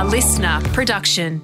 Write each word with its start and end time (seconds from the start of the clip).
A 0.00 0.02
LiSTNR 0.02 0.64
production. 0.72 1.42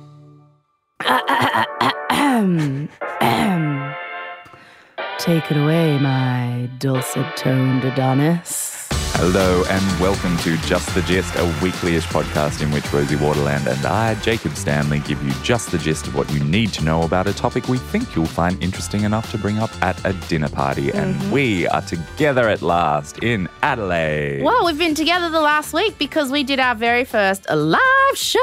Take 5.19 5.51
it 5.51 5.59
away, 5.59 5.99
my 5.99 6.71
dulcet 6.79 7.37
toned 7.37 7.85
Adonis. 7.85 8.89
Hello 9.19 9.65
and 9.71 10.01
welcome 10.01 10.37
to 10.39 10.59
Just 10.59 10.95
the 10.95 11.01
Gist, 11.03 11.35
a 11.37 11.45
weekly-ish 11.63 12.05
podcast 12.07 12.63
in 12.63 12.71
which 12.71 12.91
Rosie 12.93 13.17
Waterland 13.17 13.67
and 13.67 13.87
I, 13.87 14.15
Jacob 14.17 14.55
Stanley, 14.57 15.01
give 15.01 15.23
you 15.23 15.33
just 15.43 15.71
the 15.71 15.79
gist 15.79 16.07
of 16.07 16.15
what 16.15 16.31
you 16.31 16.45
need 16.45 16.73
to 16.75 16.85
know 16.85 17.03
about 17.03 17.27
a 17.27 17.33
topic 17.33 17.67
we 17.67 17.79
think 17.79 18.15
you'll 18.15 18.27
find 18.27 18.63
interesting 18.63 19.05
enough 19.05 19.31
to 19.33 19.39
bring 19.39 19.59
up 19.59 19.71
at 19.83 20.03
a 20.05 20.13
dinner 20.29 20.51
party. 20.51 20.93
And 20.93 21.15
mm-hmm. 21.15 21.31
we 21.31 21.67
are 21.69 21.81
together 21.81 22.49
at 22.49 22.61
last 22.61 23.23
in 23.23 23.49
Adelaide. 23.63 24.43
Well, 24.43 24.65
we've 24.65 24.79
been 24.79 24.95
together 24.95 25.29
the 25.31 25.41
last 25.41 25.73
week 25.73 25.99
because 25.99 26.31
we 26.31 26.43
did 26.45 26.61
our 26.61 26.75
very 26.75 27.05
first 27.05 27.49
live 27.51 27.81
shows. 28.15 28.41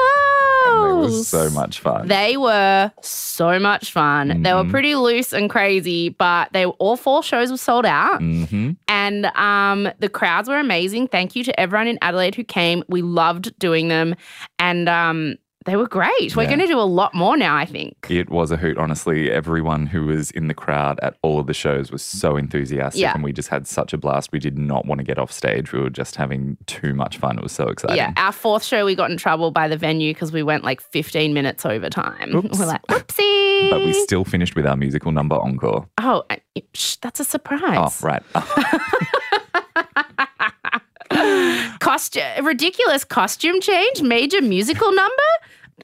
It 0.65 0.97
was 0.99 1.27
so 1.27 1.49
much 1.49 1.79
fun. 1.79 2.07
They 2.07 2.37
were 2.37 2.91
so 3.01 3.59
much 3.59 3.91
fun. 3.91 4.41
They 4.43 4.53
were 4.53 4.63
pretty 4.65 4.95
loose 4.95 5.33
and 5.33 5.49
crazy, 5.49 6.09
but 6.09 6.51
they 6.53 6.65
all 6.65 6.95
four 6.97 7.21
shows 7.23 7.51
were 7.51 7.57
sold 7.57 7.85
out. 7.85 8.19
hmm 8.19 8.71
And 8.87 9.25
um, 9.35 9.89
the 9.99 10.09
crowds 10.09 10.47
were 10.49 10.59
amazing. 10.59 11.07
Thank 11.07 11.35
you 11.35 11.43
to 11.45 11.59
everyone 11.59 11.87
in 11.87 11.97
Adelaide 12.01 12.35
who 12.35 12.43
came. 12.43 12.83
We 12.87 13.01
loved 13.01 13.57
doing 13.59 13.87
them, 13.89 14.15
and 14.59 14.87
um, 14.89 15.35
they 15.65 15.75
were 15.75 15.87
great. 15.87 16.35
We're 16.35 16.45
going 16.47 16.59
to 16.59 16.67
do 16.67 16.79
a 16.79 16.81
lot 16.81 17.13
more 17.13 17.37
now. 17.37 17.55
I 17.55 17.65
think. 17.65 18.07
It 18.09 18.29
was 18.29 18.51
a 18.51 18.57
hoot, 18.57 18.77
honestly. 18.77 19.31
Everyone 19.31 19.85
who 19.85 20.05
was 20.05 20.31
in 20.31 20.47
the 20.47 20.53
crowd 20.53 20.99
at 21.01 21.15
all 21.21 21.39
of 21.39 21.47
the 21.47 21.53
shows 21.53 21.91
was 21.91 22.01
so 22.03 22.35
enthusiastic, 22.37 23.01
Yeah. 23.01 23.13
and 23.13 23.23
we 23.23 23.31
just 23.33 23.49
had 23.49 23.67
such 23.67 23.93
a 23.93 23.97
blast. 23.97 24.31
We 24.31 24.39
did 24.39 24.57
not 24.57 24.85
want 24.85 24.99
to 24.99 25.03
get 25.05 25.17
off 25.17 25.31
stage. 25.31 25.71
We 25.71 25.79
were 25.79 25.89
just 25.89 26.15
having 26.15 26.57
too 26.65 26.93
much 26.93 27.17
fun. 27.17 27.37
It 27.37 27.43
was 27.43 27.51
so 27.53 27.67
exciting. 27.67 27.97
Yeah, 27.97 28.13
our 28.17 28.31
fourth 28.31 28.63
show, 28.63 28.85
we 28.85 28.95
got 28.95 29.09
in 29.11 29.17
trouble 29.17 29.51
by 29.51 29.67
the 29.67 29.77
venue 29.77 30.13
because 30.13 30.31
we 30.31 30.43
went 30.43 30.63
like 30.63 30.81
15 30.81 31.33
minutes 31.33 31.65
over 31.65 31.89
time. 31.89 32.35
Oops. 32.35 32.57
We're 32.59 32.65
like, 32.65 32.81
whoopsie. 32.87 33.69
But 33.69 33.81
we 33.85 33.93
still 33.93 34.25
finished 34.25 34.55
with 34.55 34.65
our 34.65 34.75
musical 34.75 35.11
number 35.11 35.35
encore. 35.35 35.87
oh, 36.01 36.23
shh, 36.73 36.97
that's 36.97 37.19
a 37.19 37.23
surprise. 37.23 38.01
Oh, 38.03 38.07
right. 38.07 38.23
Costume, 41.83 42.45
ridiculous 42.45 43.03
costume 43.03 43.59
change, 43.61 44.01
major 44.01 44.41
musical 44.41 44.91
number, 44.93 45.31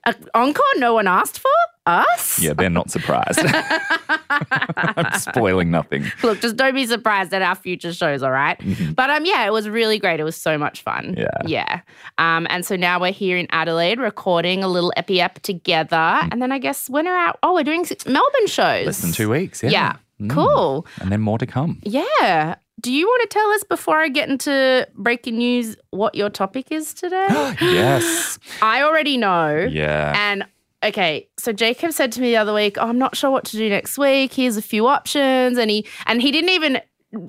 a 0.05 0.15
encore 0.33 0.63
no 0.77 0.93
one 0.93 1.07
asked 1.07 1.39
for 1.39 1.49
us. 1.85 2.39
Yeah, 2.39 2.53
they're 2.53 2.69
not 2.69 2.89
surprised. 2.91 3.39
I'm 4.29 5.19
spoiling 5.19 5.71
nothing. 5.71 6.05
Look, 6.23 6.39
just 6.41 6.55
don't 6.55 6.75
be 6.75 6.85
surprised 6.85 7.33
at 7.33 7.41
our 7.41 7.55
future 7.55 7.93
shows, 7.93 8.21
all 8.23 8.31
right? 8.31 8.57
But 8.95 9.09
um, 9.09 9.25
yeah, 9.25 9.45
it 9.45 9.51
was 9.51 9.67
really 9.67 9.99
great. 9.99 10.19
It 10.19 10.23
was 10.23 10.35
so 10.37 10.57
much 10.57 10.81
fun. 10.83 11.15
Mm-hmm. 11.15 11.47
Yeah. 11.47 11.81
yeah. 12.17 12.37
Um, 12.37 12.47
and 12.49 12.65
so 12.65 12.75
now 12.75 12.99
we're 13.01 13.11
here 13.11 13.37
in 13.37 13.47
Adelaide 13.51 13.99
recording 13.99 14.63
a 14.63 14.67
little 14.67 14.93
epi 14.95 15.19
ep 15.21 15.39
together, 15.41 15.95
and 16.31 16.41
then 16.41 16.51
I 16.51 16.59
guess 16.59 16.89
when 16.89 17.07
are 17.07 17.15
our 17.15 17.33
oh, 17.43 17.53
we're 17.55 17.63
doing 17.63 17.85
six 17.85 18.05
Melbourne 18.05 18.47
shows. 18.47 18.85
Less 18.85 19.01
than 19.01 19.11
two 19.11 19.29
weeks. 19.29 19.63
Yeah. 19.63 19.69
Yeah, 19.71 19.93
Mm. 20.21 20.29
cool. 20.31 20.85
And 20.99 21.11
then 21.13 21.21
more 21.21 21.37
to 21.37 21.45
come. 21.45 21.79
Yeah. 21.83 22.55
Do 22.79 22.91
you 22.91 23.07
want 23.07 23.29
to 23.29 23.33
tell 23.33 23.49
us 23.51 23.63
before 23.63 23.99
I 23.99 24.09
get 24.09 24.29
into 24.29 24.87
breaking 24.95 25.37
news 25.37 25.75
what 25.91 26.15
your 26.15 26.29
topic 26.29 26.71
is 26.71 26.93
today? 26.93 27.27
yes. 27.61 28.39
I 28.61 28.83
already 28.83 29.17
know. 29.17 29.67
Yeah. 29.69 30.13
And 30.15 30.45
okay, 30.83 31.27
so 31.37 31.51
Jacob 31.51 31.91
said 31.91 32.11
to 32.13 32.21
me 32.21 32.31
the 32.31 32.37
other 32.37 32.53
week, 32.53 32.77
oh, 32.77 32.87
I'm 32.87 32.99
not 32.99 33.15
sure 33.15 33.31
what 33.31 33.45
to 33.45 33.57
do 33.57 33.69
next 33.69 33.97
week. 33.97 34.33
Here's 34.33 34.57
a 34.57 34.61
few 34.61 34.87
options. 34.87 35.57
And 35.57 35.69
he 35.69 35.85
and 36.05 36.21
he 36.21 36.31
didn't 36.31 36.51
even 36.51 36.81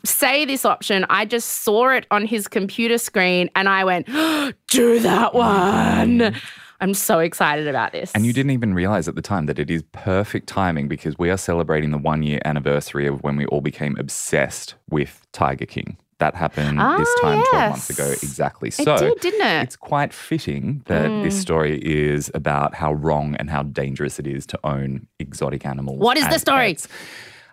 say 0.05 0.45
this 0.45 0.65
option. 0.65 1.07
I 1.09 1.25
just 1.25 1.49
saw 1.63 1.89
it 1.91 2.07
on 2.11 2.27
his 2.27 2.49
computer 2.49 2.99
screen 2.99 3.51
and 3.57 3.69
I 3.69 3.85
went, 3.85 4.07
do 4.69 5.01
that 5.01 5.35
one. 5.35 6.19
Mm. 6.19 6.43
I'm 6.81 6.95
so 6.95 7.19
excited 7.19 7.69
about 7.69 7.93
this. 7.93 8.11
And 8.15 8.25
you 8.25 8.33
didn't 8.33 8.53
even 8.53 8.73
realize 8.75 9.07
at 9.09 9.15
the 9.15 9.23
time 9.23 9.47
that 9.47 9.59
it 9.59 9.71
is 9.71 9.83
perfect 9.93 10.47
timing 10.49 10.89
because 10.89 11.19
we 11.19 11.31
are 11.31 11.37
celebrating 11.37 11.91
the 11.91 11.99
one 11.99 12.23
year 12.23 12.41
anniversary 12.45 13.07
of 13.07 13.23
when 13.23 13.37
we 13.37 13.45
all 13.47 13.61
became 13.61 13.97
obsessed 13.99 14.75
with 14.89 15.27
Tiger 15.33 15.67
King. 15.67 15.97
That 16.19 16.35
happened 16.35 16.79
this 16.79 17.09
Ah, 17.19 17.21
time 17.23 17.43
12 17.51 17.71
months 17.71 17.89
ago, 17.91 18.11
exactly. 18.23 18.69
It 18.69 18.75
so 18.75 18.97
did, 18.99 19.21
didn't 19.21 19.41
it? 19.47 19.63
it's 19.63 19.77
quite 19.77 20.13
fitting 20.13 20.83
that 20.87 21.11
Mm. 21.11 21.23
this 21.23 21.39
story 21.41 21.79
is 21.83 22.31
about 22.35 22.75
how 22.75 22.93
wrong 22.93 23.37
and 23.37 23.49
how 23.49 23.63
dangerous 23.63 24.19
it 24.19 24.27
is 24.27 24.45
to 24.47 24.59
own 24.65 25.07
exotic 25.19 25.65
animals. 25.65 25.99
What 25.99 26.19
is 26.19 26.29
the 26.29 26.39
story? 26.39 26.75
pets. 26.75 26.89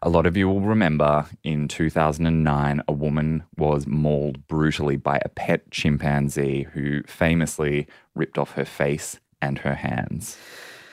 A 0.04 0.10
lot 0.10 0.26
of 0.28 0.38
you 0.38 0.48
will 0.48 0.62
remember 0.62 1.26
in 1.44 1.68
2009, 1.68 2.84
a 2.88 2.92
woman 2.92 3.44
was 3.58 3.88
mauled 3.88 4.48
brutally 4.48 4.96
by 4.96 5.20
a 5.26 5.30
pet 5.30 5.72
chimpanzee 5.72 6.68
who 6.74 7.02
famously 7.04 7.88
ripped 8.14 8.38
off 8.38 8.52
her 8.52 8.66
face 8.66 9.20
and 9.42 9.60
her 9.60 9.76
hands. 9.76 10.38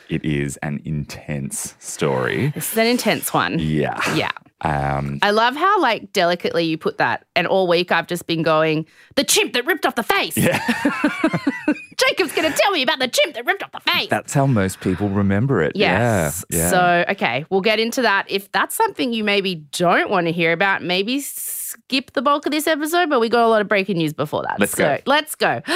It 0.09 0.25
is 0.25 0.57
an 0.59 0.81
intense 0.85 1.75
story. 1.79 2.49
This 2.55 2.73
is 2.73 2.79
an 2.79 2.87
intense 2.87 3.33
one. 3.33 3.59
Yeah. 3.59 4.01
Yeah. 4.15 4.33
Um, 4.65 5.19
I 5.21 5.31
love 5.31 5.55
how 5.55 5.81
like 5.81 6.13
delicately 6.13 6.65
you 6.65 6.79
put 6.79 6.99
that. 6.99 7.27
And 7.37 7.47
all 7.47 7.69
week 7.69 7.93
I've 7.93 8.07
just 8.07 8.27
been 8.27 8.43
going, 8.43 8.87
the 9.15 9.25
chimp 9.25 9.53
that 9.53 9.67
ripped 9.67 9.85
off 9.85 9.95
the 9.95 10.03
face. 10.03 10.37
yeah. 10.37 10.59
Jacob's 11.97 12.33
gonna 12.33 12.53
tell 12.53 12.73
me 12.73 12.83
about 12.83 12.99
the 12.99 13.09
chimp 13.09 13.35
that 13.35 13.45
ripped 13.47 13.63
off 13.63 13.73
the 13.73 13.81
face. 13.81 14.09
That's 14.09 14.33
how 14.33 14.47
most 14.47 14.81
people 14.81 15.11
remember 15.11 15.63
it. 15.63 15.73
Yes. 15.77 16.45
Yeah. 16.49 16.59
yeah. 16.59 16.71
So, 16.71 17.05
okay, 17.13 17.45
we'll 17.51 17.61
get 17.61 17.79
into 17.79 18.03
that. 18.03 18.25
If 18.29 18.51
that's 18.53 18.75
something 18.75 19.13
you 19.13 19.23
maybe 19.23 19.57
don't 19.73 20.11
want 20.11 20.27
to 20.27 20.33
hear 20.33 20.53
about, 20.53 20.83
maybe 20.83 21.21
skip 21.21 22.13
the 22.13 22.23
bulk 22.23 22.47
of 22.47 22.53
this 22.53 22.67
episode, 22.67 23.11
but 23.11 23.21
we 23.21 23.29
got 23.29 23.45
a 23.45 23.49
lot 23.49 23.61
of 23.61 23.69
breaking 23.69 23.99
news 23.99 24.15
before 24.15 24.43
that. 24.43 24.59
Let's 24.59 24.73
so, 24.73 24.85
go. 24.85 24.99
Let's 25.07 25.35
go. 25.35 25.61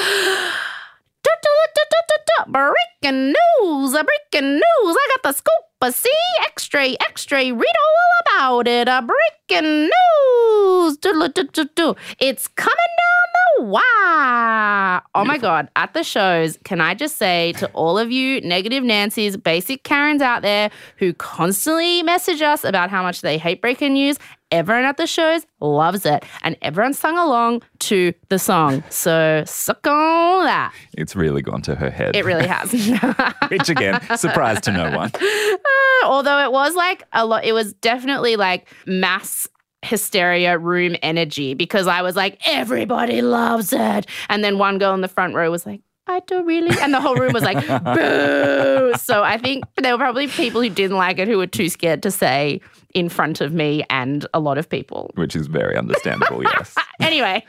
Breaking 2.50 3.26
news, 3.26 3.93
a 3.93 4.03
breaking 4.05 4.55
news. 4.55 4.62
I 4.65 5.09
got 5.16 5.22
the 5.22 5.32
scoop. 5.32 5.67
A 5.80 5.92
see, 5.92 6.10
extra, 6.42 6.88
extra. 7.00 7.38
Read 7.38 7.54
all 7.54 8.20
about 8.26 8.66
it. 8.66 8.88
A 8.88 9.00
breaking 9.00 9.82
news. 9.82 10.96
Do-do-do-do-do. 10.96 11.94
It's 12.18 12.48
coming 12.48 12.74
down 12.76 13.62
the 13.62 13.64
wire. 13.66 15.02
Oh 15.14 15.24
my 15.24 15.38
God. 15.38 15.68
At 15.76 15.94
the 15.94 16.02
shows, 16.02 16.58
can 16.64 16.80
I 16.80 16.94
just 16.94 17.14
say 17.14 17.52
to 17.58 17.68
all 17.74 17.96
of 17.96 18.10
you 18.10 18.40
negative 18.40 18.82
Nancy's, 18.82 19.36
basic 19.36 19.84
Karens 19.84 20.20
out 20.20 20.42
there 20.42 20.72
who 20.96 21.12
constantly 21.14 22.02
message 22.02 22.42
us 22.42 22.64
about 22.64 22.90
how 22.90 23.04
much 23.04 23.20
they 23.20 23.38
hate 23.38 23.60
breaking 23.60 23.92
news, 23.92 24.18
everyone 24.50 24.84
at 24.84 24.97
the 24.97 25.06
shows 25.06 25.47
loves 25.60 26.06
it. 26.06 26.25
And 26.42 26.56
everyone 26.62 26.94
sung 26.94 27.19
along 27.19 27.62
to 27.81 28.12
the 28.28 28.38
song. 28.38 28.82
So 28.88 29.42
suck 29.47 29.86
on 29.86 30.44
that. 30.44 30.72
it's 30.97 31.14
really 31.16 31.42
gone 31.42 31.62
to 31.62 31.75
her 31.75 31.91
head. 31.91 32.16
It 32.16 32.25
really 32.25 32.47
has. 32.48 32.72
Which 33.50 33.69
again, 33.69 34.00
surprise 34.16 34.60
to 34.62 34.72
no 34.72 34.97
one. 34.97 35.10
Ah, 35.14 36.06
although 36.06 36.38
it 36.44 36.53
was 36.53 36.75
like 36.75 37.04
a 37.12 37.25
lot, 37.26 37.44
it 37.44 37.53
was 37.53 37.72
definitely 37.75 38.37
like 38.37 38.69
mass 38.87 39.48
hysteria 39.82 40.58
room 40.58 40.97
energy 41.03 41.54
because 41.54 41.87
I 41.87 42.03
was 42.03 42.16
like, 42.16 42.41
everybody 42.47 43.22
loves 43.22 43.72
it. 43.72 44.06
And 44.28 44.42
then 44.42 44.58
one 44.58 44.78
girl 44.78 44.94
in 44.94 45.00
the 45.03 45.08
front 45.08 45.34
row 45.34 45.50
was 45.50 45.64
like, 45.66 45.81
I 46.10 46.20
don't 46.20 46.47
really. 46.47 46.75
And 46.81 46.92
the 46.92 47.00
whole 47.00 47.14
room 47.16 47.32
was 47.34 47.42
like, 47.42 47.58
boo. 47.94 48.92
So 48.98 49.22
I 49.22 49.37
think 49.37 49.64
there 49.76 49.92
were 49.92 49.98
probably 49.98 50.26
people 50.26 50.62
who 50.62 50.70
didn't 50.70 50.97
like 50.97 51.19
it 51.19 51.28
who 51.28 51.37
were 51.37 51.47
too 51.47 51.69
scared 51.69 52.03
to 52.04 52.10
say 52.10 52.60
in 52.94 53.09
front 53.09 53.41
of 53.41 53.53
me 53.53 53.84
and 53.91 54.26
a 54.34 54.41
lot 54.41 54.59
of 54.59 54.69
people. 54.69 55.10
Which 55.15 55.37
is 55.37 55.47
very 55.47 55.76
understandable, 55.76 56.43
yes. 56.56 56.75
Anyway, 57.00 57.44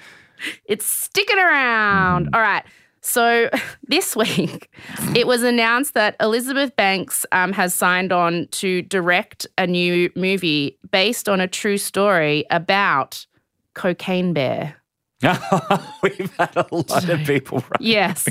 it's 0.65 0.85
sticking 0.85 1.39
around. 1.39 2.29
All 2.33 2.41
right. 2.41 2.63
So 3.01 3.49
this 3.83 4.15
week, 4.15 4.69
it 5.15 5.27
was 5.27 5.43
announced 5.43 5.93
that 5.93 6.15
Elizabeth 6.19 6.75
Banks 6.75 7.25
um, 7.31 7.53
has 7.53 7.73
signed 7.73 8.11
on 8.11 8.47
to 8.51 8.81
direct 8.83 9.47
a 9.57 9.65
new 9.65 10.11
movie 10.15 10.77
based 10.91 11.29
on 11.29 11.39
a 11.39 11.47
true 11.47 11.77
story 11.77 12.45
about 12.49 13.25
Cocaine 13.73 14.33
Bear. 14.33 14.75
We've 16.01 16.33
had 16.37 16.55
a 16.55 16.65
lot 16.71 17.09
of 17.09 17.19
people. 17.25 17.63
Yes. 17.79 18.25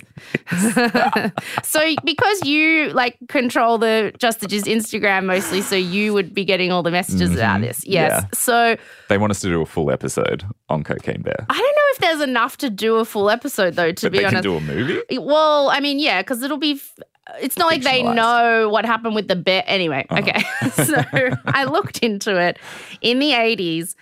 so 1.62 1.94
because 2.04 2.44
you 2.44 2.90
like 2.92 3.18
control 3.28 3.78
the 3.78 4.12
Just 4.18 4.40
the 4.40 4.46
Instagram 4.46 5.26
mostly, 5.26 5.60
so 5.60 5.76
you 5.76 6.12
would 6.14 6.32
be 6.34 6.44
getting 6.44 6.72
all 6.72 6.82
the 6.82 6.90
messages 6.90 7.32
about 7.34 7.60
this. 7.60 7.86
Yes. 7.86 8.10
Yeah. 8.22 8.28
So 8.32 8.76
They 9.08 9.18
want 9.18 9.30
us 9.32 9.40
to 9.40 9.48
do 9.48 9.60
a 9.60 9.66
full 9.66 9.90
episode 9.90 10.44
on 10.68 10.82
Cocaine 10.82 11.22
Bear. 11.22 11.46
I 11.48 11.54
don't 11.54 11.62
know 11.62 11.82
if 11.92 11.98
there's 11.98 12.20
enough 12.28 12.56
to 12.58 12.70
do 12.70 12.96
a 12.96 13.04
full 13.04 13.28
episode 13.30 13.74
though. 13.74 13.92
To 13.92 14.06
But 14.06 14.12
be 14.12 14.18
honest, 14.24 14.34
can 14.34 14.42
do 14.42 14.56
a 14.56 14.60
movie? 14.60 15.18
Well, 15.18 15.68
I 15.70 15.80
mean, 15.80 15.98
yeah, 15.98 16.22
because 16.22 16.42
it'll 16.42 16.56
be. 16.56 16.72
f- 16.72 16.98
It's 17.40 17.58
not 17.58 17.66
like 17.66 17.82
they 17.82 18.02
know 18.02 18.68
what 18.70 18.86
happened 18.86 19.14
with 19.14 19.28
the 19.28 19.36
bear. 19.36 19.62
Anyway, 19.66 20.06
Uh-huh. 20.08 20.22
okay. 20.22 20.42
so 20.84 21.02
I 21.44 21.64
looked 21.64 21.98
into 21.98 22.40
it. 22.40 22.58
In 23.02 23.18
the 23.18 23.32
80s, 23.32 23.94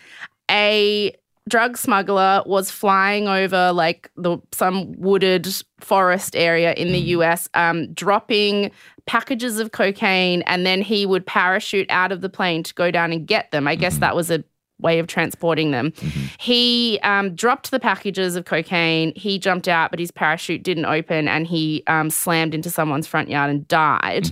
a 0.49 1.13
drug 1.49 1.77
smuggler 1.77 2.43
was 2.47 2.71
flying 2.71 3.29
over 3.29 3.73
like 3.73 4.11
the 4.17 4.39
some 4.53 4.93
wooded 5.01 5.47
forest 5.81 6.35
area 6.37 6.73
in 6.75 6.89
the 6.93 7.01
Mm-hmm. 7.01 7.21
US, 7.21 7.49
um, 7.55 7.93
dropping 7.93 8.71
packages 9.07 9.61
of 9.61 9.71
cocaine, 9.73 10.43
and 10.43 10.67
then 10.67 10.83
he 10.83 11.07
would 11.07 11.25
parachute 11.27 11.87
out 11.91 12.11
of 12.13 12.21
the 12.21 12.29
plane 12.29 12.63
to 12.65 12.75
go 12.75 12.91
down 12.91 13.13
and 13.13 13.27
get 13.27 13.51
them. 13.53 13.69
I 13.69 13.77
guess 13.77 13.95
Mm-hmm. 13.95 14.01
that 14.01 14.17
was 14.17 14.31
a 14.31 14.43
way 14.79 14.99
of 14.99 15.07
transporting 15.07 15.71
them. 15.71 15.91
He 16.39 16.99
um, 17.03 17.35
dropped 17.35 17.71
the 17.71 17.81
packages 17.81 18.37
of 18.37 18.45
cocaine. 18.45 19.11
He 19.17 19.39
jumped 19.39 19.69
out, 19.69 19.91
but 19.91 19.99
his 19.99 20.11
parachute 20.11 20.63
didn't 20.63 20.85
open, 20.85 21.29
and 21.29 21.47
he 21.47 21.83
um, 21.87 22.11
slammed 22.11 22.55
into 22.55 22.69
someone's 22.69 23.07
front 23.07 23.31
yard 23.31 23.49
and 23.49 23.67
died. 23.69 24.29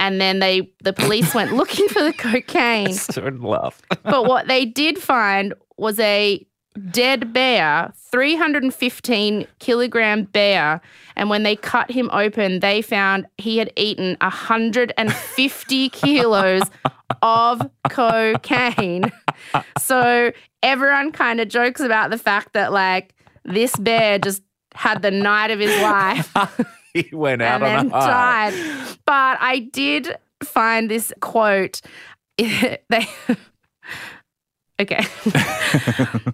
And 0.00 0.18
then 0.18 0.38
they, 0.38 0.72
the 0.82 0.94
police 0.94 1.34
went 1.34 1.52
looking 1.52 1.86
for 1.88 2.02
the 2.02 2.14
cocaine. 2.14 2.88
I'd 3.16 3.38
laugh. 3.38 3.82
But 4.02 4.24
what 4.24 4.48
they 4.48 4.64
did 4.64 4.98
find 4.98 5.52
was 5.76 6.00
a 6.00 6.44
dead 6.90 7.34
bear, 7.34 7.92
315 8.10 9.46
kilogram 9.58 10.24
bear. 10.24 10.80
And 11.16 11.28
when 11.28 11.42
they 11.42 11.54
cut 11.54 11.90
him 11.90 12.08
open, 12.14 12.60
they 12.60 12.80
found 12.80 13.26
he 13.36 13.58
had 13.58 13.72
eaten 13.76 14.16
150 14.22 15.88
kilos 15.90 16.62
of 17.22 17.70
cocaine. 17.88 19.12
So 19.78 20.32
everyone 20.62 21.12
kind 21.12 21.40
of 21.40 21.48
jokes 21.48 21.80
about 21.80 22.10
the 22.10 22.18
fact 22.18 22.52
that, 22.52 22.72
like, 22.72 23.14
this 23.44 23.74
bear 23.76 24.18
just 24.18 24.42
had 24.74 25.00
the 25.02 25.10
night 25.10 25.50
of 25.50 25.58
his 25.58 25.74
life 25.80 26.30
he 26.94 27.10
went 27.12 27.42
out 27.42 27.62
and 27.62 27.92
on 27.92 28.00
a 28.00 28.00
high. 28.04 28.50
died. 28.50 28.96
But 29.06 29.38
I 29.40 29.58
did 29.72 30.16
find 30.42 30.90
this 30.90 31.12
quote. 31.20 31.80
they. 32.38 32.78
Okay. 34.80 35.04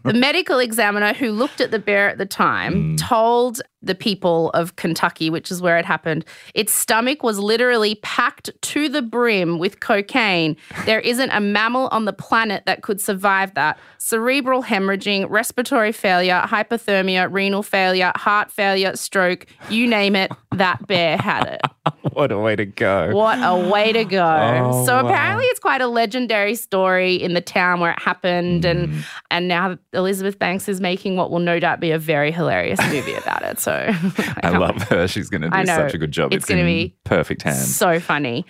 the 0.04 0.12
medical 0.14 0.60
examiner 0.60 1.12
who 1.12 1.32
looked 1.32 1.60
at 1.60 1.72
the 1.72 1.80
bear 1.80 2.08
at 2.08 2.18
the 2.18 2.26
time 2.26 2.96
Mm. 2.96 3.08
told 3.08 3.60
the 3.86 3.94
people 3.94 4.50
of 4.50 4.76
Kentucky, 4.76 5.30
which 5.30 5.50
is 5.50 5.62
where 5.62 5.78
it 5.78 5.84
happened, 5.84 6.24
its 6.54 6.72
stomach 6.72 7.22
was 7.22 7.38
literally 7.38 7.96
packed 7.96 8.50
to 8.62 8.88
the 8.88 9.02
brim 9.02 9.58
with 9.58 9.80
cocaine. 9.80 10.56
There 10.84 11.00
isn't 11.00 11.30
a 11.30 11.40
mammal 11.40 11.88
on 11.92 12.04
the 12.04 12.12
planet 12.12 12.64
that 12.66 12.82
could 12.82 13.00
survive 13.00 13.54
that. 13.54 13.78
Cerebral 13.98 14.62
hemorrhaging, 14.62 15.26
respiratory 15.30 15.92
failure, 15.92 16.42
hypothermia, 16.44 17.28
renal 17.32 17.62
failure, 17.62 18.12
heart 18.16 18.50
failure, 18.50 18.94
stroke, 18.96 19.46
you 19.70 19.86
name 19.86 20.14
it, 20.14 20.30
that 20.52 20.86
bear 20.86 21.16
had 21.16 21.44
it. 21.46 21.60
What 22.12 22.32
a 22.32 22.38
way 22.38 22.56
to 22.56 22.64
go. 22.64 23.10
What 23.12 23.38
a 23.42 23.68
way 23.68 23.92
to 23.92 24.04
go. 24.04 24.62
Oh, 24.72 24.86
so 24.86 24.94
wow. 24.94 25.06
apparently 25.06 25.44
it's 25.46 25.60
quite 25.60 25.82
a 25.82 25.86
legendary 25.86 26.54
story 26.54 27.14
in 27.16 27.34
the 27.34 27.40
town 27.42 27.78
where 27.80 27.90
it 27.92 27.98
happened 28.00 28.64
Mm. 28.64 28.70
and 28.70 29.04
and 29.30 29.48
now 29.48 29.76
Elizabeth 29.92 30.38
Banks 30.38 30.66
is 30.68 30.80
making 30.80 31.16
what 31.16 31.30
will 31.30 31.40
no 31.40 31.60
doubt 31.60 31.78
be 31.78 31.90
a 31.90 31.98
very 31.98 32.32
hilarious 32.32 32.80
movie 32.90 33.12
about 33.14 33.42
it. 33.42 33.58
So 33.60 33.75
I 33.88 34.40
can't 34.42 34.60
love 34.60 34.82
her. 34.88 35.06
She's 35.08 35.28
going 35.28 35.42
to 35.42 35.50
do 35.50 35.66
such 35.66 35.94
a 35.94 35.98
good 35.98 36.12
job. 36.12 36.32
It's 36.32 36.44
It's, 36.44 36.48
gonna 36.50 36.64
be 36.64 36.94
perfect 37.04 37.42
hands. 37.42 37.74
so 37.76 38.00
funny. 38.00 38.44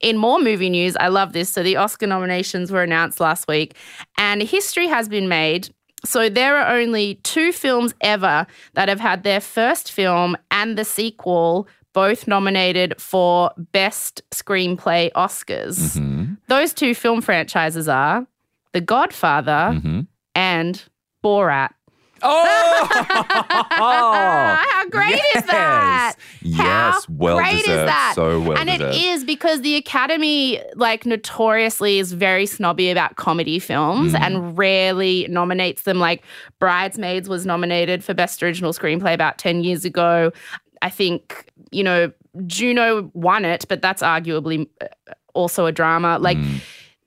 In 0.00 0.16
more 0.16 0.38
movie 0.40 0.70
news, 0.70 0.96
I 0.98 1.08
love 1.08 1.32
this. 1.32 1.48
So 1.50 1.62
the 1.62 1.76
Oscar 1.76 2.06
nominations 2.06 2.70
were 2.72 2.82
announced 2.82 3.20
last 3.20 3.46
week, 3.48 3.74
and 4.18 4.42
history 4.42 4.88
has 4.88 5.08
been 5.08 5.28
made. 5.28 5.68
So 6.04 6.28
there 6.28 6.56
are 6.56 6.76
only 6.76 7.16
two 7.22 7.52
films 7.52 7.94
ever 8.00 8.46
that 8.74 8.88
have 8.88 8.98
had 9.00 9.22
their 9.22 9.40
first 9.40 9.92
film 9.92 10.36
and 10.50 10.76
the 10.76 10.84
sequel 10.84 11.68
both 11.92 12.26
nominated 12.26 12.94
for 13.00 13.50
Best 13.72 14.22
Screenplay 14.30 15.12
Oscars. 15.12 15.96
Mhm, 15.96 16.38
Those 16.48 16.72
two 16.72 16.94
film 16.94 17.20
franchises 17.20 17.86
are 17.86 18.26
The 18.72 18.80
Godfather 18.80 19.78
mhm. 19.78 20.06
and 20.34 20.82
Borat. 21.22 21.70
Oh! 22.22 22.88
How 23.70 24.84
great 24.90 25.20
is 25.36 25.42
that? 25.44 26.14
Yes, 26.42 26.58
How 26.58 27.00
well 27.08 27.36
great 27.38 27.54
is 27.56 27.62
deserved. 27.62 27.88
that? 27.88 28.12
So 28.14 28.40
well 28.40 28.58
and 28.58 28.68
deserved. 28.68 28.94
it 28.96 29.02
is 29.04 29.24
because 29.24 29.60
the 29.62 29.76
Academy, 29.76 30.60
like, 30.74 31.06
notoriously 31.06 31.98
is 31.98 32.12
very 32.12 32.46
snobby 32.46 32.90
about 32.90 33.16
comedy 33.16 33.58
films 33.58 34.12
Mm. 34.12 34.20
and 34.20 34.58
rarely 34.58 35.26
nominates 35.28 35.82
them. 35.82 35.98
Like, 35.98 36.22
Bridesmaids 36.58 37.28
was 37.28 37.46
nominated 37.46 38.02
for 38.04 38.14
Best 38.14 38.42
Original 38.42 38.72
Screenplay 38.72 39.14
about 39.14 39.38
10 39.38 39.64
years 39.64 39.84
ago. 39.84 40.32
I 40.82 40.90
think, 40.90 41.46
you 41.70 41.84
know, 41.84 42.10
Juno 42.46 43.10
won 43.14 43.44
it, 43.44 43.64
but 43.68 43.82
that's 43.82 44.02
arguably 44.02 44.66
uh, 44.80 44.86
also 45.34 45.66
a 45.66 45.72
drama. 45.72 46.18
Like, 46.18 46.38
Mm. 46.38 46.60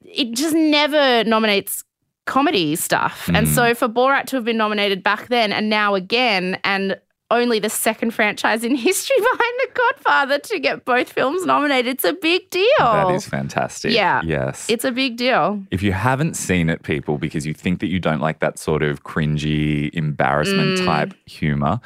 it 0.03 0.31
just 0.33 0.56
never 0.56 1.23
nominates 1.25 1.83
comedy 2.25 2.75
stuff. 2.75 3.30
And 3.33 3.48
Mm. 3.48 3.54
so 3.56 3.74
for 3.75 3.88
Borat 3.88 4.25
to 4.27 4.36
have 4.38 4.45
been 4.45 4.57
nominated 4.57 5.04
back 5.04 5.27
then 5.27 5.54
and 5.54 5.69
now 5.69 5.95
again, 5.95 6.57
and 6.63 7.00
only 7.31 7.57
the 7.60 7.69
second 7.69 8.12
franchise 8.12 8.63
in 8.63 8.75
history 8.88 9.16
behind 9.18 9.54
The 9.60 9.68
Godfather 9.74 10.38
to 10.39 10.60
get 10.60 10.86
both 10.86 11.12
films 11.12 11.44
nominated, 11.45 11.88
it's 11.94 12.04
a 12.04 12.13
big 12.13 12.50
deal. 12.51 12.66
That 12.80 13.10
is 13.12 13.27
fantastic. 13.27 13.94
Yeah. 13.94 14.22
Yes. 14.24 14.69
It's 14.69 14.86
a 14.86 14.92
big 14.92 15.18
deal. 15.18 15.63
if 15.72 15.81
you 15.81 15.92
haven't 15.92 16.36
seen 16.36 16.69
it, 16.69 16.83
people, 16.83 17.18
because 17.18 17.45
you 17.45 17.54
think 17.54 17.80
that 17.80 17.88
you 17.88 18.00
don't 18.00 18.22
like 18.22 18.39
that 18.39 18.60
sort 18.60 18.83
of 18.83 19.04
cringy, 19.04 19.89
embarrassment 19.94 20.80
Mm. 20.80 20.86
type 20.86 21.13
humor, 21.25 21.80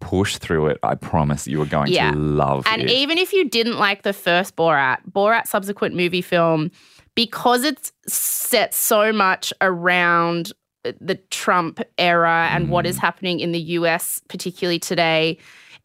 push 0.00 0.36
through 0.38 0.66
it. 0.66 0.78
I 0.82 0.96
promise 0.96 1.46
you 1.46 1.62
are 1.62 1.66
going 1.66 1.92
Yeah. 1.92 2.10
to 2.10 2.16
love 2.18 2.66
And 2.66 2.82
it. 2.82 2.84
And 2.84 2.90
even 2.90 3.18
if 3.18 3.32
you 3.32 3.48
didn't 3.48 3.78
like 3.78 4.02
the 4.02 4.12
first 4.12 4.56
Borat, 4.56 4.98
Borat 5.10 5.46
subsequent 5.46 5.94
movie 5.94 6.22
film, 6.22 6.72
because 7.14 7.64
it's 7.64 7.92
set 8.06 8.74
so 8.74 9.12
much 9.12 9.52
around 9.60 10.52
the 11.00 11.14
Trump 11.30 11.80
era 11.98 12.48
and 12.50 12.68
what 12.68 12.84
Mm. 12.84 12.88
is 12.88 12.98
happening 12.98 13.40
in 13.40 13.52
the 13.52 13.60
US, 13.78 14.20
particularly 14.28 14.78
today, 14.80 15.38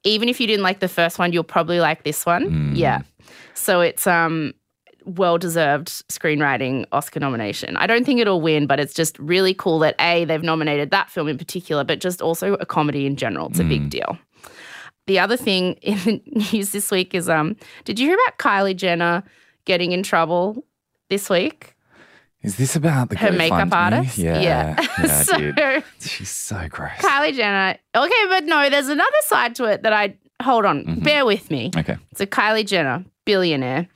even 0.03 0.27
if 0.29 0.39
you 0.39 0.47
didn't 0.47 0.63
like 0.63 0.79
the 0.79 0.87
first 0.87 1.19
one, 1.19 1.31
you'll 1.33 1.43
probably 1.43 1.79
like 1.79 2.03
this 2.03 2.25
one. 2.25 2.49
Mm. 2.49 2.77
Yeah. 2.77 3.01
So 3.53 3.81
it's 3.81 4.07
um 4.07 4.53
well 5.05 5.37
deserved 5.37 5.87
screenwriting 6.09 6.85
Oscar 6.91 7.19
nomination. 7.19 7.77
I 7.77 7.87
don't 7.87 8.05
think 8.05 8.19
it'll 8.19 8.41
win, 8.41 8.67
but 8.67 8.79
it's 8.79 8.93
just 8.93 9.17
really 9.19 9.53
cool 9.53 9.79
that 9.79 9.95
A, 10.01 10.25
they've 10.25 10.43
nominated 10.43 10.91
that 10.91 11.09
film 11.09 11.27
in 11.29 11.37
particular, 11.37 11.83
but 11.85 11.99
just 11.99 12.21
also 12.21 12.55
a 12.55 12.65
comedy 12.65 13.05
in 13.05 13.15
general. 13.15 13.47
It's 13.49 13.59
a 13.59 13.63
big 13.63 13.89
deal. 13.89 14.17
The 15.05 15.19
other 15.19 15.37
thing 15.37 15.73
in 15.81 15.97
the 15.99 16.21
news 16.51 16.71
this 16.71 16.91
week 16.91 17.13
is 17.13 17.29
um, 17.29 17.55
did 17.85 17.99
you 17.99 18.07
hear 18.07 18.17
about 18.25 18.37
Kylie 18.39 18.75
Jenner 18.75 19.23
getting 19.65 19.91
in 19.93 20.03
trouble 20.03 20.65
this 21.09 21.29
week? 21.29 21.73
Is 22.43 22.55
this 22.57 22.75
about 22.75 23.09
the 23.09 23.17
Her 23.17 23.31
makeup 23.31 23.69
artist? 23.71 24.17
Yeah. 24.17 24.39
Yeah. 24.39 24.85
yeah, 24.99 25.07
So- 25.23 25.37
did. 25.37 25.83
She's 25.99 26.29
so 26.29 26.67
gross. 26.69 26.91
Kylie 26.99 27.33
Jenner. 27.33 27.77
Okay, 27.95 28.25
but 28.29 28.43
no, 28.45 28.69
there's 28.69 28.89
another 28.89 29.09
side 29.23 29.55
to 29.55 29.65
it 29.65 29.83
that 29.83 29.93
I 29.93 30.15
hold 30.41 30.65
on, 30.65 30.83
Mm-hmm. 30.85 31.03
bear 31.03 31.25
with 31.25 31.49
me. 31.49 31.71
Okay. 31.75 31.97
So 32.15 32.25
Kylie 32.25 32.65
Jenner, 32.65 33.03
billionaire. 33.25 33.87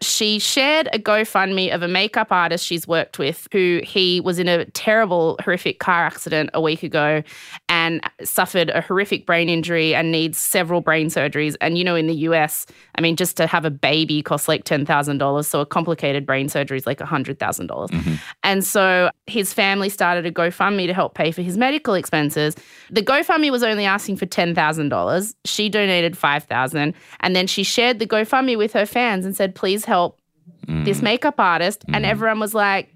She 0.00 0.38
shared 0.38 0.88
a 0.92 0.98
GoFundMe 0.98 1.74
of 1.74 1.82
a 1.82 1.88
makeup 1.88 2.28
artist 2.30 2.64
she's 2.64 2.86
worked 2.86 3.18
with 3.18 3.48
who 3.52 3.80
he 3.84 4.20
was 4.20 4.38
in 4.38 4.48
a 4.48 4.64
terrible, 4.66 5.38
horrific 5.42 5.80
car 5.80 6.04
accident 6.06 6.50
a 6.54 6.60
week 6.60 6.82
ago 6.82 7.22
and 7.68 8.00
suffered 8.22 8.70
a 8.70 8.80
horrific 8.80 9.26
brain 9.26 9.48
injury 9.48 9.94
and 9.94 10.12
needs 10.12 10.38
several 10.38 10.80
brain 10.80 11.08
surgeries. 11.08 11.56
And 11.60 11.76
you 11.78 11.84
know, 11.84 11.96
in 11.96 12.06
the 12.06 12.14
US, 12.14 12.66
I 12.96 13.00
mean, 13.00 13.16
just 13.16 13.36
to 13.38 13.46
have 13.46 13.64
a 13.64 13.70
baby 13.70 14.22
costs 14.22 14.48
like 14.48 14.64
$10,000. 14.64 15.44
So 15.44 15.60
a 15.60 15.66
complicated 15.66 16.26
brain 16.26 16.48
surgery 16.48 16.78
is 16.78 16.86
like 16.86 16.98
$100,000. 16.98 17.36
Mm-hmm. 17.38 18.14
And 18.42 18.64
so 18.64 19.10
his 19.26 19.52
family 19.52 19.88
started 19.88 20.26
a 20.26 20.32
GoFundMe 20.32 20.86
to 20.86 20.94
help 20.94 21.14
pay 21.14 21.32
for 21.32 21.42
his 21.42 21.56
medical 21.56 21.94
expenses. 21.94 22.54
The 22.90 23.02
GoFundMe 23.02 23.50
was 23.50 23.62
only 23.62 23.84
asking 23.84 24.16
for 24.16 24.26
$10,000. 24.26 25.34
She 25.44 25.68
donated 25.68 26.16
5000 26.16 26.94
and 27.20 27.36
then 27.36 27.46
she 27.46 27.62
shared 27.62 27.98
the 27.98 28.06
GoFundMe 28.06 28.56
with 28.56 28.72
her 28.72 28.86
fans 28.86 29.24
and 29.24 29.34
said, 29.36 29.54
"Please 29.54 29.84
help 29.88 30.20
this 30.66 31.02
makeup 31.02 31.36
artist." 31.38 31.84
And 31.92 32.04
everyone 32.04 32.40
was 32.40 32.54
like, 32.54 32.94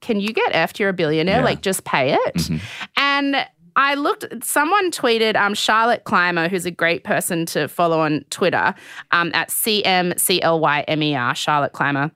"Can 0.00 0.20
you 0.20 0.32
get 0.32 0.52
effed? 0.52 0.78
You're 0.78 0.90
a 0.90 0.94
billionaire. 0.94 1.38
Yeah. 1.38 1.44
Like 1.44 1.62
just 1.62 1.84
pay 1.84 2.16
it." 2.18 2.50
And 2.96 3.36
I 3.76 3.94
looked, 3.94 4.24
someone 4.44 4.92
tweeted, 4.92 5.34
um, 5.34 5.52
Charlotte 5.52 6.04
Clymer, 6.04 6.48
who's 6.48 6.64
a 6.64 6.70
great 6.70 7.02
person 7.02 7.44
to 7.46 7.66
follow 7.66 7.98
on 7.98 8.24
Twitter, 8.30 8.72
um, 9.10 9.32
at 9.34 9.48
CMCLYMER, 9.48 11.34
Charlotte 11.34 11.72
Clymer 11.72 12.12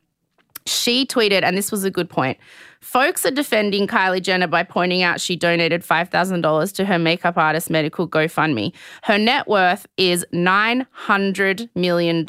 she 0.68 1.06
tweeted, 1.06 1.42
and 1.42 1.56
this 1.56 1.72
was 1.72 1.84
a 1.84 1.90
good 1.90 2.08
point. 2.08 2.38
Folks 2.80 3.26
are 3.26 3.30
defending 3.30 3.88
Kylie 3.88 4.22
Jenner 4.22 4.46
by 4.46 4.62
pointing 4.62 5.02
out 5.02 5.20
she 5.20 5.34
donated 5.34 5.82
$5,000 5.82 6.72
to 6.74 6.84
her 6.84 6.98
makeup 6.98 7.36
artist 7.36 7.70
medical 7.70 8.08
GoFundMe. 8.08 8.72
Her 9.02 9.18
net 9.18 9.48
worth 9.48 9.86
is 9.96 10.24
$900 10.32 11.68
million. 11.74 12.26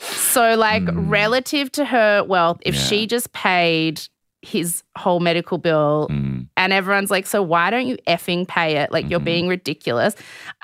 So, 0.00 0.54
like, 0.54 0.88
hmm. 0.88 1.08
relative 1.08 1.72
to 1.72 1.84
her 1.84 2.22
wealth, 2.22 2.58
if 2.62 2.74
Yeah. 2.74 2.80
she 2.82 3.06
just 3.08 3.32
paid 3.32 4.00
his 4.42 4.84
whole 4.98 5.20
medical 5.20 5.56
bill 5.58 6.06
Mm. 6.10 6.46
and 6.56 6.72
everyone's 6.72 7.10
like, 7.10 7.26
so 7.26 7.42
why 7.42 7.70
don't 7.70 7.86
you 7.86 7.96
effing 8.06 8.46
pay 8.46 8.76
it? 8.76 8.92
Like, 8.92 9.08
you're 9.08 9.20
being 9.20 9.48
ridiculous. 9.48 10.14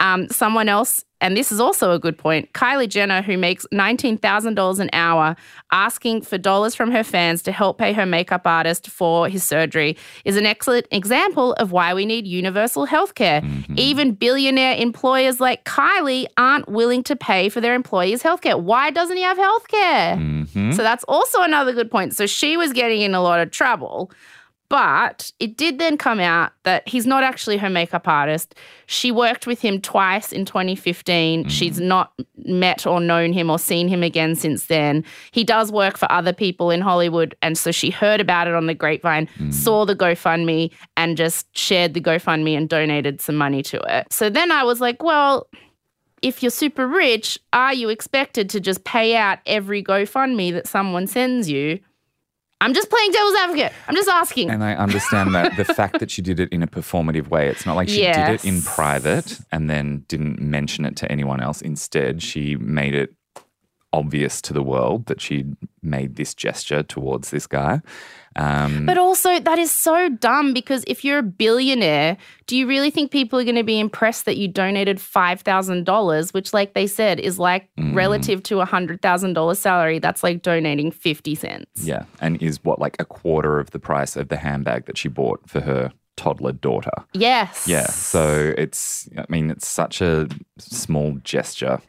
Um, 0.01 0.29
someone 0.29 0.69
else 0.69 1.05
and 1.21 1.35
this 1.39 1.51
is 1.51 1.59
also 1.59 1.93
a 1.93 1.99
good 1.99 2.19
point. 2.19 2.53
Kylie 2.53 2.87
Jenner, 2.89 3.23
who 3.23 3.39
makes 3.39 3.65
$19,000 3.73 4.79
an 4.81 4.91
hour, 4.93 5.37
asking 5.73 6.21
for 6.21 6.37
dollars 6.37 6.75
from 6.75 6.91
her 6.91 7.03
fans 7.03 7.41
to 7.43 7.53
help 7.53 7.79
pay 7.79 7.95
her 7.95 8.05
makeup 8.05 8.43
artist 8.47 8.89
for 8.91 9.27
his 9.29 9.43
surgery, 9.43 9.97
is 10.27 10.37
an 10.37 10.45
excellent 10.45 10.87
example 10.91 11.55
of 11.55 11.73
why 11.73 11.95
we 11.95 12.05
need 12.05 12.27
universal 12.27 12.87
healthcare. 12.87 13.43
Even 13.79 14.13
billionaire 14.13 14.77
employers 14.77 15.41
like 15.41 15.65
Kylie 15.65 16.27
aren't 16.37 16.69
willing 16.69 17.03
to 17.05 17.17
pay 17.17 17.49
for 17.49 17.63
their 17.63 17.75
employees' 17.75 18.23
healthcare. 18.23 18.61
Why 18.61 18.91
doesn't 18.91 19.17
he 19.17 19.23
have 19.23 19.39
healthcare? 19.39 20.19
Mm-hmm. 20.19 20.73
So 20.73 20.83
that's 20.83 21.05
also 21.05 21.41
another 21.41 21.73
good 21.73 21.91
point. 21.91 22.15
So 22.15 22.27
she 22.27 22.59
was 22.59 22.73
getting 22.75 23.01
in 23.01 23.15
a 23.15 23.23
lot 23.23 23.41
of 23.41 23.51
trouble. 23.51 24.11
But 24.69 25.31
it 25.39 25.57
did 25.57 25.79
then 25.79 25.97
come 25.99 26.21
out 26.21 26.53
that 26.63 26.89
he's 26.89 27.07
not 27.07 27.23
actually 27.23 27.59
her 27.59 27.69
makeup 27.69 28.09
artist. 28.09 28.55
She 28.87 29.13
worked 29.13 29.47
with 29.47 29.61
him 29.61 29.81
twice 29.81 30.33
in 30.33 30.45
2015. 30.45 31.41
Mm-hmm. 31.41 31.49
She's 31.49 31.79
not 31.79 32.13
met 32.37 32.87
or 32.87 33.01
known 33.01 33.33
him 33.33 33.51
or 33.51 33.59
seen 33.59 33.89
him 33.89 34.03
again 34.03 34.35
since 34.35 34.67
then. 34.67 35.05
He 35.33 35.45
does 35.45 35.71
work 35.71 35.99
for 35.99 36.11
other 36.11 36.33
people 36.33 36.71
in 36.71 36.81
Hollywood. 36.81 37.37
And 37.43 37.59
so 37.59 37.73
she 37.73 37.91
heard 37.91 38.21
about 38.21 38.49
it 38.49 38.55
on 38.55 38.67
the 38.67 38.75
grapevine, 38.75 39.29
mm. 39.39 39.53
saw 39.53 39.85
the 39.85 39.95
GoFundMe, 39.95 40.73
and 40.97 41.17
just 41.17 41.47
shared 41.57 41.95
the 41.95 42.01
GoFundMe 42.01 42.57
and 42.57 42.69
donated 42.69 43.21
some 43.21 43.37
money 43.37 43.63
to 43.65 43.81
it. 43.87 44.13
So 44.13 44.31
then 44.31 44.51
I 44.51 44.65
was 44.65 44.81
like, 44.81 45.03
well, 45.03 45.47
if 46.23 46.43
you're 46.43 46.51
super 46.51 46.89
rich, 46.89 47.39
are 47.53 47.75
you 47.75 47.91
expected 47.91 48.49
to 48.51 48.61
just 48.61 48.83
pay 48.85 49.15
out 49.15 49.41
every 49.45 49.85
GoFundMe 49.85 50.53
that 50.53 50.67
someone 50.67 51.07
sends 51.07 51.51
you? 51.51 51.81
I'm 52.61 52.73
just 52.73 52.89
playing 52.89 53.11
devil's 53.13 53.35
advocate. 53.35 53.73
I'm 53.89 53.95
just 53.95 54.09
asking. 54.09 54.51
And 54.51 54.65
I 54.65 54.75
understand 54.75 55.35
that 55.35 55.57
the 55.57 55.65
fact 55.81 56.01
that 56.01 56.11
she 56.11 56.23
did 56.23 56.41
it 56.41 56.49
in 56.51 56.63
a 56.63 56.67
performative 56.67 57.29
way, 57.29 57.49
it's 57.49 57.67
not 57.67 57.77
like 57.77 57.89
she 57.89 58.03
did 58.03 58.29
it 58.31 58.45
in 58.45 58.63
private 58.63 59.39
and 59.53 59.69
then 59.69 60.05
didn't 60.09 60.41
mention 60.41 60.85
it 60.85 60.97
to 60.97 61.13
anyone 61.13 61.41
else. 61.41 61.61
Instead, 61.61 62.23
she 62.23 62.57
made 62.57 62.95
it 62.95 63.15
obvious 63.93 64.43
to 64.43 64.53
the 64.53 64.63
world 64.63 65.07
that 65.07 65.21
she 65.21 65.45
made 65.83 66.17
this 66.17 66.35
gesture 66.35 66.83
towards 66.83 67.31
this 67.31 67.47
guy. 67.47 67.81
Um, 68.37 68.87
But 68.87 68.99
also, 68.99 69.39
that 69.39 69.59
is 69.59 69.71
so 69.71 70.09
dumb 70.09 70.53
because 70.53 70.85
if 70.87 71.05
you're 71.05 71.19
a 71.19 71.23
billionaire, 71.23 72.17
do 72.47 72.57
you 72.57 72.67
really 72.67 72.91
think 72.91 73.11
people 73.11 73.39
are 73.39 73.45
going 73.45 73.55
to 73.57 73.63
be 73.63 73.79
impressed 73.79 74.25
that 74.27 74.37
you 74.37 74.49
donated 74.49 74.99
$5,000, 74.99 76.33
which, 76.35 76.53
like 76.53 76.75
they 76.75 76.87
said, 76.87 77.21
is 77.21 77.39
like 77.39 77.69
Mm. 77.79 77.95
relative 77.95 78.43
to 78.45 78.61
a 78.61 78.67
$100,000 78.67 79.55
salary? 79.59 79.99
That's 79.99 80.23
like 80.23 80.43
donating 80.43 80.91
50 80.91 81.35
cents. 81.35 81.67
yeah, 81.85 82.05
and 82.21 82.41
is 82.43 82.59
what 82.65 82.79
like 82.79 82.97
a 82.99 83.05
quarter 83.05 83.59
of 83.61 83.71
the 83.71 83.79
price 83.79 84.17
of 84.17 84.29
the 84.29 84.37
handbag 84.37 84.87
that 84.87 84.99
she 84.99 85.09
bought 85.09 85.41
for 85.49 85.61
her 85.61 85.93
toddler 86.17 86.53
daughter. 86.53 86.93
Yes. 87.13 87.67
Yeah, 87.67 87.87
so 87.89 88.55
it's 88.57 89.09
I 89.19 89.25
mean 89.29 89.51
it's 89.51 89.67
such 89.67 90.01
a 90.01 90.29
small 90.59 91.19
gesture 91.25 91.81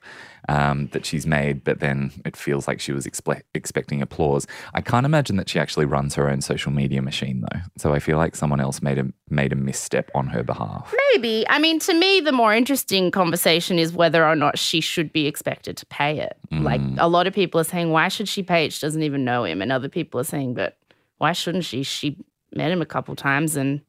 um, 0.49 0.87
that 0.87 1.05
she's 1.05 1.25
made, 1.25 1.63
but 1.63 1.79
then 1.79 2.11
it 2.25 2.35
feels 2.35 2.67
like 2.67 2.79
she 2.79 2.91
was 2.91 3.05
expe- 3.05 3.41
expecting 3.53 4.01
applause. 4.01 4.47
I 4.73 4.81
can't 4.81 5.05
imagine 5.05 5.37
that 5.37 5.49
she 5.49 5.59
actually 5.59 5.85
runs 5.85 6.15
her 6.15 6.29
own 6.29 6.41
social 6.41 6.71
media 6.71 7.01
machine 7.01 7.41
though, 7.41 7.59
so 7.77 7.93
I 7.93 7.99
feel 7.99 8.17
like 8.17 8.35
someone 8.35 8.59
else 8.59 8.81
made 8.81 8.97
a 8.97 9.07
made 9.29 9.51
a 9.51 9.55
misstep 9.55 10.11
on 10.13 10.27
her 10.27 10.43
behalf. 10.43 10.93
Maybe. 11.11 11.45
I 11.49 11.59
mean, 11.59 11.79
to 11.79 11.93
me, 11.93 12.19
the 12.19 12.31
more 12.31 12.53
interesting 12.53 13.09
conversation 13.11 13.79
is 13.79 13.91
whether 13.91 14.25
or 14.25 14.35
not 14.35 14.59
she 14.59 14.81
should 14.81 15.11
be 15.11 15.25
expected 15.25 15.77
to 15.77 15.85
pay 15.87 16.19
it. 16.19 16.37
Like, 16.51 16.81
a 16.97 17.07
lot 17.07 17.27
of 17.27 17.33
people 17.33 17.59
are 17.59 17.65
saying, 17.65 17.91
why 17.91 18.07
should 18.07 18.29
she 18.29 18.43
pay 18.43 18.65
it? 18.65 18.73
She 18.73 18.85
doesn't 18.85 19.01
even 19.03 19.25
know 19.25 19.43
him. 19.43 19.61
And 19.61 19.71
other 19.71 19.89
people 19.89 20.19
are 20.19 20.25
saying, 20.25 20.53
but 20.53 20.77
why 21.17 21.31
shouldn't 21.33 21.65
she? 21.65 21.83
She 21.83 22.17
met 22.53 22.71
him 22.71 22.81
a 22.81 22.85
couple 22.85 23.15
times 23.15 23.55
and 23.55 23.81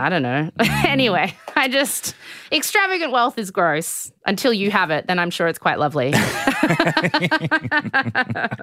I 0.00 0.08
don't 0.08 0.22
know. 0.22 0.50
anyway, 0.86 1.34
I 1.56 1.68
just, 1.68 2.14
extravagant 2.50 3.12
wealth 3.12 3.38
is 3.38 3.50
gross. 3.50 4.10
Until 4.26 4.52
you 4.52 4.70
have 4.70 4.90
it, 4.90 5.06
then 5.06 5.18
I'm 5.18 5.30
sure 5.30 5.48
it's 5.48 5.58
quite 5.58 5.78
lovely. 5.78 6.12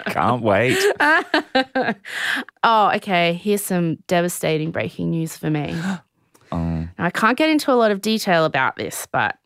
Can't 0.08 0.42
wait. 0.42 0.78
oh, 2.64 2.92
okay. 2.96 3.34
Here's 3.34 3.62
some 3.62 3.96
devastating 4.08 4.72
breaking 4.72 5.12
news 5.12 5.38
for 5.38 5.50
me. 5.50 5.76
Oh. 6.50 6.88
Now, 6.98 6.98
I 6.98 7.10
can't 7.10 7.38
get 7.38 7.50
into 7.50 7.74
a 7.74 7.76
lot 7.76 7.92
of 7.92 8.00
detail 8.00 8.46
about 8.46 8.78
this, 8.78 9.06
but 9.12 9.38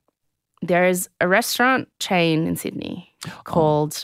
there 0.61 0.85
is 0.85 1.09
a 1.19 1.27
restaurant 1.27 1.89
chain 1.99 2.45
in 2.45 2.55
Sydney 2.55 3.11
oh. 3.27 3.41
called 3.43 4.03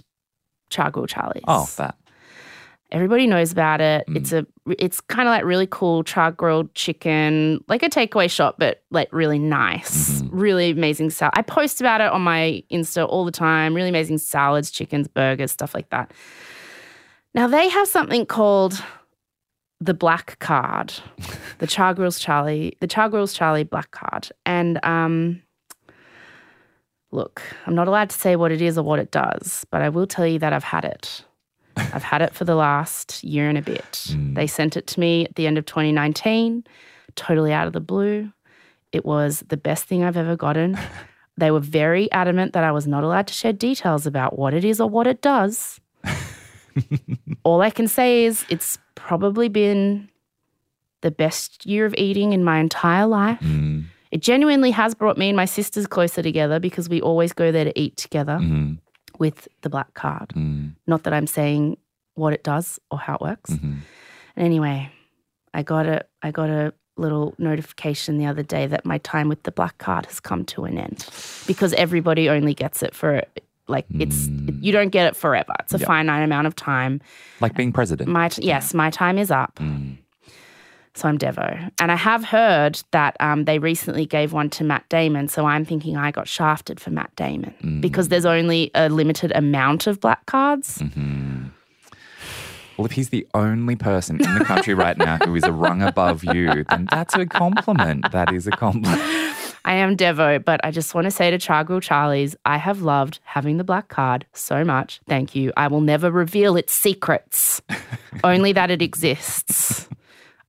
Chargrill 0.72 1.08
Charlie's. 1.08 1.44
Oh, 1.48 1.70
that. 1.78 1.96
Everybody 2.92 3.28
knows 3.28 3.52
about 3.52 3.82
it. 3.82 4.06
Mm. 4.08 4.16
It's 4.16 4.32
a 4.32 4.46
it's 4.80 5.02
kind 5.02 5.28
of 5.28 5.32
like 5.32 5.44
really 5.44 5.68
cool 5.70 6.04
char 6.04 6.32
grilled 6.32 6.74
chicken, 6.74 7.64
like 7.68 7.84
a 7.84 7.90
takeaway 7.90 8.30
shop, 8.30 8.56
but 8.58 8.84
like 8.92 9.10
really 9.12 9.40
nice, 9.40 10.22
Mm-hmm. 10.22 10.38
really 10.38 10.70
amazing 10.72 11.10
salad. 11.10 11.34
I 11.36 11.42
post 11.42 11.82
about 11.82 12.00
it 12.02 12.12
on 12.12 12.22
my 12.22 12.64
Insta 12.72 13.08
all 13.08 13.26
the 13.26 13.32
time. 13.32 13.74
Really 13.74 13.90
amazing 13.90 14.20
salads, 14.20 14.72
chickens, 14.72 15.08
burgers, 15.08 15.52
stuff 15.52 15.76
like 15.76 15.90
that. 15.90 16.12
Now 17.34 17.48
they 17.48 17.68
have 17.70 17.88
something 17.88 18.26
called 18.26 18.82
the 19.80 19.94
Black 19.94 20.40
Card, 20.40 20.94
the 21.60 21.68
Char 21.68 21.94
Grills 21.94 22.20
Charlie, 22.20 22.78
the 22.80 22.88
Char 22.88 23.10
Grills 23.10 23.34
Charlie 23.34 23.64
Black 23.64 23.92
Card, 23.92 24.30
and 24.46 24.80
um. 24.86 25.42
Look, 27.12 27.42
I'm 27.66 27.74
not 27.74 27.88
allowed 27.88 28.10
to 28.10 28.18
say 28.18 28.36
what 28.36 28.52
it 28.52 28.62
is 28.62 28.78
or 28.78 28.84
what 28.84 29.00
it 29.00 29.12
does, 29.12 29.66
but 29.72 29.82
I 29.82 29.88
will 29.88 30.06
tell 30.08 30.28
you 30.28 30.40
that 30.40 30.52
I've 30.52 30.64
had 30.66 30.84
it. 30.84 31.24
I've 31.94 32.04
had 32.04 32.22
it 32.22 32.34
for 32.34 32.44
the 32.46 32.56
last 32.56 33.24
year 33.24 33.48
and 33.50 33.58
a 33.58 33.62
bit. 33.62 34.16
They 34.34 34.48
sent 34.48 34.76
it 34.78 34.88
to 34.88 35.00
me 35.00 35.26
at 35.26 35.36
the 35.36 35.48
end 35.48 35.58
of 35.58 35.66
2019, 35.66 36.64
totally 37.16 37.54
out 37.54 37.68
of 37.68 37.74
the 37.74 37.80
blue. 37.80 38.32
It 38.92 39.06
was 39.06 39.44
the 39.50 39.58
best 39.58 39.86
thing 39.86 40.04
I've 40.04 40.18
ever 40.18 40.36
gotten. 40.36 40.78
They 41.40 41.52
were 41.52 41.60
very 41.60 42.12
adamant 42.12 42.54
that 42.54 42.64
I 42.64 42.72
was 42.72 42.88
not 42.88 43.04
allowed 43.04 43.28
to 43.28 43.34
share 43.36 43.54
details 43.54 44.08
about 44.08 44.40
what 44.40 44.56
it 44.56 44.66
is 44.66 44.82
or 44.82 44.90
what 44.90 45.06
it 45.06 45.22
does. 45.22 45.80
All 47.44 47.62
I 47.62 47.70
can 47.70 47.88
say 47.88 48.26
is 48.26 48.44
it's 48.50 48.80
probably 48.96 49.48
been 49.48 50.10
the 51.02 51.12
best 51.12 51.64
year 51.66 51.86
of 51.86 51.94
eating 51.96 52.34
in 52.34 52.44
my 52.44 52.58
entire 52.58 53.06
life. 53.06 53.40
Mm, 53.42 53.86
It 54.12 54.22
genuinely 54.24 54.72
has 54.72 54.96
brought 54.96 55.18
me 55.18 55.30
and 55.30 55.38
my 55.38 55.46
sisters 55.46 55.86
closer 55.86 56.24
together 56.24 56.60
because 56.60 56.90
we 56.90 57.02
always 57.02 57.34
go 57.34 57.52
there 57.52 57.66
to 57.66 57.80
eat 57.80 57.98
together 57.98 58.40
mm, 58.42 58.80
with 59.20 59.48
the 59.62 59.70
black 59.70 59.94
card. 59.94 60.30
mm, 60.30 60.74
Not 60.88 61.04
that 61.04 61.14
I'm 61.14 61.28
saying 61.28 61.78
what 62.16 62.34
it 62.34 62.44
does 62.44 62.80
or 62.92 62.98
how 63.00 63.16
it 63.16 63.22
works. 63.22 63.52
mhm. 63.52 63.78
And 64.36 64.46
anyway, 64.46 64.92
I 65.54 65.64
got 65.64 65.86
a 65.88 66.06
I 66.22 66.32
got 66.32 66.50
a 66.50 66.74
little 66.98 67.36
notification 67.38 68.18
the 68.18 68.26
other 68.26 68.44
day 68.44 68.66
that 68.68 68.84
my 68.86 68.98
time 69.00 69.30
with 69.30 69.44
the 69.44 69.52
black 69.52 69.78
card 69.78 70.06
has 70.08 70.20
come 70.20 70.44
to 70.46 70.66
an 70.66 70.78
end 70.80 71.06
because 71.46 71.74
everybody 71.74 72.28
only 72.30 72.54
gets 72.56 72.82
it 72.82 72.96
for 72.96 73.24
like 73.68 73.86
it's 74.00 74.28
you 74.62 74.72
don't 74.72 74.90
get 74.90 75.06
it 75.08 75.16
forever. 75.16 75.54
It's 75.60 75.74
a 75.74 75.78
Yeah. 75.78 75.86
finite 75.86 76.24
amount 76.24 76.48
of 76.48 76.56
time. 76.56 77.02
Like 77.42 77.54
being 77.56 77.72
president. 77.74 78.10
My 78.10 78.30
t- 78.30 78.44
yes, 78.44 78.74
my 78.74 78.90
time 78.90 79.18
is 79.20 79.30
up. 79.30 79.56
Mm. 79.60 79.98
So 80.98 81.08
I'm 81.08 81.20
Devo, 81.20 81.72
and 81.80 81.92
I 81.92 81.96
have 81.96 82.24
heard 82.24 82.82
that 82.90 83.16
um, 83.20 83.46
they 83.46 83.60
recently 83.60 84.08
gave 84.08 84.34
one 84.34 84.50
to 84.50 84.64
Matt 84.64 84.90
Damon. 84.90 85.28
So 85.28 85.46
I'm 85.46 85.64
thinking 85.64 85.96
I 85.96 86.10
got 86.10 86.28
shafted 86.28 86.80
for 86.80 86.90
Matt 86.90 87.16
Damon 87.16 87.54
because 87.82 88.08
there's 88.08 88.26
only 88.26 88.72
a 88.74 88.90
limited 88.90 89.32
amount 89.36 89.86
of 89.86 90.00
black 90.00 90.26
cards. 90.26 90.82
Well, 92.78 92.86
if 92.88 92.94
he's 92.94 93.10
the 93.10 93.28
only 93.36 93.76
person 93.76 94.20
in 94.20 94.40
the 94.40 94.44
country 94.44 94.74
right 94.86 94.98
now 94.98 95.18
who 95.18 95.36
is 95.36 95.44
a 95.44 95.52
rung 95.52 95.84
above 95.84 96.24
you, 96.24 96.64
then 96.64 96.88
that's 96.90 97.14
a 97.14 97.28
compliment. 97.28 98.12
That 98.12 98.34
is 98.34 98.48
a 98.48 98.52
compliment. 98.52 99.00
I 99.66 99.74
am 99.76 99.98
Devo, 99.98 100.44
but 100.44 100.62
I 100.64 100.72
just 100.72 100.96
want 100.96 101.06
to 101.06 101.12
say 101.12 101.30
to 101.30 101.38
Chargrill 101.38 101.82
Charlie's, 101.82 102.36
I 102.46 102.58
have 102.58 102.82
loved 102.82 103.20
having 103.24 103.58
the 103.58 103.64
black 103.64 103.90
card 103.90 104.26
so 104.34 104.64
much. 104.64 105.00
Thank 105.08 105.36
you. 105.36 105.54
I 105.58 105.68
will 105.68 105.82
never 105.82 106.10
reveal 106.10 106.56
its 106.56 106.74
secrets, 106.74 107.62
only 108.24 108.52
that 108.54 108.72
it 108.72 108.82
exists. 108.82 109.88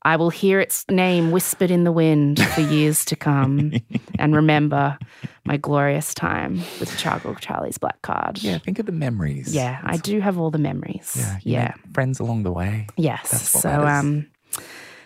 I 0.08 0.16
will 0.16 0.30
hear 0.30 0.58
its 0.58 0.86
name 0.90 1.30
whispered 1.32 1.70
in 1.70 1.84
the 1.84 1.92
wind 1.92 2.42
for 2.54 2.62
years 2.62 3.04
to 3.04 3.14
come 3.16 3.72
and 4.18 4.34
remember 4.34 4.98
my 5.44 5.58
glorious 5.58 6.14
time 6.14 6.54
with 6.80 6.88
Chargrill 6.96 7.38
Charlie's 7.38 7.76
black 7.76 8.00
card. 8.00 8.42
Yeah, 8.42 8.56
think 8.56 8.78
of 8.78 8.86
the 8.86 8.92
memories. 8.92 9.54
Yeah, 9.54 9.78
I 9.84 9.98
do 9.98 10.20
have 10.20 10.38
all 10.38 10.50
the 10.50 10.58
memories. 10.58 11.12
Yeah. 11.16 11.38
Yeah. 11.44 11.74
friends 11.92 12.20
along 12.20 12.44
the 12.44 12.52
way. 12.52 12.86
Yes. 12.96 13.30
That's 13.30 13.54
what 13.54 13.62
so 13.62 13.86
um 13.86 14.26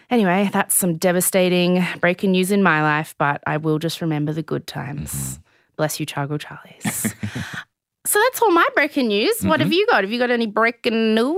anyway, 0.08 0.48
that's 0.52 0.76
some 0.76 0.96
devastating 0.98 1.84
breaking 2.00 2.30
news 2.30 2.52
in 2.52 2.62
my 2.62 2.82
life, 2.82 3.14
but 3.18 3.42
I 3.46 3.56
will 3.56 3.78
just 3.80 4.00
remember 4.02 4.32
the 4.32 4.42
good 4.42 4.66
times. 4.68 5.12
Mm-hmm. 5.12 5.42
Bless 5.76 5.98
you, 5.98 6.06
Chargo 6.06 6.38
Charlies. 6.38 7.12
so 8.06 8.18
that's 8.20 8.42
all 8.42 8.52
my 8.52 8.68
breaking 8.74 9.08
news. 9.08 9.42
What 9.42 9.58
Mm-hmm. 9.58 9.62
have 9.62 9.72
you 9.72 9.86
got? 9.90 10.04
Have 10.04 10.12
you 10.12 10.18
got 10.20 10.30
any 10.30 10.46
breaking 10.46 11.14
news? 11.16 11.36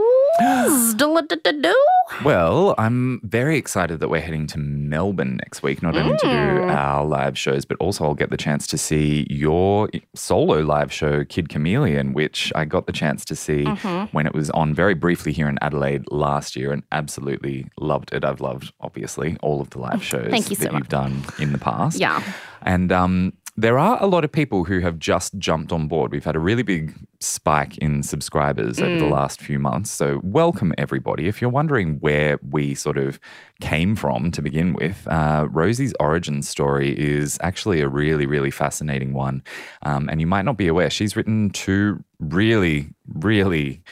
Well, 2.25 2.75
I'm 2.77 3.21
very 3.23 3.57
excited 3.57 4.01
that 4.01 4.09
we're 4.09 4.21
heading 4.21 4.47
to 4.49 4.59
Melbourne 4.59 5.37
next 5.37 5.63
week, 5.63 5.83
not 5.83 5.97
only 5.97 6.17
to 6.19 6.27
do 6.27 6.29
Mm. 6.29 6.75
our 6.75 7.05
live 7.05 7.39
shows, 7.39 7.65
but 7.65 7.77
also 7.79 8.05
I'll 8.05 8.15
get 8.15 8.31
the 8.31 8.37
chance 8.37 8.67
to 8.69 8.79
see 8.79 9.27
your 9.31 9.89
solo 10.15 10.61
live 10.61 10.93
show, 10.93 11.25
Kid 11.25 11.49
Chameleon, 11.49 12.13
which 12.13 12.53
I 12.55 12.65
got 12.65 12.87
the 12.87 12.93
chance 12.93 13.25
to 13.27 13.37
see 13.37 13.65
Mm-hmm. 13.65 14.05
when 14.17 14.27
it 14.27 14.35
was 14.35 14.51
on 14.51 14.75
very 14.75 14.95
briefly 14.95 15.33
here 15.33 15.49
in 15.49 15.59
Adelaide 15.63 16.05
last 16.11 16.57
year 16.57 16.73
and 16.73 16.83
absolutely 16.93 17.67
loved 17.79 18.13
it. 18.13 18.25
I've 18.25 18.41
loved, 18.41 18.73
obviously, 18.81 19.37
all 19.43 19.61
of 19.61 19.71
the 19.71 19.79
live 19.79 20.03
shows 20.13 20.29
Thank 20.31 20.51
you 20.51 20.57
so 20.57 20.65
that 20.65 20.73
you've 20.73 20.83
much. 20.83 20.89
done 20.91 21.23
in 21.39 21.53
the 21.53 21.59
past. 21.59 21.99
Yeah. 21.99 22.23
And 22.63 22.91
um, 22.93 23.33
there 23.57 23.79
are 23.79 24.03
a 24.03 24.07
lot 24.07 24.25
of 24.25 24.33
people 24.33 24.65
who 24.65 24.81
have 24.81 24.99
just 24.99 25.39
jumped 25.39 25.71
on 25.71 25.87
board. 25.87 26.11
We've 26.11 26.25
had 26.25 26.35
a 26.35 26.41
really 26.41 26.65
big 26.65 26.93
spike 27.21 27.79
in 27.79 28.03
subscribers 28.03 28.81
over 28.81 28.99
the 28.99 29.07
last 29.07 29.41
few 29.41 29.61
months. 29.61 29.93
So, 29.93 30.21
welcome 30.25 30.75
everybody. 30.77 31.29
If 31.29 31.41
you're 31.41 31.51
wondering 31.51 31.99
where 32.01 32.41
we 32.51 32.75
sort 32.75 32.99
of 32.99 33.21
came 33.61 33.95
from 33.95 34.33
to 34.33 34.43
begin 34.43 34.73
with, 34.73 35.07
uh, 35.07 35.47
Rosie's 35.51 35.95
origin 36.01 36.43
story 36.43 36.99
is 36.99 37.39
actually 37.43 37.81
a 37.81 37.89
really, 37.89 38.27
really 38.27 38.51
fascinating 38.51 39.13
one. 39.13 39.43
Um, 39.83 40.09
and 40.09 40.21
you 40.21 40.27
might 40.27 40.45
not 40.45 40.57
be 40.57 40.67
aware, 40.67 40.91
she's 40.91 41.15
written 41.15 41.51
two 41.51 42.03
really, 42.19 42.89
really 43.07 43.83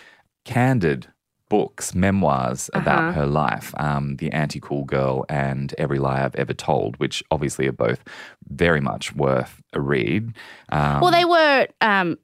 candid 0.44 1.06
books, 1.52 1.94
memoirs 1.94 2.70
about 2.72 2.98
Uh-huh. 3.02 3.12
her 3.20 3.26
life 3.26 3.74
um, 3.78 4.16
The 4.16 4.32
Anti 4.32 4.58
Cool 4.60 4.84
Girl 4.84 5.24
and 5.28 5.74
Every 5.76 5.98
Lie 5.98 6.24
I've 6.24 6.34
Ever 6.34 6.54
Told, 6.54 6.96
which 6.98 7.22
obviously 7.30 7.66
are 7.68 7.72
both 7.86 8.00
very 8.48 8.80
much 8.80 9.14
worth 9.14 9.62
a 9.74 9.80
read. 9.80 10.32
Um, 10.70 11.00
Well, 11.02 11.10
they 11.10 11.26
were, 11.26 11.66
um, 11.82 12.16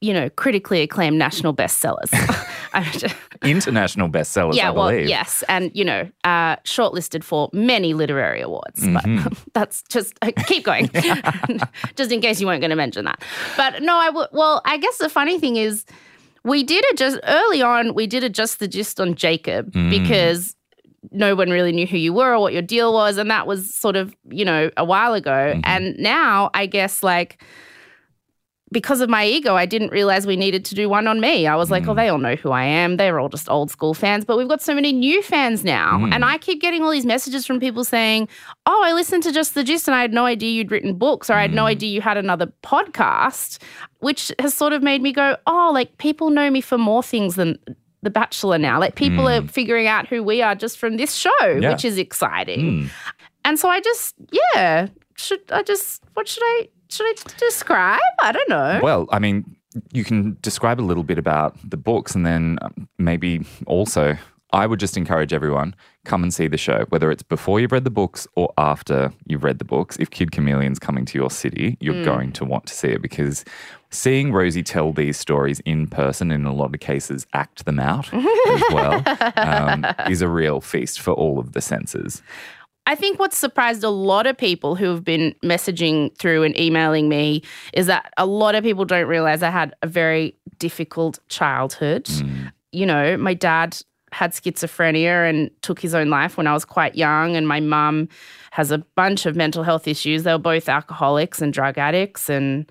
you 0.00 0.14
know, 0.14 0.30
critically 0.30 0.80
acclaimed 0.80 1.18
national 1.18 1.52
bestsellers. 1.54 2.10
International 3.42 4.08
bestsellers, 4.08 4.54
yeah, 4.54 4.68
I 4.68 4.70
well, 4.70 4.88
believe. 4.90 5.08
yes, 5.08 5.44
and 5.48 5.70
you 5.74 5.84
know, 5.84 6.08
uh, 6.24 6.56
shortlisted 6.64 7.22
for 7.22 7.50
many 7.52 7.92
literary 7.94 8.40
awards. 8.40 8.80
Mm-hmm. 8.82 9.24
But 9.28 9.44
that's 9.52 9.82
just 9.90 10.14
uh, 10.22 10.30
keep 10.46 10.64
going, 10.64 10.88
just 11.96 12.12
in 12.12 12.20
case 12.22 12.40
you 12.40 12.46
weren't 12.46 12.60
going 12.62 12.70
to 12.70 12.76
mention 12.76 13.04
that. 13.04 13.22
But 13.58 13.82
no, 13.82 13.98
I 13.98 14.08
would. 14.10 14.28
Well, 14.32 14.62
I 14.64 14.78
guess 14.78 14.96
the 14.98 15.08
funny 15.10 15.38
thing 15.38 15.56
is, 15.56 15.84
we 16.44 16.62
did 16.62 16.84
it 16.86 16.96
just 16.96 17.18
early 17.24 17.62
on. 17.62 17.94
We 17.94 18.06
did 18.06 18.24
adjust 18.24 18.58
the 18.60 18.68
gist 18.68 19.00
on 19.00 19.14
Jacob 19.14 19.72
Mm. 19.72 19.90
because 19.90 20.54
no 21.12 21.34
one 21.34 21.50
really 21.50 21.72
knew 21.72 21.86
who 21.86 21.96
you 21.96 22.12
were 22.12 22.34
or 22.34 22.38
what 22.40 22.52
your 22.52 22.62
deal 22.62 22.92
was, 22.92 23.16
and 23.16 23.30
that 23.30 23.46
was 23.46 23.74
sort 23.74 23.96
of 23.96 24.14
you 24.30 24.44
know 24.44 24.70
a 24.76 24.84
while 24.84 25.14
ago. 25.14 25.30
Mm-hmm. 25.54 25.60
And 25.64 25.96
now, 25.98 26.50
I 26.54 26.66
guess 26.66 27.02
like 27.02 27.42
because 28.72 29.00
of 29.00 29.08
my 29.10 29.24
ego, 29.26 29.56
I 29.56 29.66
didn't 29.66 29.90
realize 29.90 30.26
we 30.26 30.36
needed 30.36 30.64
to 30.66 30.74
do 30.76 30.88
one 30.88 31.06
on 31.08 31.20
me. 31.20 31.46
I 31.46 31.56
was 31.56 31.70
like, 31.70 31.82
Mm. 31.84 31.88
oh, 31.88 31.94
they 31.94 32.08
all 32.08 32.18
know 32.18 32.36
who 32.36 32.52
I 32.52 32.64
am. 32.64 32.96
They're 32.98 33.18
all 33.18 33.28
just 33.28 33.48
old 33.50 33.70
school 33.70 33.94
fans. 33.94 34.24
But 34.24 34.36
we've 34.38 34.46
got 34.48 34.62
so 34.62 34.74
many 34.74 34.92
new 34.92 35.22
fans 35.22 35.64
now. 35.64 35.98
Mm. 35.98 36.12
And 36.14 36.24
I 36.24 36.38
keep 36.38 36.60
getting 36.60 36.82
all 36.84 36.90
these 36.90 37.04
messages 37.06 37.44
from 37.46 37.58
people 37.58 37.82
saying, 37.82 38.28
oh, 38.66 38.82
I 38.84 38.92
listened 38.92 39.24
to 39.24 39.32
Just 39.32 39.54
the 39.54 39.64
Gist 39.64 39.88
and 39.88 39.94
I 39.96 40.02
had 40.02 40.12
no 40.12 40.24
idea 40.24 40.50
you'd 40.52 40.70
written 40.70 40.94
books 40.94 41.28
or 41.28 41.34
I 41.34 41.42
had 41.42 41.52
no 41.52 41.64
Mm. 41.64 41.70
idea 41.70 41.90
you 41.90 42.00
had 42.00 42.16
another 42.16 42.52
podcast, 42.62 43.58
which 43.98 44.30
has 44.38 44.54
sort 44.54 44.72
of 44.72 44.82
made 44.82 45.02
me 45.02 45.12
go, 45.12 45.36
oh, 45.46 45.70
like 45.74 45.98
people 45.98 46.30
know 46.30 46.48
me 46.50 46.60
for 46.60 46.78
more 46.78 47.02
things 47.02 47.34
than. 47.36 47.58
The 48.02 48.08
Bachelor 48.08 48.56
now. 48.56 48.80
Like 48.80 48.94
people 48.94 49.28
are 49.28 49.42
figuring 49.46 49.86
out 49.86 50.08
who 50.08 50.22
we 50.22 50.40
are 50.40 50.54
just 50.54 50.78
from 50.78 50.96
this 50.96 51.12
show, 51.14 51.30
Mm. 51.42 51.60
Yeah. 51.60 51.72
which 51.72 51.84
is 51.84 51.98
exciting. 51.98 52.60
Mm. 52.84 52.90
And 53.44 53.58
so 53.58 53.68
I 53.68 53.82
just, 53.82 54.14
yeah, 54.32 54.86
should 55.18 55.40
I 55.52 55.62
just, 55.62 56.02
what 56.14 56.26
should 56.26 56.42
I, 56.42 56.68
should 56.90 57.06
I 57.06 57.14
describe? 57.38 58.00
I 58.22 58.32
don't 58.32 58.48
know. 58.48 58.80
Well, 58.82 59.06
I 59.10 59.18
mean, 59.18 59.56
you 59.92 60.04
can 60.04 60.36
describe 60.42 60.80
a 60.80 60.82
little 60.82 61.04
bit 61.04 61.18
about 61.18 61.56
the 61.68 61.76
books 61.76 62.14
and 62.14 62.26
then 62.26 62.58
um, 62.62 62.88
maybe 62.98 63.44
also, 63.66 64.16
I 64.52 64.66
would 64.66 64.80
just 64.80 64.96
encourage 64.96 65.32
everyone 65.32 65.76
come 66.04 66.22
and 66.24 66.34
see 66.34 66.48
the 66.48 66.56
show, 66.56 66.86
whether 66.88 67.10
it's 67.12 67.22
before 67.22 67.60
you've 67.60 67.70
read 67.70 67.84
the 67.84 67.90
books 67.90 68.26
or 68.34 68.52
after 68.58 69.12
you've 69.26 69.44
read 69.44 69.58
the 69.60 69.64
books. 69.64 69.96
If 70.00 70.10
Kid 70.10 70.32
Chameleon's 70.32 70.80
coming 70.80 71.04
to 71.04 71.18
your 71.18 71.30
city, 71.30 71.76
you're 71.80 71.94
Hmm. 71.94 72.04
going 72.04 72.32
to 72.32 72.44
want 72.44 72.66
to 72.66 72.74
see 72.74 72.88
it 72.88 73.00
because 73.02 73.44
seeing 73.90 74.32
Rosie 74.32 74.62
tell 74.64 74.92
these 74.92 75.16
stories 75.18 75.60
in 75.60 75.86
person, 75.86 76.32
in 76.32 76.46
a 76.46 76.52
lot 76.54 76.74
of 76.74 76.80
cases, 76.80 77.26
act 77.32 77.64
them 77.64 77.78
out 77.78 78.12
as 78.14 78.62
well, 78.72 79.02
um, 79.36 79.86
is 80.08 80.20
a 80.22 80.28
real 80.28 80.60
feast 80.60 81.00
for 81.00 81.12
all 81.12 81.38
of 81.38 81.52
the 81.52 81.60
senses. 81.60 82.22
I 82.90 82.96
think 82.96 83.20
what's 83.20 83.38
surprised 83.38 83.84
a 83.84 83.88
lot 83.88 84.26
of 84.26 84.36
people 84.36 84.74
who 84.74 84.86
have 84.86 85.04
been 85.04 85.32
messaging 85.44 86.12
through 86.18 86.42
and 86.42 86.58
emailing 86.58 87.08
me 87.08 87.44
is 87.72 87.86
that 87.86 88.12
a 88.16 88.26
lot 88.26 88.56
of 88.56 88.64
people 88.64 88.84
don't 88.84 89.06
realize 89.06 89.44
I 89.44 89.50
had 89.50 89.76
a 89.80 89.86
very 89.86 90.34
difficult 90.58 91.20
childhood. 91.28 92.08
Hmm. 92.08 92.46
You 92.72 92.86
know, 92.86 93.16
my 93.16 93.32
dad 93.32 93.80
had 94.10 94.32
schizophrenia 94.32 95.30
and 95.30 95.52
took 95.62 95.78
his 95.78 95.94
own 95.94 96.10
life 96.10 96.36
when 96.36 96.48
I 96.48 96.52
was 96.52 96.64
quite 96.64 96.96
young, 96.96 97.36
and 97.36 97.46
my 97.46 97.60
mum 97.60 98.08
has 98.50 98.72
a 98.72 98.78
bunch 98.78 99.24
of 99.24 99.36
mental 99.36 99.62
health 99.62 99.86
issues. 99.86 100.24
They 100.24 100.32
were 100.32 100.38
both 100.38 100.68
alcoholics 100.68 101.40
and 101.40 101.52
drug 101.52 101.78
addicts, 101.78 102.28
and 102.28 102.68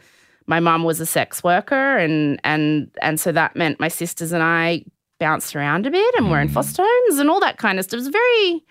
my 0.47 0.59
mum 0.59 0.83
was 0.83 0.99
a 0.99 1.05
sex 1.05 1.45
worker, 1.45 1.97
and 1.97 2.41
and 2.43 2.91
and 3.01 3.21
so 3.21 3.31
that 3.31 3.55
meant 3.55 3.79
my 3.79 3.87
sisters 3.87 4.33
and 4.33 4.43
I 4.43 4.83
bounced 5.17 5.55
around 5.55 5.87
a 5.87 5.91
bit, 5.91 6.15
and 6.15 6.29
were 6.29 6.41
in 6.41 6.49
hmm. 6.49 6.55
foster 6.55 6.83
homes 6.85 7.19
and 7.19 7.29
all 7.29 7.39
that 7.39 7.57
kind 7.57 7.79
of 7.79 7.85
stuff. 7.85 7.99
It 7.99 8.01
was 8.01 8.09
very 8.09 8.65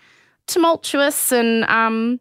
tumultuous 0.49 1.31
and 1.31 1.63
um 1.65 2.19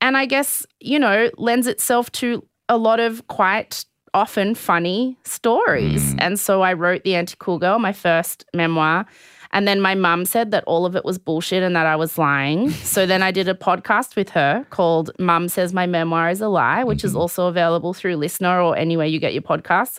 and 0.00 0.16
I 0.16 0.26
guess 0.26 0.66
you 0.80 0.98
know 0.98 1.30
lends 1.36 1.66
itself 1.66 2.10
to 2.12 2.46
a 2.68 2.76
lot 2.76 3.00
of 3.00 3.26
quite 3.28 3.84
often 4.14 4.54
funny 4.54 5.16
stories. 5.24 6.14
And 6.18 6.38
so 6.38 6.62
I 6.62 6.72
wrote 6.72 7.04
The 7.04 7.14
Anti 7.14 7.36
Cool 7.38 7.58
Girl, 7.58 7.78
my 7.78 7.92
first 7.92 8.44
memoir. 8.54 9.06
And 9.52 9.66
then 9.66 9.80
my 9.80 9.96
mum 9.96 10.26
said 10.26 10.52
that 10.52 10.62
all 10.64 10.86
of 10.86 10.94
it 10.94 11.04
was 11.04 11.18
bullshit 11.18 11.64
and 11.64 11.74
that 11.74 11.86
I 11.86 11.96
was 11.96 12.16
lying. 12.16 12.70
so 12.94 13.04
then 13.04 13.22
I 13.22 13.32
did 13.32 13.48
a 13.48 13.54
podcast 13.54 14.14
with 14.14 14.30
her 14.30 14.64
called 14.70 15.10
Mum 15.18 15.48
Says 15.48 15.72
My 15.72 15.86
Memoir 15.86 16.30
is 16.30 16.40
a 16.40 16.48
Lie, 16.48 16.84
which 16.84 17.02
is 17.02 17.16
also 17.16 17.46
available 17.48 17.92
through 17.92 18.16
LiSTNR 18.16 18.64
or 18.64 18.76
anywhere 18.76 19.06
you 19.06 19.18
get 19.18 19.32
your 19.32 19.42
podcasts. 19.42 19.98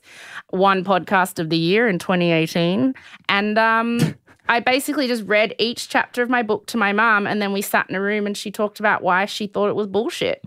One 0.51 0.85
podcast 0.85 1.37
of 1.37 1.49
the 1.49 1.57
year 1.57 1.89
in 1.89 1.99
2018. 1.99 2.93
And 3.27 3.57
um, 3.57 4.15
I 4.51 4.59
basically 4.59 5.07
just 5.07 5.23
read 5.23 5.55
each 5.59 5.87
chapter 5.87 6.21
of 6.21 6.29
my 6.29 6.43
book 6.43 6.65
to 6.67 6.77
my 6.77 6.91
mum, 6.91 7.25
and 7.25 7.41
then 7.41 7.53
we 7.53 7.61
sat 7.61 7.89
in 7.89 7.95
a 7.95 8.01
room 8.01 8.27
and 8.27 8.35
she 8.35 8.51
talked 8.51 8.81
about 8.81 9.01
why 9.01 9.25
she 9.25 9.47
thought 9.47 9.69
it 9.69 9.77
was 9.77 9.87
bullshit. 9.87 10.43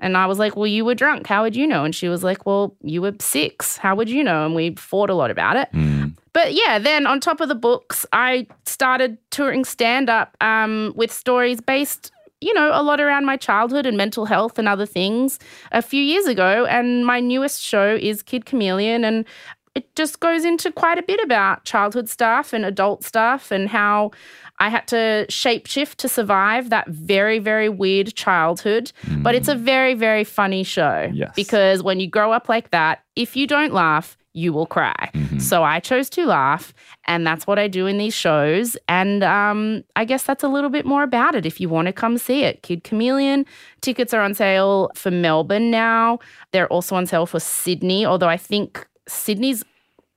And 0.00 0.16
I 0.16 0.26
was 0.26 0.40
like, 0.40 0.56
Well, 0.56 0.66
you 0.66 0.84
were 0.84 0.96
drunk. 0.96 1.28
How 1.28 1.42
would 1.42 1.54
you 1.54 1.64
know? 1.64 1.84
And 1.84 1.94
she 1.94 2.08
was 2.08 2.24
like, 2.24 2.44
Well, 2.46 2.74
you 2.82 3.00
were 3.00 3.14
six. 3.20 3.76
How 3.76 3.94
would 3.94 4.10
you 4.10 4.24
know? 4.24 4.44
And 4.44 4.56
we 4.56 4.74
fought 4.74 5.08
a 5.08 5.14
lot 5.14 5.30
about 5.30 5.56
it. 5.56 5.68
Mm. 5.72 6.16
But 6.32 6.52
yeah, 6.52 6.80
then 6.80 7.06
on 7.06 7.20
top 7.20 7.40
of 7.40 7.48
the 7.48 7.54
books, 7.54 8.04
I 8.12 8.48
started 8.66 9.18
touring 9.30 9.64
stand 9.64 10.10
up 10.10 10.36
um, 10.40 10.92
with 10.96 11.12
stories 11.12 11.60
based, 11.60 12.10
you 12.40 12.52
know, 12.54 12.72
a 12.74 12.82
lot 12.82 13.00
around 13.00 13.24
my 13.24 13.36
childhood 13.36 13.86
and 13.86 13.96
mental 13.96 14.26
health 14.26 14.58
and 14.58 14.68
other 14.68 14.84
things 14.84 15.38
a 15.70 15.80
few 15.80 16.02
years 16.02 16.26
ago. 16.26 16.66
And 16.66 17.06
my 17.06 17.20
newest 17.20 17.62
show 17.62 17.94
is 17.94 18.20
Kid 18.20 18.46
Chameleon. 18.46 19.04
And 19.04 19.24
it 19.74 19.94
just 19.96 20.20
goes 20.20 20.44
into 20.44 20.70
quite 20.70 20.98
a 20.98 21.02
bit 21.02 21.20
about 21.22 21.64
childhood 21.64 22.08
stuff 22.08 22.52
and 22.52 22.64
adult 22.64 23.04
stuff 23.04 23.50
and 23.50 23.68
how 23.68 24.12
I 24.60 24.68
had 24.68 24.86
to 24.88 25.26
shapeshift 25.28 25.96
to 25.96 26.08
survive 26.08 26.70
that 26.70 26.86
very, 26.88 27.40
very 27.40 27.68
weird 27.68 28.14
childhood. 28.14 28.92
But 29.22 29.34
it's 29.34 29.48
a 29.48 29.56
very, 29.56 29.94
very 29.94 30.22
funny 30.22 30.62
show. 30.62 31.10
Yes. 31.12 31.32
Because 31.34 31.82
when 31.82 31.98
you 31.98 32.08
grow 32.08 32.32
up 32.32 32.48
like 32.48 32.70
that, 32.70 33.02
if 33.16 33.36
you 33.36 33.46
don't 33.48 33.72
laugh, 33.72 34.16
you 34.32 34.52
will 34.52 34.66
cry. 34.66 35.10
So 35.38 35.62
I 35.62 35.78
chose 35.78 36.10
to 36.10 36.26
laugh, 36.26 36.74
and 37.06 37.24
that's 37.24 37.46
what 37.46 37.58
I 37.58 37.68
do 37.68 37.86
in 37.86 37.98
these 37.98 38.14
shows. 38.14 38.76
And 38.88 39.22
um, 39.22 39.84
I 39.94 40.04
guess 40.04 40.24
that's 40.24 40.42
a 40.42 40.48
little 40.48 40.70
bit 40.70 40.84
more 40.84 41.02
about 41.02 41.34
it 41.34 41.46
if 41.46 41.60
you 41.60 41.68
want 41.68 41.86
to 41.86 41.92
come 41.92 42.18
see 42.18 42.42
it. 42.42 42.62
Kid 42.62 42.82
Chameleon 42.82 43.46
tickets 43.80 44.12
are 44.12 44.20
on 44.20 44.34
sale 44.34 44.90
for 44.94 45.10
Melbourne 45.10 45.70
now. 45.70 46.18
They're 46.52 46.68
also 46.68 46.96
on 46.96 47.06
sale 47.06 47.26
for 47.26 47.38
Sydney, 47.40 48.04
although 48.04 48.28
I 48.28 48.36
think 48.36 48.86
Sydney's 49.06 49.64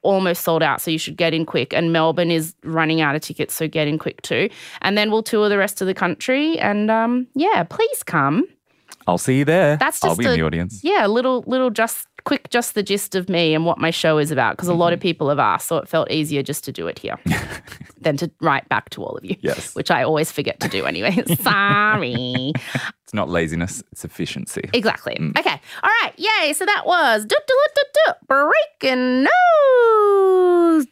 almost 0.02 0.43
sold 0.43 0.63
out, 0.63 0.82
so 0.82 0.89
you 0.89 0.97
should 0.97 1.17
get 1.17 1.34
in 1.34 1.45
quick. 1.45 1.73
And 1.73 1.91
Melbourne 1.91 2.32
is 2.32 2.56
running 2.63 3.02
out 3.02 3.15
of 3.15 3.21
tickets, 3.21 3.54
so 3.54 3.67
get 3.67 3.88
in 3.88 3.97
quick 4.00 4.21
too. 4.21 4.50
And 4.82 4.97
then 4.97 5.12
we'll 5.12 5.23
tour 5.23 5.50
the 5.50 5.58
rest 5.58 5.82
of 5.82 5.88
the 5.88 5.93
country. 5.93 6.58
And 6.60 6.89
um, 6.89 7.28
yeah, 7.36 7.63
please 7.63 8.04
come. 8.04 8.47
I'll 9.08 9.17
see 9.17 9.39
you 9.39 9.45
there. 9.45 9.78
That's 9.78 10.00
just 10.02 10.12
I'll 10.12 10.15
be 10.15 10.26
in 10.26 10.34
the 10.34 10.41
audience. 10.41 10.84
Yeah, 10.84 11.08
little, 11.08 11.43
little, 11.47 11.69
just 11.69 12.08
quick, 12.27 12.49
just 12.49 12.75
the 12.75 12.83
gist 12.83 13.15
of 13.15 13.29
me 13.29 13.53
and 13.55 13.65
what 13.65 13.77
my 13.77 13.89
show 13.89 14.17
is 14.17 14.31
about, 14.31 14.57
because 14.57 14.67
a 14.67 14.73
lot 14.73 14.91
of 14.91 14.99
people 14.99 15.29
have 15.29 15.39
asked, 15.39 15.69
so 15.69 15.77
it 15.77 15.87
felt 15.87 16.11
easier 16.11 16.43
just 16.43 16.65
to 16.65 16.73
do 16.73 16.85
it 16.85 16.99
here 16.99 17.17
than 18.01 18.17
to 18.17 18.29
write 18.41 18.67
back 18.67 18.89
to 18.89 19.01
all 19.01 19.15
of 19.15 19.23
you. 19.23 19.37
Yes. 19.39 19.73
which 19.75 19.89
I 19.89 20.03
always 20.03 20.29
forget 20.29 20.59
to 20.59 20.67
do 20.67 20.85
anyway. 20.85 21.11
Sorry. 21.41 22.51
It's 23.03 23.13
not 23.13 23.29
laziness, 23.29 23.81
it's 23.93 24.03
efficiency. 24.03 24.69
Exactly. 24.73 25.15
Mm. 25.15 25.39
Okay. 25.39 25.61
All 25.81 25.89
right. 26.01 26.11
Yay. 26.17 26.51
So 26.51 26.65
that 26.65 26.85
was 26.85 27.23
do, 27.23 27.37
do, 27.47 27.55
do, 27.93 28.13
breaking 28.27 29.23
news. 29.23 30.85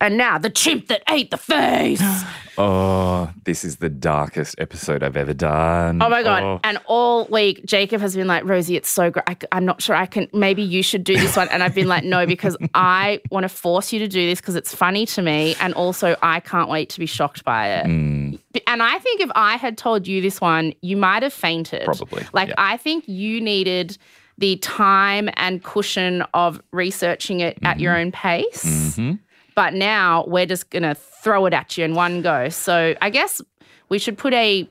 And 0.00 0.16
now 0.16 0.38
the 0.38 0.50
chimp 0.50 0.88
that 0.88 1.04
ate 1.08 1.30
the 1.30 1.36
face. 1.36 2.02
Oh, 2.60 3.30
this 3.44 3.64
is 3.64 3.76
the 3.76 3.88
darkest 3.88 4.54
episode 4.58 5.02
I've 5.02 5.16
ever 5.16 5.32
done. 5.32 6.02
Oh 6.02 6.08
my 6.08 6.22
God. 6.22 6.42
Oh. 6.42 6.60
And 6.62 6.78
all 6.86 7.26
week, 7.26 7.64
Jacob 7.64 8.00
has 8.02 8.14
been 8.14 8.26
like, 8.26 8.44
Rosie, 8.44 8.76
it's 8.76 8.90
so 8.90 9.10
great. 9.10 9.24
I, 9.26 9.36
am 9.56 9.64
not 9.64 9.80
sure 9.80 9.96
I 9.96 10.06
can, 10.06 10.28
maybe 10.34 10.62
you 10.62 10.82
should 10.82 11.02
do 11.04 11.16
this 11.16 11.36
one. 11.36 11.48
And 11.48 11.62
I've 11.62 11.74
been 11.74 11.88
like, 11.88 12.04
no, 12.04 12.26
because 12.26 12.56
I 12.74 13.20
want 13.30 13.44
to 13.44 13.48
force 13.48 13.92
you 13.92 13.98
to 14.00 14.08
do 14.08 14.26
this 14.26 14.40
because 14.40 14.56
it's 14.56 14.74
funny 14.74 15.06
to 15.06 15.22
me. 15.22 15.54
And 15.60 15.72
also, 15.74 16.16
I 16.22 16.40
can't 16.40 16.68
wait 16.68 16.90
to 16.90 17.00
be 17.00 17.06
shocked 17.06 17.44
by 17.44 17.68
it. 17.78 17.86
Mm, 17.86 18.38
And 18.66 18.82
I 18.82 18.98
think 18.98 19.20
if 19.20 19.30
I 19.34 19.56
had 19.56 19.78
told 19.78 20.06
you 20.06 20.20
this 20.20 20.40
one, 20.40 20.74
you 20.82 20.96
might 20.96 21.22
have 21.22 21.32
fainted. 21.32 21.84
Probably, 21.86 22.24
Like, 22.32 22.48
yeah. 22.48 22.54
I 22.58 22.76
think 22.76 23.08
you 23.08 23.40
needed 23.40 23.96
the 24.38 24.56
time 24.56 25.28
and 25.34 25.62
cushion 25.62 26.22
of 26.34 26.62
researching 26.72 27.40
it 27.40 27.58
at 27.62 27.78
your 27.78 27.96
own 27.96 28.10
pace. 28.12 28.64
mhm. 28.96 29.18
But 29.54 29.74
now 29.74 30.24
we're 30.26 30.46
just 30.46 30.70
going 30.70 30.82
to 30.82 30.94
throw 30.94 31.46
it 31.46 31.52
at 31.52 31.76
you 31.76 31.84
in 31.84 31.94
one 31.94 32.22
go. 32.22 32.48
So 32.48 32.94
I 33.00 33.10
guess 33.10 33.40
we 33.88 33.98
should 33.98 34.16
put 34.16 34.32
a 34.34 34.68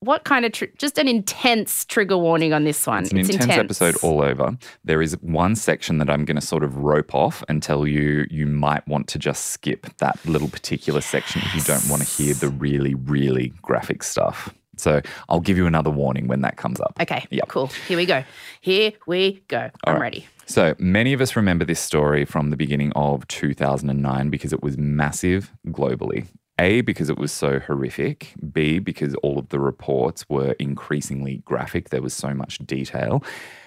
what 0.00 0.24
kind 0.24 0.44
of, 0.44 0.50
tr- 0.50 0.64
just 0.78 0.98
an 0.98 1.06
intense 1.06 1.84
trigger 1.84 2.18
warning 2.18 2.52
on 2.52 2.64
this 2.64 2.84
one. 2.88 3.04
It's 3.04 3.12
an 3.12 3.18
intense, 3.18 3.52
episode 3.52 3.96
all 4.02 4.20
over. 4.20 4.58
There 4.84 5.00
is 5.00 5.16
one 5.20 5.54
section 5.54 5.98
that 5.98 6.10
I'm 6.10 6.24
going 6.24 6.34
to 6.34 6.44
sort 6.44 6.64
of 6.64 6.76
rope 6.76 7.14
off 7.14 7.44
and 7.48 7.62
tell 7.62 7.86
you 7.86 8.26
you 8.28 8.46
might 8.46 8.86
want 8.88 9.06
to 9.08 9.18
just 9.20 9.46
skip 9.46 9.86
that 9.98 10.18
little 10.26 10.48
particular 10.48 11.00
section 11.00 11.40
if 11.44 11.54
you 11.54 11.60
don't 11.60 11.88
want 11.88 12.02
to 12.02 12.08
hear 12.08 12.34
the 12.34 12.48
really, 12.48 12.94
really 12.94 13.52
graphic 13.62 14.02
stuff. 14.02 14.52
So 14.76 15.00
I'll 15.28 15.40
give 15.40 15.56
you 15.56 15.66
another 15.66 15.90
warning 15.90 16.28
when 16.28 16.40
that 16.42 16.56
comes 16.56 16.80
up. 16.80 16.96
Okay, 17.00 17.26
Yep. 17.30 17.48
cool. 17.48 17.66
Here 17.88 17.96
we 17.96 18.06
go. 18.06 18.24
Here 18.60 18.92
we 19.06 19.42
go. 19.48 19.70
I'm 19.84 19.94
right. 19.94 20.00
ready. 20.00 20.26
So 20.46 20.74
many 20.78 21.12
of 21.12 21.20
us 21.20 21.36
remember 21.36 21.64
this 21.64 21.80
story 21.80 22.24
from 22.24 22.50
the 22.50 22.56
beginning 22.56 22.92
of 22.94 23.26
2009 23.28 24.28
because 24.30 24.52
it 24.52 24.62
was 24.62 24.76
massive 24.76 25.52
globally. 25.68 26.26
A, 26.58 26.82
because 26.82 27.08
it 27.08 27.18
was 27.18 27.32
so 27.32 27.58
horrific. 27.58 28.34
B, 28.52 28.78
because 28.78 29.14
all 29.16 29.38
of 29.38 29.48
the 29.48 29.58
reports 29.58 30.28
were 30.28 30.52
increasingly 30.58 31.42
graphic. 31.44 31.88
There 31.88 32.02
was 32.02 32.14
so 32.14 32.34
much 32.34 32.58
detail. 32.58 33.24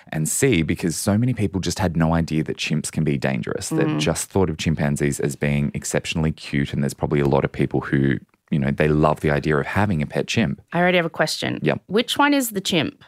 And 0.09 0.29
C, 0.29 0.61
because 0.61 0.95
so 0.95 1.17
many 1.17 1.33
people 1.33 1.59
just 1.59 1.79
had 1.79 1.97
no 1.97 2.13
idea 2.13 2.43
that 2.43 2.57
chimps 2.57 2.91
can 2.91 3.03
be 3.03 3.17
dangerous. 3.17 3.69
They 3.69 3.83
mm. 3.83 3.99
just 3.99 4.29
thought 4.29 4.49
of 4.49 4.57
chimpanzees 4.57 5.19
as 5.19 5.35
being 5.35 5.71
exceptionally 5.73 6.31
cute. 6.31 6.73
And 6.73 6.83
there's 6.83 6.93
probably 6.93 7.19
a 7.19 7.27
lot 7.27 7.43
of 7.43 7.51
people 7.51 7.81
who, 7.81 8.19
you 8.51 8.60
know, 8.60 8.71
they 8.71 8.88
love 8.88 9.21
the 9.21 9.31
idea 9.31 9.58
of 9.58 9.65
having 9.65 10.01
a 10.01 10.08
pet 10.08 10.27
chimp. 10.27 10.62
I 10.73 10.79
already 10.79 10.97
have 10.97 11.05
a 11.05 11.10
question. 11.10 11.60
Yep. 11.62 11.84
Which 11.88 12.17
one 12.17 12.34
is 12.34 12.51
the 12.51 12.62
chimp? 12.62 13.03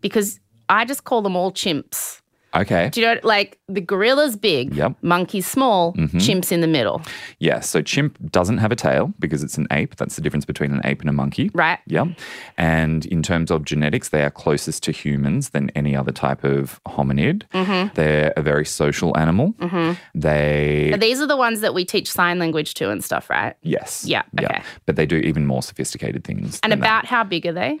Because 0.00 0.40
I 0.68 0.84
just 0.84 1.04
call 1.04 1.22
them 1.22 1.36
all 1.36 1.52
chimps. 1.52 2.21
Okay. 2.54 2.90
Do 2.90 3.00
you 3.00 3.06
know, 3.06 3.20
like 3.22 3.58
the 3.68 3.80
gorilla's 3.80 4.36
big, 4.36 4.74
Yep. 4.74 4.96
monkey's 5.02 5.46
small, 5.46 5.94
chimps 5.94 6.52
in 6.52 6.60
the 6.60 6.66
middle, 6.66 7.00
Yeah. 7.38 7.60
So 7.60 7.80
chimp 7.82 8.18
doesn't 8.30 8.58
have 8.58 8.70
a 8.70 8.76
tail 8.76 9.12
because 9.18 9.42
it's 9.42 9.56
an 9.58 9.66
ape. 9.70 9.96
That's 9.96 10.16
the 10.16 10.22
difference 10.22 10.44
between 10.44 10.70
an 10.72 10.80
ape 10.84 11.00
and 11.00 11.08
a 11.08 11.12
monkey. 11.12 11.50
right? 11.54 11.78
Yep. 11.86 12.08
And 12.58 13.06
in 13.06 13.22
terms 13.22 13.50
of 13.50 13.64
genetics, 13.64 14.10
they 14.10 14.22
are 14.22 14.30
closest 14.30 14.82
to 14.84 14.92
humans 14.92 15.50
than 15.50 15.70
any 15.74 15.96
other 15.96 16.12
type 16.12 16.44
of 16.44 16.80
hominid. 16.86 17.42
Mm-hmm. 17.54 17.94
They're 17.94 18.32
a 18.36 18.42
very 18.42 18.64
social 18.66 19.16
animal. 19.16 19.54
They, 20.14 20.88
But 20.90 21.00
These 21.00 21.20
are 21.20 21.26
the 21.26 21.36
ones 21.36 21.60
that 21.60 21.74
we 21.74 21.84
teach 21.84 22.10
sign 22.10 22.38
language 22.38 22.74
to 22.74 22.90
and 22.90 23.02
stuff, 23.02 23.30
right? 23.30 23.54
yes. 23.62 24.04
Yeah, 24.06 24.22
okay. 24.40 24.62
But 24.86 24.96
they 24.96 25.06
do 25.06 25.16
even 25.16 25.46
more 25.46 25.62
sophisticated 25.62 26.24
things. 26.24 26.60
And 26.62 26.72
than 26.72 26.80
that. 26.80 26.86
about 26.86 27.06
how 27.06 27.24
big 27.24 27.46
are 27.46 27.52
they? 27.52 27.80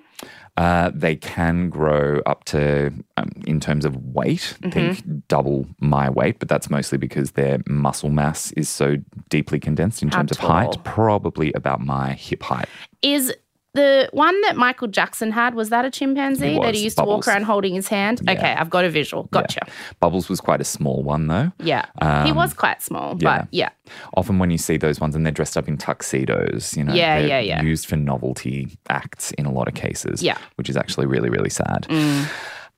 Uh, 0.58 0.90
they 0.94 1.16
can 1.16 1.70
grow 1.70 2.20
up 2.26 2.44
to, 2.44 2.92
um, 3.16 3.30
in 3.46 3.58
terms 3.58 3.86
of 3.86 3.96
weight, 4.14 4.54
Mm-hmm. 4.60 4.70
think 4.70 5.02
double 5.28 5.66
my 5.80 6.10
weight, 6.10 6.38
but 6.38 6.48
that's 6.48 6.68
mostly 6.68 6.98
because 6.98 7.32
their 7.32 7.58
muscle 7.66 8.10
mass 8.10 8.52
is 8.52 8.68
so 8.68 8.96
deeply 9.30 9.58
condensed 9.58 10.02
in 10.02 10.10
How 10.10 10.18
terms 10.18 10.32
of 10.32 10.38
height, 10.38 10.76
probably 10.84 11.52
about 11.54 11.80
my 11.80 12.12
hip 12.12 12.42
height. 12.42 12.68
Is 13.00 13.32
the 13.74 14.08
one 14.12 14.38
that 14.42 14.56
Michael 14.56 14.88
Jackson 14.88 15.30
had, 15.32 15.54
was 15.54 15.70
that 15.70 15.84
a 15.84 15.90
chimpanzee 15.90 16.58
that 16.60 16.74
he 16.74 16.82
used 16.84 16.98
to 16.98 17.04
walk 17.04 17.26
around 17.26 17.44
holding 17.44 17.74
his 17.74 17.88
hand? 17.88 18.20
Yeah. 18.24 18.32
Okay, 18.32 18.52
I've 18.52 18.68
got 18.70 18.84
a 18.84 18.90
visual. 18.90 19.24
Gotcha. 19.32 19.66
Bubbles 20.00 20.28
was 20.28 20.40
quite 20.40 20.60
a 20.60 20.64
small 20.64 21.02
one, 21.02 21.26
though. 21.28 21.52
Yeah. 21.58 21.86
he 22.24 22.32
was 22.32 22.52
quite 22.52 22.82
small, 22.82 23.12
Um, 23.12 23.18
yeah. 23.20 23.38
but 23.38 23.48
yeah. 23.50 23.68
Often 24.14 24.38
when 24.38 24.50
you 24.50 24.58
see 24.58 24.76
those 24.76 25.00
ones 25.00 25.16
and 25.16 25.24
they're 25.24 25.32
dressed 25.32 25.56
up 25.56 25.68
in 25.68 25.78
tuxedos, 25.78 26.76
you 26.76 26.84
know, 26.84 26.92
Yeah, 26.94 27.18
they're 27.20 27.28
yeah, 27.28 27.40
yeah. 27.40 27.62
used 27.62 27.86
for 27.86 27.96
novelty 27.96 28.76
acts 28.90 29.30
in 29.32 29.46
a 29.46 29.52
lot 29.52 29.68
of 29.68 29.74
cases, 29.74 30.22
Yeah. 30.22 30.34
Mm. 30.34 30.38
which 30.56 30.68
is 30.68 30.76
actually 30.76 31.06
really, 31.06 31.30
really 31.30 31.50
sad. 31.50 31.86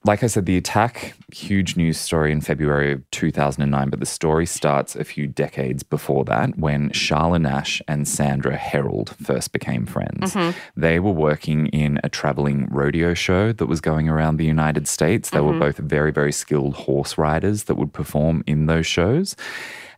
Like 0.07 0.23
I 0.23 0.27
said, 0.27 0.45
the 0.45 0.59
attack, 0.59 1.15
huge 1.33 1.79
news 1.79 1.97
story 1.99 2.31
in 2.31 2.43
February 2.43 2.93
of 2.93 3.11
2009, 3.11 3.89
but 3.89 4.01
the 4.01 4.07
story 4.07 4.45
starts 4.45 4.95
a 4.95 5.03
few 5.03 5.27
decades 5.27 5.83
before 5.83 6.27
that 6.27 6.59
when 6.59 6.91
Charla 6.91 7.41
Nash 7.41 7.81
and 7.89 8.07
Sandra 8.07 8.55
Herold 8.59 9.15
first 9.17 9.53
became 9.53 9.87
friends. 9.87 10.35
Mm-hmm. 10.35 10.59
They 10.79 11.01
were 11.01 11.11
working 11.11 11.69
in 11.69 12.01
a 12.05 12.11
traveling 12.11 12.69
rodeo 12.71 13.15
show 13.15 13.53
that 13.55 13.65
was 13.65 13.81
going 13.81 14.11
around 14.11 14.37
the 14.37 14.45
United 14.45 14.89
States. 14.89 15.31
They 15.31 15.39
Mm-hmm. 15.39 15.59
were 15.59 15.59
both 15.59 15.79
very, 15.79 16.13
very 16.13 16.33
skilled 16.33 16.75
horse 16.75 17.17
riders 17.17 17.65
that 17.65 17.77
would 17.77 17.95
perform 17.95 18.45
in 18.47 18.67
those 18.67 18.87
shows. 18.87 19.35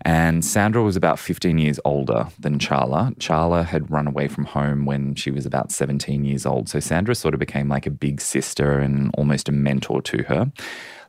And 0.02 0.44
Sandra 0.44 0.82
was 0.82 0.96
about 0.96 1.18
15 1.18 1.58
years 1.58 1.80
older 1.84 2.28
than 2.38 2.58
Charla. 2.58 3.14
Charla 3.16 3.64
had 3.64 3.90
run 3.90 4.06
away 4.06 4.28
from 4.28 4.44
home 4.44 4.84
when 4.84 5.14
she 5.14 5.30
was 5.30 5.46
about 5.46 5.72
17 5.72 6.24
years 6.24 6.46
old. 6.46 6.68
So 6.68 6.80
Sandra 6.80 7.14
sort 7.14 7.34
of 7.34 7.40
became 7.40 7.68
like 7.68 7.86
a 7.86 7.90
big 7.90 8.20
sister 8.20 8.78
and 8.78 9.10
almost 9.14 9.48
a 9.48 9.52
mentor 9.52 10.02
to 10.02 10.22
her. 10.24 10.52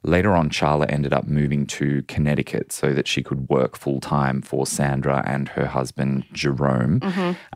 Later 0.04 0.36
on, 0.36 0.50
Charla 0.50 0.86
ended 0.90 1.12
up 1.12 1.28
moving 1.28 1.66
to 1.68 2.04
Connecticut 2.04 2.72
so 2.72 2.94
that 2.94 3.08
she 3.08 3.24
could 3.24 3.50
work 3.50 3.76
full 3.76 4.00
time 4.00 4.42
for 4.42 4.66
Sandra 4.66 5.24
and 5.26 5.50
her 5.50 5.66
husband, 5.66 6.24
Jerome. 6.34 7.00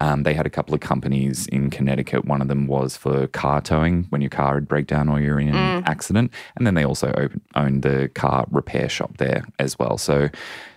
Um, 0.01 0.23
they 0.23 0.33
had 0.33 0.45
a 0.45 0.49
couple 0.49 0.73
of 0.73 0.81
companies 0.81 1.47
in 1.47 1.69
Connecticut. 1.69 2.25
One 2.25 2.41
of 2.41 2.47
them 2.47 2.67
was 2.67 2.97
for 2.97 3.27
car 3.27 3.61
towing 3.61 4.03
when 4.09 4.21
your 4.21 4.29
car 4.29 4.55
would 4.55 4.67
break 4.67 4.87
down 4.87 5.07
or 5.07 5.21
you're 5.21 5.39
in 5.39 5.49
an 5.49 5.83
accident. 5.85 6.31
And 6.57 6.65
then 6.65 6.73
they 6.73 6.83
also 6.83 7.29
owned 7.55 7.83
the 7.83 8.09
car 8.15 8.45
repair 8.51 8.89
shop 8.89 9.17
there 9.17 9.45
as 9.59 9.77
well. 9.77 9.97
So 9.97 10.29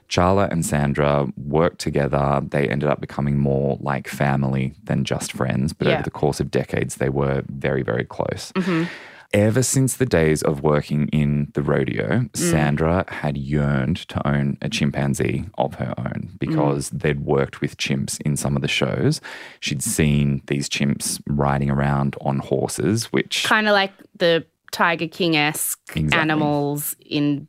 Charla 0.09 0.51
and 0.51 0.64
Sandra 0.64 1.27
worked 1.37 1.81
together. 1.81 2.40
They 2.49 2.69
ended 2.69 2.88
up 2.88 3.01
becoming 3.01 3.38
more 3.38 3.79
like 3.81 4.07
family 4.09 4.75
than 4.85 5.05
just 5.05 5.33
friends. 5.33 5.73
But 5.73 5.88
Yeah. 5.88 5.95
over 5.95 6.03
the 6.03 6.11
course 6.11 6.40
of 6.40 6.51
decades, 6.51 6.97
they 6.97 7.09
were 7.09 7.43
very, 7.49 7.83
very 7.83 8.05
close. 8.05 8.53
Mm-hmm. 8.55 8.85
Ever 9.33 9.64
since 9.64 9.97
the 9.97 10.07
days 10.07 10.43
of 10.43 10.62
working 10.62 11.09
in 11.09 11.49
the 11.55 11.62
rodeo, 11.62 12.21
mm. 12.21 12.37
Sandra 12.37 13.05
had 13.09 13.37
yearned 13.37 13.97
to 14.09 14.25
own 14.29 14.57
a 14.62 14.69
chimpanzee 14.69 15.47
of 15.59 15.75
her 15.75 15.93
own 15.99 16.31
mm. 16.33 16.38
because 16.38 16.90
they'd 16.90 17.19
worked 17.21 17.61
with 17.61 17.77
chimps 17.77 18.21
in 18.21 18.37
some 18.37 18.55
of 18.55 18.62
the 18.62 18.69
shows. 18.69 19.21
She'd 19.59 19.83
seen 19.83 20.43
these 20.47 20.69
chimps 20.69 21.21
riding 21.27 21.69
around 21.69 22.14
on 22.21 22.38
horses, 22.38 23.07
which 23.07 23.43
Kind 23.43 23.67
of 23.67 23.73
like 23.73 23.90
the 24.17 24.47
Tiger 24.71 25.09
King 25.09 25.37
esque 25.37 25.81
Exactly. 25.97 26.17
animals 26.17 26.95
in 27.05 27.49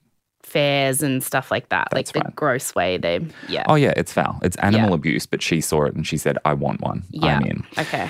fairs 0.55 1.03
and 1.03 1.21
stuff 1.23 1.51
like 1.51 1.67
that. 1.69 1.87
like 1.91 2.05
That's 2.05 2.11
the 2.13 2.19
right. 2.21 2.35
gross 2.35 2.73
way 2.75 2.97
they, 2.97 3.19
yeah. 3.49 3.65
Oh 3.67 3.75
yeah, 3.75 3.93
it's 3.97 4.13
foul. 4.13 4.39
It's 4.41 4.55
animal 4.69 4.89
Yeah. 4.91 4.95
abuse, 5.01 5.25
but 5.27 5.41
she 5.41 5.59
saw 5.61 5.83
it 5.85 5.93
and 5.95 6.07
she 6.07 6.17
said, 6.17 6.37
"I 6.45 6.53
want 6.53 6.79
one. 6.81 7.03
yeah. 7.11 7.35
I'm 7.37 7.45
in." 7.51 7.63
Okay. 7.77 8.09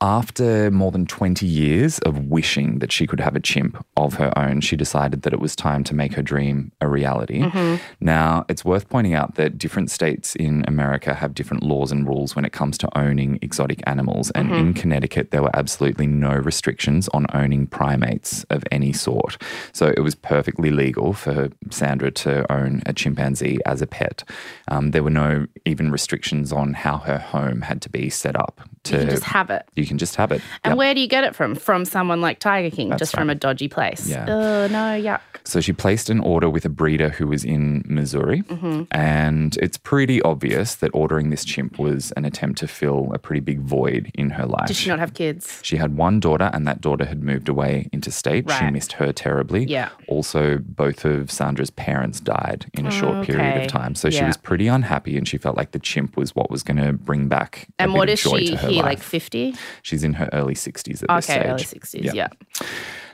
After 0.00 0.70
more 0.70 0.90
than 0.90 1.06
20 1.06 1.46
years 1.46 1.98
of 2.00 2.26
wishing 2.26 2.80
that 2.80 2.92
she 2.92 3.06
could 3.06 3.20
have 3.20 3.34
a 3.36 3.40
chimp 3.40 3.84
of 3.96 4.14
her 4.14 4.36
own, 4.38 4.60
she 4.60 4.76
decided 4.76 5.22
that 5.22 5.32
it 5.32 5.40
was 5.40 5.56
time 5.56 5.82
to 5.84 5.94
make 5.94 6.14
her 6.14 6.22
dream 6.22 6.72
a 6.80 6.88
reality. 6.88 7.40
Mm-hmm. 7.40 7.76
Now, 8.00 8.44
it's 8.48 8.64
worth 8.64 8.88
pointing 8.88 9.14
out 9.14 9.36
that 9.36 9.56
different 9.56 9.90
states 9.90 10.34
in 10.36 10.64
America 10.68 11.14
have 11.14 11.34
different 11.34 11.62
laws 11.62 11.90
and 11.90 12.06
rules 12.06 12.36
when 12.36 12.44
it 12.44 12.52
comes 12.52 12.76
to 12.78 12.98
owning 12.98 13.38
exotic 13.42 13.82
animals. 13.86 14.30
And 14.32 14.44
Mm-hmm. 14.44 14.54
in 14.54 14.74
Connecticut, 14.74 15.30
there 15.30 15.42
were 15.42 15.56
absolutely 15.56 16.06
no 16.06 16.32
restrictions 16.34 17.08
on 17.14 17.26
owning 17.32 17.66
primates 17.66 18.44
of 18.50 18.62
any 18.70 18.92
sort. 18.92 19.40
So 19.72 19.86
it 19.96 20.00
was 20.00 20.14
perfectly 20.14 20.70
legal 20.70 21.14
for 21.14 21.48
Sandra 21.70 22.10
to 22.10 22.52
own 22.52 22.82
a 22.84 22.92
chimpanzee 22.92 23.58
as 23.64 23.80
a 23.80 23.86
pet. 23.86 24.22
Um, 24.68 24.90
there 24.90 25.02
were 25.02 25.08
no 25.08 25.46
even 25.64 25.90
restrictions 25.90 26.52
on 26.52 26.74
how 26.74 26.98
her 26.98 27.18
home 27.18 27.62
had 27.62 27.80
to 27.82 27.88
be 27.88 28.10
set 28.10 28.36
up. 28.36 28.60
To 28.84 28.92
You 28.92 29.00
can 29.00 29.10
just 29.10 29.24
have 29.24 29.50
it. 29.50 29.66
you 29.76 29.86
can 29.86 29.98
just 29.98 30.16
have 30.16 30.30
it. 30.32 30.42
And 30.62 30.72
Yep. 30.72 30.78
where 30.78 30.94
do 30.94 31.00
you 31.00 31.08
get 31.08 31.24
it 31.24 31.34
from? 31.34 31.54
From 31.54 31.84
someone 31.84 32.20
like 32.20 32.38
Tiger 32.38 32.74
King, 32.74 32.90
That's 32.90 32.98
just 33.00 33.14
from 33.14 33.30
a 33.30 33.34
dodgy 33.34 33.68
place. 33.68 34.06
Yeah. 34.06 34.26
Oh, 34.28 34.66
no, 34.68 35.00
yuck. 35.00 35.20
So 35.46 35.60
she 35.60 35.74
placed 35.74 36.08
an 36.08 36.20
order 36.20 36.48
with 36.48 36.64
a 36.64 36.70
breeder 36.70 37.10
who 37.10 37.26
was 37.26 37.44
in 37.44 37.82
Missouri. 37.86 38.40
Mm-hmm. 38.42 38.84
And 38.92 39.56
it's 39.58 39.76
pretty 39.76 40.22
obvious 40.22 40.74
that 40.76 40.90
ordering 40.94 41.28
this 41.28 41.44
chimp 41.44 41.78
was 41.78 42.12
an 42.12 42.24
attempt 42.24 42.58
to 42.60 42.66
fill 42.68 43.12
a 43.12 43.18
pretty 43.18 43.40
big 43.40 43.60
void 43.60 44.10
in 44.14 44.30
her 44.30 44.46
life. 44.46 44.68
Did 44.68 44.76
she 44.76 44.88
not 44.88 44.98
have 45.00 45.12
kids? 45.12 45.60
She 45.62 45.76
had 45.76 45.96
one 45.98 46.18
daughter, 46.18 46.50
and 46.54 46.66
that 46.66 46.80
daughter 46.80 47.04
had 47.04 47.22
moved 47.22 47.50
away 47.50 47.90
interstate. 47.92 48.50
She 48.50 48.70
missed 48.70 48.92
her 48.92 49.12
terribly. 49.12 49.64
Yeah. 49.64 49.90
Also, 50.08 50.58
both 50.58 51.04
of 51.04 51.30
Sandra's 51.30 51.70
parents 51.70 52.20
died 52.20 52.64
in 52.72 52.86
a 52.86 52.90
short 52.90 53.26
period 53.26 53.52
Okay. 53.54 53.64
of 53.64 53.68
time. 53.70 53.94
So 53.94 54.08
she 54.08 54.24
was 54.24 54.38
pretty 54.38 54.66
unhappy, 54.66 55.18
and 55.18 55.28
she 55.28 55.36
felt 55.36 55.56
like 55.58 55.72
the 55.72 55.78
chimp 55.78 56.16
was 56.16 56.34
what 56.34 56.50
was 56.50 56.62
going 56.62 56.78
to 56.78 56.94
bring 56.94 57.28
back 57.28 57.66
a 57.78 57.82
And 57.82 57.92
bit 57.92 57.98
what 57.98 58.08
of 58.08 58.18
joy 58.18 58.38
she 58.40 58.46
to 58.46 58.56
her 58.56 58.68
here? 58.68 58.82
life. 58.82 58.86
Like 58.86 59.02
50? 59.02 59.54
She's 59.82 60.04
in 60.04 60.14
her 60.14 60.30
early 60.32 60.54
60s 60.54 61.02
at 61.02 61.08
this 61.16 61.30
Okay, 61.30 61.40
stage. 61.40 61.46
early 61.46 61.64
60s. 61.64 62.02
Yeah. 62.04 62.12
Yeah. 62.14 62.28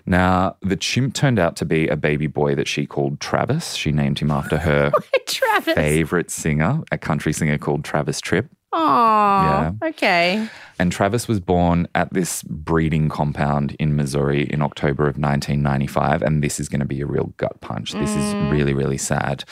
Now, 0.06 0.56
the 0.62 0.76
chimp 0.76 1.14
turned 1.14 1.38
out 1.38 1.56
to 1.56 1.64
be 1.64 1.88
a 1.88 1.96
baby 1.96 2.26
boy 2.26 2.54
that 2.54 2.68
she 2.68 2.86
called 2.86 3.20
Travis. 3.20 3.74
She 3.74 3.92
named 3.92 4.18
him 4.18 4.30
after 4.30 4.58
her 4.58 4.92
Travis. 5.26 5.74
favorite 5.74 6.30
singer, 6.30 6.82
a 6.90 6.98
country 6.98 7.32
singer 7.32 7.58
called 7.58 7.84
Travis 7.84 8.20
Tritt. 8.20 8.48
Aw. 8.72 9.72
Okay. 9.82 10.48
And 10.78 10.92
Travis 10.92 11.26
was 11.26 11.40
born 11.40 11.88
at 11.94 12.12
this 12.12 12.42
breeding 12.44 13.08
compound 13.08 13.76
in 13.80 13.96
Missouri 13.96 14.44
in 14.44 14.62
October 14.62 15.04
of 15.04 15.18
1995. 15.18 16.22
And 16.22 16.42
this 16.42 16.60
is 16.60 16.68
going 16.68 16.80
to 16.80 16.86
be 16.86 17.00
a 17.00 17.06
real 17.06 17.34
gut 17.36 17.60
punch. 17.60 17.92
This 17.92 18.10
is 18.10 18.34
mm. 18.34 18.50
really, 18.50 18.72
really 18.72 18.98
sad. 18.98 19.44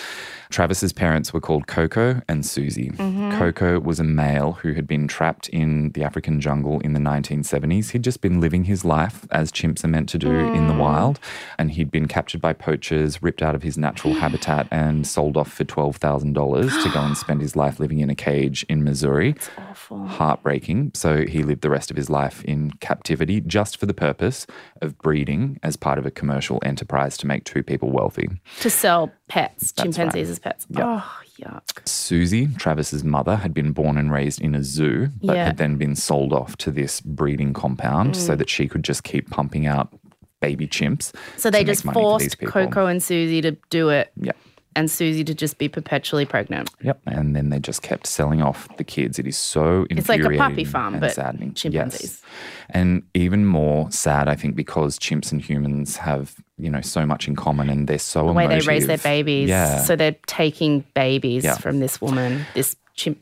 Travis's 0.51 0.93
parents 0.93 1.33
were 1.33 1.41
called 1.41 1.67
Coco 1.67 2.23
and 2.29 2.45
Susie. 2.45 2.91
Mm-hmm. 2.91 3.39
Coco 3.39 3.81
was 3.81 4.01
a 4.01 4.05
male 4.05 4.53
who 4.53 4.73
had 4.73 4.87
been 4.87 5.07
trapped 5.07 5.49
in 5.51 5.93
the 5.93 6.03
African 6.03 6.41
jungle 6.41 6.81
in 6.81 6.95
the 6.95 7.01
1970s. 7.01 7.91
He'd 7.91 8.03
just 8.03 8.21
been 8.21 8.41
living 8.41 8.65
his 8.65 8.85
life 8.85 9.27
as 9.31 9.53
chimps 9.53 9.85
are 9.85 9.89
meant 9.89 10.09
to 10.11 10.19
do 10.19 10.31
in 10.31 10.67
the 10.67 10.75
mm. 10.75 10.79
wild. 10.79 11.21
And 11.59 11.73
he'd 11.73 11.91
been 11.91 12.09
captured 12.09 12.41
by 12.41 12.53
poachers, 12.53 13.23
ripped 13.23 13.43
out 13.43 13.55
of 13.55 13.63
his 13.63 13.77
natural 13.77 14.15
habitat, 14.23 14.69
and 14.71 15.07
sold 15.07 15.37
off 15.37 15.53
for 15.53 15.65
$12,000 15.65 16.83
to 16.83 16.91
go 16.91 17.01
and 17.01 17.17
spend 17.17 17.41
his 17.41 17.55
life 17.55 17.79
living 17.79 17.99
in 18.01 18.11
a 18.11 18.15
cage 18.15 18.65
in 18.69 18.85
Missouri. 18.85 19.35
Awful. 19.59 20.07
Heartbreaking. 20.07 20.93
So 20.95 21.27
he 21.27 21.43
lived 21.43 21.63
the 21.63 21.71
rest 21.71 21.91
of 21.91 21.97
his 21.97 22.09
life 22.09 22.45
in 22.45 22.73
captivity 22.81 23.41
just 23.41 23.77
for 23.79 23.87
the 23.87 23.95
purpose 23.95 24.47
of 24.81 24.97
breeding 24.99 25.59
as 25.63 25.77
part 25.77 25.99
of 25.99 26.07
a 26.07 26.11
commercial 26.11 26.61
enterprise 26.65 27.17
to 27.19 27.27
make 27.27 27.45
two 27.45 27.63
people 27.63 27.91
wealthy. 27.91 28.29
To 28.61 28.71
sell 28.71 29.13
pets, 29.29 29.73
That's 29.73 29.83
chimpanzees 29.83 30.29
right. 30.29 30.38
As 30.39 30.43
pets. 30.43 30.67
Yep. 30.71 30.85
Oh, 30.87 31.13
yuck. 31.41 31.89
Susie, 31.89 32.47
Travis's 32.57 33.05
mother, 33.05 33.37
had 33.37 33.53
been 33.55 33.73
born 33.73 33.97
and 33.99 34.13
raised 34.13 34.41
in 34.41 34.55
a 34.55 34.63
zoo, 34.63 35.09
but 35.23 35.37
Yeah. 35.37 35.45
had 35.47 35.57
then 35.57 35.77
been 35.77 35.95
sold 35.97 36.33
off 36.33 36.57
to 36.59 36.71
this 36.71 37.01
breeding 37.01 37.53
compound 37.53 38.17
so 38.17 38.35
Mm. 38.35 38.39
that 38.39 38.51
she 38.51 38.69
could 38.69 38.85
just 38.85 39.05
keep 39.05 39.31
pumping 39.31 39.67
out 39.67 39.93
baby 40.41 40.69
chimps. 40.69 41.13
So 41.37 41.51
they 41.51 41.65
just 41.65 41.83
for 41.83 41.93
forced. 41.93 42.39
Coco 42.41 42.87
and 42.87 43.03
Susie 43.03 43.41
to 43.43 43.57
do 43.71 43.89
it, 43.89 44.13
Yep. 44.21 44.37
And 44.77 44.91
Susie 44.91 45.25
to 45.25 45.35
just 45.35 45.59
be 45.59 45.69
perpetually 45.69 46.25
pregnant. 46.25 46.71
Yep. 46.83 47.01
And 47.07 47.35
then 47.35 47.51
they 47.51 47.59
just 47.59 47.83
kept 47.83 48.07
selling 48.07 48.43
off 48.43 48.69
the 48.77 48.85
kids. 48.85 49.19
It 49.19 49.27
is 49.27 49.37
so 49.37 49.87
It's 49.91 50.09
like 50.09 50.23
a 50.23 50.37
puppy 50.37 50.65
farm, 50.65 51.01
but 51.01 51.13
saddening. 51.13 51.55
chimpanzees. 51.55 52.03
Yes. 52.03 52.23
And 52.71 53.03
even 53.15 53.45
more 53.47 53.91
sad, 53.91 54.29
I 54.29 54.35
think, 54.37 54.55
because 54.55 54.99
chimps 54.99 55.33
and 55.33 55.41
humans 55.41 55.97
have, 55.97 56.37
you 56.59 56.71
know, 56.71 56.81
so 56.83 57.05
much 57.07 57.27
in 57.27 57.35
common 57.35 57.69
and 57.71 57.89
they're 57.89 57.99
so 57.99 58.27
The 58.27 58.33
way 58.33 58.47
they 58.47 58.61
raise 58.61 58.87
their 58.87 58.99
babies. 58.99 59.49
Yeah. 59.49 59.79
So 59.83 59.97
they're 59.97 60.17
taking 60.27 60.85
babies 60.95 61.45
Yeah. 61.45 61.57
from 61.57 61.81
this 61.81 62.01
woman, 62.01 62.45
this 62.55 62.77
chimp, 62.95 63.19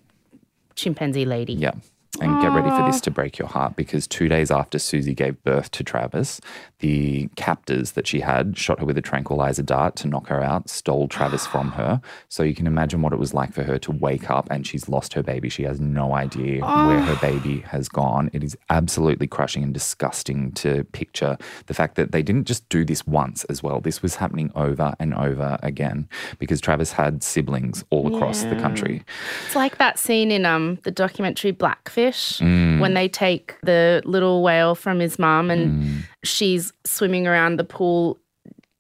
chimpanzee 0.75 1.25
lady. 1.25 1.55
Yeah. 1.55 1.73
And 2.19 2.41
get 2.41 2.51
ready 2.53 2.71
for 2.71 2.83
this 2.91 3.03
to 3.03 3.11
break 3.11 3.37
your 3.39 3.47
heart 3.49 3.77
because 3.77 4.07
two 4.07 4.27
days 4.27 4.51
after 4.51 4.79
Susie 4.79 5.13
gave 5.15 5.43
birth 5.45 5.71
to 5.73 5.85
Travis, 5.85 6.41
the 6.81 7.29
captors 7.37 7.93
that 7.93 8.07
she 8.07 8.21
had 8.21 8.57
shot 8.57 8.79
her 8.81 8.85
with 8.85 8.99
a 8.99 9.03
tranquilizer 9.03 9.63
dart 9.63 9.97
to 9.97 10.09
knock 10.09 10.27
her 10.29 10.43
out, 10.43 10.69
stole 10.69 11.09
Travis 11.09 11.47
from 11.53 11.71
her. 11.73 12.01
So 12.29 12.43
you 12.43 12.55
can 12.55 12.67
imagine 12.67 13.01
what 13.03 13.13
it 13.13 13.19
was 13.19 13.33
like 13.33 13.53
for 13.53 13.63
her 13.63 13.79
to 13.79 13.93
wake 13.93 14.31
up 14.31 14.49
and 14.51 14.67
she's 14.67 14.89
lost 14.89 15.15
her 15.15 15.23
baby. 15.23 15.49
She 15.49 15.63
has 15.63 15.81
no 15.81 16.15
idea 16.15 16.61
where 16.65 17.01
her 17.01 17.17
baby 17.21 17.61
has 17.61 17.89
gone. 17.89 18.29
It 18.33 18.45
is 18.45 18.57
absolutely 18.69 19.27
crushing 19.27 19.63
and 19.63 19.73
disgusting 19.73 20.53
to 20.53 20.85
picture 20.93 21.39
the 21.67 21.75
fact 21.75 21.95
that 21.97 22.13
they 22.13 22.23
didn't 22.23 22.47
just 22.47 22.69
do 22.69 22.85
this 22.85 23.07
once 23.07 23.45
as 23.45 23.63
well. 23.63 23.81
This 23.81 24.03
was 24.03 24.17
happening 24.17 24.51
over 24.55 24.95
and 24.99 25.15
over 25.15 25.59
again 25.63 26.09
because 26.39 26.61
Travis 26.61 26.93
had 26.93 27.23
siblings 27.23 27.85
all 27.91 28.15
across 28.15 28.43
the 28.45 28.57
country. 28.57 29.03
It's 29.47 29.57
like 29.57 29.79
that 29.79 29.99
scene 29.99 30.31
in 30.31 30.45
um 30.45 30.79
the 30.85 30.91
documentary 30.91 31.53
Blackfish 31.53 32.39
Mm. 32.41 32.81
when 32.81 32.95
they 32.95 33.09
take 33.09 33.55
the 33.63 34.03
little 34.05 34.43
whale 34.43 34.75
from 34.75 35.01
his 35.01 35.19
mum 35.19 35.51
and 35.51 35.67
Mm. 35.83 36.03
She's 36.27 36.73
swimming 36.85 37.27
around 37.27 37.57
the 37.57 37.65
pool 37.65 38.19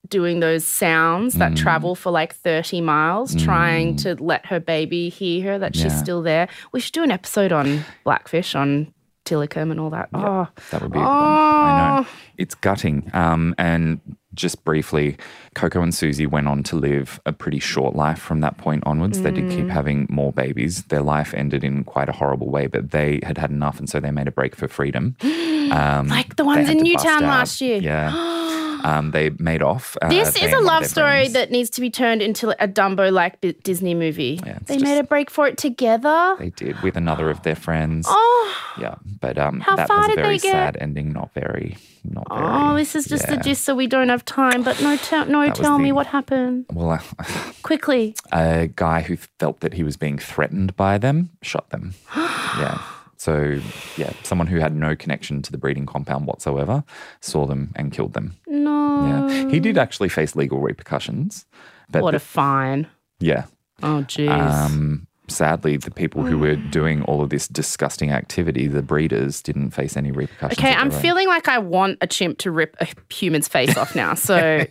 doing 0.09 0.39
those 0.41 0.65
sounds 0.65 1.35
that 1.35 1.53
Mm. 1.53 1.57
travel 1.57 1.95
for 1.97 2.13
like 2.13 2.33
30 2.35 2.81
miles 2.81 3.35
trying 3.35 3.97
to 3.97 4.15
let 4.23 4.47
her 4.47 4.61
baby 4.61 5.09
hear 5.09 5.43
her 5.53 5.59
that 5.59 5.75
she's 5.75 5.87
Yeah. 5.93 6.03
still 6.03 6.23
there. 6.23 6.49
We 6.73 6.79
should 6.81 6.93
do 6.93 7.03
an 7.03 7.11
episode 7.11 7.51
on 7.51 7.85
Blackfish 8.05 8.55
on 8.55 8.93
Tilikum 9.25 9.73
and 9.73 9.81
all 9.81 9.91
that. 9.91 10.09
Oh, 10.15 10.47
That 10.71 10.83
would 10.83 10.93
be 10.93 10.99
one. 10.99 11.09
I 11.09 11.97
know. 11.99 12.07
Oh. 12.07 12.13
It's 12.39 12.55
gutting. 12.55 13.11
Um, 13.13 13.55
and 13.59 13.99
just 14.37 14.64
briefly, 14.64 15.16
Coco 15.55 15.81
and 15.83 15.94
Susie 15.94 16.27
went 16.27 16.46
on 16.49 16.62
to 16.64 16.77
live 16.77 17.18
a 17.27 17.33
pretty 17.33 17.59
short 17.59 17.96
life 17.96 18.18
from 18.18 18.40
that 18.40 18.59
point 18.59 18.83
onwards. 18.87 19.22
They 19.22 19.31
did 19.33 19.44
Mm. 19.46 19.57
keep 19.57 19.68
having 19.68 20.07
more 20.11 20.33
babies. 20.33 20.83
Their 20.85 21.03
life 21.03 21.35
ended 21.35 21.64
in 21.64 21.83
quite 21.85 22.09
a 22.09 22.12
horrible 22.12 22.51
way, 22.51 22.66
but 22.66 22.90
they 22.90 23.20
had 23.22 23.38
had 23.38 23.51
enough, 23.51 23.79
and 23.79 23.88
so 23.88 23.99
they 24.01 24.11
made 24.11 24.29
a 24.29 24.33
break 24.33 24.55
for 24.55 24.68
freedom. 24.68 25.16
Um, 25.66 26.07
Like 26.07 26.37
the 26.37 26.44
ones 26.44 26.68
in 26.70 26.79
Newtown 26.79 27.22
last 27.22 27.61
year. 27.61 27.79
Yeah. 27.83 28.12
Um, 28.85 29.11
they 29.11 29.31
made 29.39 29.62
off. 29.62 29.97
Uh, 30.03 30.09
This 30.09 30.37
is 30.37 30.53
a 30.53 30.61
love 30.61 30.87
story 30.87 31.29
that 31.29 31.51
needs 31.51 31.71
to 31.71 31.81
be 31.81 31.91
turned 31.91 32.23
into 32.23 32.51
a 32.62 32.69
Dumbo 32.69 33.11
like 33.12 33.41
Disney 33.62 33.95
movie. 33.95 34.41
Yeah, 34.47 34.59
they 34.67 34.79
made 34.79 34.99
a 34.99 35.03
break 35.05 35.31
for 35.31 35.47
it 35.47 35.59
together. 35.59 36.37
They 36.39 36.51
did 36.51 36.81
with 36.83 36.97
another 36.97 37.31
of 37.31 37.43
their 37.43 37.57
friends. 37.57 38.07
Oh, 38.09 38.57
Yeah, 38.81 38.95
but 39.21 39.39
um, 39.39 39.61
How 39.61 39.77
that 39.77 39.89
far 39.89 39.99
was 40.09 40.11
a 40.11 40.15
very 40.15 40.39
sad 40.39 40.77
ending. 40.81 41.12
Not 41.12 41.33
very, 41.35 41.77
not 42.05 42.27
very. 42.29 42.43
oh, 42.47 42.75
this 42.77 42.95
is 42.95 43.07
just 43.07 43.27
the 43.27 43.37
gist, 43.39 43.65
so 43.65 43.75
we 43.75 43.87
don't 43.87 44.09
have 44.09 44.25
time. 44.25 44.62
But 44.62 44.81
no, 44.83 44.97
tell 44.97 45.27
no, 45.27 45.47
That 45.47 45.55
tell 45.57 45.79
me 45.79 45.91
the- 45.91 45.95
what 45.95 46.07
happened 46.07 46.67
Well, 46.73 47.01
quickly. 47.62 48.15
a 48.33 48.69
guy 48.75 49.03
who 49.03 49.17
felt 49.39 49.61
that 49.61 49.75
he 49.75 49.83
was 49.83 49.97
being 49.97 50.19
threatened 50.19 50.77
by 50.77 50.99
them 50.99 51.31
shot 51.43 51.71
them. 51.71 51.95
yeah. 52.17 52.81
So, 53.27 53.59
yeah, 53.97 54.12
someone 54.23 54.47
who 54.47 54.61
had 54.61 54.73
no 54.77 54.95
connection 54.95 55.43
to 55.43 55.51
the 55.51 55.59
breeding 55.59 55.85
compound 55.85 56.27
whatsoever 56.29 56.85
saw 57.21 57.45
them 57.45 57.73
and 57.75 57.91
killed 57.93 58.12
them. 58.12 58.37
No, 58.47 59.05
Yeah. 59.29 59.51
He 59.51 59.59
did 59.59 59.77
actually 59.79 60.09
face 60.11 60.37
legal 60.37 60.61
repercussions. 60.61 61.45
But 61.91 62.03
what 62.03 62.15
a 62.15 62.19
the- 62.19 62.21
fine. 62.21 62.87
yeah. 63.19 63.47
Oh, 63.83 64.05
jeez. 64.07 64.31
Um, 64.31 65.09
sadly, 65.27 65.77
the 65.77 65.91
people 65.91 66.23
who 66.23 66.39
were 66.39 66.55
doing 66.55 67.03
all 67.03 67.21
of 67.21 67.31
this 67.31 67.49
disgusting 67.49 68.12
activity, 68.12 68.69
the 68.69 68.81
breeders, 68.81 69.43
didn't 69.43 69.73
face 69.73 69.97
any 69.97 70.12
repercussions. 70.12 70.61
okay, 70.61 70.73
I'm 70.73 70.93
feeling 70.93 71.27
like 71.27 71.49
I 71.49 71.59
want 71.59 71.99
a 72.01 72.07
chimp 72.07 72.39
to 72.39 72.53
rip 72.53 72.77
a 72.81 72.87
human's 73.12 73.49
face 73.49 73.77
off 73.77 73.97
now. 73.97 74.15
So, 74.29 74.65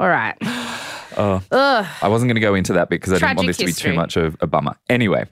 all 0.00 0.08
right. 0.08 0.36
Oh. 1.18 1.40
Ugh. 1.50 1.86
I 2.02 2.08
wasn't 2.08 2.28
going 2.28 2.34
to 2.34 2.42
go 2.42 2.54
into 2.54 2.74
that 2.74 2.90
because 2.90 3.10
I 3.10 3.16
didn't 3.16 3.36
want 3.36 3.46
Tragic 3.46 3.46
this 3.46 3.56
to 3.76 3.84
be 3.86 3.90
too 3.90 3.96
much 3.96 4.18
of 4.18 4.36
a 4.42 4.46
bummer. 4.46 4.76
Anyway, 4.90 5.24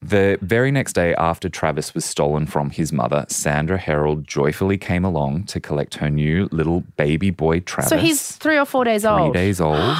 the 0.00 0.38
very 0.40 0.70
next 0.70 0.92
day 0.92 1.16
after 1.16 1.48
Travis 1.48 1.94
was 1.94 2.04
stolen 2.04 2.46
from 2.46 2.70
his 2.70 2.92
mother, 2.92 3.26
Sandra 3.28 3.76
Herold 3.76 4.22
joyfully 4.24 4.78
came 4.78 5.04
along 5.04 5.44
to 5.46 5.58
collect 5.58 5.96
her 5.96 6.08
new 6.08 6.48
little 6.52 6.82
baby 6.96 7.30
boy 7.30 7.58
Travis. 7.58 7.88
So 7.90 7.96
he's 7.98 8.36
three 8.36 8.56
or 8.56 8.64
four 8.64 8.84
days 8.84 9.02
three 9.02 9.10
old. 9.10 9.34
days 9.34 9.60
old. 9.60 9.96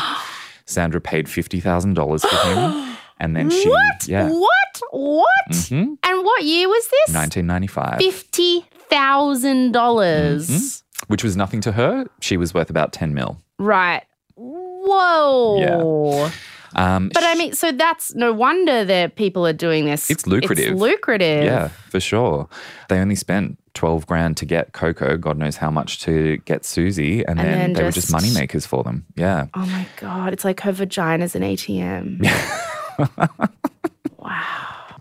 Sandra 0.64 1.00
paid 1.00 1.28
fifty 1.28 1.58
thousand 1.58 1.94
dollars 1.94 2.22
for 2.24 2.37
him, 2.48 2.96
and 3.18 3.35
then 3.35 3.50
she 3.50 3.68
What? 3.68 4.06
yeah, 4.06 4.28
What? 4.30 4.80
What? 4.92 5.48
Mhm. 5.50 5.96
And 6.04 6.24
what 6.24 6.44
year 6.44 6.68
was 6.68 6.87
this? 6.88 7.12
nineteen 7.14 7.48
ninety 7.48 7.66
five, 7.66 7.98
Fifty 7.98 8.64
thousand 8.88 9.72
dollars. 9.72 10.48
Mm-hmm. 10.48 11.06
which 11.12 11.24
was 11.24 11.37
nothing 11.37 11.61
to 11.62 11.72
her. 11.72 12.06
She 12.20 12.37
was 12.37 12.54
worth 12.54 12.70
about 12.70 12.92
ten 12.92 13.12
mil. 13.12 13.42
Right. 13.58 14.04
Whoa. 14.85 16.31
Um, 16.75 17.11
But 17.12 17.23
I 17.23 17.35
mean, 17.35 17.53
so 17.53 17.71
that's 17.71 18.14
no 18.14 18.33
wonder 18.33 18.85
that 18.85 19.16
people 19.16 19.47
are 19.47 19.53
doing 19.53 19.85
this. 19.85 20.11
It's 20.11 20.27
lucrative. 20.27 20.73
It's 20.73 20.81
lucrative. 20.81 21.45
Yeah, 21.45 21.68
for 21.90 22.01
sure. 22.01 22.49
They 22.88 22.99
only 22.99 23.14
spent 23.14 23.59
12 23.75 24.07
grand 24.07 24.37
to 24.38 24.47
get 24.47 24.73
Coco, 24.73 25.16
God 25.18 25.37
knows 25.38 25.57
how 25.57 25.71
much 25.71 26.01
to 26.01 26.38
get 26.47 26.64
Susie, 26.64 27.25
and, 27.27 27.38
And 27.38 27.49
then, 27.49 27.59
then 27.59 27.73
they 27.75 27.83
were 27.85 27.90
just 27.90 28.11
just- 28.11 28.25
moneymakers 28.25 28.66
for 28.66 28.83
them. 28.85 29.05
Yeah. 29.16 29.47
Oh 29.55 29.66
my 29.66 29.87
god, 29.97 30.33
it's 30.33 30.45
like 30.45 30.61
her 30.61 30.73
vagina's 30.73 31.35
an 31.35 31.42
ATM. 31.42 32.27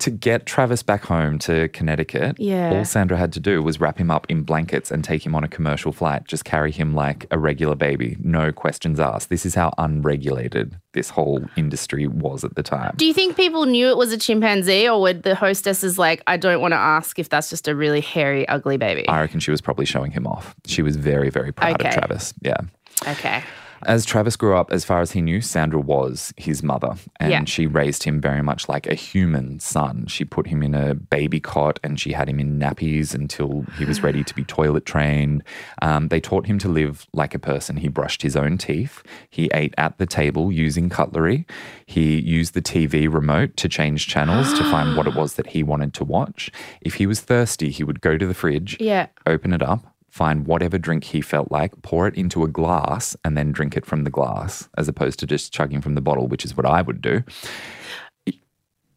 To 0.02 0.10
get 0.10 0.48
Travis 0.48 0.82
back 0.82 1.04
home 1.06 1.38
to 1.40 1.68
Connecticut, 1.70 2.40
Yeah. 2.40 2.72
all 2.72 2.86
Sandra 2.86 3.18
had 3.18 3.32
to 3.34 3.40
do 3.40 3.62
was 3.62 3.80
wrap 3.80 4.00
him 4.00 4.10
up 4.10 4.26
in 4.30 4.42
blankets 4.42 4.90
and 4.90 5.04
take 5.04 5.24
him 5.24 5.36
on 5.36 5.44
a 5.44 5.48
commercial 5.48 5.92
flight. 5.92 6.24
Just 6.26 6.44
carry 6.44 6.72
him 6.72 6.96
like 6.96 7.28
a 7.30 7.38
regular 7.38 7.76
baby, 7.76 8.18
no 8.20 8.52
questions 8.52 9.00
asked. 9.00 9.30
This 9.30 9.46
is 9.46 9.54
how 9.54 9.72
unregulated 9.78 10.76
this 10.94 11.12
whole 11.12 11.46
industry 11.56 12.08
was 12.08 12.44
at 12.44 12.56
the 12.56 12.64
time. 12.64 12.94
Do 12.98 13.06
you 13.06 13.14
think 13.14 13.36
people 13.36 13.66
knew 13.68 13.90
it 13.90 13.98
was 13.98 14.12
a 14.12 14.18
chimpanzee, 14.18 14.90
or 14.90 15.00
were 15.00 15.14
the 15.14 15.36
hostesses 15.36 16.00
like, 16.00 16.24
I 16.26 16.36
don't 16.36 16.62
want 16.62 16.72
to 16.72 16.78
ask 16.80 17.20
if 17.20 17.30
that's 17.30 17.50
just 17.52 17.68
a 17.68 17.76
really 17.76 18.02
hairy, 18.02 18.48
ugly 18.48 18.78
baby? 18.78 19.08
I 19.08 19.22
reckon 19.22 19.40
she 19.40 19.52
was 19.52 19.62
probably 19.62 19.86
showing 19.86 20.12
him 20.12 20.26
off. 20.26 20.56
She 20.66 20.82
was 20.82 20.96
very, 20.96 21.30
very 21.30 21.52
proud 21.52 21.76
Okay. 21.76 21.90
of 21.90 21.94
Travis. 21.94 22.34
Yeah. 22.42 22.58
okay. 23.08 23.44
As 23.86 24.06
Travis 24.06 24.36
grew 24.36 24.56
up, 24.56 24.72
as 24.72 24.86
far 24.86 25.02
as 25.02 25.12
he 25.12 25.22
knew, 25.22 25.42
Sandra 25.42 25.80
was 25.80 26.34
his 26.38 26.62
mother, 26.64 26.96
and 27.20 27.32
Yeah. 27.32 27.44
she 27.46 27.66
raised 27.68 28.04
him 28.04 28.22
very 28.22 28.42
much 28.42 28.70
like 28.70 28.86
a 28.88 28.94
human 28.94 29.60
son. 29.60 30.06
She 30.08 30.24
put 30.26 30.48
him 30.48 30.62
in 30.64 30.74
a 30.76 30.94
baby 30.96 31.40
cot 31.40 31.80
and 31.84 32.00
she 32.00 32.12
had 32.14 32.30
him 32.30 32.40
in 32.40 32.60
nappies 32.60 33.14
until 33.16 33.66
he 33.78 33.86
was 33.86 34.04
ready 34.04 34.24
to 34.24 34.36
be 34.36 34.44
toilet 34.46 34.86
trained. 34.86 35.44
Um, 35.82 36.10
they 36.10 36.20
taught 36.20 36.46
him 36.48 36.60
to 36.60 36.70
live 36.70 37.08
like 37.14 37.34
a 37.34 37.40
person. 37.40 37.78
He 37.78 37.88
brushed 37.88 38.22
his 38.22 38.36
own 38.36 38.58
teeth. 38.58 39.02
He 39.30 39.50
ate 39.54 39.74
at 39.78 39.98
the 39.98 40.06
table 40.06 40.52
using 40.52 40.90
cutlery. 40.90 41.46
He 41.86 42.20
used 42.20 42.54
the 42.54 42.62
TV 42.62 43.08
remote 43.12 43.58
to 43.58 43.68
change 43.70 44.08
channels 44.08 44.54
to 44.54 44.64
find 44.66 44.96
what 44.96 45.08
it 45.08 45.16
was 45.22 45.34
that 45.36 45.48
he 45.48 45.64
wanted 45.64 45.94
to 45.96 46.04
watch. 46.04 46.52
If 46.82 46.96
he 46.96 47.06
was 47.08 47.22
thirsty, 47.22 47.70
he 47.72 47.84
would 47.84 48.02
go 48.02 48.18
to 48.18 48.28
the 48.28 48.34
fridge, 48.34 48.78
Yeah. 48.80 49.08
open 49.26 49.54
it 49.54 49.62
up, 49.62 49.91
find 50.12 50.46
whatever 50.46 50.78
drink 50.78 51.04
he 51.06 51.22
felt 51.22 51.52
like, 51.52 51.72
pour 51.82 52.08
it 52.08 52.16
into 52.16 52.44
a 52.44 52.48
glass, 52.48 53.16
and 53.26 53.36
then 53.38 53.52
drink 53.52 53.76
it 53.76 53.86
from 53.86 54.04
the 54.04 54.10
glass, 54.12 54.70
as 54.78 54.88
opposed 54.88 55.18
to 55.20 55.26
just 55.26 55.52
chugging 55.54 55.82
from 55.82 55.96
the 55.96 56.02
bottle, 56.02 56.28
which 56.28 56.46
is 56.46 56.56
what 56.56 56.66
I 56.66 56.82
would 56.84 57.02
do. 57.02 57.24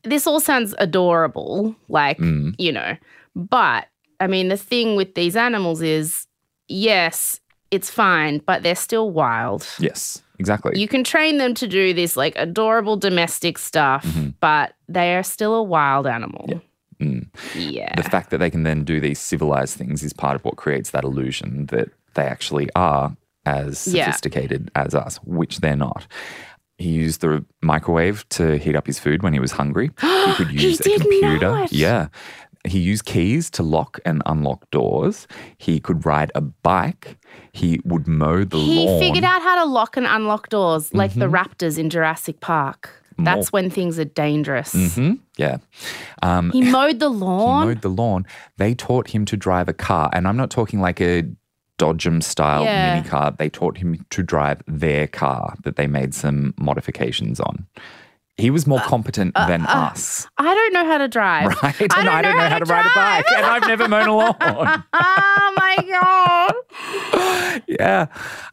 This 0.02 0.26
all 0.26 0.40
sounds 0.40 0.74
adorable, 0.78 1.74
like, 1.88 2.18
Mm. 2.18 2.54
you 2.58 2.72
know, 2.72 2.96
but 3.34 3.86
I 4.20 4.26
mean, 4.26 4.48
the 4.48 4.56
thing 4.56 4.96
with 4.96 5.14
these 5.14 5.34
animals 5.34 5.80
is 5.82 6.26
yes, 6.68 7.40
it's 7.70 7.90
fine, 7.90 8.38
but 8.46 8.62
they're 8.62 8.74
still 8.76 9.10
wild. 9.10 9.66
Yes. 9.78 10.20
exactly. 10.38 10.78
You 10.78 10.88
can 10.88 11.04
train 11.04 11.38
them 11.38 11.54
to 11.54 11.66
do 11.68 11.94
this 11.94 12.16
like 12.16 12.34
adorable 12.36 12.96
domestic 12.96 13.56
stuff, 13.58 14.04
Mm-hmm. 14.04 14.30
but 14.40 14.74
they 14.88 15.14
are 15.16 15.22
still 15.22 15.54
a 15.54 15.62
wild 15.62 16.06
animal. 16.06 16.44
Yeah. 16.48 16.58
Mm. 17.00 17.28
the 17.96 18.02
fact 18.10 18.30
that 18.30 18.38
they 18.38 18.50
can 18.50 18.62
then 18.62 18.84
do 18.84 19.00
these 19.00 19.18
civilized 19.18 19.76
things 19.76 20.02
is 20.02 20.12
part 20.12 20.36
of 20.36 20.44
what 20.44 20.56
creates 20.56 20.90
that 20.90 21.04
illusion 21.04 21.66
that 21.66 21.88
they 22.14 22.22
actually 22.24 22.68
are 22.76 23.16
as 23.46 23.86
Yeah. 23.88 24.04
sophisticated 24.06 24.70
as 24.74 24.94
us, 24.94 25.16
which 25.24 25.58
they're 25.60 25.76
not. 25.76 26.06
He 26.78 26.88
used 26.88 27.20
the 27.20 27.44
microwave 27.62 28.28
to 28.30 28.58
heat 28.58 28.74
up 28.76 28.86
his 28.86 28.98
food 28.98 29.22
when 29.22 29.32
he 29.32 29.38
was 29.40 29.52
hungry. 29.52 29.90
He 30.00 30.34
could 30.34 30.48
He 30.48 30.68
use 30.68 30.80
a 30.80 30.84
did 30.84 31.00
computer. 31.02 31.38
not. 31.50 31.72
Yeah. 31.72 32.08
He 32.66 32.78
used 32.78 33.04
keys 33.04 33.50
to 33.50 33.62
lock 33.62 34.00
and 34.06 34.22
unlock 34.24 34.70
doors. 34.70 35.26
He 35.58 35.78
could 35.80 36.06
ride 36.06 36.32
a 36.34 36.40
bike. 36.40 37.18
He 37.52 37.78
would 37.84 38.08
mow 38.08 38.42
the 38.44 38.56
He 38.58 38.86
lawn. 38.86 39.02
He 39.02 39.06
figured 39.08 39.24
out 39.24 39.42
how 39.42 39.62
to 39.62 39.70
lock 39.70 39.98
and 39.98 40.06
unlock 40.06 40.48
doors 40.48 40.92
like 40.94 41.12
the 41.12 41.28
raptors 41.28 41.76
in 41.78 41.90
Jurassic 41.90 42.40
Park. 42.40 42.90
That's 43.18 43.52
when 43.52 43.70
things 43.70 43.98
are 43.98 44.04
dangerous. 44.04 44.74
Mm-hmm. 44.74 45.14
Yeah. 45.36 45.58
Um, 46.22 46.50
He 46.52 46.62
mowed 46.62 46.98
the 47.00 47.08
lawn. 47.24 47.62
he 47.62 47.68
mowed 47.68 47.82
the 47.82 47.88
lawn. 47.90 48.26
They 48.56 48.74
taught 48.74 49.08
him 49.10 49.24
to 49.26 49.36
drive 49.36 49.68
a 49.68 49.72
car. 49.72 50.10
And 50.12 50.26
I'm 50.28 50.36
not 50.36 50.50
talking 50.50 50.80
like 50.80 51.00
a 51.00 51.24
Dodgem 51.78 52.22
style 52.22 52.64
Yeah. 52.64 52.94
mini 52.96 53.08
car. 53.08 53.32
They 53.36 53.48
taught 53.48 53.78
him 53.78 54.04
to 54.10 54.22
drive 54.22 54.62
their 54.66 55.06
car 55.08 55.54
that 55.64 55.76
they 55.76 55.86
made 55.86 56.14
some 56.14 56.54
modifications 56.58 57.40
on. 57.40 57.66
He 58.36 58.50
was 58.50 58.66
Uh, 58.66 58.70
more 58.70 58.80
competent 58.80 59.34
than 59.34 59.64
us, 59.66 60.26
I 60.38 60.54
don't 60.54 60.72
know 60.72 60.84
how 60.84 60.98
to 60.98 61.06
drive. 61.08 61.56
right? 61.62 61.80
and 61.80 62.08
I 62.08 62.20
don't 62.20 62.36
know 62.36 62.48
how 62.48 62.58
to 62.58 62.64
ride 62.64 62.84
a 62.86 62.90
bike, 62.94 63.24
and 63.32 63.46
I've 63.46 63.66
never 63.68 63.86
mown 63.88 64.08
a 64.08 64.16
lawn. 64.16 64.36
oh 64.92 65.54
my 65.56 65.76
god! 65.88 67.62
yeah. 67.68 68.06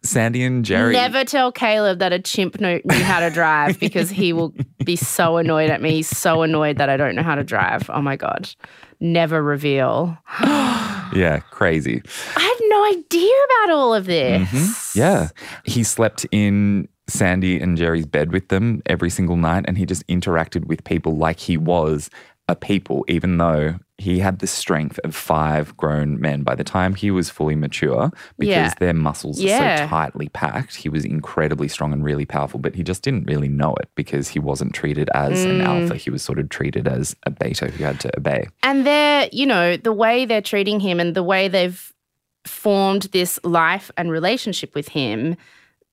Sandy 0.04 0.44
and 0.44 0.63
Jerry. 0.63 0.94
Never 0.94 1.24
tell 1.24 1.52
Caleb 1.52 2.00
that 2.00 2.13
a 2.13 2.20
chimp 2.20 2.60
knew, 2.62 2.80
knew 2.86 3.04
how 3.04 3.20
to 3.22 3.30
drive 3.32 3.80
because 3.80 4.10
he 4.12 4.34
will 4.34 4.54
be 4.86 4.96
so 4.96 5.38
annoyed 5.38 5.70
at 5.72 5.82
me. 5.82 5.91
He's 5.91 6.10
so 6.10 6.44
annoyed 6.44 6.78
that 6.78 6.89
I 6.89 6.98
don't 6.98 7.15
know 7.15 7.24
how 7.24 7.36
to 7.36 7.44
drive. 7.44 7.89
Oh 7.89 8.02
my 8.02 8.15
god! 8.15 8.50
Never 9.00 9.41
reveal. 9.41 10.17
Yeah, 11.13 11.39
crazy. 11.52 12.02
I 12.38 12.39
had 12.39 12.58
no 12.70 12.86
idea 12.86 13.34
about 13.65 13.76
all 13.76 13.94
of 13.94 14.06
this. 14.06 14.48
Mm-hmm. 14.48 14.98
Yeah. 14.98 15.28
He 15.65 15.84
slept 15.84 16.26
in 16.32 16.88
Sandy 17.12 17.60
and 17.60 17.78
Jerry's 17.78 18.06
bed 18.06 18.32
with 18.32 18.47
them 18.50 18.82
every 18.86 19.10
single 19.10 19.36
night 19.38 19.65
and 19.67 19.78
he 19.78 19.86
just 19.86 20.06
interacted 20.08 20.65
with 20.65 20.84
people 20.84 21.17
like 21.17 21.39
he 21.39 21.58
was 21.58 22.10
a 22.47 22.56
people, 22.56 23.06
even 23.08 23.38
though 23.38 23.76
he 23.97 24.19
had 24.19 24.39
the 24.39 24.47
strength 24.47 25.00
of 25.04 25.15
five 25.15 25.78
grown 25.78 26.19
men 26.19 26.41
by 26.41 26.56
the 26.56 26.63
time 26.63 26.95
he 26.95 27.12
was 27.12 27.30
fully 27.30 27.56
mature 27.56 28.12
because 28.39 28.50
Yeah. 28.50 28.74
their 28.80 28.93
muscles 28.95 29.39
are 29.45 29.47
so 29.47 29.86
tightly 29.88 30.28
packed. 30.30 30.76
He 30.76 30.89
was 30.89 31.06
incredibly 31.06 31.67
strong 31.67 31.93
and 31.93 32.04
really 32.04 32.26
powerful, 32.26 32.60
but 32.60 32.74
he 32.76 32.82
just 32.84 33.04
didn't 33.04 33.28
really 33.28 33.47
know 33.47 33.76
it 33.76 33.89
because 33.95 34.28
he 34.30 34.39
wasn't 34.39 34.74
treated 34.74 35.08
as 35.13 35.45
an 35.45 35.60
Mm. 35.60 35.65
alpha. 35.65 35.95
He 35.95 36.10
was 36.10 36.24
sort 36.24 36.39
of 36.39 36.50
treated 36.50 36.88
as 36.88 37.15
a 37.28 37.30
beta 37.30 37.67
who 37.67 37.84
had 37.84 38.00
to 38.02 38.17
obey. 38.17 38.47
And 38.63 38.86
they're, 38.88 39.30
you 39.32 39.45
know, 39.45 39.78
the 39.78 39.93
way 39.93 40.26
they're 40.26 40.41
treating 40.41 40.80
him 40.80 41.00
and 41.00 41.15
the 41.15 41.24
way 41.24 41.47
they've 41.47 41.93
formed 42.45 43.04
this 43.13 43.39
life 43.43 43.91
and 43.97 44.10
relationship 44.12 44.74
with 44.74 44.89
him, 44.89 45.38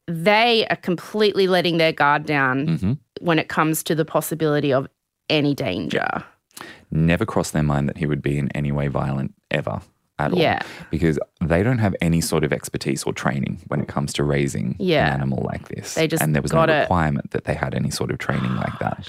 they 0.09 0.67
are 0.69 0.77
completely 0.77 1.47
letting 1.47 1.77
their 1.79 1.93
guard 1.93 2.25
down 2.27 2.67
Mm-hmm. 2.67 2.93
when 3.21 3.39
it 3.39 3.49
comes 3.49 3.83
to 3.85 3.95
the 3.95 4.05
possibility 4.05 4.73
of 4.73 4.89
any 5.29 5.55
danger. 5.55 6.09
never 6.91 7.27
crossed 7.27 7.53
their 7.53 7.63
mind 7.63 7.89
that 7.89 7.99
he 7.99 8.07
would 8.07 8.23
be 8.23 8.39
in 8.39 8.49
any 8.57 8.73
way 8.73 8.89
violent 8.89 9.35
ever 9.51 9.81
at 10.19 10.33
all. 10.33 10.39
Yeah. 10.39 10.63
Because 10.91 11.19
they 11.45 11.63
don't 11.63 11.79
have 11.79 11.95
any 12.01 12.21
sort 12.21 12.43
of 12.45 12.53
expertise 12.53 13.05
or 13.05 13.13
training 13.13 13.61
when 13.69 13.81
it 13.81 13.87
comes 13.89 14.13
to 14.15 14.25
raising 14.25 14.75
Yeah. 14.79 15.07
an 15.07 15.13
animal 15.21 15.43
like 15.45 15.69
this. 15.69 15.95
They 15.95 16.09
just 16.09 16.23
and 16.23 16.35
there 16.35 16.43
was 16.43 16.53
no 16.53 16.61
got 16.61 16.71
it. 16.71 16.81
requirement 16.81 17.31
that 17.33 17.45
they 17.45 17.55
had 17.55 17.75
any 17.75 17.91
sort 17.91 18.11
of 18.11 18.19
training 18.19 18.55
like 18.57 18.77
that. 18.81 19.07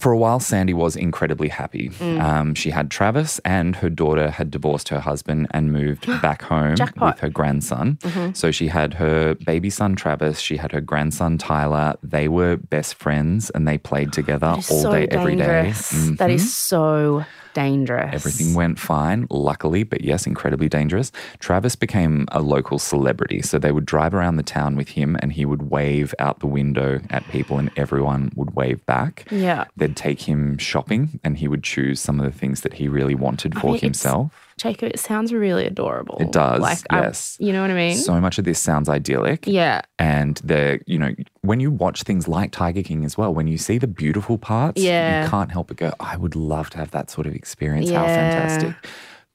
For 0.00 0.12
a 0.12 0.16
while, 0.16 0.40
Sandy 0.40 0.72
was 0.72 0.96
incredibly 0.96 1.48
happy. 1.48 1.90
Mm. 1.90 2.20
Um, 2.22 2.54
she 2.54 2.70
had 2.70 2.90
Travis, 2.90 3.38
and 3.44 3.76
her 3.76 3.90
daughter 3.90 4.30
had 4.30 4.50
divorced 4.50 4.88
her 4.88 4.98
husband 4.98 5.46
and 5.50 5.72
moved 5.72 6.06
back 6.22 6.40
home 6.40 6.74
Jackpot. 6.76 6.96
Mm-hmm. 6.96 7.04
with 7.04 7.20
her 7.20 7.28
grandson. 7.28 7.98
So 8.32 8.50
she 8.50 8.68
had 8.68 8.94
her 8.94 9.34
baby 9.34 9.68
son, 9.68 9.96
Travis. 9.96 10.40
She 10.40 10.56
had 10.56 10.72
her 10.72 10.80
grandson, 10.80 11.36
Tyler. 11.36 11.96
They 12.02 12.28
were 12.28 12.56
best 12.56 12.94
friends 12.94 13.50
and 13.50 13.68
they 13.68 13.76
played 13.76 14.12
together 14.20 14.46
all 14.46 14.62
so 14.62 14.90
day, 14.90 15.06
every 15.10 15.36
day. 15.36 15.64
dangerous. 15.64 15.90
That 16.16 16.30
is 16.30 16.50
so 16.50 17.24
dangerous. 17.54 18.14
Everything 18.14 18.54
went 18.54 18.78
fine, 18.78 19.26
luckily, 19.30 19.82
but 19.82 20.02
yes, 20.02 20.26
incredibly 20.26 20.68
dangerous. 20.68 21.12
Travis 21.38 21.76
became 21.76 22.26
a 22.32 22.40
local 22.40 22.78
celebrity. 22.78 23.42
So 23.42 23.58
they 23.58 23.72
would 23.72 23.86
drive 23.86 24.14
around 24.14 24.36
the 24.36 24.42
town 24.42 24.76
with 24.76 24.88
him 24.90 25.16
and 25.20 25.32
he 25.32 25.44
would 25.44 25.70
wave 25.70 26.14
out 26.18 26.40
the 26.40 26.46
window 26.46 27.00
at 27.10 27.26
people 27.28 27.58
and 27.58 27.70
everyone 27.76 28.32
would 28.36 28.54
wave 28.54 28.84
back. 28.86 29.26
Yeah. 29.30 29.64
They'd 29.76 29.96
take 29.96 30.22
him 30.22 30.58
shopping 30.58 31.20
and 31.24 31.36
he 31.38 31.48
would 31.48 31.62
choose 31.62 32.00
some 32.00 32.20
of 32.20 32.24
the 32.30 32.36
things 32.38 32.60
that 32.62 32.74
he 32.74 32.88
really 32.88 33.14
wanted 33.14 33.54
for 33.58 33.68
mean, 33.68 33.76
it's- 33.76 33.82
himself. 33.82 34.46
Jacob, 34.60 34.90
it 34.92 34.98
sounds 35.00 35.32
really 35.32 35.64
adorable. 35.66 36.18
It 36.20 36.32
does, 36.32 36.60
Like, 36.60 36.78
I- 36.90 37.00
yes. 37.02 37.36
you 37.40 37.52
know 37.52 37.62
what 37.62 37.70
I 37.70 37.74
mean? 37.74 37.96
So 37.96 38.20
much 38.20 38.38
of 38.38 38.44
this 38.44 38.58
sounds 38.58 38.88
idyllic. 38.88 39.46
yeah. 39.46 39.80
And 39.98 40.36
the, 40.44 40.80
you 40.86 40.98
know, 40.98 41.14
when 41.42 41.60
you 41.60 41.70
watch 41.70 42.02
things 42.02 42.28
like 42.28 42.50
Tiger 42.52 42.82
King 42.82 43.04
as 43.04 43.16
well, 43.16 43.32
when 43.32 43.46
you 43.46 43.56
see 43.58 43.78
the 43.78 43.86
beautiful 43.86 44.36
parts, 44.38 44.82
Yeah. 44.82 45.24
you 45.24 45.30
can't 45.30 45.50
help 45.50 45.68
but 45.68 45.76
go, 45.78 45.92
I 46.00 46.16
would 46.16 46.36
love 46.36 46.68
to 46.70 46.78
have 46.78 46.90
that 46.90 47.10
sort 47.10 47.26
of 47.26 47.34
experience. 47.34 47.90
How 47.90 48.04
fantastic. 48.04 48.74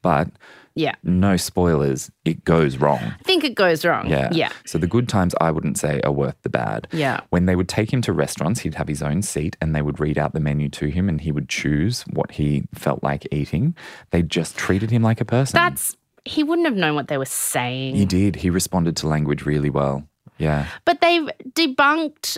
But 0.03 0.29
Yeah. 0.75 0.95
no 1.03 1.37
spoilers, 1.37 2.11
it 2.25 2.43
goes 2.43 2.77
wrong. 2.77 2.99
I 2.99 3.23
think 3.23 3.43
it 3.45 3.55
goes 3.55 3.85
wrong. 3.85 4.09
Yeah. 4.09 4.29
Yeah. 4.31 4.51
So 4.65 4.77
the 4.77 4.87
good 4.87 5.07
times 5.07 5.33
I 5.39 5.49
wouldn't 5.51 5.77
say 5.77 6.01
are 6.03 6.11
worth 6.11 6.35
the 6.41 6.49
bad. 6.49 6.87
Yeah. 6.91 7.21
When 7.29 7.45
they 7.45 7.55
would 7.55 7.69
take 7.69 7.93
him 7.93 8.01
to 8.01 8.11
restaurants, 8.13 8.59
he'd 8.59 8.75
have 8.75 8.87
his 8.89 9.01
own 9.01 9.21
seat 9.21 9.55
and 9.61 9.73
they 9.73 9.81
would 9.81 9.99
read 10.01 10.17
out 10.17 10.33
the 10.33 10.39
menu 10.41 10.67
to 10.69 10.87
him 10.87 11.07
and 11.07 11.21
he 11.21 11.31
would 11.31 11.47
choose 11.47 12.01
what 12.11 12.31
he 12.31 12.63
felt 12.73 13.01
like 13.03 13.25
eating. 13.31 13.73
They 14.11 14.21
just 14.21 14.57
treated 14.57 14.91
him 14.91 15.01
like 15.01 15.21
a 15.21 15.25
person. 15.25 15.55
That's, 15.55 15.95
he 16.25 16.43
wouldn't 16.43 16.67
have 16.67 16.75
known 16.75 16.95
what 16.95 17.07
they 17.07 17.17
were 17.17 17.25
saying. 17.25 17.95
he 17.95 18.05
did. 18.05 18.35
He 18.35 18.49
responded 18.49 18.97
to 18.97 19.07
language 19.07 19.45
really 19.45 19.69
well. 19.69 20.07
Yeah. 20.37 20.65
But 20.83 20.99
they've 20.99 21.29
debunked 21.53 22.37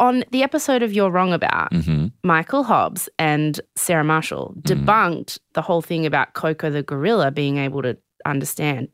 on 0.00 0.24
the 0.30 0.42
episode 0.42 0.82
of 0.82 0.92
You're 0.92 1.10
Wrong 1.10 1.32
About, 1.32 1.72
hmm 1.74 2.06
Michael 2.22 2.64
Hobbs 2.64 3.08
and 3.18 3.60
Sarah 3.76 4.04
Marshall 4.04 4.54
debunked 4.62 5.38
the 5.54 5.62
whole 5.62 5.80
thing 5.82 6.04
about 6.06 6.32
Koko 6.34 6.70
the 6.70 6.82
gorilla 6.82 7.30
being 7.30 7.56
able 7.58 7.82
to 7.82 7.96
understand 8.24 8.88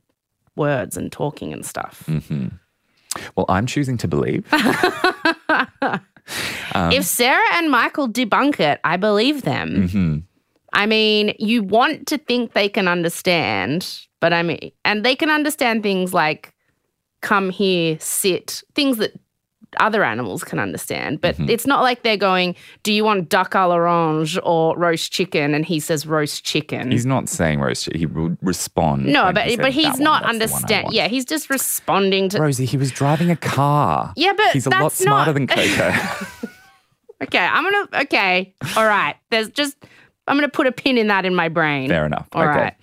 words 0.57 0.97
and 0.97 1.11
talking 1.11 1.53
and 1.53 1.65
stuff. 1.65 2.05
hmm 2.07 2.49
Well, 3.37 3.47
I'm 3.49 3.67
choosing 3.67 3.97
to 3.99 4.09
believe. 4.09 4.47
Um, 6.75 6.93
if 6.93 7.05
Sarah 7.05 7.43
and 7.55 7.69
Michael 7.69 8.09
debunk 8.09 8.61
it, 8.61 8.79
I 8.85 8.97
believe 8.97 9.43
them. 9.43 9.89
hmm 9.89 10.19
I 10.73 10.87
mean, 10.87 11.35
you 11.39 11.63
want 11.65 12.07
to 12.07 12.17
think 12.17 12.53
they 12.53 12.69
can 12.69 12.87
understand, 12.89 14.07
but 14.21 14.33
I 14.33 14.43
mean, 14.45 14.71
and 14.85 15.05
they 15.05 15.17
can 15.17 15.31
understand 15.31 15.83
things 15.83 16.15
like 16.15 16.55
come 17.23 17.51
here, 17.51 17.99
sit, 18.01 18.63
things 18.77 18.99
that 18.99 19.13
other 19.81 20.05
animals 20.05 20.45
can 20.45 20.59
understand. 20.59 21.21
But 21.21 21.37
Mm-hmm. 21.37 21.49
it's 21.51 21.67
not 21.67 21.83
like 21.83 22.03
they're 22.03 22.17
going, 22.17 22.55
Do 22.83 22.93
you 22.93 23.05
want 23.05 23.29
duck 23.29 23.53
à 23.53 23.69
l'orange 23.69 24.39
or 24.43 24.77
roast 24.77 25.13
chicken? 25.13 25.55
And 25.55 25.65
he 25.65 25.81
says 25.81 26.07
roast 26.07 26.45
chicken. 26.45 26.91
He's 26.91 27.07
not 27.07 27.29
saying 27.29 27.61
roast. 27.61 27.89
He 27.95 28.07
would 28.07 28.37
respond. 28.43 29.07
no, 29.07 29.33
but 29.33 29.47
he 29.47 29.57
but 29.57 29.73
he's 29.73 29.99
not 29.99 30.23
that's 30.25 30.33
the 30.51 30.53
one 30.53 30.63
I 30.63 30.67
understand. 30.69 30.93
Yeah, 30.93 31.09
he's 31.09 31.25
just 31.25 31.49
responding 31.51 32.29
to. 32.31 32.41
Rosie, 32.41 32.65
he 32.67 32.77
was 32.77 32.91
driving 32.91 33.31
a 33.31 33.37
car. 33.37 34.13
Yeah, 34.17 34.33
but 34.37 34.51
he's 34.53 34.67
a 34.67 34.71
lot 34.71 34.93
smarter 34.93 35.33
not- 35.33 35.35
than 35.35 35.47
Koko. 35.47 35.93
Okay, 37.23 37.39
I'm 37.39 37.63
gonna. 37.63 38.03
Okay, 38.03 38.53
all 38.77 38.85
right. 38.85 39.15
There's 39.31 39.49
just. 39.51 39.77
I'm 40.27 40.37
gonna 40.37 40.49
put 40.49 40.67
a 40.67 40.73
pin 40.73 40.99
in 40.99 41.07
that 41.07 41.25
in 41.25 41.35
my 41.37 41.49
brain. 41.49 41.89
Fair 41.89 42.05
enough. 42.05 42.27
All 42.33 42.43
okay. 42.43 42.51
right. 42.59 42.75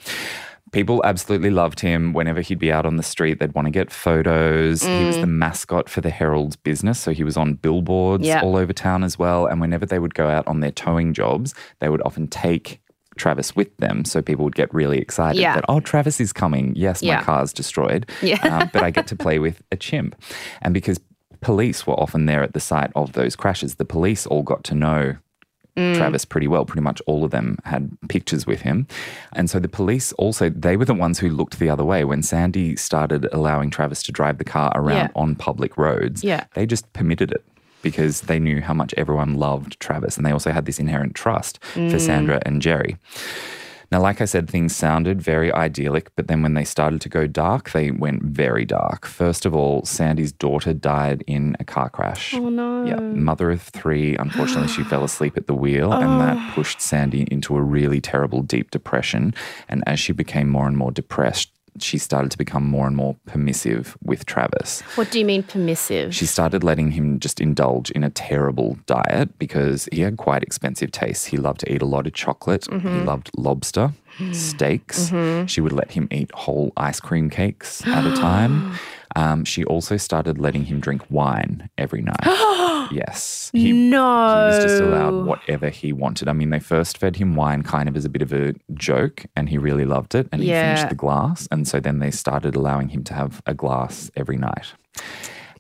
People 0.71 1.01
absolutely 1.03 1.49
loved 1.49 1.79
him. 1.79 2.13
Whenever 2.13 2.41
he'd 2.41 2.59
be 2.59 2.71
out 2.71 2.85
on 2.85 2.97
the 2.97 3.03
street, 3.03 3.39
they'd 3.39 3.53
want 3.53 3.65
to 3.65 3.71
get 3.71 3.91
photos. 3.91 4.83
He 4.83 5.05
was 5.05 5.17
the 5.17 5.25
mascot 5.27 5.89
for 5.89 6.01
the 6.01 6.09
Herold's 6.11 6.55
business. 6.55 6.99
So 6.99 7.11
he 7.11 7.23
was 7.23 7.37
on 7.37 7.55
billboards 7.55 8.25
Yeah. 8.25 8.41
all 8.41 8.55
over 8.55 8.71
town 8.73 9.03
as 9.03 9.17
well. 9.17 9.45
And 9.47 9.59
whenever 9.59 9.85
they 9.85 9.99
would 9.99 10.13
go 10.13 10.27
out 10.29 10.47
on 10.47 10.59
their 10.59 10.71
towing 10.71 11.13
jobs, 11.13 11.55
they 11.79 11.89
would 11.89 12.01
often 12.03 12.27
take 12.27 12.81
Travis 13.17 13.55
with 13.55 13.75
them. 13.77 14.05
So 14.05 14.21
people 14.21 14.45
would 14.45 14.55
get 14.55 14.73
really 14.73 14.99
excited 14.99 15.41
Yeah. 15.41 15.55
that, 15.55 15.65
oh, 15.67 15.79
Travis 15.79 16.21
is 16.21 16.31
coming. 16.31 16.73
Yes, 16.75 17.01
my 17.03 17.21
car's 17.21 17.51
destroyed. 17.51 18.09
Yeah. 18.21 18.37
um, 18.43 18.69
but 18.71 18.83
I 18.83 18.91
get 18.91 19.07
to 19.07 19.15
play 19.25 19.39
with 19.39 19.61
a 19.71 19.75
chimp. 19.75 20.15
And 20.61 20.73
because 20.73 20.99
police 21.41 21.87
were 21.87 21.99
often 21.99 22.25
there 22.27 22.43
at 22.43 22.53
the 22.53 22.59
site 22.59 22.91
of 22.95 23.13
those 23.13 23.35
crashes, 23.35 23.75
the 23.75 23.85
police 23.85 24.25
all 24.27 24.43
got 24.43 24.63
to 24.65 24.75
know 24.75 25.15
Mm. 25.79 25.95
Travis 25.97 26.25
pretty 26.25 26.47
well. 26.47 26.65
Pretty 26.65 26.81
much 26.81 27.01
all 27.07 27.23
of 27.23 27.31
them 27.31 27.57
had 27.63 27.89
pictures 28.09 28.45
with 28.45 28.61
him. 28.61 28.87
And 29.33 29.49
so 29.49 29.59
the 29.59 29.69
police 29.69 30.11
also, 30.13 30.49
they 30.49 30.75
were 30.77 30.85
the 30.85 30.93
ones 30.93 31.19
who 31.19 31.29
looked 31.29 31.59
the 31.59 31.69
other 31.69 31.85
way. 31.85 32.03
When 32.03 32.21
Sandy 32.21 32.75
started 32.75 33.27
allowing 33.31 33.69
Travis 33.69 34.03
to 34.03 34.11
drive 34.11 34.37
the 34.37 34.43
car 34.43 34.71
around 34.75 34.97
Yeah. 34.97 35.21
on 35.21 35.35
public 35.35 35.77
roads, 35.77 36.23
Yeah. 36.23 36.43
they 36.53 36.65
just 36.65 36.91
permitted 36.93 37.31
it 37.31 37.43
because 37.81 38.21
they 38.21 38.39
knew 38.39 38.61
how 38.61 38.73
much 38.73 38.93
everyone 38.97 39.35
loved 39.35 39.79
Travis. 39.79 40.17
And 40.17 40.25
they 40.25 40.31
also 40.31 40.51
had 40.51 40.65
this 40.65 40.79
inherent 40.79 41.15
trust 41.15 41.63
for 41.63 41.79
mm. 41.79 42.01
Sandra 42.01 42.41
and 42.45 42.61
Jerry. 42.61 42.97
Now, 43.91 44.01
like 44.01 44.21
I 44.21 44.25
said, 44.25 44.49
things 44.49 44.75
sounded 44.75 45.21
very 45.21 45.51
idyllic, 45.51 46.15
but 46.15 46.27
then 46.27 46.43
when 46.43 46.53
they 46.53 46.63
started 46.63 47.01
to 47.01 47.09
go 47.09 47.25
dark, 47.25 47.71
they 47.71 47.89
went 47.89 48.23
very 48.23 48.63
dark. 48.65 49.05
First 49.05 49.45
of 49.45 49.55
all, 49.55 49.83
Sandy's 49.83 50.31
daughter 50.31 50.73
died 50.73 51.23
in 51.25 51.55
a 51.59 51.63
car 51.63 51.89
crash. 51.89 52.33
Oh 52.35 52.49
no. 52.49 52.85
Yeah, 52.85 52.99
mother 52.99 53.49
of 53.49 53.61
three. 53.61 54.15
Unfortunately, 54.17 54.67
she 54.67 54.83
fell 54.83 55.03
asleep 55.03 55.37
at 55.37 55.47
the 55.47 55.55
wheel, 55.55 55.91
and 55.91 56.21
that 56.21 56.37
oh. 56.37 56.53
pushed 56.53 56.81
Sandy 56.81 57.27
into 57.31 57.57
a 57.57 57.61
really 57.61 57.99
terrible 57.99 58.41
deep 58.43 58.69
depression. 58.71 59.33
And 59.67 59.83
as 59.87 59.99
she 59.99 60.13
became 60.13 60.49
more 60.49 60.67
and 60.67 60.77
more 60.77 60.91
depressed, 60.91 61.51
she 61.79 61.97
started 61.97 62.31
to 62.31 62.37
become 62.37 62.65
more 62.65 62.87
and 62.87 62.95
more 62.95 63.15
permissive 63.25 63.97
with 64.03 64.25
Travis. 64.25 64.81
What 64.95 65.11
do 65.11 65.19
you 65.19 65.25
mean 65.25 65.43
permissive? 65.43 66.13
She 66.13 66.25
started 66.25 66.63
letting 66.63 66.91
him 66.91 67.19
just 67.19 67.39
indulge 67.39 67.91
in 67.91 68.03
a 68.03 68.09
terrible 68.09 68.77
diet 68.85 69.37
because 69.39 69.87
he 69.91 70.01
had 70.01 70.17
quite 70.17 70.43
expensive 70.43 70.91
tastes. 70.91 71.25
He 71.25 71.37
loved 71.37 71.61
to 71.61 71.73
eat 71.73 71.81
a 71.81 71.85
lot 71.85 72.07
of 72.07 72.13
chocolate, 72.13 72.65
he 72.69 72.77
mm-hmm. 72.77 73.05
loved 73.05 73.29
lobster, 73.37 73.93
mm-hmm. 74.17 74.33
steaks. 74.33 75.09
Mm-hmm. 75.09 75.45
She 75.45 75.61
would 75.61 75.73
let 75.73 75.91
him 75.91 76.07
eat 76.11 76.31
whole 76.33 76.71
ice 76.77 76.99
cream 76.99 77.29
cakes 77.29 77.85
at 77.85 78.05
a 78.05 78.15
time. 78.15 78.73
Um, 79.15 79.43
she 79.43 79.63
also 79.65 79.97
started 79.97 80.37
letting 80.37 80.65
him 80.65 80.79
drink 80.79 81.01
wine 81.09 81.69
every 81.77 82.01
night. 82.01 82.19
yes. 82.91 83.49
He, 83.53 83.71
no. 83.71 83.97
he 83.97 84.55
was 84.57 84.63
just 84.63 84.81
allowed 84.81 85.25
whatever 85.25 85.69
he 85.69 85.91
wanted. 85.93 86.27
I 86.27 86.33
mean, 86.33 86.51
they 86.51 86.59
first 86.59 86.97
fed 86.97 87.15
him 87.15 87.35
wine 87.35 87.63
kind 87.63 87.89
of 87.89 87.95
as 87.97 88.05
a 88.05 88.09
bit 88.09 88.21
of 88.21 88.31
a 88.33 88.53
joke, 88.73 89.25
and 89.35 89.49
he 89.49 89.57
really 89.57 89.85
loved 89.85 90.15
it. 90.15 90.27
And 90.31 90.41
he 90.41 90.49
finished 90.49 90.89
the 90.89 90.95
glass. 90.95 91.47
And 91.51 91.67
so 91.67 91.79
then 91.79 91.99
they 91.99 92.11
started 92.11 92.55
allowing 92.55 92.89
him 92.89 93.03
to 93.05 93.13
have 93.13 93.41
a 93.45 93.53
glass 93.53 94.11
every 94.15 94.37
night. 94.37 94.73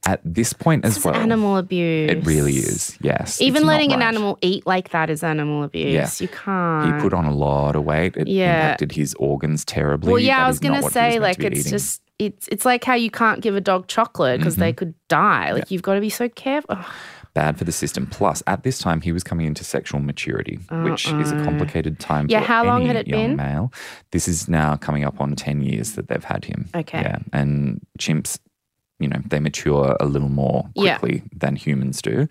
At 0.05 0.21
this 0.23 0.53
point 0.53 0.85
as 0.85 0.91
This 0.93 0.99
is 0.99 1.05
well, 1.05 1.15
animal 1.15 1.57
abuse. 1.57 2.09
it 2.09 2.25
really 2.25 2.53
is. 2.53 2.97
Yes. 3.01 3.41
Even 3.41 3.65
letting 3.65 3.91
an 3.91 4.01
animal 4.01 4.37
eat 4.41 4.65
like 4.65 4.89
that 4.91 5.09
is 5.09 5.23
animal 5.23 5.63
abuse. 5.63 5.93
Yeah. 5.93 6.09
You 6.23 6.29
can't. 6.29 6.95
He 6.95 7.01
put 7.01 7.13
on 7.13 7.25
a 7.25 7.33
lot 7.35 7.75
of 7.75 7.83
weight. 7.83 8.15
It 8.15 8.27
Yeah. 8.27 8.61
impacted 8.61 8.93
his 8.93 9.13
organs 9.15 9.65
terribly. 9.65 10.11
Well, 10.13 10.21
yeah, 10.21 10.37
That 10.37 10.43
I 10.45 10.47
was 10.47 10.59
he 10.59 10.69
was 10.69 10.93
say 10.93 11.19
like 11.19 11.43
it's 11.43 11.69
just 11.69 12.01
it's 12.19 12.47
it's 12.49 12.65
like 12.65 12.83
how 12.83 12.93
you 12.95 13.09
can't 13.09 13.41
give 13.41 13.55
a 13.55 13.61
dog 13.61 13.87
chocolate 13.87 14.39
because 14.39 14.53
Mm-hmm. 14.55 14.61
they 14.61 14.73
could 14.73 14.93
die. 15.07 15.51
Like 15.53 15.71
you've 15.71 15.81
got 15.81 15.95
to 15.95 16.01
be 16.01 16.09
so 16.09 16.29
careful. 16.29 16.75
Ugh. 16.77 16.85
bad 17.33 17.57
for 17.57 17.63
the 17.63 17.71
system. 17.71 18.05
Plus, 18.07 18.41
at 18.47 18.63
this 18.63 18.79
time, 18.79 19.01
he 19.01 19.11
was 19.11 19.23
coming 19.23 19.45
into 19.45 19.63
sexual 19.63 19.99
maturity, 20.01 20.59
which 20.83 21.07
is 21.07 21.31
a 21.31 21.43
complicated 21.43 21.99
time 21.99 22.25
Yeah, 22.29 22.39
for 22.41 22.45
how 22.47 22.65
long 22.65 22.85
had 22.85 22.95
it 22.95 23.07
young 23.07 23.29
been? 23.29 23.35
male. 23.37 23.71
This 24.11 24.27
is 24.27 24.49
now 24.49 24.75
coming 24.75 25.05
up 25.05 25.21
on 25.21 25.35
10 25.35 25.61
years 25.61 25.93
that 25.93 26.07
they've 26.09 26.23
had 26.23 26.43
him. 26.45 26.67
Okay. 26.75 27.01
Yeah. 27.01 27.19
And 27.31 27.79
chimps, 27.99 28.39
you 28.99 29.07
know, 29.07 29.19
they 29.27 29.39
mature 29.39 29.95
a 29.99 30.05
little 30.05 30.29
more 30.29 30.69
Yeah. 30.75 30.97
quickly 30.97 31.23
than 31.35 31.55
humans 31.55 32.01
do. 32.01 32.27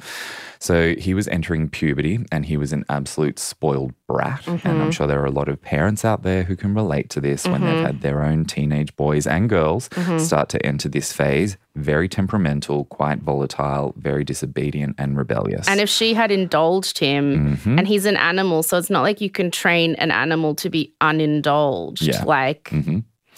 So 0.61 0.95
he 0.97 1.15
was 1.15 1.29
entering 1.29 1.69
puberty 1.69 2.19
and 2.33 2.45
he 2.45 2.57
was 2.57 2.73
an 2.73 2.85
absolute 2.89 3.39
spoiled 3.39 3.93
brat. 4.09 4.47
And 4.47 4.61
Mm-hmm. 4.61 4.81
I'm 4.83 4.91
sure 4.91 5.07
there 5.07 5.21
are 5.23 5.27
a 5.27 5.31
lot 5.31 5.49
of 5.49 5.61
parents 5.63 6.05
out 6.05 6.23
there 6.25 6.43
who 6.43 6.57
can 6.57 6.75
relate 6.75 7.11
to 7.11 7.21
this 7.21 7.47
when 7.47 7.61
Mm-hmm. 7.63 7.67
they've 7.67 7.87
had 7.87 8.01
their 8.03 8.23
own 8.25 8.45
teenage 8.45 8.95
boys 8.97 9.27
and 9.27 9.49
girls 9.49 9.89
start 10.19 10.49
to 10.51 10.67
enter 10.67 10.89
this 10.89 11.13
phase. 11.13 11.57
Very 11.77 12.09
temperamental, 12.09 12.87
quite 12.87 13.21
volatile, 13.21 13.95
very 13.97 14.25
disobedient 14.25 14.97
and 14.99 15.17
rebellious. 15.17 15.69
And 15.69 15.79
if 15.81 15.89
she 15.89 16.13
had 16.13 16.31
indulged 16.33 16.99
him, 16.99 17.57
Mm-hmm. 17.57 17.79
and 17.79 17.87
he's 17.87 18.05
an 18.05 18.17
animal, 18.17 18.63
so 18.65 18.77
it's 18.79 18.91
not 18.91 19.03
like 19.03 19.21
you 19.21 19.31
can 19.31 19.51
train 19.53 19.95
an 19.97 20.11
animal 20.11 20.55
to 20.57 20.69
be 20.71 20.93
unindulged. 21.01 22.03
Yeah. 22.03 22.25
Like. 22.25 22.71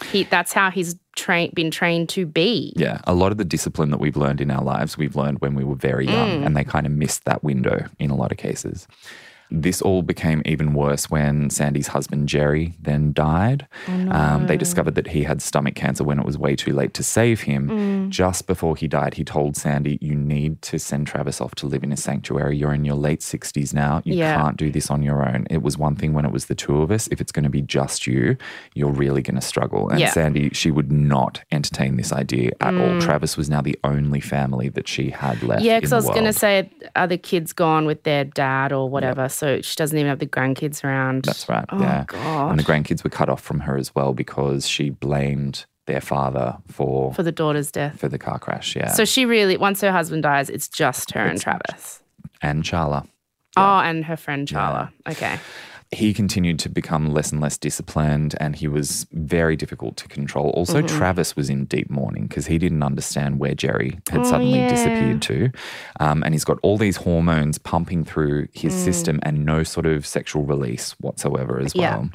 He, 0.04 0.24
that's 0.24 0.52
how 0.52 0.70
he's 0.70 0.96
trained, 1.16 1.54
been 1.54 1.70
trained 1.70 2.08
to 2.10 2.26
be. 2.26 2.72
Yeah, 2.76 3.00
a 3.04 3.14
lot 3.14 3.32
of 3.32 3.38
the 3.38 3.44
discipline 3.44 3.90
that 3.90 3.98
we've 3.98 4.16
learned 4.16 4.40
in 4.40 4.50
our 4.50 4.62
lives, 4.62 4.96
we've 4.96 5.16
learned 5.16 5.40
when 5.40 5.54
we 5.54 5.64
were 5.64 5.74
very 5.74 6.06
young, 6.06 6.40
mm. 6.40 6.46
and 6.46 6.56
they 6.56 6.64
kind 6.64 6.86
of 6.86 6.92
missed 6.92 7.24
that 7.24 7.42
window 7.44 7.86
in 7.98 8.10
a 8.10 8.16
lot 8.16 8.32
of 8.32 8.38
cases. 8.38 8.86
This 9.50 9.82
all 9.82 10.02
became 10.02 10.42
even 10.44 10.74
worse 10.74 11.10
when 11.10 11.50
Sandy's 11.50 11.88
husband, 11.88 12.28
Jerry, 12.28 12.74
then 12.80 13.12
died. 13.12 13.66
um, 13.88 14.46
they 14.46 14.56
discovered 14.56 14.94
that 14.94 15.08
he 15.08 15.24
had 15.24 15.42
stomach 15.42 15.74
cancer 15.74 16.04
when 16.04 16.18
it 16.18 16.24
was 16.26 16.38
way 16.38 16.54
too 16.56 16.72
late 16.72 16.94
to 16.94 17.02
save 17.02 17.42
him. 17.42 18.10
Just 18.10 18.46
before 18.46 18.76
he 18.76 18.86
died, 18.88 19.14
he 19.14 19.24
told 19.24 19.56
Sandy, 19.56 19.98
You 20.00 20.14
need 20.14 20.62
to 20.62 20.78
send 20.78 21.06
Travis 21.06 21.40
off 21.40 21.54
to 21.56 21.66
live 21.66 21.82
in 21.82 21.92
a 21.92 21.96
sanctuary. 21.96 22.56
You're 22.56 22.72
in 22.74 22.84
your 22.84 22.94
late 22.96 23.20
60s 23.20 23.72
now. 23.74 24.02
You 24.04 24.14
Yeah. 24.14 24.36
can't 24.36 24.56
do 24.56 24.70
this 24.70 24.90
on 24.90 25.02
your 25.02 25.26
own. 25.28 25.46
It 25.50 25.62
was 25.62 25.76
one 25.78 25.96
thing 25.96 26.12
when 26.12 26.24
it 26.24 26.32
was 26.32 26.46
the 26.46 26.54
two 26.54 26.80
of 26.82 26.90
us. 26.90 27.08
If 27.10 27.20
it's 27.20 27.32
going 27.32 27.44
to 27.44 27.50
be 27.50 27.62
just 27.62 28.06
you, 28.06 28.36
you're 28.74 28.92
really 28.92 29.22
going 29.22 29.34
to 29.36 29.40
struggle. 29.40 29.88
And 29.90 30.00
Yeah. 30.00 30.10
Sandy, 30.10 30.50
she 30.52 30.70
would 30.70 30.90
not 30.92 31.40
entertain 31.52 31.96
this 31.96 32.12
idea 32.12 32.50
at 32.60 32.74
all. 32.74 33.00
Travis 33.00 33.36
was 33.36 33.48
now 33.50 33.60
the 33.62 33.78
only 33.84 34.20
family 34.20 34.68
that 34.70 34.86
she 34.88 35.10
had 35.10 35.42
left. 35.42 35.62
Mm. 35.62 35.66
Yeah, 35.66 35.78
because 35.78 35.92
I 35.92 35.96
was 35.96 36.06
going 36.06 36.24
to 36.24 36.32
say, 36.32 36.70
are 36.96 37.06
the 37.06 37.18
kids 37.18 37.52
gone 37.52 37.86
with 37.86 38.02
their 38.04 38.24
dad 38.24 38.72
or 38.72 38.88
whatever? 38.88 39.28
So 39.40 39.60
she 39.62 39.74
doesn't 39.74 39.96
even 39.96 40.08
have 40.10 40.18
the 40.18 40.26
grandkids 40.26 40.84
around. 40.84 41.24
That's 41.24 41.48
right. 41.48 41.64
Oh, 41.70 41.80
yeah. 41.80 42.04
God. 42.06 42.50
And 42.50 42.58
the 42.58 42.62
grandkids 42.62 43.02
were 43.02 43.08
cut 43.10 43.30
off 43.30 43.40
from 43.40 43.60
her 43.60 43.78
as 43.78 43.94
well 43.94 44.12
because 44.12 44.68
she 44.68 44.90
blamed 44.90 45.64
their 45.86 46.02
father 46.02 46.58
for 46.68 47.14
For 47.14 47.22
the 47.22 47.32
daughter's 47.32 47.72
death. 47.72 47.98
for 47.98 48.08
the 48.08 48.18
car 48.18 48.38
crash. 48.38 48.76
Yeah. 48.76 48.92
So 48.92 49.06
she 49.06 49.24
really, 49.24 49.56
once 49.56 49.80
her 49.80 49.90
husband 49.90 50.22
dies, 50.24 50.50
it's 50.50 50.68
just 50.68 51.12
her 51.12 51.24
and 51.24 51.40
Travis. 51.40 52.02
and 52.42 52.62
Charla. 52.62 53.08
Oh, 53.56 53.78
and 53.80 54.04
her 54.04 54.16
friend 54.18 54.46
Charla. 54.46 54.92
Okay. 55.08 55.38
He 55.92 56.14
continued 56.14 56.58
to 56.60 56.68
become 56.68 57.12
less 57.12 57.32
and 57.32 57.40
less 57.40 57.58
disciplined 57.58 58.36
and 58.38 58.54
he 58.54 58.68
was 58.68 59.06
very 59.12 59.56
difficult 59.56 59.96
to 59.96 60.06
control. 60.06 60.50
Also, 60.50 60.78
Mm-hmm. 60.82 60.96
Travis 60.98 61.34
was 61.34 61.50
in 61.50 61.64
deep 61.64 61.90
mourning 61.90 62.28
because 62.28 62.46
he 62.46 62.58
didn't 62.58 62.84
understand 62.84 63.40
where 63.40 63.54
Jerry 63.54 63.98
had 64.08 64.20
Oh, 64.20 64.24
suddenly 64.24 64.58
yeah. 64.60 64.68
disappeared 64.68 65.22
to. 65.22 65.50
Um, 65.98 66.22
and 66.22 66.32
he's 66.32 66.44
got 66.44 66.58
all 66.62 66.78
these 66.78 66.96
hormones 66.96 67.58
pumping 67.58 68.04
through 68.04 68.46
his 68.52 68.72
Mm. 68.72 68.84
system 68.84 69.20
and 69.24 69.44
no 69.44 69.64
sort 69.64 69.86
of 69.86 70.06
sexual 70.06 70.44
release 70.44 70.92
whatsoever 71.00 71.58
as 71.58 71.74
Yeah. 71.74 71.96
well. 71.96 72.10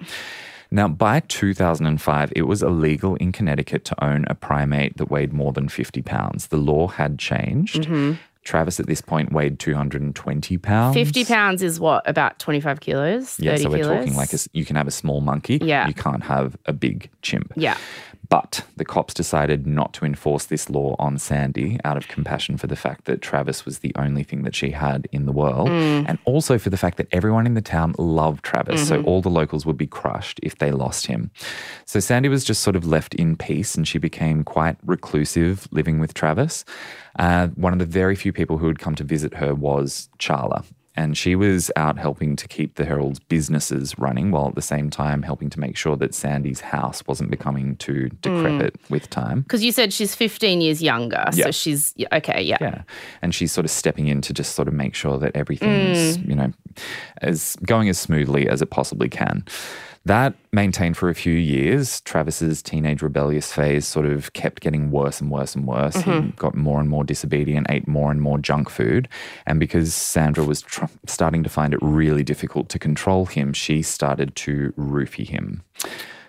Now, 0.71 0.87
by 0.87 1.19
2005, 1.19 2.31
it 2.35 2.43
was 2.43 2.63
illegal 2.63 3.15
in 3.17 3.31
Connecticut 3.33 3.83
to 3.85 4.03
own 4.03 4.23
a 4.29 4.35
primate 4.35 4.97
that 4.97 5.11
weighed 5.11 5.33
more 5.33 5.51
than 5.51 5.67
50 5.67 6.01
pounds. 6.01 6.47
The 6.47 6.57
law 6.57 6.87
had 6.87 7.19
changed. 7.19 7.83
Mm-hmm. 7.83 8.13
Travis 8.45 8.79
at 8.79 8.87
this 8.87 9.01
point 9.01 9.33
weighed 9.33 9.59
220 9.59 10.57
pounds. 10.59 10.95
50 10.95 11.25
pounds 11.25 11.61
is 11.61 11.79
what? 11.79 12.07
About 12.07 12.39
25 12.39 12.79
kilos? 12.79 13.35
30 13.35 13.43
Yeah, 13.45 13.55
so 13.57 13.69
we're 13.69 13.77
kilos? 13.79 13.97
talking 13.99 14.15
like 14.15 14.33
a 14.33 14.37
you 14.53 14.63
can 14.63 14.75
have 14.77 14.87
a 14.87 14.91
small 14.91 15.19
monkey. 15.19 15.59
Yeah. 15.61 15.87
You 15.87 15.93
can't 15.93 16.23
have 16.23 16.55
a 16.65 16.71
big 16.73 17.09
chimp. 17.21 17.51
Yeah. 17.57 17.75
But 18.27 18.63
the 18.75 18.85
cops 18.85 19.13
decided 19.13 19.67
not 19.67 19.93
to 19.93 20.05
enforce 20.05 20.45
this 20.45 20.67
law 20.67 20.95
on 20.97 21.19
Sandy 21.19 21.77
out 21.85 21.95
of 21.95 22.07
compassion 22.07 22.57
for 22.57 22.65
the 22.65 22.75
fact 22.75 23.05
that 23.05 23.21
Travis 23.21 23.65
was 23.65 23.79
the 23.79 23.91
only 23.95 24.23
thing 24.23 24.41
that 24.43 24.55
she 24.55 24.71
had 24.71 25.07
in 25.11 25.27
the 25.27 25.31
world. 25.31 25.69
Mm. 25.69 26.05
And 26.07 26.17
also 26.25 26.57
for 26.57 26.71
the 26.71 26.77
fact 26.77 26.97
that 26.97 27.07
everyone 27.11 27.45
in 27.45 27.53
the 27.53 27.61
town 27.61 27.93
loved 27.99 28.43
Travis. 28.43 28.87
So 28.87 28.97
Mm-hmm. 28.97 29.07
all 29.07 29.21
the 29.21 29.29
locals 29.29 29.63
would 29.67 29.77
be 29.77 29.85
crushed 29.85 30.39
if 30.41 30.57
they 30.57 30.71
lost 30.71 31.05
him. 31.05 31.29
So 31.85 31.99
Sandy 31.99 32.27
was 32.29 32.43
just 32.43 32.63
sort 32.63 32.75
of 32.75 32.85
left 32.87 33.13
in 33.13 33.35
peace 33.35 33.75
and 33.75 33.87
she 33.87 33.99
became 33.99 34.43
quite 34.43 34.77
reclusive 34.83 35.67
living 35.71 35.99
with 35.99 36.13
Travis. 36.15 36.65
Uh, 37.17 37.47
one 37.49 37.73
of 37.73 37.79
the 37.79 37.85
very 37.85 38.15
few 38.15 38.33
people 38.33 38.57
who 38.57 38.67
had 38.67 38.79
come 38.79 38.95
to 38.95 39.03
visit 39.03 39.33
her 39.35 39.53
was 39.53 40.09
Charla. 40.19 40.65
And 40.97 41.17
she 41.17 41.35
was 41.35 41.69
out 41.75 41.97
helping 41.97 42.37
to 42.37 42.47
keep 42.47 42.75
the 42.75 42.85
Herold's 42.85 43.19
businesses 43.19 43.99
running 43.99 44.31
while 44.31 44.47
at 44.47 44.55
the 44.55 44.61
same 44.61 44.89
time 44.89 45.23
helping 45.23 45.49
to 45.49 45.59
make 45.59 45.75
sure 45.75 45.97
that 45.97 46.15
Sandy's 46.15 46.61
house 46.61 47.05
wasn't 47.05 47.31
becoming 47.31 47.75
too 47.75 48.07
decrepit 48.21 48.77
with 48.89 49.09
time. 49.09 49.41
Because 49.41 49.61
you 49.61 49.73
said 49.73 49.91
she's 49.91 50.15
15 50.15 50.61
years 50.61 50.81
younger. 50.81 51.25
Yeah. 51.33 51.45
So 51.45 51.51
she's, 51.51 51.93
okay, 52.13 52.41
yeah. 52.41 52.57
Yeah. 52.61 52.83
And 53.21 53.35
she's 53.35 53.51
sort 53.51 53.65
of 53.65 53.71
stepping 53.71 54.07
in 54.07 54.21
to 54.21 54.33
just 54.33 54.55
sort 54.55 54.69
of 54.69 54.73
make 54.73 54.95
sure 54.95 55.17
that 55.17 55.35
everything's, 55.35 56.17
you 56.19 56.33
know, 56.33 56.53
as 57.21 57.57
going 57.65 57.89
as 57.89 57.99
smoothly 57.99 58.47
as 58.47 58.61
it 58.61 58.69
possibly 58.69 59.09
can. 59.09 59.43
That 60.05 60.35
maintained 60.51 60.97
for 60.97 61.09
a 61.09 61.15
few 61.15 61.33
years. 61.33 62.01
Travis's 62.01 62.61
teenage 62.61 63.01
rebellious 63.01 63.51
phase 63.51 63.87
sort 63.87 64.05
of 64.05 64.33
kept 64.33 64.61
getting 64.61 64.91
worse 64.91 65.19
and 65.19 65.31
worse 65.31 65.55
and 65.55 65.65
worse. 65.65 65.95
He 65.95 66.11
mm-hmm. 66.11 66.29
got 66.37 66.53
more 66.53 66.79
and 66.79 66.87
more 66.87 67.03
disobedient, 67.03 67.65
ate 67.69 67.87
more 67.87 68.11
and 68.11 68.21
more 68.21 68.37
junk 68.37 68.69
food. 68.69 69.09
And 69.47 69.59
because 69.59 69.95
Sandra 69.95 70.43
was 70.43 70.61
tr- 70.61 70.85
starting 71.07 71.41
to 71.41 71.49
find 71.49 71.73
it 71.73 71.79
really 71.81 72.23
difficult 72.23 72.69
to 72.69 72.79
control 72.79 73.25
him, 73.25 73.51
she 73.51 73.81
started 73.81 74.35
to 74.37 74.73
roofie 74.77 75.27
him. 75.27 75.63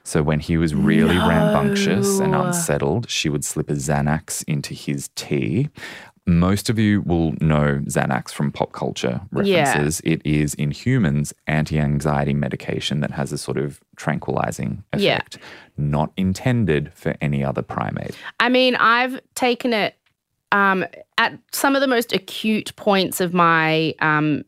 So 0.05 0.23
when 0.23 0.41
he 0.41 0.57
was 0.57 0.75
really 0.75 1.19
rambunctious 1.19 2.19
and 2.19 2.35
unsettled, 2.35 3.11
she 3.11 3.29
would 3.29 3.45
slip 3.45 3.69
a 3.69 3.75
Xanax 3.75 4.43
into 4.47 4.73
his 4.73 5.11
tea. 5.17 5.69
Most 6.29 6.69
of 6.69 6.77
you 6.79 7.03
will 7.03 7.35
know 7.41 7.81
Xanax 7.87 8.33
from 8.33 8.51
pop 8.51 8.73
culture 8.73 9.21
Yeah. 9.45 9.61
references. 9.61 10.01
It 10.05 10.21
is 10.25 10.55
in 10.55 10.73
humans 10.73 11.33
anti-anxiety 11.47 12.35
medication 12.35 12.99
that 13.01 13.13
has 13.13 13.31
a 13.31 13.39
sort 13.39 13.59
of 13.59 13.81
tranquilizing 13.97 14.83
Yeah. 14.97 15.17
effect, 15.19 15.39
not 15.77 16.11
intended 16.17 16.91
for 16.95 17.15
any 17.21 17.45
other 17.45 17.63
primate. 17.63 18.17
I 18.41 18.49
mean, 18.49 18.75
I've 18.77 19.21
taken 19.37 19.73
it 19.73 19.95
um, 20.53 20.85
at 21.19 21.39
some 21.53 21.75
of 21.75 21.81
the 21.81 21.89
most 21.89 22.13
acute 22.13 22.75
points 22.77 23.21
of 23.21 23.35
my 23.35 23.95
um, 24.01 24.45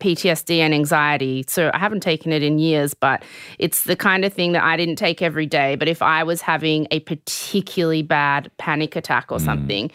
PTSD 0.00 0.58
and 0.58 0.72
anxiety. 0.74 1.44
So 1.46 1.70
I 1.74 1.78
haven't 1.78 2.00
taken 2.00 2.32
it 2.32 2.42
in 2.42 2.58
years, 2.58 2.94
but 2.94 3.22
it's 3.58 3.84
the 3.84 3.94
kind 3.96 4.24
of 4.24 4.32
thing 4.32 4.52
that 4.52 4.62
I 4.64 4.76
didn't 4.76 4.96
take 4.96 5.22
every 5.22 5.46
day. 5.46 5.76
But 5.76 5.88
if 5.88 6.02
I 6.02 6.24
was 6.24 6.40
having 6.40 6.88
a 6.90 7.00
particularly 7.00 8.02
bad 8.02 8.50
panic 8.58 8.96
attack 8.96 9.30
or 9.30 9.38
something, 9.38 9.90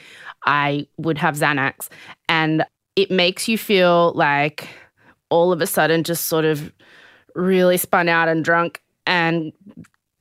I 0.48 0.88
would 0.98 1.20
have 1.20 1.36
Xanax. 1.36 1.89
And 2.28 2.66
it 2.95 3.12
makes 3.12 3.48
you 3.48 3.58
feel 3.58 4.14
like 4.16 4.68
all 5.30 5.52
of 5.52 5.62
a 5.62 5.68
sudden 5.68 6.04
just 6.04 6.26
sort 6.26 6.45
of 6.45 6.74
really 7.36 7.78
spun 7.78 8.10
out 8.10 8.28
and 8.28 8.43
drunk 8.43 8.82
and 9.06 9.54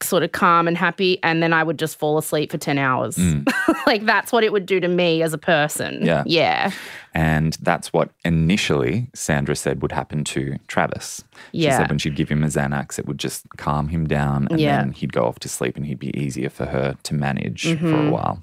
sort 0.03 0.22
of 0.22 0.32
calm 0.32 0.68
and 0.68 0.76
happy 0.76 1.18
and 1.22 1.42
then 1.42 1.53
I 1.55 1.62
would 1.62 1.78
just 1.78 1.99
fall 1.99 2.18
asleep 2.18 2.51
for 2.51 2.59
10 2.59 2.76
hours. 2.78 3.18
like 3.86 4.05
that's 4.05 4.30
what 4.30 4.44
it 4.44 4.53
would 4.53 4.66
do 4.66 4.78
to 4.80 4.88
me 4.88 5.22
as 5.22 5.32
a 5.32 5.38
person. 5.38 6.05
Yeah. 6.05 6.22
Yeah. 6.26 6.70
And 7.14 7.57
that's 7.62 7.94
what 7.94 8.11
initially 8.26 9.09
Sandra 9.14 9.57
said 9.57 9.80
would 9.80 9.92
happen 9.92 10.22
to 10.24 10.59
Travis. 10.68 11.24
She 11.53 11.61
Yeah. 11.61 11.78
said 11.78 11.88
when 11.88 11.99
she'd 11.99 12.14
give 12.14 12.28
him 12.28 12.44
a 12.44 12.49
Xanax, 12.49 12.99
it 12.99 13.07
would 13.07 13.16
just 13.16 13.47
calm 13.57 13.88
him 13.88 14.07
down 14.07 14.49
and 14.51 14.61
Yeah. 14.61 14.76
then 14.82 14.92
he'd 14.92 15.14
go 15.14 15.24
off 15.24 15.38
to 15.38 15.49
sleep 15.49 15.76
and 15.78 15.86
he'd 15.86 15.99
be 15.99 16.14
easier 16.18 16.51
for 16.51 16.66
her 16.66 16.97
to 17.05 17.14
manage 17.14 17.62
for 17.62 17.68
Mm-hmm. 17.76 18.09
a 18.09 18.11
while. 18.11 18.42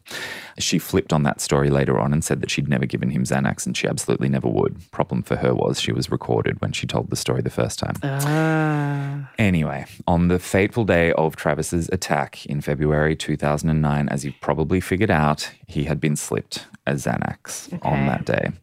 She 0.58 0.80
flipped 0.80 1.14
on 1.14 1.22
that 1.22 1.40
story 1.40 1.70
later 1.70 2.00
on 2.00 2.14
and 2.14 2.24
said 2.24 2.42
that 2.42 2.50
she'd 2.50 2.68
never 2.68 2.88
given 2.88 3.12
him 3.12 3.26
Xanax 3.26 3.68
and 3.68 3.78
she 3.78 3.88
absolutely 3.88 4.28
never 4.30 4.48
would. 4.48 4.90
Problem 4.90 5.22
for 5.22 5.36
her 5.36 5.54
was 5.54 5.80
she 5.80 5.92
was 5.92 6.10
recorded 6.12 6.60
when 6.62 6.72
she 6.72 6.88
told 6.88 7.12
the 7.12 7.16
story 7.16 7.44
the 7.44 7.52
first 7.52 7.78
time. 7.78 7.96
Ah. 8.04 9.30
Anyway, 9.38 9.86
on 10.08 10.30
the 10.30 10.40
fateful 10.40 10.84
day 10.84 11.12
of 11.14 11.36
Travis's 11.44 11.90
attack 11.92 12.46
in 12.46 12.62
February 12.62 13.18
2009, 13.18 14.08
as 14.08 14.24
you've 14.24 14.40
probably 14.40 14.80
figured 14.80 15.12
out, 15.12 15.52
he 15.68 15.84
had 15.84 16.00
been 16.00 16.16
slipped 16.16 16.68
a 16.88 16.94
Xanax 16.94 17.78
on 17.84 18.08
that 18.08 18.24
day. 18.24 18.54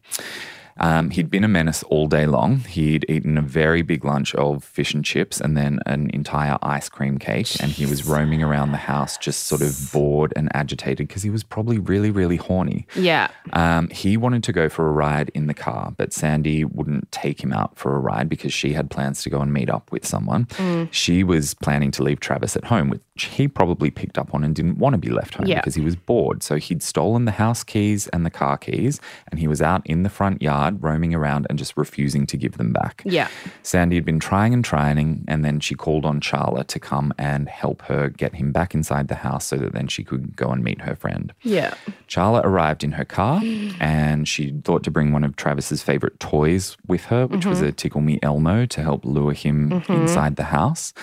Um, 0.79 1.09
he'd 1.11 1.29
been 1.29 1.43
a 1.43 1.47
menace 1.47 1.83
all 1.83 2.07
day 2.07 2.25
long. 2.25 2.59
He'd 2.59 3.05
eaten 3.09 3.37
a 3.37 3.41
very 3.41 3.81
big 3.81 4.03
lunch 4.05 4.33
of 4.35 4.63
fish 4.63 4.93
and 4.93 5.03
chips 5.05 5.39
and 5.39 5.55
then 5.57 5.79
an 5.85 6.09
entire 6.13 6.57
ice 6.61 6.89
cream 6.89 7.17
cake. 7.19 7.61
And 7.61 7.71
he 7.71 7.85
was 7.85 8.05
roaming 8.05 8.41
around 8.43 8.71
the 8.71 8.77
house 8.77 9.17
just 9.17 9.43
sort 9.43 9.61
of 9.61 9.91
bored 9.91 10.33
and 10.35 10.49
agitated 10.55 11.07
because 11.07 11.23
he 11.23 11.29
was 11.29 11.43
probably 11.43 11.77
really, 11.77 12.11
really 12.11 12.37
horny. 12.37 12.87
Yeah. 12.95 13.29
Um, 13.53 13.89
he 13.89 14.17
wanted 14.17 14.43
to 14.43 14.53
go 14.53 14.69
for 14.69 14.87
a 14.87 14.91
ride 14.91 15.29
in 15.33 15.47
the 15.47 15.53
car, 15.53 15.93
but 15.97 16.13
Sandy 16.13 16.63
wouldn't 16.63 17.11
take 17.11 17.43
him 17.43 17.53
out 17.53 17.77
for 17.77 17.95
a 17.95 17.99
ride 17.99 18.29
because 18.29 18.53
she 18.53 18.73
had 18.73 18.89
plans 18.89 19.21
to 19.23 19.29
go 19.29 19.41
and 19.41 19.51
meet 19.53 19.69
up 19.69 19.91
with 19.91 20.05
someone. 20.05 20.47
She 20.91 21.23
was 21.23 21.53
planning 21.53 21.91
to 21.91 22.03
leave 22.03 22.19
Travis 22.19 22.55
at 22.55 22.65
home, 22.65 22.89
which 22.89 23.01
he 23.25 23.47
probably 23.47 23.91
picked 23.91 24.17
up 24.17 24.33
on 24.33 24.43
and 24.43 24.55
didn't 24.55 24.77
want 24.77 24.93
to 24.93 24.97
be 24.97 25.09
left 25.09 25.35
home 25.35 25.45
Yeah. 25.47 25.59
because 25.59 25.75
he 25.75 25.81
was 25.81 25.95
bored. 25.95 26.43
So 26.43 26.55
he'd 26.55 26.81
stolen 26.81 27.25
the 27.25 27.31
house 27.31 27.63
keys 27.63 28.07
and 28.09 28.25
the 28.25 28.29
car 28.29 28.57
keys, 28.57 28.99
and 29.29 29.39
he 29.39 29.47
was 29.47 29.61
out 29.61 29.81
in 29.85 30.03
the 30.03 30.09
front 30.09 30.41
yard 30.41 30.60
roaming 30.79 31.13
around 31.13 31.47
and 31.49 31.57
just 31.57 31.75
refusing 31.77 32.25
to 32.27 32.37
give 32.37 32.57
them 32.57 32.71
back. 32.71 33.01
Yeah. 33.05 33.27
Sandy 33.63 33.95
had 33.95 34.05
been 34.05 34.19
trying 34.19 34.53
and 34.53 34.63
trying, 34.63 35.25
and 35.27 35.43
then 35.43 35.59
she 35.59 35.75
called 35.75 36.05
on 36.05 36.19
Charla 36.19 36.65
to 36.67 36.79
come 36.79 37.13
and 37.17 37.47
help 37.49 37.81
her 37.83 38.09
get 38.09 38.35
him 38.35 38.51
back 38.51 38.73
inside 38.73 39.07
the 39.07 39.15
house 39.15 39.45
so 39.45 39.57
that 39.57 39.73
then 39.73 39.87
she 39.87 40.03
could 40.03 40.35
go 40.35 40.49
and 40.49 40.63
meet 40.63 40.81
her 40.81 40.95
friend. 40.95 41.33
Yeah. 41.41 41.73
Charla 42.07 42.43
arrived 42.43 42.83
in 42.83 42.93
her 42.93 43.05
car 43.05 43.41
and 43.79 44.27
she 44.27 44.51
thought 44.63 44.83
to 44.83 44.91
bring 44.91 45.11
one 45.11 45.23
of 45.23 45.35
Travis's 45.35 45.81
favorite 45.81 46.19
toys 46.19 46.77
with 46.87 47.05
her, 47.05 47.27
which 47.27 47.45
was 47.45 47.59
mm-hmm. 47.59 47.67
a 47.67 47.71
Tickle 47.71 48.01
Me 48.01 48.19
Elmo 48.21 48.65
to 48.65 48.81
help 48.81 49.05
lure 49.05 49.33
him 49.33 49.69
mm-hmm. 49.69 49.93
inside 49.93 50.35
the 50.35 50.45
house. 50.45 50.93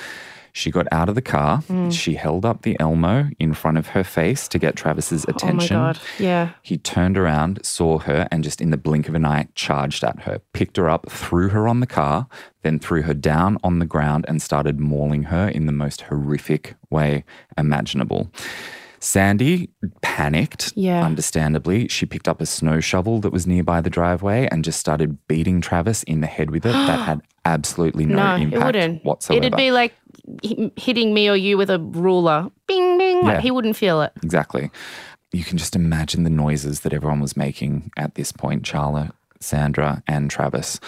She 0.59 0.73
got 0.73 0.89
out 0.91 1.09
of 1.09 1.15
the 1.15 1.23
car. 1.23 1.61
Mm. 1.69 1.93
She 1.93 2.15
held 2.15 2.45
up 2.45 2.63
the 2.63 2.77
Elmo 2.81 3.31
in 3.39 3.55
front 3.55 3.79
of 3.79 3.87
her 3.89 4.03
face 4.03 4.49
to 4.49 4.59
get 4.59 4.75
Travis's 4.75 5.23
attention. 5.25 5.77
Oh 5.77 5.81
my 5.81 5.93
God. 5.93 6.01
Yeah. 6.19 6.51
He 6.63 6.79
turned 6.79 7.17
around, 7.17 7.61
saw 7.65 7.99
her, 8.01 8.27
and 8.33 8.43
just 8.43 8.61
in 8.61 8.71
the 8.71 8.77
blink 8.77 9.09
of 9.09 9.15
an 9.15 9.25
eye, 9.25 9.47
charged 9.55 10.03
at 10.03 10.23
her, 10.23 10.41
picked 10.53 10.77
her 10.77 10.89
up, 10.91 11.09
threw 11.11 11.51
her 11.51 11.69
on 11.69 11.79
the 11.79 11.87
car, 11.87 12.27
then 12.63 12.81
threw 12.81 13.03
her 13.03 13.15
down 13.15 13.57
on 13.63 13.79
the 13.79 13.87
ground 13.87 14.25
and 14.27 14.43
started 14.43 14.81
mauling 14.81 15.25
her 15.25 15.47
in 15.49 15.67
the 15.67 15.73
most 15.73 16.01
horrific 16.03 16.75
way 16.91 17.23
imaginable. 17.57 18.33
Sandy 19.01 19.71
panicked, 20.03 20.73
Yeah. 20.75 21.05
understandably. 21.05 21.87
She 21.87 22.05
picked 22.05 22.27
up 22.27 22.41
a 22.41 22.47
snow 22.47 22.81
shovel 22.81 23.21
that 23.21 23.31
was 23.33 23.47
nearby 23.47 23.81
the 23.81 23.91
driveway 23.91 24.49
and 24.51 24.65
just 24.65 24.81
started 24.81 25.19
beating 25.29 25.61
Travis 25.61 26.03
in 26.03 26.21
the 26.21 26.27
head 26.27 26.51
with 26.51 26.67
it. 26.67 26.73
that 26.73 26.99
had 27.07 27.21
absolutely 27.45 28.07
no, 28.07 28.17
No, 28.17 28.35
impact 28.43 28.55
it 28.61 28.67
wouldn't. 28.67 29.05
whatsoever. 29.05 29.45
It'd 29.47 29.57
be 29.57 29.71
like 29.71 29.95
hitting 30.76 31.14
me 31.14 31.29
or 31.29 31.37
you 31.37 31.57
with 31.57 31.70
a 31.70 31.79
ruler. 31.79 32.51
Bing, 32.66 32.99
bing. 32.99 33.18
Yeah. 33.18 33.35
Like 33.35 33.41
he 33.41 33.51
wouldn't 33.51 33.76
feel 33.76 34.03
it. 34.03 34.12
Exactly. 34.22 34.70
You 35.33 35.45
can 35.45 35.59
just 35.59 35.76
imagine 35.76 36.24
the 36.24 36.31
noises 36.31 36.81
that 36.81 36.93
everyone 36.93 37.20
was 37.20 37.37
making 37.37 37.91
at 37.97 38.14
this 38.14 38.33
point 38.33 38.62
Charla, 38.62 39.12
Sandra, 39.41 40.03
and 40.07 40.31
Travis. 40.31 40.81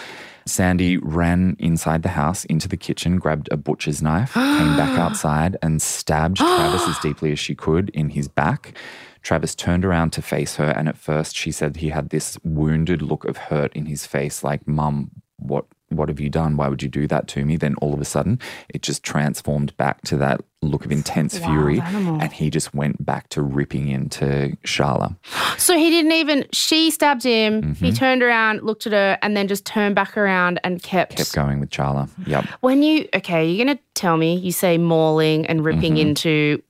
Sandy 0.45 0.97
ran 0.97 1.55
inside 1.59 2.01
the 2.01 2.09
house 2.09 2.45
into 2.45 2.67
the 2.67 2.77
kitchen, 2.77 3.17
grabbed 3.17 3.47
a 3.51 3.57
butcher's 3.57 4.01
knife, 4.01 4.33
came 4.33 4.75
back 4.75 4.97
outside, 4.99 5.57
and 5.61 5.81
stabbed 5.81 6.37
Travis 6.37 6.87
as 6.87 6.97
deeply 6.99 7.31
as 7.31 7.39
she 7.39 7.53
could 7.53 7.89
in 7.89 8.09
his 8.09 8.27
back. 8.27 8.75
Travis 9.21 9.53
turned 9.53 9.85
around 9.85 10.11
to 10.13 10.21
face 10.21 10.55
her, 10.55 10.71
and 10.71 10.89
at 10.89 10.97
first 10.97 11.35
she 11.35 11.51
said 11.51 11.77
he 11.77 11.89
had 11.89 12.09
this 12.09 12.39
wounded 12.43 13.03
look 13.03 13.23
of 13.25 13.37
hurt 13.37 13.71
in 13.73 13.85
his 13.85 14.07
face, 14.07 14.43
like, 14.43 14.67
Mum, 14.67 15.11
what 15.37 15.65
what 15.91 16.09
have 16.09 16.19
you 16.19 16.29
done? 16.29 16.57
Why 16.57 16.67
would 16.67 16.81
you 16.81 16.89
do 16.89 17.07
that 17.07 17.27
to 17.29 17.45
me? 17.45 17.57
Then 17.57 17.75
all 17.75 17.93
of 17.93 18.01
a 18.01 18.05
sudden, 18.05 18.39
it 18.69 18.81
just 18.81 19.03
transformed 19.03 19.75
back 19.77 20.01
to 20.03 20.17
that 20.17 20.41
look 20.63 20.85
of 20.85 20.91
intense 20.91 21.37
fury, 21.39 21.79
animal. 21.79 22.21
and 22.21 22.31
he 22.31 22.49
just 22.49 22.73
went 22.75 23.03
back 23.03 23.29
to 23.29 23.41
ripping 23.41 23.87
into 23.89 24.55
Charla. 24.65 25.15
So 25.57 25.77
he 25.77 25.89
didn't 25.91 26.13
even, 26.13 26.45
she 26.51 26.89
stabbed 26.89 27.23
him. 27.23 27.61
Mm-hmm. 27.61 27.85
He 27.85 27.91
turned 27.91 28.23
around, 28.23 28.63
looked 28.63 28.87
at 28.87 28.93
her, 28.93 29.17
and 29.21 29.37
then 29.37 29.47
just 29.47 29.63
turned 29.65 29.93
back 29.95 30.17
around 30.17 30.59
and 30.63 30.81
kept. 30.81 31.17
Kept 31.17 31.33
going 31.33 31.59
with 31.59 31.69
Charla. 31.69 32.09
Yep. 32.25 32.45
When 32.61 32.81
you, 32.81 33.07
okay, 33.13 33.47
you're 33.47 33.63
going 33.63 33.77
to 33.77 33.83
tell 33.93 34.17
me, 34.17 34.35
you 34.37 34.51
say 34.51 34.77
mauling 34.79 35.45
and 35.45 35.63
ripping 35.63 35.93
Mm-hmm. 35.93 35.97
into, 36.09 36.63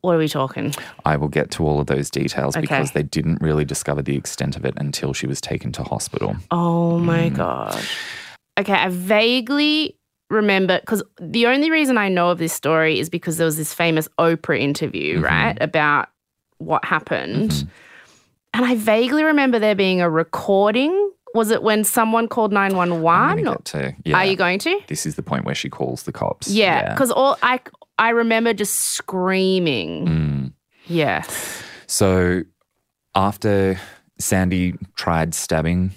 what 0.00 0.14
are 0.14 0.18
we 0.18 0.26
talking? 0.28 0.74
I 1.04 1.16
will 1.16 1.28
get 1.28 1.50
to 1.52 1.66
all 1.66 1.78
of 1.80 1.86
those 1.86 2.10
details 2.10 2.56
Okay. 2.56 2.62
because 2.62 2.90
they 2.92 3.02
didn't 3.04 3.40
really 3.40 3.64
discover 3.64 4.02
the 4.02 4.16
extent 4.16 4.56
of 4.56 4.64
it 4.64 4.74
until 4.78 5.12
she 5.12 5.26
was 5.28 5.40
taken 5.40 5.70
to 5.72 5.82
hospital. 5.84 6.34
Oh 6.50 6.98
my 6.98 7.30
Mm. 7.30 7.36
God. 7.36 7.80
Okay, 8.58 8.72
I 8.72 8.88
vaguely 8.88 9.98
remember 10.30 10.78
because 10.80 11.02
the 11.20 11.46
only 11.46 11.70
reason 11.70 11.98
I 11.98 12.08
know 12.08 12.30
of 12.30 12.38
this 12.38 12.52
story 12.52 12.98
is 12.98 13.08
because 13.10 13.36
there 13.36 13.44
was 13.46 13.56
this 13.56 13.74
famous 13.74 14.08
Oprah 14.18 14.58
interview, 14.60 15.16
Mm-hmm. 15.16 15.24
right, 15.24 15.58
about 15.60 16.08
what 16.58 16.84
happened. 16.84 17.66
And 18.54 18.64
I 18.64 18.76
vaguely 18.76 19.24
remember 19.24 19.58
there 19.58 19.74
being 19.74 20.00
a 20.00 20.08
recording. 20.08 21.10
Was 21.34 21.50
it 21.50 21.64
when 21.64 21.82
someone 21.82 22.28
called 22.28 22.52
911? 22.52 23.44
gonna 23.44 23.50
Or- 23.50 23.54
get 23.56 23.64
to, 23.66 23.94
yeah, 24.04 24.16
Are 24.18 24.24
you 24.24 24.36
going 24.36 24.60
to? 24.60 24.80
this 24.86 25.04
is 25.04 25.16
the 25.16 25.22
point 25.22 25.44
where 25.44 25.54
she 25.56 25.68
calls 25.68 26.04
the 26.04 26.12
cops. 26.12 26.48
Yeah, 26.48 26.90
because 26.94 27.10
all 27.10 27.36
I 27.42 27.60
I 27.98 28.10
remember 28.10 28.54
just 28.54 28.74
screaming. 28.76 30.06
Mm. 30.06 30.52
Yes. 30.86 31.62
So 31.88 32.42
after 33.16 33.78
Sandy 34.18 34.74
tried 34.96 35.34
stabbing 35.34 35.90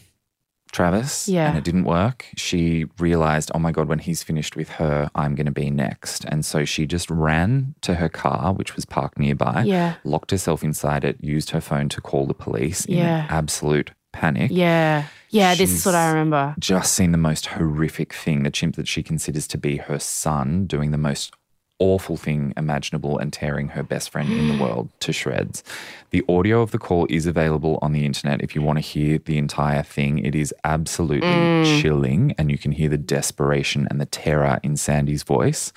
Travis 0.77 1.27
Yeah. 1.27 1.49
and 1.49 1.57
it 1.57 1.63
didn't 1.63 1.85
work, 1.85 2.25
she 2.35 2.85
realized, 2.99 3.49
oh 3.55 3.59
my 3.59 3.71
God, 3.71 3.87
when 3.87 3.97
he's 3.97 4.21
finished 4.21 4.55
with 4.55 4.69
her, 4.81 5.09
I'm 5.15 5.33
going 5.33 5.47
to 5.47 5.51
be 5.51 5.71
next. 5.71 6.23
And 6.25 6.45
so 6.45 6.65
she 6.65 6.85
just 6.85 7.09
ran 7.09 7.73
to 7.81 7.95
her 7.95 8.09
car, 8.09 8.53
which 8.53 8.75
was 8.75 8.85
parked 8.85 9.17
nearby, 9.17 9.63
Yeah. 9.65 9.95
locked 10.03 10.29
herself 10.29 10.63
inside 10.63 11.03
it, 11.03 11.17
used 11.19 11.49
her 11.49 11.61
phone 11.61 11.89
to 11.89 11.99
call 11.99 12.27
the 12.27 12.35
police 12.35 12.85
in 12.85 12.97
Yeah. 12.99 13.25
absolute 13.29 13.89
panic. 14.13 14.51
Yeah. 14.53 15.05
Yeah. 15.31 15.55
This 15.55 15.71
is 15.71 15.83
what 15.85 15.95
I 15.95 16.09
remember. 16.09 16.53
Just 16.59 16.93
seen 16.93 17.11
the 17.11 17.17
most 17.17 17.47
horrific 17.47 18.13
thing, 18.13 18.43
the 18.43 18.51
chimp 18.51 18.75
that 18.75 18.87
she 18.87 19.01
considers 19.01 19.47
to 19.47 19.57
be 19.57 19.77
her 19.77 19.97
son 19.99 20.65
doing 20.67 20.91
the 20.91 20.97
most 21.09 21.33
awful 21.79 22.17
thing 22.17 22.53
imaginable 22.57 23.17
and 23.17 23.31
tearing 23.31 23.69
her 23.69 23.83
best 23.83 24.09
friend 24.09 24.31
in 24.31 24.57
the 24.57 24.57
world 24.63 24.89
to 25.01 25.13
shreds. 25.13 25.63
The 26.11 26.23
audio 26.27 26.61
of 26.61 26.71
the 26.71 26.79
call 26.79 27.07
is 27.09 27.25
available 27.25 27.79
on 27.81 27.91
the 27.91 28.05
internet 28.05 28.41
if 28.41 28.55
you 28.55 28.61
want 28.61 28.77
to 28.77 28.81
hear 28.81 29.19
the 29.19 29.37
entire 29.37 29.83
thing. 29.83 30.19
It 30.19 30.35
is 30.35 30.53
absolutely 30.63 31.27
mm. 31.27 31.81
chilling, 31.81 32.33
and 32.37 32.49
you 32.49 32.57
can 32.57 32.71
hear 32.71 32.89
the 32.89 32.97
desperation 32.97 33.87
and 33.89 34.01
the 34.01 34.05
terror 34.05 34.59
in 34.63 34.77
Sandy's 34.77 35.23
voice. 35.23 35.71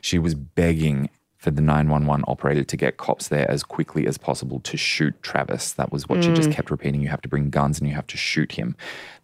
She 0.00 0.18
was 0.18 0.34
begging 0.34 1.10
for 1.46 1.52
the 1.52 1.62
911 1.62 2.24
operator 2.26 2.64
to 2.64 2.76
get 2.76 2.96
cops 2.96 3.28
there 3.28 3.48
as 3.48 3.62
quickly 3.62 4.04
as 4.08 4.18
possible 4.18 4.58
to 4.58 4.76
shoot 4.76 5.14
Travis. 5.22 5.74
That 5.74 5.92
was 5.92 6.08
what 6.08 6.24
she 6.24 6.34
just 6.34 6.50
mm. 6.50 6.54
kept 6.54 6.72
repeating. 6.72 7.00
You 7.00 7.06
have 7.06 7.20
to 7.20 7.28
bring 7.28 7.50
guns 7.50 7.78
and 7.78 7.88
you 7.88 7.94
have 7.94 8.08
to 8.08 8.16
shoot 8.16 8.50
him. 8.50 8.74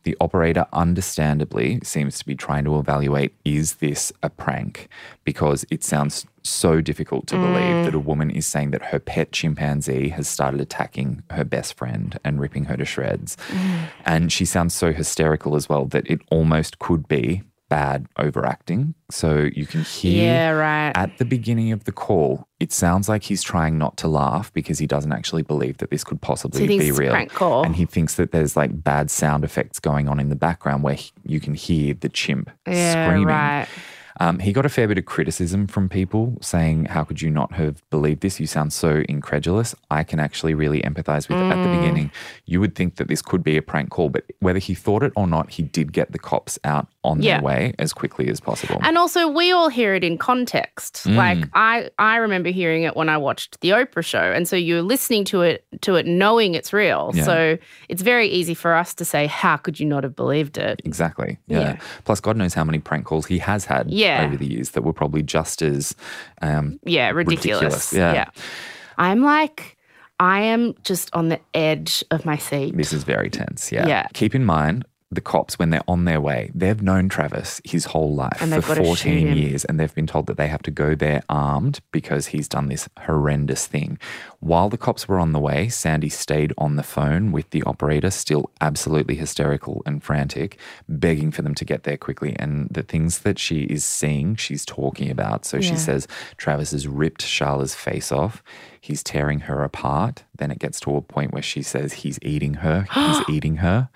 The 0.04 0.16
operator, 0.20 0.66
understandably, 0.72 1.80
seems 1.82 2.20
to 2.20 2.24
be 2.24 2.36
trying 2.36 2.62
to 2.66 2.78
evaluate 2.78 3.34
is 3.44 3.74
this 3.74 4.12
a 4.22 4.30
prank? 4.30 4.88
Because 5.24 5.66
it 5.68 5.82
sounds 5.82 6.24
so 6.44 6.80
difficult 6.80 7.26
to 7.26 7.34
believe 7.34 7.74
mm. 7.74 7.84
that 7.86 7.94
a 7.94 7.98
woman 7.98 8.30
is 8.30 8.46
saying 8.46 8.70
that 8.70 8.84
her 8.84 9.00
pet 9.00 9.32
chimpanzee 9.32 10.10
has 10.10 10.28
started 10.28 10.60
attacking 10.60 11.24
her 11.30 11.42
best 11.44 11.74
friend 11.74 12.20
and 12.22 12.38
ripping 12.38 12.66
her 12.66 12.76
to 12.76 12.84
shreds. 12.84 13.36
Mm. 13.48 13.88
And 14.06 14.32
she 14.32 14.44
sounds 14.44 14.74
so 14.74 14.92
hysterical 14.92 15.56
as 15.56 15.68
well 15.68 15.86
that 15.86 16.08
it 16.08 16.20
almost 16.30 16.78
could 16.78 17.08
be 17.08 17.42
bad 17.72 18.06
overacting. 18.18 18.94
So 19.10 19.48
you 19.54 19.64
can 19.66 19.80
hear 19.82 20.24
Yeah, 20.24 20.50
right. 20.50 20.92
at 20.94 21.16
the 21.16 21.24
beginning 21.24 21.72
of 21.72 21.84
the 21.84 21.92
call, 21.92 22.46
it 22.60 22.70
sounds 22.70 23.08
like 23.08 23.22
he's 23.22 23.42
trying 23.42 23.78
not 23.78 23.96
to 23.98 24.08
laugh 24.08 24.52
because 24.52 24.78
he 24.78 24.86
doesn't 24.86 25.12
actually 25.12 25.42
believe 25.42 25.78
that 25.78 25.90
this 25.90 26.04
could 26.04 26.20
possibly 26.20 26.60
So 26.60 26.66
be 26.66 26.92
real. 26.92 27.14
And 27.14 27.74
he 27.74 27.86
thinks 27.86 28.16
that 28.16 28.30
there's 28.32 28.56
like 28.56 28.84
bad 28.84 29.10
sound 29.10 29.42
effects 29.42 29.78
going 29.80 30.06
on 30.06 30.20
in 30.20 30.28
the 30.28 30.36
background 30.36 30.82
where 30.82 30.94
he, 30.94 31.10
you 31.24 31.40
can 31.40 31.54
hear 31.54 31.94
the 31.94 32.10
chimp 32.10 32.50
yeah, 32.66 33.06
screaming. 33.06 33.26
right. 33.28 33.66
Um, 34.20 34.38
he 34.38 34.52
got 34.52 34.66
a 34.66 34.68
fair 34.68 34.86
bit 34.88 34.98
of 34.98 35.04
criticism 35.06 35.66
from 35.66 35.88
people 35.88 36.36
saying, 36.40 36.86
How 36.86 37.04
could 37.04 37.22
you 37.22 37.30
not 37.30 37.52
have 37.54 37.82
believed 37.90 38.20
this? 38.20 38.38
You 38.40 38.46
sound 38.46 38.72
so 38.72 39.02
incredulous. 39.08 39.74
I 39.90 40.04
can 40.04 40.20
actually 40.20 40.54
really 40.54 40.80
empathize 40.82 41.28
with 41.28 41.38
at 41.38 41.48
the 41.62 41.68
Mm. 41.68 41.80
beginning. 41.80 42.10
You 42.46 42.60
would 42.60 42.74
think 42.74 42.96
that 42.96 43.08
this 43.08 43.22
could 43.22 43.42
be 43.42 43.56
a 43.56 43.62
prank 43.62 43.90
call, 43.90 44.08
but 44.10 44.24
whether 44.40 44.58
he 44.58 44.74
thought 44.74 45.02
it 45.02 45.12
or 45.16 45.26
not, 45.26 45.50
he 45.50 45.62
did 45.62 45.92
get 45.92 46.12
the 46.12 46.18
cops 46.18 46.58
out 46.64 46.88
on 47.04 47.20
Yeah. 47.22 47.34
their 47.38 47.42
way 47.42 47.74
as 47.78 47.92
quickly 47.92 48.28
as 48.28 48.40
possible. 48.40 48.78
And 48.82 48.98
also, 48.98 49.28
we 49.28 49.50
all 49.52 49.68
hear 49.68 49.94
it 49.94 50.04
in 50.04 50.18
context. 50.18 51.04
Mm. 51.06 51.16
Like 51.16 51.48
I, 51.54 51.90
I 51.98 52.16
remember 52.16 52.50
hearing 52.50 52.82
it 52.82 52.96
when 52.96 53.08
I 53.08 53.16
watched 53.16 53.60
the 53.60 53.70
Oprah 53.70 54.04
show, 54.04 54.18
and 54.32 54.46
so 54.46 54.56
you're 54.56 54.82
listening 54.82 55.24
to 55.26 55.42
it, 55.42 55.64
to 55.82 55.96
it, 55.96 56.06
knowing 56.06 56.54
it's 56.54 56.72
real. 56.72 57.10
Yeah. 57.14 57.24
So 57.24 57.58
it's 57.88 58.02
very 58.02 58.28
easy 58.28 58.54
for 58.54 58.74
us 58.74 58.94
to 58.94 59.04
say, 59.04 59.26
"How 59.26 59.56
could 59.56 59.80
you 59.80 59.86
not 59.86 60.04
have 60.04 60.14
believed 60.16 60.58
it?" 60.58 60.82
Exactly. 60.84 61.38
Yeah. 61.46 61.60
Yeah. 61.60 61.76
Plus, 62.04 62.20
God 62.20 62.36
knows 62.36 62.54
how 62.54 62.64
many 62.64 62.78
prank 62.78 63.04
calls 63.06 63.26
he 63.26 63.38
has 63.38 63.64
had 63.66 63.90
Yeah. 63.90 64.01
Over 64.24 64.36
the 64.36 64.46
years 64.46 64.70
that 64.70 64.82
were 64.82 64.92
probably 64.92 65.22
just 65.22 65.62
as 65.62 65.94
um, 66.40 66.78
Yeah, 66.84 67.10
ridiculous. 67.10 67.92
Ridiculous, 67.92 67.92
yeah. 67.92 68.26
I'm 68.98 69.22
like, 69.22 69.76
I 70.20 70.40
am 70.42 70.74
just 70.84 71.10
on 71.14 71.28
the 71.28 71.40
edge 71.54 72.04
of 72.10 72.24
my 72.24 72.36
seat. 72.36 72.76
This 72.76 72.92
is 72.92 73.04
very 73.04 73.30
tense. 73.30 73.72
Yeah. 73.72 73.86
Yeah. 73.86 74.06
Keep 74.12 74.34
in 74.34 74.44
mind, 74.44 74.84
the 75.12 75.20
cops, 75.20 75.58
when 75.58 75.68
they're 75.68 75.84
on 75.86 76.06
their 76.06 76.20
way, 76.20 76.50
they've 76.54 76.80
known 76.80 77.10
Travis 77.10 77.60
his 77.64 77.84
whole 77.86 78.14
life 78.14 78.38
for 78.38 78.62
14 78.62 79.36
years, 79.36 79.64
and 79.66 79.78
they've 79.78 79.94
been 79.94 80.06
told 80.06 80.26
that 80.26 80.38
they 80.38 80.48
have 80.48 80.62
to 80.62 80.70
go 80.70 80.94
there 80.94 81.22
armed 81.28 81.80
because 81.92 82.28
he's 82.28 82.48
done 82.48 82.68
this 82.68 82.88
horrendous 82.98 83.66
thing. 83.66 83.98
While 84.40 84.70
the 84.70 84.78
cops 84.78 85.06
were 85.06 85.18
on 85.18 85.32
the 85.32 85.38
way, 85.38 85.68
Sandy 85.68 86.08
stayed 86.08 86.54
on 86.56 86.76
the 86.76 86.82
phone 86.82 87.30
with 87.30 87.50
the 87.50 87.62
operator, 87.64 88.10
still 88.10 88.50
absolutely 88.62 89.14
hysterical 89.14 89.82
and 89.84 90.02
frantic, 90.02 90.58
begging 90.88 91.30
for 91.30 91.42
them 91.42 91.54
to 91.56 91.64
get 91.64 91.82
there 91.82 91.98
quickly. 91.98 92.34
And 92.38 92.68
the 92.70 92.82
things 92.82 93.20
that 93.20 93.38
she 93.38 93.64
is 93.64 93.84
seeing, 93.84 94.34
she's 94.36 94.64
talking 94.64 95.10
about. 95.10 95.44
So 95.44 95.60
she 95.60 95.76
says 95.76 96.08
Travis 96.38 96.70
has 96.70 96.88
ripped 96.88 97.22
Charla's 97.22 97.74
face 97.74 98.10
off. 98.10 98.42
He's 98.80 99.02
tearing 99.02 99.40
her 99.40 99.62
apart. 99.62 100.24
Then 100.36 100.50
it 100.50 100.58
gets 100.58 100.80
to 100.80 100.96
a 100.96 101.02
point 101.02 101.32
where 101.32 101.42
she 101.42 101.62
says 101.62 101.92
he's 101.92 102.18
eating 102.22 102.54
her. 102.54 102.88
He's 102.92 103.20
eating 103.28 103.56
her. 103.56 103.90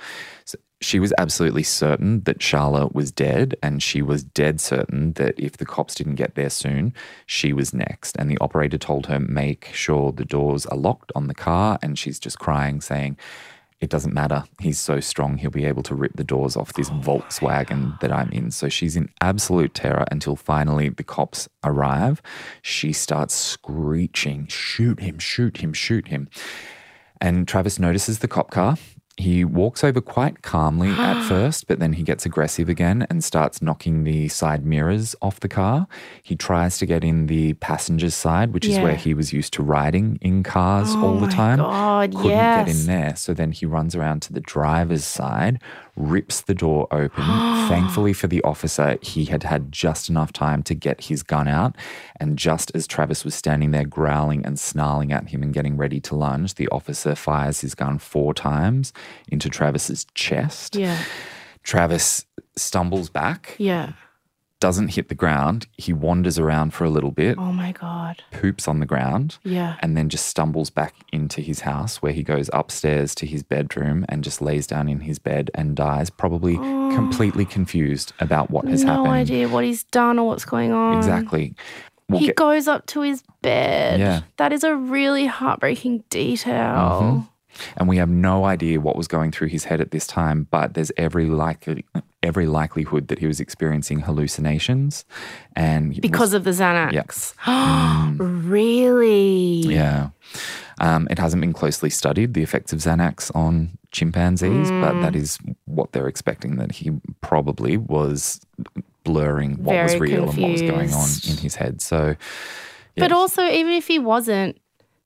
So 0.44 0.58
she 0.80 1.00
was 1.00 1.12
absolutely 1.16 1.62
certain 1.62 2.20
that 2.22 2.38
Charla 2.38 2.92
was 2.92 3.10
dead, 3.10 3.56
and 3.62 3.82
she 3.82 4.02
was 4.02 4.22
dead 4.22 4.60
certain 4.60 5.12
that 5.14 5.38
if 5.38 5.56
the 5.56 5.64
cops 5.64 5.94
didn't 5.94 6.16
get 6.16 6.34
there 6.34 6.50
soon, 6.50 6.92
she 7.24 7.52
was 7.52 7.72
next. 7.72 8.16
And 8.18 8.30
the 8.30 8.38
operator 8.40 8.78
told 8.78 9.06
her, 9.06 9.18
make 9.18 9.70
sure 9.72 10.12
the 10.12 10.24
doors 10.24 10.66
are 10.66 10.76
locked 10.76 11.12
on 11.14 11.28
the 11.28 11.34
car. 11.34 11.78
And 11.82 11.98
she's 11.98 12.18
just 12.18 12.38
crying, 12.38 12.80
saying, 12.82 13.16
it 13.80 13.90
doesn't 13.90 14.14
matter. 14.14 14.44
He's 14.60 14.78
so 14.78 15.00
strong, 15.00 15.38
he'll 15.38 15.50
be 15.50 15.66
able 15.66 15.82
to 15.84 15.94
rip 15.94 16.16
the 16.16 16.24
doors 16.24 16.56
off 16.56 16.72
this 16.74 16.90
oh 16.90 16.94
Volkswagen 16.94 17.98
that 18.00 18.12
I'm 18.12 18.30
in. 18.30 18.50
So 18.50 18.68
she's 18.68 18.96
in 18.96 19.10
absolute 19.20 19.74
terror 19.74 20.06
until 20.10 20.36
finally 20.36 20.88
the 20.88 21.04
cops 21.04 21.48
arrive. 21.64 22.22
She 22.62 22.92
starts 22.92 23.34
screeching, 23.34 24.46
shoot 24.48 25.00
him, 25.00 25.18
shoot 25.18 25.58
him, 25.58 25.72
shoot 25.72 26.08
him. 26.08 26.28
And 27.20 27.46
Travis 27.46 27.78
notices 27.78 28.20
the 28.20 28.28
cop 28.28 28.50
car. 28.50 28.76
He 29.16 29.46
walks 29.46 29.82
over 29.82 30.02
quite 30.02 30.42
calmly 30.42 30.90
at 30.90 31.22
first, 31.28 31.66
but 31.68 31.78
then 31.78 31.94
he 31.94 32.02
gets 32.02 32.26
aggressive 32.26 32.68
again 32.68 33.06
and 33.08 33.24
starts 33.24 33.62
knocking 33.62 34.04
the 34.04 34.28
side 34.28 34.66
mirrors 34.66 35.16
off 35.22 35.40
the 35.40 35.48
car. 35.48 35.88
He 36.22 36.36
tries 36.36 36.76
to 36.78 36.86
get 36.86 37.02
in 37.02 37.26
the 37.26 37.54
passenger's 37.54 38.14
side, 38.14 38.52
which 38.52 38.66
is 38.66 38.78
where 38.78 38.94
he 38.96 39.14
was 39.14 39.32
used 39.32 39.54
to 39.54 39.62
riding 39.62 40.18
in 40.20 40.42
cars 40.42 40.88
Oh 40.90 41.06
all 41.06 41.18
the 41.18 41.28
time. 41.28 41.58
God, 41.58 42.12
Couldn't 42.14 42.30
get 42.66 42.68
in 42.68 42.86
there. 42.86 43.16
So 43.16 43.32
then 43.32 43.52
he 43.52 43.64
runs 43.64 43.94
around 43.94 44.20
to 44.22 44.32
the 44.34 44.40
driver's 44.40 45.04
side, 45.04 45.62
rips 45.96 46.42
the 46.42 46.54
door 46.54 46.86
open. 46.90 47.24
Thankfully 47.68 48.12
for 48.12 48.26
the 48.26 48.42
officer, 48.42 48.98
he 49.02 49.24
had 49.24 49.42
had 49.42 49.72
just 49.72 50.08
enough 50.08 50.32
time 50.32 50.62
to 50.64 50.74
get 50.74 51.04
his 51.04 51.22
gun 51.22 51.48
out. 51.48 51.74
And 52.20 52.38
just 52.38 52.70
as 52.74 52.86
Travis 52.86 53.24
was 53.24 53.34
standing 53.34 53.70
there 53.70 53.84
growling 53.84 54.44
and 54.44 54.58
snarling 54.58 55.12
at 55.12 55.28
him 55.28 55.42
and 55.42 55.52
getting 55.52 55.76
ready 55.76 56.00
to 56.00 56.14
lunge, 56.14 56.54
the 56.54 56.68
officer 56.68 57.14
fires 57.14 57.60
his 57.60 57.74
gun 57.74 57.98
four 57.98 58.34
times 58.34 58.92
into 59.28 59.48
Travis's 59.48 60.06
chest. 60.14 60.76
Yeah, 60.76 61.02
Travis 61.62 62.24
stumbles 62.56 63.10
back, 63.10 63.56
yeah. 63.58 63.92
Doesn't 64.58 64.88
hit 64.88 65.08
the 65.08 65.14
ground. 65.14 65.66
He 65.76 65.92
wanders 65.92 66.38
around 66.38 66.72
for 66.72 66.84
a 66.84 66.90
little 66.90 67.10
bit, 67.10 67.36
Oh 67.38 67.52
my 67.52 67.72
god. 67.72 68.22
poops 68.30 68.66
on 68.66 68.80
the 68.80 68.86
ground 68.86 69.38
Yeah. 69.44 69.76
and 69.80 69.96
then 69.96 70.08
just 70.08 70.26
stumbles 70.26 70.70
back 70.70 70.94
into 71.12 71.40
his 71.42 71.60
house 71.60 72.00
where 72.02 72.12
he 72.12 72.22
goes 72.22 72.48
upstairs 72.52 73.14
to 73.16 73.26
his 73.26 73.42
bedroom 73.42 74.06
and 74.08 74.24
just 74.24 74.40
lays 74.40 74.66
down 74.66 74.88
in 74.88 75.00
his 75.00 75.18
bed 75.18 75.50
and 75.54 75.76
dies, 75.76 76.08
probably 76.08 76.56
completely 76.56 77.44
confused 77.44 78.12
about 78.20 78.50
what 78.50 78.66
has 78.66 78.82
no 78.82 78.90
happened. 78.92 79.04
No 79.06 79.10
idea 79.12 79.48
what 79.48 79.64
he's 79.64 79.84
done 79.84 80.18
or 80.18 80.28
what's 80.28 80.46
going 80.46 80.72
on. 80.72 80.96
Exactly. 80.96 81.54
We'll 82.08 82.20
he 82.20 82.26
get- 82.26 82.36
goes 82.36 82.66
up 82.68 82.86
to 82.86 83.02
his 83.02 83.22
bed. 83.42 84.00
Yeah. 84.00 84.20
That 84.38 84.52
is 84.52 84.64
a 84.64 84.74
really 84.74 85.26
heartbreaking 85.26 86.04
detail. 86.08 87.26
Mhm. 87.26 87.28
And 87.76 87.88
we 87.88 87.96
have 87.96 88.08
no 88.08 88.44
idea 88.44 88.80
what 88.80 88.96
was 88.96 89.08
going 89.08 89.30
through 89.32 89.48
his 89.48 89.64
head 89.64 89.80
at 89.80 89.90
this 89.90 90.06
time, 90.06 90.46
but 90.50 90.74
there's 90.74 90.92
every 90.96 91.26
likely 91.26 91.84
every 92.22 92.46
likelihood 92.46 93.06
that 93.08 93.18
he 93.20 93.26
was 93.26 93.38
experiencing 93.38 94.00
hallucinations 94.00 95.04
and 95.54 95.92
he 95.94 96.00
was- 96.00 96.10
Because 96.10 96.34
of 96.34 96.42
the 96.44 96.50
Xanax. 96.50 97.34
really? 98.18 99.60
Yeah. 99.60 100.10
Um, 100.80 101.06
it 101.10 101.18
hasn't 101.18 101.40
been 101.40 101.52
closely 101.52 101.88
studied, 101.90 102.34
the 102.34 102.42
effects 102.42 102.72
of 102.72 102.80
Xanax 102.80 103.34
on 103.34 103.78
chimpanzees, 103.92 104.70
but 104.70 104.92
Mm. 104.94 105.02
that 105.02 105.16
is 105.16 105.38
what 105.64 105.92
they're 105.92 106.08
expecting 106.08 106.56
that 106.56 106.72
he 106.72 106.90
probably 107.20 107.76
was 107.78 108.40
blurring 109.04 109.62
what 109.62 109.82
was 109.84 109.94
Very 109.94 110.10
real 110.12 110.28
and 110.30 110.38
what 110.38 110.50
was 110.50 110.62
going 110.62 110.92
on 110.92 111.08
in 111.30 111.36
his 111.38 111.54
head. 111.54 111.80
So, 111.80 112.16
But 112.96 113.12
also, 113.12 113.44
even 113.46 113.72
if 113.72 113.86
he 113.86 113.98
wasn't, 113.98 114.58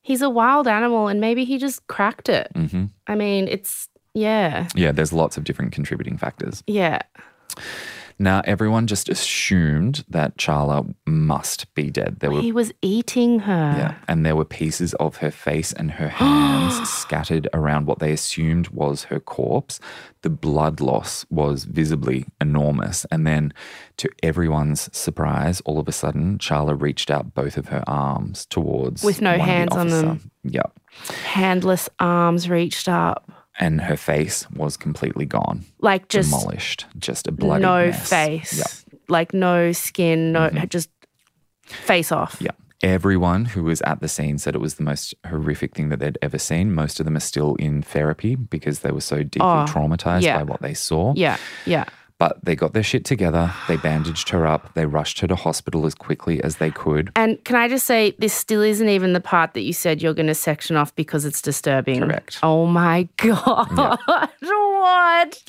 he's 0.02 0.22
a 0.22 0.30
wild 0.30 0.66
animal 0.66 1.08
and 1.08 1.20
maybe 1.20 1.44
he 1.44 1.58
just 1.58 1.86
cracked 1.86 2.28
it. 2.28 2.50
hmm 2.54 2.86
I 3.06 3.14
mean, 3.14 3.48
it's, 3.48 3.88
yeah. 4.14 4.68
yeah, 4.74 4.92
there's 4.92 5.12
lots 5.12 5.36
of 5.36 5.44
different 5.44 5.72
contributing 5.72 6.16
factors. 6.18 6.62
Yeah. 6.66 7.00
Now, 8.22 8.42
everyone 8.44 8.86
just 8.86 9.08
assumed 9.08 10.04
that 10.06 10.36
Charla 10.36 10.94
must 11.06 11.72
be 11.74 11.88
dead. 11.88 12.20
There 12.20 12.30
were 12.30 12.42
He 12.42 12.52
was 12.52 12.70
eating 12.82 13.40
her. 13.40 13.74
Yeah, 13.74 13.94
and 14.06 14.26
there 14.26 14.36
were 14.36 14.44
pieces 14.44 14.92
of 14.94 15.16
her 15.16 15.30
face 15.30 15.72
and 15.72 15.92
her 15.92 16.10
hands 16.10 16.86
scattered 16.90 17.48
around 17.54 17.86
what 17.86 17.98
they 17.98 18.12
assumed 18.12 18.68
was 18.68 19.04
her 19.04 19.20
corpse. 19.20 19.80
The 20.20 20.28
blood 20.28 20.82
loss 20.82 21.24
was 21.30 21.64
visibly 21.64 22.26
enormous. 22.42 23.06
And 23.10 23.26
then, 23.26 23.54
to 23.96 24.10
everyone's 24.22 24.94
surprise, 24.94 25.62
all 25.62 25.78
of 25.78 25.88
a 25.88 25.92
sudden, 25.92 26.36
Charla 26.36 26.78
reached 26.78 27.10
out 27.10 27.32
both 27.32 27.56
of 27.56 27.68
her 27.68 27.82
arms 27.86 28.44
towards 28.44 29.02
With 29.02 29.22
no 29.22 29.30
one 29.30 29.40
of 29.40 29.46
the 29.46 29.50
hands 29.50 29.76
on 29.76 29.88
them. 29.88 30.30
Yep. 30.44 30.78
Handless 31.24 31.88
arms 31.98 32.50
reached 32.50 32.86
up. 32.86 33.32
And 33.60 33.80
her 33.82 33.96
face 33.96 34.50
was 34.50 34.76
completely 34.76 35.26
gone, 35.26 35.64
Like 35.80 36.08
just 36.08 36.30
demolished, 36.30 36.86
just 36.98 37.28
a 37.28 37.32
bloody 37.32 37.62
no 37.62 37.86
mess. 37.86 38.08
face. 38.08 38.56
Yep. 38.58 38.66
Mm-hmm. 38.66 38.96
Like 39.12 39.34
no 39.34 39.72
skin, 39.72 40.32
no, 40.32 40.48
just 40.68 40.88
face 41.66 42.10
off. 42.10 42.36
Yeah. 42.40 42.52
Everyone 42.82 43.44
who 43.44 43.62
was 43.64 43.82
at 43.82 44.00
the 44.00 44.08
scene 44.08 44.38
said 44.38 44.54
it 44.54 44.60
was 44.60 44.76
the 44.76 44.82
most 44.82 45.14
horrific 45.28 45.74
thing 45.74 45.90
that 45.90 45.98
they'd 45.98 46.16
ever 46.22 46.38
seen. 46.38 46.72
Most 46.74 46.98
of 46.98 47.04
them 47.04 47.14
are 47.16 47.20
still 47.20 47.54
in 47.56 47.82
therapy 47.82 48.34
because 48.36 48.78
they 48.80 48.90
were 48.90 49.02
so 49.02 49.18
deeply 49.22 49.40
Oh, 49.46 49.66
traumatized 49.68 50.22
yeah. 50.22 50.38
by 50.38 50.44
what 50.44 50.62
they 50.62 50.72
saw. 50.72 51.12
Yeah. 51.14 51.36
Yeah. 51.66 51.84
But 52.20 52.44
they 52.44 52.54
got 52.54 52.72
their 52.74 52.82
shit 52.84 53.04
together. 53.04 53.52
They 53.66 53.76
bandaged 53.88 54.28
her 54.28 54.46
up. 54.46 54.74
They 54.74 54.86
rushed 54.86 55.18
her 55.20 55.26
to 55.26 55.34
hospital 55.34 55.86
as 55.86 55.94
quickly 55.96 56.40
as 56.44 56.58
they 56.58 56.70
could. 56.70 57.10
And 57.16 57.42
can 57.44 57.56
I 57.56 57.66
just 57.66 57.86
say, 57.86 58.14
this 58.18 58.32
still 58.34 58.62
isn't 58.62 58.88
even 58.88 59.14
the 59.14 59.20
part 59.20 59.54
that 59.54 59.62
you 59.62 59.72
said 59.72 60.00
you're 60.00 60.14
going 60.14 60.26
to 60.28 60.34
section 60.34 60.76
off 60.76 60.94
because 60.94 61.24
it's 61.24 61.42
disturbing. 61.42 62.00
Correct. 62.02 62.38
Oh 62.44 62.66
my 62.66 63.08
God. 63.16 63.98
what? 64.48 65.42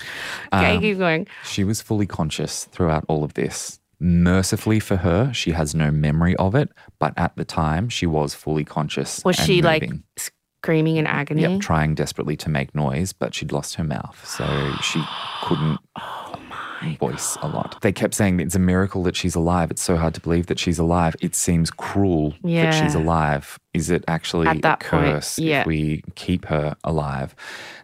Okay, 0.54 0.76
Um, 0.76 0.82
keep 0.82 0.98
going. 0.98 1.28
She 1.44 1.64
was 1.64 1.82
fully 1.82 2.08
conscious 2.08 2.66
throughout 2.66 3.06
all 3.08 3.24
of 3.24 3.34
this. 3.36 3.80
Mercifully 4.00 4.80
for 4.80 4.96
her, 4.98 5.32
she 5.34 5.52
has 5.52 5.76
no 5.76 5.92
memory 5.92 6.36
of 6.38 6.56
it. 6.56 6.70
But 7.00 7.14
at 7.18 7.36
the 7.36 7.46
time, 7.46 7.90
she 7.90 8.08
was 8.08 8.34
fully 8.34 8.64
conscious. 8.66 9.22
Was 9.24 9.36
she 9.36 9.62
like 9.62 9.92
screaming 10.18 10.98
in 10.98 11.06
agony? 11.06 11.42
Yep, 11.44 11.62
trying 11.62 11.96
desperately 11.96 12.36
to 12.38 12.50
make 12.50 12.74
noise, 12.74 13.14
but 13.14 13.36
she'd 13.36 13.52
lost 13.52 13.76
her 13.76 13.84
mouth, 13.84 14.20
so 14.26 14.74
she 14.82 15.04
couldn't 15.44 15.80
Oh 16.84 16.96
voice 17.00 17.38
a 17.42 17.48
lot. 17.48 17.80
They 17.82 17.92
kept 17.92 18.14
saying 18.14 18.40
it's 18.40 18.56
a 18.56 18.60
miracle 18.60 19.04
that 19.04 19.16
she's 19.16 19.36
alive. 19.36 19.72
It's 19.72 19.82
so 19.82 19.98
hard 19.98 20.14
to 20.16 20.22
believe 20.22 20.48
that 20.48 20.60
she's 20.60 20.80
alive. 20.80 21.16
It 21.22 21.36
seems 21.36 21.70
cruel 21.70 22.34
that 22.44 22.74
she's 22.74 22.96
alive. 22.96 23.60
Is 23.74 23.90
it 23.90 24.04
actually 24.08 24.48
At 24.48 24.62
that 24.64 24.84
a 24.84 24.90
point, 24.90 25.06
curse 25.06 25.40
yeah. 25.40 25.62
if 25.62 25.68
we 25.68 26.04
keep 26.16 26.46
her 26.46 26.76
alive? 26.84 27.36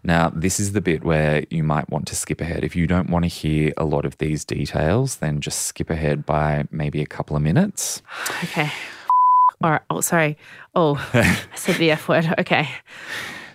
Now, 0.04 0.30
this 0.30 0.60
is 0.60 0.74
the 0.74 0.82
bit 0.82 1.04
where 1.04 1.46
you 1.50 1.64
might 1.64 1.90
want 1.90 2.08
to 2.08 2.16
skip 2.16 2.42
ahead. 2.42 2.64
If 2.64 2.76
you 2.76 2.88
don't 2.88 3.10
want 3.10 3.24
to 3.26 3.30
hear 3.30 3.74
a 3.78 3.86
lot 3.86 4.06
of 4.06 4.18
these 4.18 4.44
details, 4.44 5.18
then 5.18 5.42
just 5.42 5.62
skip 5.62 5.90
ahead 5.90 6.26
by 6.26 6.66
maybe 6.72 7.02
a 7.02 7.06
couple 7.08 7.36
of 7.36 7.42
minutes. 7.42 8.02
Okay. 8.44 8.72
All 9.64 9.72
right. 9.72 9.82
Oh, 9.90 10.02
sorry. 10.02 10.38
Oh, 10.76 10.96
I 11.14 11.38
said 11.56 11.78
the 11.78 11.92
F 11.92 12.08
word. 12.08 12.32
Okay. 12.38 12.70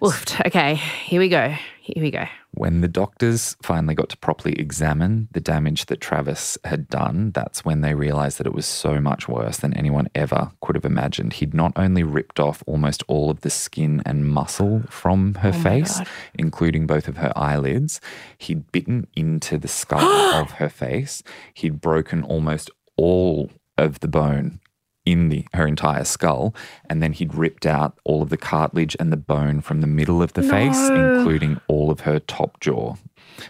Woofed. 0.00 0.44
Okay. 0.46 0.74
Here 0.74 1.20
we 1.20 1.28
go. 1.28 1.54
Here 1.80 2.02
we 2.02 2.10
go. 2.10 2.26
When 2.54 2.82
the 2.82 2.88
doctors 2.88 3.56
finally 3.62 3.94
got 3.94 4.10
to 4.10 4.16
properly 4.18 4.52
examine 4.58 5.28
the 5.32 5.40
damage 5.40 5.86
that 5.86 6.02
Travis 6.02 6.58
had 6.64 6.86
done, 6.88 7.30
that's 7.32 7.64
when 7.64 7.80
they 7.80 7.94
realized 7.94 8.38
that 8.38 8.46
it 8.46 8.52
was 8.52 8.66
so 8.66 9.00
much 9.00 9.26
worse 9.26 9.56
than 9.56 9.72
anyone 9.74 10.08
ever 10.14 10.52
could 10.60 10.76
have 10.76 10.84
imagined. 10.84 11.34
He'd 11.34 11.54
not 11.54 11.72
only 11.76 12.02
ripped 12.02 12.38
off 12.38 12.62
almost 12.66 13.02
all 13.08 13.30
of 13.30 13.40
the 13.40 13.48
skin 13.48 14.02
and 14.04 14.26
muscle 14.26 14.82
from 14.90 15.36
her 15.36 15.48
oh 15.48 15.62
face, 15.62 16.00
including 16.34 16.86
both 16.86 17.08
of 17.08 17.16
her 17.16 17.32
eyelids, 17.34 18.02
he'd 18.36 18.70
bitten 18.70 19.06
into 19.16 19.56
the 19.56 19.68
skull 19.68 20.00
of 20.34 20.52
her 20.52 20.68
face, 20.68 21.22
he'd 21.54 21.80
broken 21.80 22.22
almost 22.22 22.70
all 22.96 23.50
of 23.78 24.00
the 24.00 24.08
bone 24.08 24.60
in 25.04 25.28
the 25.28 25.44
her 25.54 25.66
entire 25.66 26.04
skull 26.04 26.54
and 26.88 27.02
then 27.02 27.12
he'd 27.12 27.34
ripped 27.34 27.66
out 27.66 27.98
all 28.04 28.22
of 28.22 28.28
the 28.28 28.36
cartilage 28.36 28.96
and 29.00 29.12
the 29.12 29.16
bone 29.16 29.60
from 29.60 29.80
the 29.80 29.86
middle 29.86 30.22
of 30.22 30.32
the 30.34 30.42
face 30.42 30.88
including 30.90 31.60
all 31.68 31.90
of 31.90 32.00
her 32.00 32.20
top 32.20 32.60
jaw. 32.60 32.94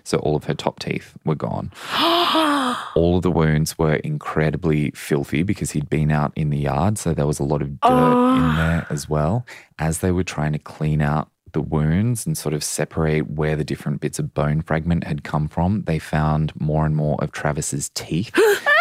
So 0.04 0.18
all 0.18 0.36
of 0.36 0.44
her 0.44 0.54
top 0.54 0.78
teeth 0.78 1.14
were 1.24 1.34
gone. 1.34 1.72
All 2.94 3.16
of 3.16 3.22
the 3.22 3.30
wounds 3.30 3.76
were 3.78 3.96
incredibly 3.96 4.90
filthy 4.92 5.42
because 5.42 5.72
he'd 5.72 5.90
been 5.90 6.10
out 6.10 6.32
in 6.36 6.50
the 6.50 6.58
yard 6.58 6.98
so 6.98 7.12
there 7.12 7.26
was 7.26 7.40
a 7.40 7.44
lot 7.44 7.62
of 7.62 7.80
dirt 7.80 7.88
in 7.90 8.42
ah. 8.42 8.54
there 8.56 8.86
as 8.90 9.08
well. 9.08 9.44
As 9.78 9.98
they 9.98 10.12
were 10.12 10.24
trying 10.24 10.52
to 10.52 10.58
clean 10.58 11.02
out 11.02 11.30
the 11.52 11.60
wounds 11.60 12.26
and 12.26 12.38
sort 12.38 12.54
of 12.54 12.64
separate 12.64 13.30
where 13.30 13.56
the 13.56 13.64
different 13.64 14.00
bits 14.00 14.18
of 14.18 14.32
bone 14.32 14.62
fragment 14.62 15.04
had 15.04 15.22
come 15.22 15.48
from 15.48 15.82
they 15.82 15.98
found 15.98 16.52
more 16.58 16.86
and 16.86 16.96
more 16.96 17.16
of 17.22 17.32
Travis's 17.32 17.90
teeth 17.90 18.30
oh, 18.36 18.71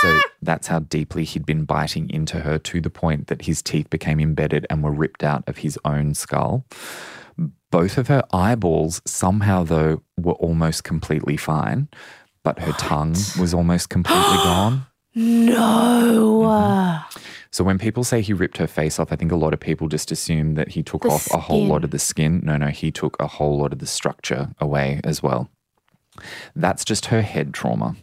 so 0.00 0.20
that's 0.42 0.66
how 0.66 0.80
deeply 0.80 1.24
he'd 1.24 1.46
been 1.46 1.64
biting 1.64 2.10
into 2.10 2.40
her 2.40 2.58
to 2.58 2.80
the 2.80 2.90
point 2.90 3.28
that 3.28 3.42
his 3.42 3.62
teeth 3.62 3.90
became 3.90 4.20
embedded 4.20 4.66
and 4.70 4.82
were 4.82 4.92
ripped 4.92 5.22
out 5.22 5.44
of 5.48 5.58
his 5.58 5.78
own 5.84 6.14
skull. 6.14 6.64
Both 7.70 7.98
of 7.98 8.08
her 8.08 8.24
eyeballs, 8.32 9.02
somehow, 9.04 9.64
though, 9.64 10.02
were 10.16 10.34
almost 10.34 10.84
completely 10.84 11.36
fine, 11.36 11.88
but 12.42 12.60
her 12.60 12.72
tongue 12.72 13.16
was 13.38 13.52
almost 13.52 13.90
completely 13.90 14.36
gone. 14.36 14.86
No. 15.18 16.42
Mm-hmm. 16.44 17.20
So 17.50 17.64
when 17.64 17.78
people 17.78 18.04
say 18.04 18.20
he 18.20 18.34
ripped 18.34 18.58
her 18.58 18.66
face 18.66 18.98
off, 18.98 19.10
I 19.10 19.16
think 19.16 19.32
a 19.32 19.36
lot 19.36 19.54
of 19.54 19.60
people 19.60 19.88
just 19.88 20.12
assume 20.12 20.56
that 20.56 20.68
he 20.68 20.82
took 20.82 21.04
The 21.04 21.08
off 21.08 21.26
a 21.32 21.38
whole 21.38 21.64
lot 21.64 21.84
of 21.84 21.90
the 21.90 21.98
skin. 21.98 22.42
No, 22.44 22.58
no, 22.58 22.66
he 22.66 22.90
took 22.90 23.16
a 23.18 23.26
whole 23.26 23.56
lot 23.56 23.72
of 23.72 23.78
the 23.78 23.86
structure 23.86 24.50
away 24.60 25.00
as 25.04 25.22
well. 25.22 25.48
That's 26.54 26.84
just 26.84 27.06
her 27.06 27.22
head 27.22 27.54
trauma. 27.54 27.96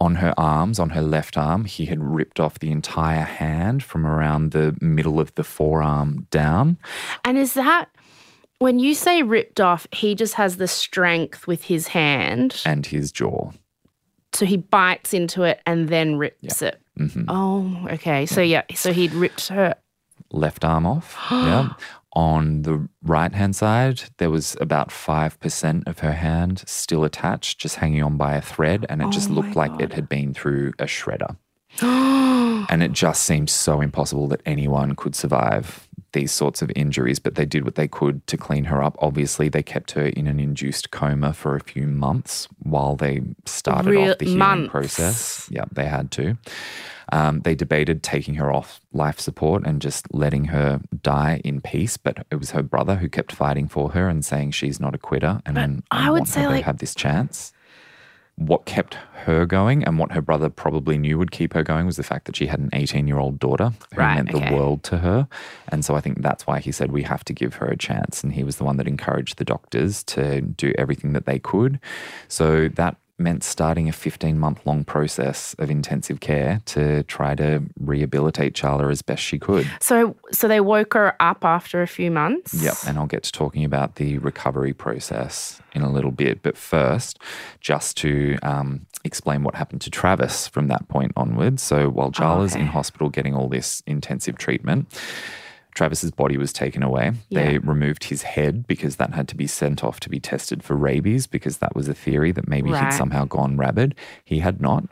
On 0.00 0.14
her 0.16 0.32
arms, 0.38 0.78
on 0.78 0.90
her 0.90 1.02
left 1.02 1.36
arm, 1.36 1.64
he 1.64 1.86
had 1.86 2.00
ripped 2.02 2.38
off 2.38 2.60
the 2.60 2.70
entire 2.70 3.24
hand 3.24 3.82
from 3.82 4.06
around 4.06 4.52
the 4.52 4.76
middle 4.80 5.18
of 5.18 5.34
the 5.34 5.42
forearm 5.42 6.28
down. 6.30 6.78
And 7.24 7.36
is 7.36 7.54
that 7.54 7.88
when 8.60 8.78
you 8.78 8.94
say 8.94 9.22
ripped 9.22 9.60
off, 9.60 9.88
he 9.92 10.14
just 10.14 10.34
has 10.34 10.56
the 10.56 10.68
strength 10.68 11.46
with 11.48 11.64
his 11.64 11.88
hand. 11.88 12.62
and 12.64 12.86
his 12.86 13.10
jaw. 13.10 13.50
So 14.34 14.46
he 14.46 14.56
bites 14.58 15.12
into 15.14 15.42
it 15.42 15.60
and 15.66 15.88
then 15.88 16.16
rips 16.16 16.62
it. 16.62 16.80
hmm 16.96 17.22
Oh, 17.28 17.86
okay. 17.90 18.24
So 18.26 18.40
yeah, 18.40 18.62
so 18.74 18.92
he'd 18.92 19.12
ripped 19.14 19.48
her. 19.48 19.74
Left 20.30 20.64
arm 20.64 20.86
off. 20.86 21.16
yeah. 21.30 21.70
On 22.18 22.62
the 22.62 22.88
right 23.04 23.32
hand 23.32 23.54
side, 23.54 24.02
there 24.16 24.28
was 24.28 24.56
about 24.60 24.88
5% 24.88 25.86
of 25.86 26.00
her 26.00 26.14
hand 26.14 26.64
still 26.66 27.04
attached, 27.04 27.60
just 27.60 27.76
hanging 27.76 28.02
on 28.02 28.16
by 28.16 28.34
a 28.34 28.40
thread. 28.40 28.84
And 28.88 29.00
it 29.00 29.10
just 29.10 29.30
Oh 29.30 29.34
looked 29.34 29.54
my 29.54 29.68
like 29.68 29.80
it 29.80 29.92
had 29.92 30.08
been 30.08 30.34
through 30.34 30.72
a 30.80 30.86
shredder. 30.86 31.36
And 32.70 32.82
it 32.82 32.92
just 32.92 33.22
seemed 33.22 33.48
so 33.48 33.80
impossible 33.80 34.26
that 34.28 34.42
anyone 34.44 34.96
could 34.96 35.14
survive 35.14 35.87
these 36.12 36.32
sorts 36.32 36.62
of 36.62 36.70
injuries, 36.74 37.18
but 37.18 37.34
they 37.34 37.44
did 37.46 37.64
what 37.64 37.74
they 37.74 37.88
could 37.88 38.26
to 38.28 38.36
clean 38.36 38.64
her 38.64 38.82
up. 38.82 38.96
Obviously, 39.00 39.48
they 39.48 39.62
kept 39.62 39.92
her 39.92 40.06
in 40.06 40.26
an 40.26 40.40
induced 40.40 40.90
coma 40.90 41.32
for 41.32 41.54
a 41.54 41.60
few 41.60 41.86
months 41.86 42.48
while 42.60 42.96
they 42.96 43.20
started 43.46 43.90
Real- 43.90 44.12
off 44.12 44.18
the 44.18 44.24
healing 44.24 44.38
months. 44.38 44.70
process. 44.70 45.48
Yeah, 45.50 45.64
they 45.70 45.86
had 45.86 46.10
to. 46.12 46.36
Um, 47.10 47.40
they 47.40 47.54
debated 47.54 48.02
taking 48.02 48.34
her 48.34 48.52
off 48.52 48.80
life 48.92 49.18
support 49.18 49.64
and 49.66 49.80
just 49.80 50.12
letting 50.14 50.46
her 50.46 50.80
die 51.02 51.40
in 51.42 51.60
peace, 51.62 51.96
but 51.96 52.26
it 52.30 52.36
was 52.36 52.50
her 52.50 52.62
brother 52.62 52.96
who 52.96 53.08
kept 53.08 53.32
fighting 53.32 53.66
for 53.66 53.90
her 53.92 54.08
and 54.10 54.22
saying 54.24 54.50
she's 54.50 54.78
not 54.78 54.94
a 54.94 54.98
quitter 54.98 55.40
and, 55.46 55.56
and 55.56 55.82
I 55.90 56.10
would 56.10 56.18
want 56.20 56.28
say, 56.28 56.46
like- 56.46 56.60
to 56.60 56.66
have 56.66 56.78
this 56.78 56.94
chance 56.94 57.52
what 58.38 58.64
kept 58.66 58.94
her 59.24 59.44
going 59.44 59.84
and 59.84 59.98
what 59.98 60.12
her 60.12 60.22
brother 60.22 60.48
probably 60.48 60.96
knew 60.96 61.18
would 61.18 61.32
keep 61.32 61.52
her 61.54 61.62
going 61.62 61.86
was 61.86 61.96
the 61.96 62.02
fact 62.02 62.24
that 62.26 62.36
she 62.36 62.46
had 62.46 62.60
an 62.60 62.70
18 62.72 63.06
year 63.08 63.18
old 63.18 63.38
daughter 63.38 63.72
who 63.92 64.00
Right, 64.00 64.14
meant 64.14 64.34
okay. 64.34 64.48
the 64.48 64.54
world 64.56 64.82
to 64.84 64.98
her. 64.98 65.28
And 65.68 65.84
so 65.84 65.96
I 65.96 66.00
think 66.00 66.22
that's 66.22 66.46
why 66.46 66.60
he 66.60 66.70
said 66.72 66.92
we 66.92 67.02
have 67.02 67.24
to 67.24 67.32
give 67.32 67.54
her 67.54 67.66
a 67.66 67.76
chance. 67.76 68.22
And 68.22 68.32
he 68.32 68.44
was 68.44 68.56
the 68.56 68.64
one 68.64 68.76
that 68.76 68.86
encouraged 68.86 69.38
the 69.38 69.44
doctors 69.44 70.02
to 70.04 70.40
do 70.40 70.72
everything 70.78 71.12
that 71.14 71.26
they 71.26 71.38
could. 71.38 71.80
So 72.28 72.68
that 72.68 72.96
meant 73.18 73.42
starting 73.42 73.88
a 73.88 73.92
15 73.92 74.38
month 74.38 74.64
long 74.64 74.84
process 74.84 75.54
of 75.58 75.70
intensive 75.70 76.20
care 76.20 76.60
to 76.66 77.02
try 77.04 77.34
to 77.34 77.62
rehabilitate 77.80 78.54
Charla 78.54 78.90
as 78.90 79.02
best 79.02 79.22
she 79.22 79.38
could. 79.38 79.68
So 79.80 80.16
so 80.32 80.48
they 80.48 80.60
woke 80.60 80.94
her 80.94 81.14
up 81.20 81.44
after 81.44 81.82
a 81.82 81.86
few 81.86 82.10
months. 82.10 82.54
Yep, 82.54 82.74
and 82.86 82.98
I'll 82.98 83.06
get 83.06 83.24
to 83.24 83.32
talking 83.32 83.64
about 83.64 83.96
the 83.96 84.18
recovery 84.18 84.72
process 84.72 85.60
in 85.74 85.82
a 85.82 85.90
little 85.90 86.10
bit. 86.10 86.42
But 86.42 86.56
first, 86.56 87.18
just 87.60 87.96
to 87.98 88.36
um, 88.42 88.86
explain 89.04 89.42
what 89.42 89.54
happened 89.54 89.80
to 89.82 89.90
Travis 89.90 90.46
from 90.48 90.68
that 90.68 90.88
point 90.88 91.12
onwards. 91.16 91.62
So 91.62 91.88
while 91.88 92.12
Charla's 92.12 92.54
in 92.54 92.62
okay. 92.62 92.70
hospital 92.70 93.08
getting 93.08 93.34
all 93.34 93.48
this 93.48 93.82
intensive 93.86 94.38
treatment, 94.38 94.88
Travis's 95.78 96.10
body 96.10 96.36
was 96.36 96.52
taken 96.52 96.82
away. 96.82 97.12
They 97.30 97.58
removed 97.58 98.04
his 98.04 98.22
head 98.22 98.66
because 98.66 98.96
that 98.96 99.14
had 99.14 99.28
to 99.28 99.36
be 99.36 99.46
sent 99.46 99.84
off 99.84 100.00
to 100.00 100.08
be 100.08 100.18
tested 100.18 100.64
for 100.64 100.74
rabies 100.74 101.28
because 101.28 101.58
that 101.58 101.76
was 101.76 101.86
a 101.86 101.94
theory 101.94 102.32
that 102.32 102.48
maybe 102.48 102.72
Right. 102.72 102.86
he'd 102.86 102.92
somehow 102.98 103.26
gone 103.26 103.56
rabid. 103.56 103.94
He 104.24 104.40
had 104.40 104.60
not. 104.60 104.84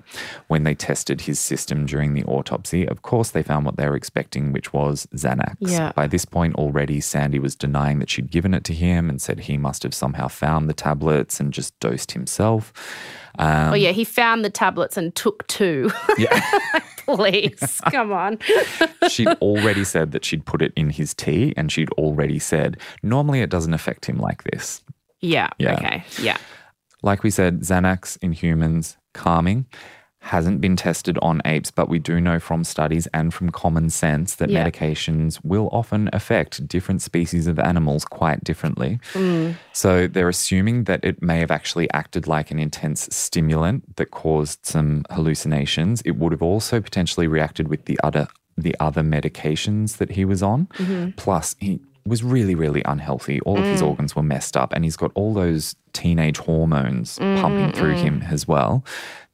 When 0.47 0.63
they 0.63 0.77
tested 0.77 1.23
his 1.23 1.41
system 1.41 1.87
during 1.87 2.15
the 2.15 2.23
autopsy, 2.23 2.87
of 2.87 3.03
course, 3.03 3.31
they 3.31 3.43
found 3.43 3.67
what 3.67 3.77
they 3.77 3.89
were 3.89 3.97
expecting, 3.97 4.53
which 4.53 4.73
was 4.73 5.09
Xanax. 5.13 5.57
Yeah. 5.59 5.91
By 5.97 6.07
this 6.07 6.25
point, 6.25 6.55
already, 6.55 7.01
Sandy 7.01 7.41
was 7.41 7.57
denying 7.57 7.99
that 7.99 8.09
she'd 8.09 8.31
given 8.31 8.55
it 8.55 8.63
to 8.65 8.73
him 8.73 9.11
and 9.11 9.21
said 9.21 9.41
he 9.41 9.57
must 9.57 9.83
have 9.83 9.93
somehow 9.93 10.29
found 10.29 10.69
the 10.69 10.73
tablets 10.75 11.41
and 11.41 11.53
just 11.53 11.77
dosed 11.81 12.13
himself. 12.13 12.73
Um, 13.39 13.73
Oh 13.73 13.75
yeah, 13.75 13.93
he 13.93 14.05
found 14.05 14.45
the 14.45 14.51
tablets 14.51 14.97
and 14.97 15.15
took 15.15 15.47
two. 15.47 15.91
yeah. 16.19 16.41
Please, 17.07 17.81
come 17.91 18.13
on. 18.13 18.39
she'd 19.09 19.29
already 19.29 19.85
said 19.85 20.11
that 20.13 20.25
she'd 20.25 20.45
put 20.45 20.61
it 20.61 20.73
in 20.75 20.91
his 20.91 21.15
tea 21.15 21.55
and 21.57 21.71
she'd 21.71 21.91
already 21.93 22.39
said, 22.39 22.79
normally 23.03 23.41
it 23.43 23.51
doesn't 23.51 23.75
affect 23.75 24.07
him 24.07 24.19
like 24.19 24.43
this. 24.45 24.83
Yeah. 25.21 25.49
Yeah. 25.59 25.75
Okay. 25.75 26.05
Yeah. 26.21 26.37
Like 27.03 27.23
we 27.23 27.31
said, 27.31 27.61
Xanax 27.61 28.19
in 28.23 28.33
humans, 28.33 28.97
calming, 29.15 29.67
hasn't 30.27 30.61
been 30.61 30.75
tested 30.75 31.17
on 31.23 31.41
apes, 31.45 31.71
but 31.71 31.89
we 31.89 31.99
do 31.99 32.21
know 32.21 32.41
from 32.41 32.65
studies 32.65 33.07
and 33.15 33.33
from 33.33 33.51
common 33.51 33.89
sense 33.89 34.35
that 34.37 34.51
Yeah. 34.51 34.65
medications 34.65 35.39
will 35.45 35.69
often 35.71 36.11
affect 36.13 36.67
different 36.67 37.01
species 37.01 37.47
of 37.47 37.59
animals 37.61 38.05
quite 38.05 38.43
differently. 38.43 38.99
Mm. 39.15 39.55
So 39.73 40.09
they're 40.09 40.29
assuming 40.29 40.85
that 40.85 41.05
it 41.05 41.23
may 41.23 41.39
have 41.39 41.53
actually 41.53 41.89
acted 41.93 42.27
like 42.27 42.51
an 42.51 42.59
intense 42.59 43.09
stimulant 43.13 43.97
that 43.97 44.11
caused 44.11 44.67
some 44.67 45.05
hallucinations. 45.11 46.03
It 46.03 46.17
would 46.17 46.33
have 46.33 46.43
also 46.43 46.81
potentially 46.81 47.29
reacted 47.29 47.69
with 47.69 47.85
the 47.85 47.99
other 48.03 48.27
the 48.59 48.75
other 48.81 49.03
medications 49.03 49.99
that 49.99 50.13
he 50.13 50.25
was 50.25 50.43
on. 50.43 50.67
Mm-hmm. 50.79 51.11
Plus, 51.17 51.55
he 51.61 51.79
was 52.07 52.23
really, 52.23 52.55
really 52.55 52.83
unhealthy. 52.87 53.39
All 53.41 53.59
of 53.59 53.65
his 53.65 53.83
mm. 53.83 53.89
organs 53.89 54.17
were 54.17 54.23
messed 54.23 54.57
up, 54.57 54.73
and 54.73 54.83
he's 54.83 54.97
got 54.97 55.11
all 55.15 55.35
those 55.35 55.77
teenage 55.93 56.39
hormones 56.39 57.19
mm, 57.19 57.41
pumping 57.41 57.73
through 57.73 57.95
mm. 57.95 58.01
him 58.01 58.23
as 58.23 58.49
well. 58.49 58.83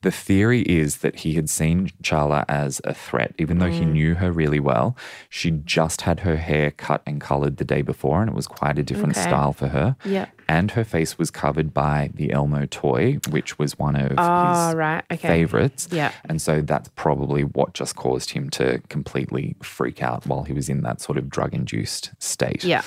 The 0.02 0.10
theory 0.10 0.62
is 0.62 0.98
that 0.98 1.20
he 1.20 1.34
had 1.34 1.48
seen 1.48 1.90
Charla 2.02 2.44
as 2.48 2.80
a 2.84 2.92
threat, 2.92 3.34
even 3.38 3.58
though 3.58 3.70
he 3.70 3.82
mm. 3.82 3.92
knew 3.92 4.14
her 4.16 4.32
really 4.32 4.58
well. 4.58 4.96
She 5.28 5.50
just 5.52 6.02
had 6.02 6.20
her 6.20 6.36
hair 6.36 6.72
cut 6.72 7.02
and 7.06 7.20
colored 7.20 7.58
the 7.58 7.64
day 7.64 7.82
before, 7.82 8.20
and 8.20 8.28
it 8.28 8.34
was 8.34 8.48
quite 8.48 8.78
a 8.78 8.82
different 8.82 9.16
Okay. 9.16 9.22
style 9.22 9.52
for 9.52 9.68
her. 9.68 9.94
Yeah. 10.04 10.26
And 10.48 10.72
her 10.72 10.82
face 10.84 11.18
was 11.18 11.30
covered 11.30 11.72
by 11.72 12.10
the 12.14 12.32
Elmo 12.32 12.66
toy, 12.66 13.20
which 13.30 13.58
was 13.60 13.78
one 13.78 13.94
of 13.94 14.12
Oh, 14.18 14.66
his 14.66 14.74
right. 14.74 15.04
Okay. 15.10 15.28
favorites. 15.28 15.88
Yeah. 15.92 16.10
And 16.24 16.42
so 16.42 16.60
that's 16.60 16.90
probably 16.96 17.44
what 17.44 17.72
just 17.72 17.94
caused 17.94 18.30
him 18.30 18.50
to 18.50 18.82
completely 18.88 19.54
freak 19.62 20.02
out 20.02 20.26
while 20.26 20.42
he 20.42 20.52
was 20.52 20.68
in 20.68 20.82
that 20.82 21.00
sort 21.00 21.16
of 21.16 21.30
drug 21.30 21.54
induced 21.54 22.10
state. 22.18 22.64
Yeah. 22.64 22.82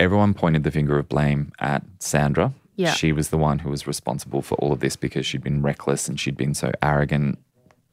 Everyone 0.00 0.34
pointed 0.34 0.64
the 0.64 0.72
finger 0.72 0.98
of 0.98 1.08
blame 1.08 1.52
at 1.60 1.84
Sandra. 2.00 2.52
Yeah. 2.76 2.92
She 2.92 3.12
was 3.12 3.28
the 3.28 3.38
one 3.38 3.58
who 3.58 3.70
was 3.70 3.86
responsible 3.86 4.42
for 4.42 4.54
all 4.56 4.72
of 4.72 4.80
this 4.80 4.96
because 4.96 5.26
she'd 5.26 5.42
been 5.42 5.62
reckless 5.62 6.08
and 6.08 6.18
she'd 6.18 6.36
been 6.36 6.54
so 6.54 6.72
arrogant, 6.82 7.38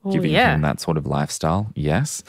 Oh, 0.05 0.11
giving 0.11 0.31
yeah. 0.31 0.55
him 0.55 0.61
that 0.61 0.79
sort 0.79 0.97
of 0.97 1.05
lifestyle. 1.05 1.69
Yes. 1.75 2.23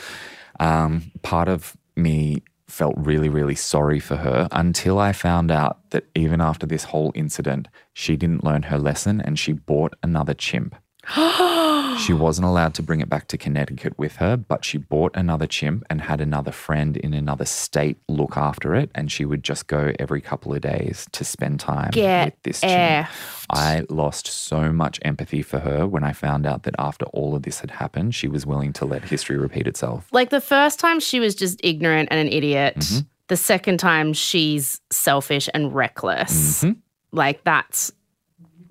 Um, 0.58 1.12
part 1.22 1.48
of 1.48 1.76
me 1.96 2.42
felt 2.66 2.94
really, 2.96 3.28
really 3.28 3.54
sorry 3.54 4.00
for 4.00 4.16
her 4.16 4.48
until 4.52 4.98
I 4.98 5.12
found 5.12 5.50
out 5.50 5.78
that 5.90 6.04
even 6.14 6.40
after 6.40 6.66
this 6.66 6.84
whole 6.84 7.12
incident, 7.14 7.68
she 7.92 8.16
didn't 8.16 8.42
learn 8.44 8.64
her 8.64 8.78
lesson 8.78 9.20
and 9.20 9.38
she 9.38 9.52
bought 9.52 9.94
another 10.02 10.34
chimp. 10.34 10.74
She 12.00 12.12
wasn't 12.12 12.46
allowed 12.46 12.74
to 12.74 12.82
bring 12.82 13.00
it 13.00 13.08
back 13.08 13.28
to 13.28 13.38
Connecticut 13.38 13.98
with 13.98 14.16
her, 14.16 14.36
but 14.36 14.64
she 14.64 14.78
bought 14.78 15.14
another 15.14 15.46
chimp 15.46 15.84
and 15.90 16.00
had 16.00 16.20
another 16.20 16.50
friend 16.50 16.96
in 16.96 17.14
another 17.14 17.44
state 17.44 17.98
look 18.08 18.36
after 18.36 18.74
it. 18.74 18.90
And 18.94 19.12
she 19.12 19.24
would 19.24 19.42
just 19.42 19.66
go 19.66 19.92
every 19.98 20.20
couple 20.20 20.54
of 20.54 20.60
days 20.60 21.06
to 21.12 21.24
spend 21.24 21.60
time 21.60 21.90
Get 21.92 22.26
with 22.26 22.42
this 22.42 22.60
chimp. 22.60 23.06
effed. 23.08 23.46
I 23.50 23.84
lost 23.88 24.26
so 24.26 24.72
much 24.72 24.98
empathy 25.02 25.42
for 25.42 25.58
her 25.58 25.86
when 25.86 26.04
I 26.04 26.12
found 26.12 26.46
out 26.46 26.62
that 26.62 26.74
after 26.78 27.04
all 27.06 27.34
of 27.34 27.42
this 27.42 27.60
had 27.60 27.70
happened, 27.70 28.14
she 28.14 28.28
was 28.28 28.46
willing 28.46 28.72
to 28.74 28.84
let 28.84 29.04
history 29.04 29.36
repeat 29.36 29.66
itself. 29.66 30.08
Like 30.12 30.30
the 30.30 30.40
first 30.40 30.78
time 30.78 31.00
she 31.00 31.20
was 31.20 31.34
just 31.34 31.60
ignorant 31.62 32.08
and 32.10 32.20
an 32.20 32.32
idiot. 32.32 32.76
Mm-hmm. 32.76 33.00
The 33.28 33.36
second 33.36 33.78
time 33.78 34.12
she's 34.12 34.80
selfish 34.90 35.48
and 35.54 35.74
reckless. 35.74 36.64
Mm-hmm. 36.64 36.78
Like 37.12 37.44
that's 37.44 37.92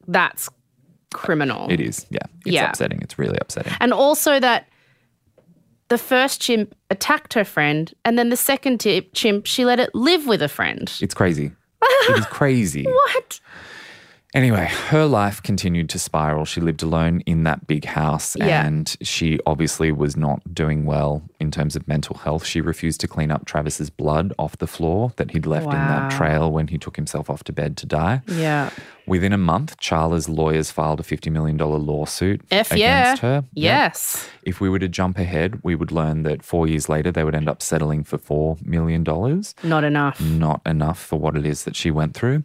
that's 0.07 0.49
criminal. 1.13 1.69
It 1.71 1.79
is, 1.79 2.05
yeah. 2.09 2.19
It's 2.45 2.53
Yeah. 2.55 2.69
upsetting. 2.69 3.01
It's 3.01 3.17
really 3.19 3.37
upsetting. 3.41 3.73
And 3.79 3.93
also 3.93 4.39
that 4.39 4.67
the 5.89 5.97
first 5.97 6.39
chimp 6.41 6.75
attacked 6.91 7.33
her 7.33 7.43
friend, 7.43 7.91
and 8.05 8.17
then 8.19 8.29
the 8.29 8.37
second 8.37 8.85
chimp, 9.13 9.45
she 9.47 9.65
let 9.65 9.79
it 9.79 9.93
live 9.95 10.27
with 10.27 10.41
a 10.41 10.47
friend. 10.49 10.91
It's 11.01 11.13
crazy. 11.15 11.51
it 11.81 12.17
is 12.19 12.25
crazy. 12.29 12.83
What? 12.85 13.39
Anyway, 14.35 14.67
her 14.89 15.05
life 15.05 15.41
continued 15.41 15.89
to 15.89 15.97
spiral. 15.97 16.45
She 16.45 16.61
lived 16.61 16.83
alone 16.83 17.21
in 17.21 17.43
that 17.45 17.65
big 17.65 17.85
house 17.85 18.35
Yeah. 18.37 18.63
and 18.63 18.95
she 19.01 19.39
obviously 19.47 19.91
was 19.91 20.15
not 20.15 20.53
doing 20.53 20.85
well 20.85 21.23
in 21.39 21.49
terms 21.49 21.75
of 21.75 21.87
mental 21.87 22.15
health. 22.17 22.45
She 22.45 22.61
refused 22.61 23.01
to 23.01 23.07
clean 23.07 23.31
up 23.31 23.45
Travis's 23.45 23.89
blood 23.89 24.31
off 24.37 24.55
the 24.59 24.67
floor 24.67 25.13
that 25.15 25.31
he'd 25.31 25.47
left 25.47 25.65
in 25.65 25.71
that 25.71 26.11
trail 26.11 26.51
when 26.51 26.67
he 26.67 26.77
took 26.77 26.95
himself 26.95 27.27
off 27.27 27.43
to 27.45 27.51
bed 27.53 27.75
to 27.77 27.87
die. 27.87 28.21
Yeah. 28.27 28.69
Within 29.07 29.33
a 29.33 29.37
month, 29.39 29.77
Charla's 29.79 30.29
lawyers 30.29 30.69
filed 30.69 30.99
a 30.99 31.03
$50 31.03 31.31
million 31.31 31.57
lawsuit 31.57 32.41
F 32.51 32.71
against 32.71 32.79
yeah. 32.79 33.15
her. 33.27 33.45
Yes. 33.55 34.29
If 34.43 34.61
we 34.61 34.69
were 34.69 34.77
to 34.77 34.87
jump 34.87 35.17
ahead, 35.17 35.59
we 35.63 35.73
would 35.73 35.91
learn 35.91 36.21
that 36.23 36.43
four 36.43 36.67
years 36.67 36.87
later, 36.87 37.11
they 37.11 37.23
would 37.23 37.33
end 37.33 37.49
up 37.49 37.63
settling 37.63 38.03
for 38.03 38.19
$4 38.19 38.63
million 38.63 39.03
Not 39.63 39.83
enough. 39.83 40.21
not 40.21 40.61
enough 40.67 40.99
for 41.03 41.19
what 41.19 41.35
it 41.35 41.47
is 41.47 41.63
that 41.63 41.75
she 41.75 41.89
went 41.89 42.13
through. 42.13 42.43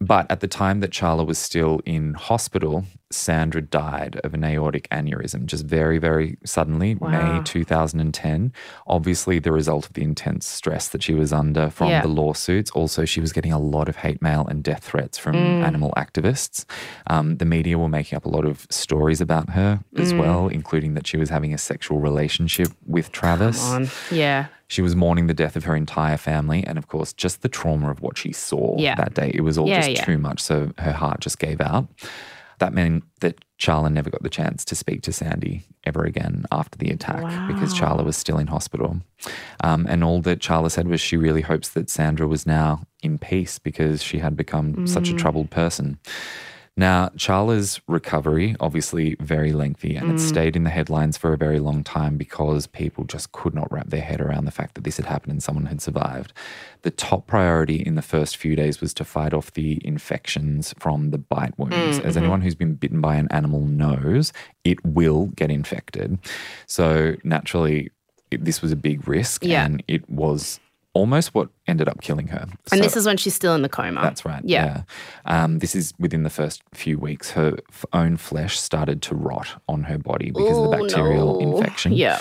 But 0.00 0.30
at 0.30 0.38
the 0.40 0.46
time 0.48 0.78
that 0.80 0.90
Charla 0.92 1.26
was 1.26 1.38
still 1.38 1.80
in 1.84 2.14
hospital, 2.14 2.84
Sandra 3.10 3.60
died 3.60 4.20
of 4.22 4.32
an 4.32 4.44
aortic 4.44 4.88
aneurysm 4.90 5.46
just 5.46 5.64
very, 5.64 5.98
very 5.98 6.38
suddenly, 6.44 6.94
May 7.00 7.40
2010. 7.44 8.52
Obviously, 8.86 9.38
the 9.40 9.50
result 9.50 9.86
of 9.86 9.94
the 9.94 10.02
intense 10.02 10.46
stress 10.46 10.88
that 10.88 11.02
she 11.02 11.14
was 11.14 11.32
under 11.32 11.68
from 11.70 11.88
Yeah. 11.88 12.02
the 12.02 12.08
lawsuits. 12.08 12.70
Also, 12.72 13.04
she 13.04 13.20
was 13.20 13.32
getting 13.32 13.52
a 13.52 13.58
lot 13.58 13.88
of 13.88 13.96
hate 13.96 14.22
mail 14.22 14.46
and 14.46 14.62
death 14.62 14.84
threats 14.84 15.18
from 15.18 15.34
animal 15.34 15.92
activists. 15.96 16.64
Um, 17.08 17.38
the 17.38 17.44
media 17.44 17.76
were 17.78 17.88
making 17.88 18.16
up 18.16 18.24
a 18.24 18.28
lot 18.28 18.44
of 18.44 18.66
stories 18.70 19.20
about 19.20 19.50
her 19.50 19.80
as 19.96 20.14
well, 20.14 20.46
including 20.48 20.94
that 20.94 21.06
she 21.06 21.16
was 21.16 21.30
having 21.30 21.52
a 21.52 21.58
sexual 21.58 21.98
relationship 21.98 22.68
with 22.86 23.10
Travis. 23.10 23.58
Yeah. 24.12 24.46
She 24.68 24.82
was 24.82 24.94
mourning 24.94 25.26
the 25.26 25.34
death 25.34 25.56
of 25.56 25.64
her 25.64 25.74
entire 25.74 26.16
family 26.18 26.62
and, 26.66 26.76
of 26.78 26.88
course, 26.88 27.12
just 27.12 27.42
the 27.42 27.48
trauma 27.48 27.90
of 27.90 28.00
what 28.02 28.18
she 28.18 28.32
saw 28.32 28.76
Yeah. 28.78 28.94
that 28.96 29.14
day. 29.14 29.30
It 29.34 29.40
was 29.40 29.56
all 29.58 29.66
Yeah, 29.68 29.80
just 29.80 29.90
yeah. 29.90 30.04
too 30.04 30.18
much. 30.18 30.40
So 30.40 30.72
her 30.78 30.92
heart 30.92 31.20
just 31.20 31.38
gave 31.38 31.60
out. 31.60 31.88
That 32.58 32.74
meant 32.74 33.04
that 33.20 33.36
Charla 33.58 33.90
never 33.90 34.10
got 34.10 34.22
the 34.22 34.28
chance 34.28 34.64
to 34.66 34.74
speak 34.74 35.02
to 35.02 35.12
Sandy 35.12 35.64
ever 35.84 36.04
again 36.04 36.44
after 36.52 36.76
the 36.76 36.90
attack 36.90 37.22
because 37.46 37.72
Charla 37.72 38.04
was 38.04 38.16
still 38.16 38.36
in 38.36 38.48
hospital. 38.48 39.00
Um, 39.62 39.86
and 39.88 40.02
all 40.04 40.20
that 40.22 40.40
Charla 40.40 40.70
said 40.70 40.86
was 40.88 41.00
she 41.00 41.16
really 41.16 41.40
hopes 41.42 41.68
that 41.70 41.88
Sandra 41.88 42.26
was 42.26 42.46
now 42.46 42.82
in 43.02 43.16
peace 43.16 43.58
because 43.60 44.02
she 44.02 44.18
had 44.18 44.36
become 44.36 44.86
such 44.88 45.08
a 45.10 45.14
Mm. 45.14 45.18
troubled 45.18 45.50
person. 45.50 45.98
Now, 46.78 47.08
Charla's 47.16 47.80
recovery, 47.88 48.54
obviously 48.60 49.16
very 49.18 49.52
lengthy, 49.52 49.96
and 49.96 50.12
Mm. 50.12 50.14
it 50.14 50.20
stayed 50.20 50.54
in 50.54 50.62
the 50.62 50.70
headlines 50.70 51.16
for 51.18 51.32
a 51.32 51.36
very 51.36 51.58
long 51.58 51.82
time 51.82 52.16
because 52.16 52.68
people 52.68 53.02
just 53.02 53.32
could 53.32 53.52
not 53.52 53.70
wrap 53.72 53.88
their 53.90 54.00
head 54.00 54.20
around 54.20 54.44
the 54.44 54.52
fact 54.52 54.76
that 54.76 54.84
this 54.84 54.96
had 54.96 55.06
happened 55.06 55.32
and 55.32 55.42
someone 55.42 55.66
had 55.66 55.80
survived. 55.82 56.32
The 56.82 56.92
top 56.92 57.26
priority 57.26 57.82
in 57.84 57.96
the 57.96 58.00
first 58.14 58.36
few 58.36 58.54
days 58.54 58.80
was 58.80 58.94
to 58.94 59.04
fight 59.04 59.34
off 59.34 59.52
the 59.54 59.80
infections 59.84 60.72
from 60.78 61.10
the 61.10 61.18
bite 61.18 61.58
wounds. 61.58 61.74
Mm, 61.98 62.04
As 62.04 62.14
mm-hmm. 62.14 62.18
anyone 62.18 62.40
who's 62.42 62.54
been 62.54 62.74
bitten 62.74 63.00
by 63.00 63.16
an 63.16 63.26
animal 63.32 63.66
knows, 63.66 64.32
it 64.62 64.78
will 64.86 65.26
get 65.34 65.50
infected. 65.50 66.16
So, 66.66 67.16
naturally, 67.24 67.90
it, 68.30 68.44
this 68.44 68.62
was 68.62 68.70
a 68.70 68.76
big 68.76 69.08
risk, 69.08 69.44
Yeah. 69.44 69.64
and 69.64 69.82
it 69.88 70.08
was 70.08 70.60
almost 70.98 71.34
what 71.34 71.48
ended 71.66 71.88
up 71.88 72.00
killing 72.02 72.28
her. 72.28 72.46
And 72.48 72.58
So- 72.68 72.76
this 72.78 72.96
is 72.96 73.06
when 73.06 73.16
she's 73.16 73.34
still 73.34 73.54
in 73.54 73.62
the 73.62 73.68
coma. 73.68 74.00
that's 74.02 74.24
right. 74.24 74.42
Yeah. 74.44 74.82
Yeah. 75.26 75.44
Um, 75.44 75.58
this 75.60 75.74
is 75.74 75.94
within 75.98 76.22
the 76.24 76.30
first 76.30 76.62
few 76.74 76.98
weeks. 76.98 77.30
Her 77.32 77.56
f- 77.70 77.84
own 77.92 78.16
flesh 78.16 78.58
started 78.58 79.00
to 79.02 79.14
rot 79.14 79.60
on 79.68 79.84
her 79.84 79.98
body 79.98 80.30
because 80.30 80.56
of 80.58 80.70
the 80.70 80.76
Oh, 80.76 80.82
bacterial 80.82 81.40
no. 81.40 81.56
infection. 81.58 81.92
Yeah. 81.92 82.20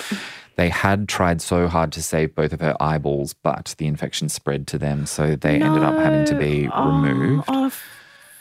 They 0.55 0.69
had 0.69 1.07
tried 1.07 1.41
so 1.41 1.67
hard 1.67 1.91
to 1.91 2.01
save 2.01 2.33
both 2.33 2.51
of 2.53 2.61
her 2.61 2.75
eyeballs, 2.79 3.33
but 3.33 3.75
the 3.77 3.85
infection 3.85 4.27
spread 4.29 4.65
to 4.67 4.77
them. 4.79 5.05
So 5.05 5.35
they 5.35 5.61
ended 5.61 5.83
up 5.83 5.95
having 5.97 6.25
to 6.25 6.35
be 6.35 6.67
removed. 6.67 7.45
Oh, 7.47 7.71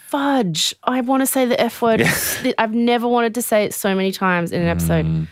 fudge. 0.07 0.75
I 0.85 1.01
want 1.03 1.21
to 1.23 1.27
say 1.27 1.45
the 1.47 1.61
F 1.61 1.83
word. 1.83 2.03
I've 2.59 2.73
never 2.75 3.07
wanted 3.09 3.35
to 3.35 3.43
say 3.43 3.65
it 3.65 3.75
so 3.75 3.95
many 3.95 4.13
times 4.13 4.53
in 4.53 4.63
an 4.63 4.69
episode. 4.69 5.27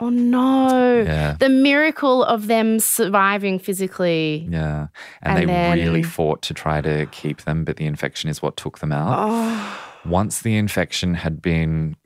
Oh, 0.00 0.08
no. 0.08 1.02
Yeah. 1.02 1.36
The 1.38 1.48
miracle 1.48 2.24
of 2.24 2.46
them 2.46 2.78
surviving 2.78 3.58
physically. 3.58 4.46
Yeah. 4.50 4.88
And, 5.22 5.38
And 5.38 5.38
they 5.38 5.46
then- 5.46 5.78
really 5.78 6.02
fought 6.02 6.42
to 6.42 6.54
try 6.54 6.80
to 6.80 7.06
keep 7.06 7.42
them, 7.42 7.64
but 7.64 7.76
the 7.76 7.86
infection 7.86 8.30
is 8.30 8.42
what 8.42 8.56
took 8.56 8.78
them 8.78 8.92
out. 8.92 9.16
Oh. 9.18 9.80
Once 10.04 10.40
the 10.40 10.56
infection 10.56 11.14
had 11.14 11.42
been 11.42 11.96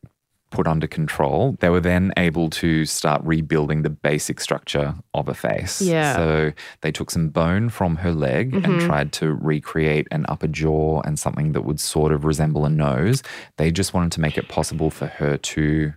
put 0.50 0.66
under 0.68 0.86
control, 0.86 1.56
they 1.60 1.68
were 1.68 1.80
then 1.80 2.12
able 2.16 2.48
to 2.48 2.84
start 2.84 3.20
rebuilding 3.24 3.82
the 3.82 3.90
basic 3.90 4.40
structure 4.40 4.94
of 5.12 5.28
a 5.28 5.34
face. 5.34 5.82
Yeah. 5.82 6.14
So 6.14 6.52
they 6.80 6.92
took 6.92 7.10
some 7.10 7.28
bone 7.28 7.68
from 7.68 7.96
her 7.96 8.12
leg 8.12 8.54
and 8.54 8.64
mm-hmm. 8.64 8.86
tried 8.86 9.12
to 9.14 9.34
recreate 9.34 10.06
an 10.12 10.24
upper 10.28 10.46
jaw 10.46 11.02
and 11.02 11.18
something 11.18 11.52
that 11.52 11.62
would 11.62 11.80
sort 11.80 12.12
of 12.12 12.24
resemble 12.24 12.64
a 12.64 12.70
nose. 12.70 13.22
They 13.56 13.72
just 13.72 13.94
wanted 13.94 14.12
to 14.12 14.20
make 14.20 14.38
it 14.38 14.48
possible 14.48 14.90
for 14.90 15.06
her 15.06 15.36
to 15.36 15.92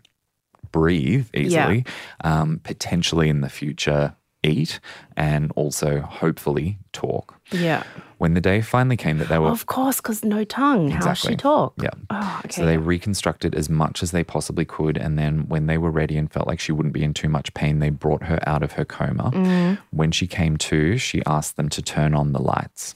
breathe 0.78 1.28
easily, 1.34 1.86
um, 2.23 2.59
potentially 2.63 3.30
in 3.30 3.41
the 3.41 3.49
future 3.49 4.15
eat, 4.43 4.80
and 5.15 5.51
also 5.55 6.01
hopefully 6.01 6.78
talk. 6.93 7.36
Yeah. 7.51 7.84
When 8.17 8.34
the 8.34 8.41
day 8.41 8.61
finally 8.61 8.97
came 8.97 9.17
that 9.17 9.30
they 9.30 9.39
were 9.39 9.49
Of 9.49 9.65
course, 9.65 9.97
because 9.97 10.23
no 10.23 10.43
tongue. 10.43 10.89
How 10.89 11.13
she 11.13 11.36
talk? 11.36 11.73
Yeah. 11.82 11.89
Oh, 12.09 12.41
okay. 12.45 12.61
So 12.61 12.65
they 12.65 12.78
reconstructed 12.78 13.55
as 13.55 13.69
much 13.69 14.01
as 14.03 14.11
they 14.11 14.23
possibly 14.23 14.65
could. 14.65 14.97
And 14.97 15.17
then 15.17 15.47
when 15.47 15.67
they 15.67 15.78
were 15.78 15.91
ready 15.91 16.17
and 16.17 16.32
felt 16.32 16.47
like 16.47 16.59
she 16.59 16.71
wouldn't 16.71 16.93
be 16.93 17.03
in 17.03 17.13
too 17.13 17.30
much 17.30 17.53
pain, 17.53 17.80
they 17.80 17.89
brought 17.89 18.23
her 18.23 18.39
out 18.47 18.63
of 18.63 18.73
her 18.73 18.86
coma. 18.86 19.32
Mm. 19.34 19.78
When 19.91 20.11
she 20.11 20.28
came 20.28 20.57
to, 20.57 20.97
she 20.97 21.21
asked 21.25 21.57
them 21.57 21.69
to 21.69 21.82
turn 21.82 22.15
on 22.15 22.34
the 22.34 22.41
lights. 22.41 22.95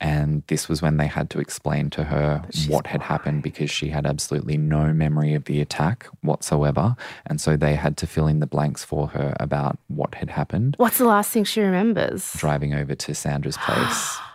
And 0.00 0.42
this 0.48 0.68
was 0.68 0.82
when 0.82 0.96
they 0.96 1.06
had 1.06 1.30
to 1.30 1.38
explain 1.38 1.88
to 1.90 2.04
her 2.04 2.42
what 2.68 2.86
had 2.88 3.00
happened 3.02 3.42
because 3.42 3.70
she 3.70 3.88
had 3.88 4.04
absolutely 4.06 4.56
no 4.58 4.92
memory 4.92 5.34
of 5.34 5.44
the 5.44 5.60
attack 5.60 6.06
whatsoever. 6.20 6.96
And 7.26 7.40
so 7.40 7.56
they 7.56 7.74
had 7.74 7.96
to 7.98 8.06
fill 8.06 8.26
in 8.26 8.40
the 8.40 8.46
blanks 8.46 8.84
for 8.84 9.06
her 9.08 9.34
about 9.40 9.78
what 9.88 10.16
had 10.16 10.30
happened 10.30 10.74
What's 10.78 10.98
the 10.98 11.06
last 11.06 11.30
thing 11.30 11.44
she 11.44 11.60
remembers? 11.60 12.32
driving 12.34 12.74
over 12.74 12.94
to 12.94 13.14
Sandra's 13.14 13.56
place. 13.58 14.18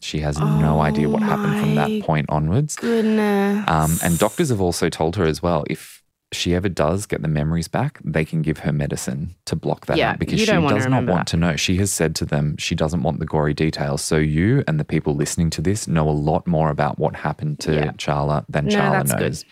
She 0.00 0.18
has 0.20 0.38
no 0.38 0.80
idea 0.82 1.08
what 1.08 1.22
happened 1.22 1.58
from 1.60 1.74
that 1.76 2.02
point 2.02 2.26
onwards. 2.28 2.76
Goodness. 2.76 3.64
Um, 3.66 3.96
and 4.04 4.18
doctors 4.18 4.50
have 4.50 4.60
also 4.60 4.90
told 4.90 5.16
her 5.16 5.24
as 5.24 5.42
well 5.42 5.64
if 5.70 6.02
she 6.34 6.54
ever 6.54 6.68
does 6.68 7.06
get 7.06 7.22
the 7.22 7.28
memories 7.28 7.68
back, 7.68 8.00
they 8.04 8.24
can 8.24 8.42
give 8.42 8.58
her 8.58 8.72
medicine 8.72 9.34
to 9.46 9.56
block 9.56 9.86
that 9.86 9.96
Yeah, 9.96 10.10
out 10.10 10.18
because 10.18 10.40
she 10.40 10.46
does 10.46 10.86
not 10.86 11.06
want 11.06 11.20
that. 11.20 11.26
to 11.28 11.36
know. 11.36 11.56
She 11.56 11.76
has 11.76 11.92
said 11.92 12.14
to 12.16 12.24
them 12.24 12.56
she 12.58 12.74
doesn't 12.74 13.02
want 13.02 13.20
the 13.20 13.26
gory 13.26 13.54
details. 13.54 14.02
So 14.02 14.16
you 14.16 14.62
and 14.68 14.78
the 14.80 14.84
people 14.84 15.14
listening 15.14 15.50
to 15.50 15.62
this 15.62 15.86
know 15.88 16.08
a 16.08 16.12
lot 16.12 16.46
more 16.46 16.70
about 16.70 16.98
what 16.98 17.16
happened 17.16 17.60
to 17.60 17.74
Yeah. 17.74 17.92
Charla 17.92 18.44
than 18.48 18.66
No, 18.66 18.70
Charla 18.76 18.92
that's 18.92 19.12
good. 19.14 19.20
knows. 19.22 19.44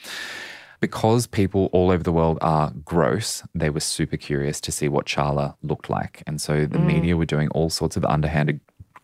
Because 0.80 1.28
people 1.28 1.68
all 1.72 1.93
over 1.93 2.03
the 2.03 2.11
world 2.11 2.39
are 2.41 2.72
gross, 2.85 3.45
they 3.55 3.70
were 3.70 3.78
super 3.78 4.16
curious 4.16 4.61
to 4.62 4.72
see 4.72 4.89
what 4.89 5.07
Charla 5.07 5.55
looked 5.62 5.89
like. 5.89 6.24
And 6.26 6.41
so 6.41 6.66
Mm. 6.66 6.72
the 6.72 6.78
media 6.80 7.16
were 7.16 7.24
doing 7.24 7.49
all 7.51 7.70
sorts 7.70 7.97
of 7.97 8.05
underhanded, 8.05 8.59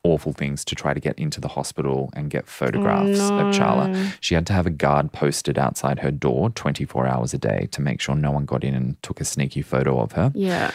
awful 0.05 0.33
things 0.33 0.65
to 0.67 0.75
try 0.75 0.95
to 0.95 1.01
get 1.01 1.19
into 1.19 1.41
the 1.41 1.49
hospital 1.49 2.11
and 2.15 2.31
get 2.31 2.47
photographs 2.47 3.19
of 3.21 3.47
Charla. 3.55 4.13
She 4.21 4.35
had 4.35 4.47
to 4.47 4.53
have 4.53 4.67
a 4.67 4.71
guard 4.71 5.13
posted 5.13 5.59
outside 5.59 5.99
her 6.01 6.11
door 6.11 6.51
24 6.51 7.07
hours 7.07 7.35
a 7.35 7.39
day 7.39 7.69
to 7.73 7.81
make 7.81 8.01
sure 8.01 8.15
no 8.15 8.31
one 8.31 8.45
got 8.45 8.65
in 8.65 8.75
and 8.75 9.03
took 9.03 9.21
a 9.21 9.25
sneaky 9.25 9.63
photo 9.63 10.01
of 10.01 10.13
her. 10.13 10.33
yeah. 10.35 10.71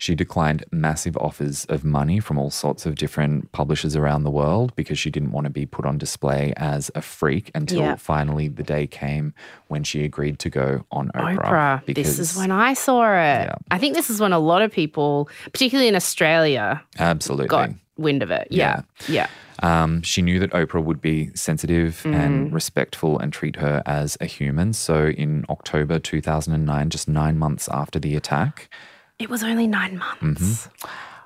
She 0.00 0.14
declined 0.14 0.64
massive 0.70 1.16
offers 1.16 1.64
of 1.64 1.84
money 1.84 2.20
from 2.20 2.38
all 2.38 2.50
sorts 2.50 2.86
of 2.86 2.94
different 2.94 3.50
publishers 3.50 3.96
around 3.96 4.22
the 4.22 4.30
world 4.30 4.72
because 4.76 4.96
she 4.96 5.10
didn't 5.10 5.32
want 5.32 5.46
to 5.46 5.50
be 5.50 5.66
put 5.66 5.84
on 5.84 5.98
display 5.98 6.52
as 6.56 6.88
a 6.94 7.02
freak 7.02 7.50
until 7.52 7.80
Yeah. 7.80 7.96
finally 7.96 8.46
the 8.46 8.62
day 8.62 8.86
came 8.86 9.34
when 9.66 9.82
she 9.82 10.04
agreed 10.04 10.38
to 10.38 10.50
go 10.50 10.84
on 10.92 11.10
Oprah. 11.16 11.38
Oprah. 11.84 11.94
This 11.96 12.20
is 12.20 12.36
when 12.36 12.52
I 12.52 12.74
saw 12.74 13.02
it. 13.10 13.46
Yeah. 13.48 13.54
I 13.72 13.78
think 13.78 13.96
this 13.96 14.08
is 14.08 14.20
when 14.20 14.32
a 14.32 14.38
lot 14.38 14.62
of 14.62 14.70
people, 14.70 15.28
particularly 15.52 15.88
in 15.88 15.96
Australia, 15.96 16.80
Absolutely. 17.00 17.48
got 17.48 17.70
wind 17.98 18.22
of 18.22 18.30
it. 18.30 18.48
Yeah. 18.50 18.82
Yeah. 19.08 19.26
Um, 19.62 20.02
she 20.02 20.22
knew 20.22 20.38
that 20.38 20.52
Oprah 20.52 20.82
would 20.82 21.00
be 21.02 21.30
sensitive 21.34 22.02
Mm. 22.04 22.14
and 22.14 22.52
respectful 22.52 23.18
and 23.18 23.32
treat 23.32 23.56
her 23.56 23.82
as 23.86 24.16
a 24.20 24.24
human. 24.26 24.72
So 24.72 25.06
in 25.08 25.44
October 25.50 25.98
2009, 25.98 26.90
just 26.90 27.08
nine 27.08 27.38
months 27.38 27.68
after 27.72 27.98
the 27.98 28.14
attack, 28.16 28.68
It 29.18 29.28
was 29.28 29.42
only 29.42 29.66
nine 29.66 29.98
months. 29.98 30.68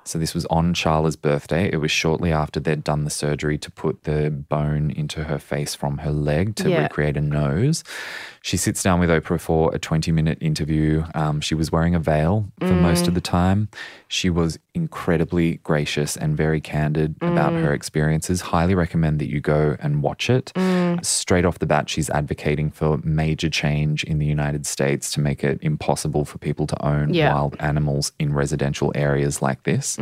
so 0.04 0.18
this 0.18 0.32
was 0.34 0.46
on 0.46 0.72
Charla's 0.72 1.14
birthday. 1.14 1.68
It 1.70 1.76
was 1.76 1.90
shortly 1.90 2.32
after 2.32 2.58
they'd 2.58 2.82
done 2.82 3.04
the 3.04 3.10
surgery 3.10 3.58
to 3.58 3.70
put 3.70 4.04
the 4.04 4.30
bone 4.30 4.90
into 4.90 5.24
her 5.24 5.38
face 5.38 5.74
from 5.74 5.98
her 5.98 6.10
leg 6.10 6.56
to 6.56 6.70
Yeah. 6.70 6.84
recreate 6.84 7.18
a 7.18 7.20
nose. 7.20 7.84
She 8.44 8.56
sits 8.56 8.82
down 8.82 8.98
with 8.98 9.08
Oprah 9.08 9.40
for 9.40 9.72
a 9.72 9.78
20 9.78 10.10
minute 10.10 10.38
interview. 10.40 11.04
Um, 11.14 11.40
she 11.40 11.54
was 11.54 11.70
wearing 11.70 11.94
a 11.94 12.00
veil 12.00 12.48
for 12.58 12.74
most 12.74 13.04
Mm. 13.04 13.08
of 13.08 13.14
the 13.14 13.20
time. 13.20 13.68
She 14.08 14.30
was 14.30 14.58
incredibly 14.74 15.56
gracious 15.62 16.16
and 16.16 16.36
very 16.36 16.60
candid 16.60 17.14
about 17.22 17.52
Mm. 17.52 17.62
her 17.62 17.72
experiences. 17.72 18.40
Highly 18.40 18.74
recommend 18.74 19.20
that 19.20 19.30
you 19.30 19.40
go 19.40 19.76
and 19.80 20.02
watch 20.02 20.28
it. 20.28 20.52
Mm. 20.56 21.04
Straight 21.04 21.44
off 21.44 21.60
the 21.60 21.66
bat, 21.66 21.88
she's 21.88 22.10
advocating 22.10 22.70
for 22.70 22.98
major 23.04 23.48
change 23.48 24.02
in 24.04 24.18
the 24.18 24.26
United 24.26 24.66
States 24.66 25.12
to 25.12 25.20
make 25.20 25.44
it 25.44 25.58
impossible 25.62 26.24
for 26.24 26.38
people 26.38 26.66
to 26.66 26.84
own 26.84 27.14
Yeah. 27.14 27.32
wild 27.34 27.56
animals 27.60 28.10
in 28.18 28.32
residential 28.34 28.90
areas 28.96 29.40
like 29.40 29.62
this. 29.62 29.96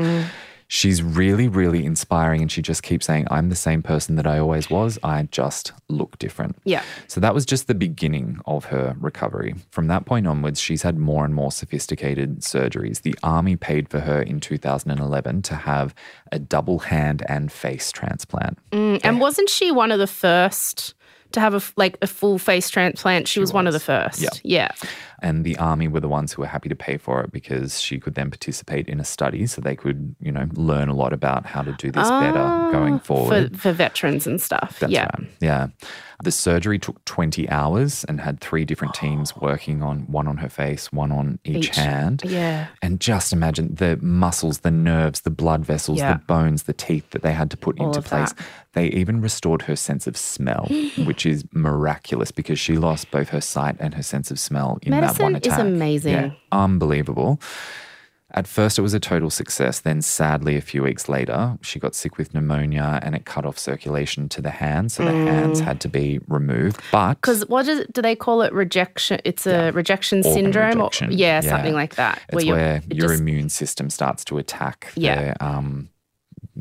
She's 0.73 1.03
really, 1.03 1.49
really 1.49 1.85
inspiring. 1.85 2.43
And 2.43 2.51
she 2.53 2.62
just 2.62 2.85
keeps 2.85 3.05
saying, 3.05 3.27
I'm 3.29 3.49
the 3.49 3.57
same 3.57 3.83
person 3.83 4.14
that 4.14 4.27
I 4.27 4.39
always 4.39 4.71
was. 4.71 5.01
I 5.03 5.25
just 5.33 5.73
look 5.89 6.16
different. 6.21 6.57
Yeah. 6.62 6.85
So 7.09 7.21
that 7.21 7.35
was 7.35 7.45
just 7.45 7.66
the 7.66 7.75
beginning 7.75 8.39
of 8.47 8.66
her 8.66 8.95
recovery. 9.01 9.57
From 9.73 9.89
that 9.89 10.07
point 10.07 10.29
onwards, 10.29 10.61
she's 10.61 10.83
had 10.83 10.97
more 10.97 11.25
and 11.25 11.35
more 11.35 11.51
sophisticated 11.51 12.43
surgeries. 12.43 13.03
The 13.03 13.16
army 13.25 13.57
paid 13.57 13.89
for 13.89 13.99
her 13.99 14.23
in 14.23 14.39
2011 14.39 15.43
to 15.43 15.55
have 15.57 15.93
a 16.31 16.39
double 16.39 16.79
hand 16.79 17.25
and 17.29 17.51
face 17.51 17.91
transplant. 17.91 18.57
Mm, 18.71 19.01
And 19.03 19.18
wasn't 19.21 19.51
she 19.51 19.73
one 19.73 19.91
of 19.91 19.99
the 19.99 20.07
first 20.07 20.95
to 21.33 21.41
have 21.41 21.55
a 21.55 21.62
like 21.77 21.97
a 22.01 22.07
full 22.07 22.39
face 22.39 22.71
transplant? 22.71 23.27
She, 23.27 23.41
was, 23.41 23.53
one 23.53 23.66
of 23.66 23.73
the 23.73 23.81
first. 23.81 24.21
Yeah. 24.21 24.29
Yeah. 24.45 24.68
And 25.23 25.45
the 25.45 25.57
army 25.59 25.89
were 25.89 26.01
the 26.01 26.09
ones 26.09 26.33
who 26.33 26.43
were 26.43 26.49
happy 26.49 26.68
to 26.68 26.77
pay 26.77 26.97
for 26.97 27.21
it 27.23 27.33
because 27.33 27.81
she 27.81 27.99
could 27.99 28.14
then 28.14 28.31
participate 28.31 28.89
in 28.89 29.01
a 29.01 29.05
study 29.05 29.47
so 29.47 29.61
they 29.61 29.77
could, 29.77 30.14
you 30.21 30.33
know, 30.33 30.49
learn 30.55 30.89
a 30.89 30.95
lot 30.95 31.12
about 31.12 31.47
how 31.47 31.62
to 31.62 31.73
do 31.73 31.91
this 31.91 32.09
better 32.09 32.39
ah, 32.39 32.71
going 32.73 32.99
forward. 33.01 33.53
For, 33.57 33.59
for 33.59 33.73
veterans 33.73 34.27
and 34.27 34.41
stuff. 34.41 34.79
That's 34.81 34.93
yeah. 34.93 35.09
right. 35.18 35.29
Yeah. 35.41 35.68
The 36.23 36.31
surgery 36.31 36.79
took 36.79 37.03
20 37.07 37.49
hours 37.49 38.05
and 38.05 38.21
had 38.21 38.41
three 38.41 38.64
different 38.66 38.93
teams 38.95 39.35
working 39.41 39.83
on 39.83 40.01
one 40.01 40.29
on 40.29 40.37
her 40.39 40.51
face, 40.51 40.93
one 40.93 41.11
on 41.12 41.39
each, 41.45 41.68
Each. 41.68 41.77
hand. 41.77 42.23
Yeah. 42.27 42.66
And 42.83 43.01
just 43.01 43.33
imagine 43.33 43.75
the 43.75 43.99
muscles, 44.03 44.59
the 44.59 44.71
nerves, 44.71 45.23
the 45.23 45.31
blood 45.31 45.64
vessels, 45.64 45.99
Yeah. 45.99 46.14
the 46.14 46.18
bones, 46.21 46.64
the 46.64 46.73
teeth 46.75 47.11
that 47.11 47.23
they 47.23 47.33
had 47.33 47.51
to 47.53 47.57
put 47.57 47.81
All 47.81 47.87
into 47.87 48.03
place. 48.03 48.33
that. 48.33 48.47
They 48.73 48.87
even 48.89 49.21
restored 49.21 49.62
her 49.62 49.75
sense 49.77 50.07
of 50.07 50.16
smell, 50.16 50.66
which 51.05 51.25
is 51.25 51.45
miraculous 51.53 52.31
because 52.31 52.61
she 52.61 52.77
lost 52.77 53.11
both 53.11 53.31
her 53.31 53.41
sight 53.41 53.77
and 53.81 53.95
her 53.95 54.03
sense 54.03 54.31
of 54.31 54.39
smell 54.39 54.79
in 54.83 54.93
that 54.93 55.09
One 55.18 55.36
is 55.36 55.46
amazing. 55.58 56.12
Yeah, 56.14 56.30
unbelievable. 56.52 57.40
At 58.32 58.46
first, 58.46 58.78
it 58.78 58.82
was 58.82 58.94
a 58.94 59.00
total 59.00 59.28
success. 59.28 59.80
Then, 59.80 60.00
sadly, 60.02 60.54
a 60.56 60.61
few 60.61 60.84
weeks 60.84 61.08
later, 61.08 61.58
she 61.62 61.80
got 61.80 61.96
sick 61.96 62.16
with 62.16 62.32
pneumonia 62.32 63.00
and 63.02 63.16
it 63.16 63.24
cut 63.24 63.44
off 63.44 63.58
circulation 63.58 64.28
to 64.28 64.40
the 64.40 64.50
hands. 64.50 64.94
So 64.94 65.04
the 65.04 65.11
hands 65.11 65.58
had 65.58 65.80
to 65.80 65.88
be 65.88 66.20
removed. 66.28 66.80
But 66.92 67.14
Because 67.14 67.48
what 67.48 67.66
is 67.66 67.84
do 67.92 68.00
they 68.00 68.14
call 68.14 68.42
it? 68.42 68.52
Rejection. 68.52 69.18
It's 69.24 69.48
a 69.48 69.72
rejection 69.72 70.18
Organ 70.18 70.32
syndrome, 70.32 70.78
rejection. 70.78 71.08
or 71.08 71.12
yeah, 71.12 71.40
Yeah. 71.42 71.50
something 71.50 71.74
like 71.74 71.96
that. 71.96 72.20
it's 72.28 72.44
where 72.44 72.76
it 72.88 72.94
your 72.94 73.08
just- 73.08 73.20
immune 73.20 73.48
system 73.48 73.90
starts 73.90 74.24
to 74.26 74.38
attack 74.38 74.92
Yeah. 74.94 75.34
the, 75.34 75.44
um, 75.44 75.88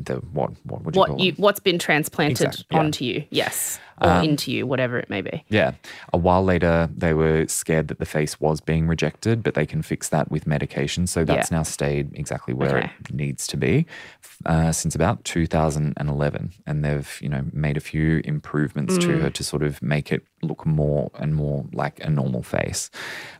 the 0.04 0.16
what, 0.32 0.50
what 0.64 0.82
would 0.84 0.94
you 0.96 1.04
call 1.04 1.14
what 1.16 1.24
you 1.24 1.32
what's 1.36 1.60
been 1.60 1.78
transplanted 1.78 2.46
Exact- 2.48 2.64
yeah. 2.70 2.78
Um, 2.78 2.86
onto 2.86 3.04
you, 3.04 3.24
yes, 3.30 3.78
or 4.00 4.10
into 4.22 4.50
you, 4.50 4.66
whatever 4.66 4.98
it 4.98 5.10
may 5.10 5.20
be. 5.20 5.44
Yeah. 5.50 5.72
A 6.12 6.16
while 6.18 6.42
later, 6.42 6.88
they 6.96 7.12
were 7.12 7.46
scared 7.48 7.88
that 7.88 7.98
the 7.98 8.06
face 8.06 8.40
was 8.40 8.60
being 8.60 8.86
rejected, 8.86 9.42
but 9.42 9.52
they 9.54 9.66
can 9.66 9.82
fix 9.82 10.08
that 10.08 10.30
with 10.30 10.46
medication. 10.46 11.06
So 11.06 11.22
that's 11.24 11.50
Yeah. 11.50 11.58
now 11.58 11.62
stayed 11.64 12.10
exactly 12.14 12.54
where 12.54 12.78
Okay. 12.78 12.90
it 13.08 13.12
needs 13.14 13.46
to 13.48 13.58
be 13.58 13.84
uh, 14.46 14.72
since 14.72 14.94
about 14.94 15.22
2011. 15.24 16.52
And 16.66 16.84
they've, 16.84 17.18
you 17.20 17.28
know, 17.28 17.44
made 17.52 17.76
a 17.76 17.80
few 17.80 18.22
improvements 18.24 18.96
to 18.98 19.06
Mm. 19.08 19.20
her 19.22 19.30
to 19.30 19.44
sort 19.44 19.62
of 19.62 19.82
make 19.82 20.10
it 20.12 20.24
look 20.42 20.64
more 20.64 21.10
and 21.18 21.34
more 21.34 21.66
like 21.72 22.00
a 22.02 22.08
normal 22.08 22.42
face. 22.42 22.90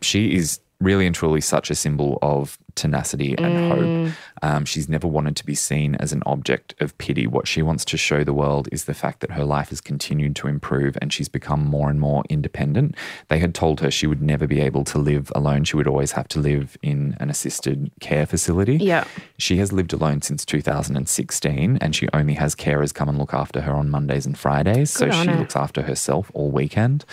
She 0.01 0.35
is 0.35 0.59
really 0.81 1.05
and 1.05 1.15
truly 1.15 1.39
such 1.41 1.69
a 1.69 1.75
symbol 1.75 2.17
of 2.21 2.57
tenacity 2.75 3.35
and 3.37 3.53
Mm. 3.53 3.69
hope. 4.07 4.13
Um, 4.41 4.65
she's 4.65 4.89
never 4.89 5.07
wanted 5.07 5.35
to 5.35 5.45
be 5.45 5.53
seen 5.55 5.95
as 5.95 6.11
an 6.13 6.23
object 6.25 6.73
of 6.79 6.97
pity. 6.97 7.27
What 7.27 7.47
she 7.47 7.61
wants 7.61 7.85
to 7.85 7.97
show 7.97 8.23
the 8.23 8.33
world 8.33 8.67
is 8.71 8.85
the 8.85 8.93
fact 8.93 9.19
that 9.19 9.31
her 9.31 9.43
life 9.45 9.69
has 9.69 9.81
continued 9.81 10.35
to 10.37 10.47
improve 10.47 10.97
and 11.01 11.13
she's 11.13 11.29
become 11.29 11.63
more 11.65 11.89
and 11.89 11.99
more 11.99 12.23
independent. 12.29 12.95
They 13.27 13.39
had 13.39 13.53
told 13.53 13.81
her 13.81 13.91
she 13.91 14.07
would 14.07 14.21
never 14.21 14.47
be 14.47 14.59
able 14.61 14.83
to 14.85 14.97
live 14.97 15.31
alone. 15.35 15.65
She 15.65 15.75
would 15.75 15.87
always 15.87 16.13
have 16.13 16.27
to 16.29 16.39
live 16.39 16.77
in 16.81 17.15
an 17.19 17.29
assisted 17.29 17.91
care 17.99 18.25
facility. 18.25 18.77
Yeah. 18.77 19.03
She 19.37 19.57
has 19.57 19.71
lived 19.71 19.93
alone 19.93 20.21
since 20.23 20.45
2016 20.45 21.77
and 21.81 21.95
she 21.95 22.07
only 22.13 22.33
has 22.35 22.55
carers 22.55 22.93
come 22.93 23.09
and 23.09 23.17
look 23.17 23.33
after 23.33 23.61
her 23.61 23.73
on 23.73 23.89
Mondays 23.89 24.25
and 24.25 24.37
Fridays. 24.37 24.89
so 24.91 25.05
Good 25.05 25.13
on 25.15 25.27
she 25.27 25.33
looks 25.33 25.55
after 25.55 25.83
herself 25.83 26.31
all 26.33 26.49
weekend. 26.51 27.05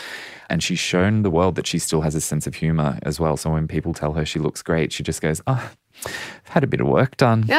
And 0.51 0.63
she's 0.63 0.79
shown 0.79 1.23
the 1.23 1.31
world 1.31 1.57
that 1.57 1.67
she 1.67 1.79
still 1.79 2.01
has 2.01 2.15
a 2.15 2.21
sense 2.21 2.47
of 2.47 2.55
humor 2.55 2.99
as 3.03 3.21
well. 3.21 3.37
So 3.37 3.51
when 3.51 3.69
people 3.69 3.93
tell 3.93 4.15
her 4.15 4.25
she 4.25 4.39
looks 4.39 4.63
great, 4.63 4.93
she 4.93 5.03
just 5.03 5.21
goes, 5.21 5.43
Oh, 5.47 5.71
I've 6.05 6.17
had 6.45 6.65
a 6.65 6.67
bit 6.67 6.81
of 6.81 6.87
work 6.87 7.17
done. 7.17 7.49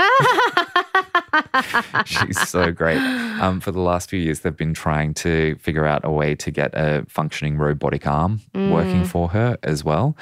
She's 2.05 2.39
so 2.47 2.71
great. 2.71 2.97
Um, 2.97 3.59
for 3.59 3.71
the 3.71 3.79
last 3.79 4.09
few 4.09 4.19
years, 4.19 4.41
they've 4.41 4.55
been 4.55 4.73
trying 4.73 5.13
to 5.15 5.55
figure 5.59 5.85
out 5.85 6.01
a 6.03 6.11
way 6.11 6.35
to 6.35 6.51
get 6.51 6.71
a 6.73 7.05
functioning 7.07 7.57
robotic 7.57 8.07
arm 8.07 8.41
working 8.53 9.05
for 9.05 9.29
her 9.29 9.57
as 9.63 9.83
well. 9.83 10.15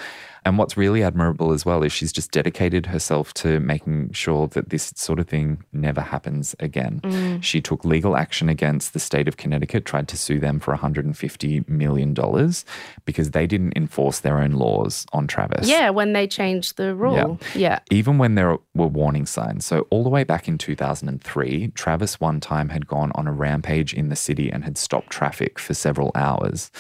And 0.48 0.58
what's 0.58 0.78
really 0.78 1.04
admirable 1.04 1.52
as 1.52 1.66
well 1.66 1.84
is 1.84 1.92
she's 1.92 2.14
just 2.14 2.32
dedicated 2.32 2.86
herself 2.86 3.34
to 3.34 3.60
making 3.60 4.14
sure 4.14 4.48
that 4.48 4.70
this 4.70 4.94
sort 4.96 5.20
of 5.20 5.28
thing 5.28 5.62
never 5.74 6.00
happens 6.00 6.56
again. 6.62 7.02
Mm. 7.04 7.44
She 7.44 7.60
took 7.60 7.84
legal 7.84 8.16
action 8.16 8.48
against 8.48 8.94
the 8.94 9.00
state 9.02 9.28
of 9.28 9.36
Connecticut, 9.36 9.84
tried 9.84 10.08
to 10.08 10.18
sue 10.18 10.40
them 10.40 10.62
for 10.62 10.74
$150 10.74 11.68
million 11.68 12.14
because 13.04 13.32
they 13.32 13.46
didn't 13.46 13.74
enforce 13.76 14.22
their 14.22 14.40
own 14.40 14.52
laws 14.52 15.06
on 15.12 15.28
Travis 15.28 15.68
Yeah, 15.68 15.90
when 15.90 16.14
they 16.14 16.28
changed 16.28 16.78
the 16.78 16.96
rule. 16.96 17.42
Yeah. 17.54 17.80
even 17.92 18.18
when 18.18 18.36
there 18.36 18.58
were 18.74 18.88
warning 18.88 19.26
signs. 19.26 19.66
So, 19.66 19.86
all 19.90 20.06
the 20.06 20.10
way 20.10 20.24
back 20.24 20.48
in 20.48 20.58
2003, 20.58 21.74
Travis 21.76 22.22
one 22.22 22.40
time 22.40 22.70
had 22.70 22.88
gone 22.88 23.12
on 23.16 23.28
a 23.28 23.34
rampage 23.34 23.94
in 23.94 24.08
the 24.08 24.16
city 24.16 24.50
and 24.50 24.64
had 24.64 24.78
stopped 24.78 25.10
traffic 25.10 25.60
for 25.60 25.74
several 25.74 26.12
hours. 26.16 26.72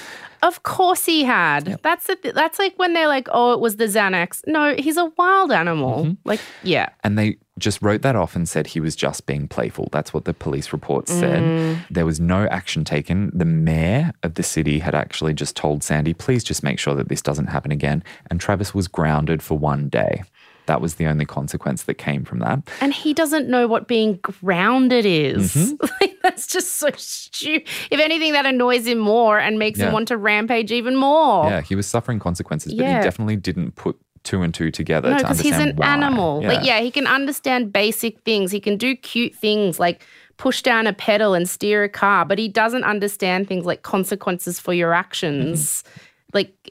Of 0.43 0.63
course 0.63 1.05
he 1.05 1.23
had. 1.23 1.79
That's 1.81 2.07
the 2.07 2.15
th- 2.15 2.35
that's 2.35 2.59
like 2.59 2.77
when 2.77 2.93
they're 2.93 3.07
like, 3.07 3.27
"Oh, 3.31 3.53
it 3.53 3.59
was 3.59 3.77
the 3.77 3.85
Xanax." 3.85 4.41
No, 4.47 4.75
he's 4.75 4.97
a 4.97 5.05
wild 5.17 5.51
animal. 5.51 6.05
Mm-hmm. 6.05 6.13
Like, 6.25 6.39
yeah. 6.63 6.89
And 7.03 7.17
they 7.17 7.38
just 7.57 7.81
wrote 7.81 8.03
that 8.03 8.15
off 8.15 8.35
and 8.35 8.47
said 8.47 8.67
he 8.67 8.79
was 8.79 8.95
just 8.95 9.25
being 9.25 9.47
playful. 9.47 9.89
That's 9.91 10.13
what 10.13 10.25
the 10.25 10.33
police 10.33 10.71
report 10.71 11.07
said. 11.07 11.79
There 11.89 12.05
was 12.05 12.19
no 12.19 12.45
action 12.47 12.83
taken. 12.83 13.31
The 13.33 13.45
mayor 13.45 14.13
of 14.21 14.35
the 14.35 14.43
city 14.43 14.79
had 14.79 14.93
actually 14.93 15.33
just 15.33 15.55
told 15.55 15.83
Sandy, 15.83 16.13
please 16.13 16.43
just 16.43 16.61
make 16.61 16.77
sure 16.77 16.93
that 16.95 17.09
this 17.09 17.21
doesn't 17.21 17.47
happen 17.47 17.71
again. 17.71 18.03
And 18.29 18.39
Travis 18.39 18.75
was 18.75 18.88
grounded 18.88 19.41
for 19.41 19.57
one 19.57 19.89
day. 19.89 20.23
That 20.68 20.80
was 20.82 20.95
the 20.95 21.07
only 21.07 21.26
consequence 21.26 21.84
that 21.84 21.95
came 21.95 22.24
from 22.24 22.39
that. 22.39 22.59
And 22.82 22.93
he 22.93 23.13
doesn't 23.13 23.49
know 23.49 23.68
what 23.68 23.88
being 23.88 24.18
grounded 24.22 25.05
is. 25.05 25.55
Mm-hmm. 25.55 25.86
like, 26.01 26.18
that's 26.22 26.45
just 26.47 26.76
so 26.76 26.89
stupid. 26.95 27.68
If 27.89 27.99
anything, 27.99 28.34
that 28.34 28.45
annoys 28.45 28.86
him 28.86 28.99
more 28.99 29.39
and 29.39 29.57
makes 29.57 29.80
Yeah. 29.80 29.88
him 29.88 29.93
want 29.93 30.07
to 30.09 30.18
rampage 30.18 30.72
even 30.72 30.95
more. 30.95 31.49
Yeah, 31.49 31.61
he 31.61 31.76
was 31.76 31.88
suffering 31.88 32.20
consequences, 32.20 32.74
but 32.74 32.84
Yeah. 32.84 32.97
he 32.99 33.03
definitely 33.03 33.38
didn't 33.38 33.76
put 33.76 33.97
two 34.24 34.41
and 34.41 34.53
two 34.53 34.72
together 34.72 35.09
No, 35.09 35.18
to 35.18 35.24
because 35.24 35.39
he's 35.39 35.57
an 35.57 35.76
why. 35.78 35.88
animal. 35.88 36.43
Like, 36.43 36.65
yeah, 36.65 36.82
he 36.82 36.91
can 36.91 37.07
understand 37.07 37.72
basic 37.72 38.20
things. 38.22 38.51
He 38.51 38.59
can 38.59 38.76
do 38.78 38.95
cute 38.95 39.34
things 39.36 39.80
like 39.80 40.05
push 40.36 40.61
down 40.61 40.86
a 40.86 40.93
pedal 40.93 41.34
and 41.34 41.47
steer 41.49 41.84
a 41.86 41.89
car, 41.89 42.26
but 42.26 42.38
he 42.38 42.47
doesn't 42.49 42.84
understand 42.84 43.47
things 43.47 43.65
like 43.65 43.82
consequences 43.84 44.59
for 44.59 44.74
your 44.74 44.93
actions. 44.93 45.82
Mm-hmm. 45.82 45.99
Like, 46.34 46.70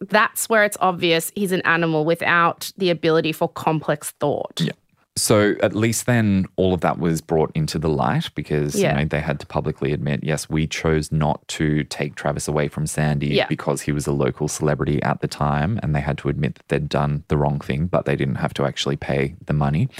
that's 0.00 0.48
where 0.48 0.64
it's 0.64 0.76
obvious 0.80 1.32
he's 1.34 1.52
an 1.52 1.62
animal 1.62 2.04
without 2.04 2.72
the 2.76 2.90
ability 2.90 3.32
for 3.32 3.48
complex 3.48 4.10
thought. 4.20 4.60
Yeah. 4.60 4.72
So 5.14 5.56
at 5.62 5.74
least 5.74 6.06
then 6.06 6.46
all 6.56 6.72
of 6.72 6.80
that 6.80 6.98
was 6.98 7.20
brought 7.20 7.50
into 7.54 7.78
the 7.78 7.90
light 7.90 8.30
because 8.34 8.74
Yeah. 8.74 8.92
you 8.92 9.00
know, 9.00 9.04
they 9.10 9.20
had 9.20 9.38
to 9.40 9.46
publicly 9.46 9.92
admit, 9.92 10.20
yes, 10.24 10.48
we 10.48 10.66
chose 10.66 11.12
not 11.12 11.46
to 11.48 11.84
take 11.84 12.14
Travis 12.14 12.48
away 12.48 12.68
from 12.68 12.86
Sandy 12.86 13.26
Yeah. 13.26 13.46
because 13.46 13.82
he 13.82 13.92
was 13.92 14.06
a 14.06 14.12
local 14.12 14.48
celebrity 14.48 15.02
at 15.02 15.20
the 15.20 15.28
time 15.28 15.78
and 15.82 15.94
they 15.94 16.00
had 16.00 16.16
to 16.18 16.30
admit 16.30 16.54
that 16.54 16.68
they'd 16.68 16.88
done 16.88 17.24
the 17.28 17.36
wrong 17.36 17.60
thing, 17.60 17.88
but 17.88 18.06
they 18.06 18.16
didn't 18.16 18.36
have 18.36 18.54
to 18.54 18.64
actually 18.64 18.96
pay 18.96 19.34
the 19.44 19.52
money. 19.52 19.90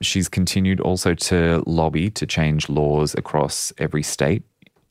She's 0.00 0.30
continued 0.30 0.80
also 0.80 1.12
to 1.12 1.62
lobby 1.66 2.08
to 2.12 2.26
change 2.26 2.70
laws 2.70 3.14
across 3.14 3.70
every 3.76 4.02
state 4.02 4.44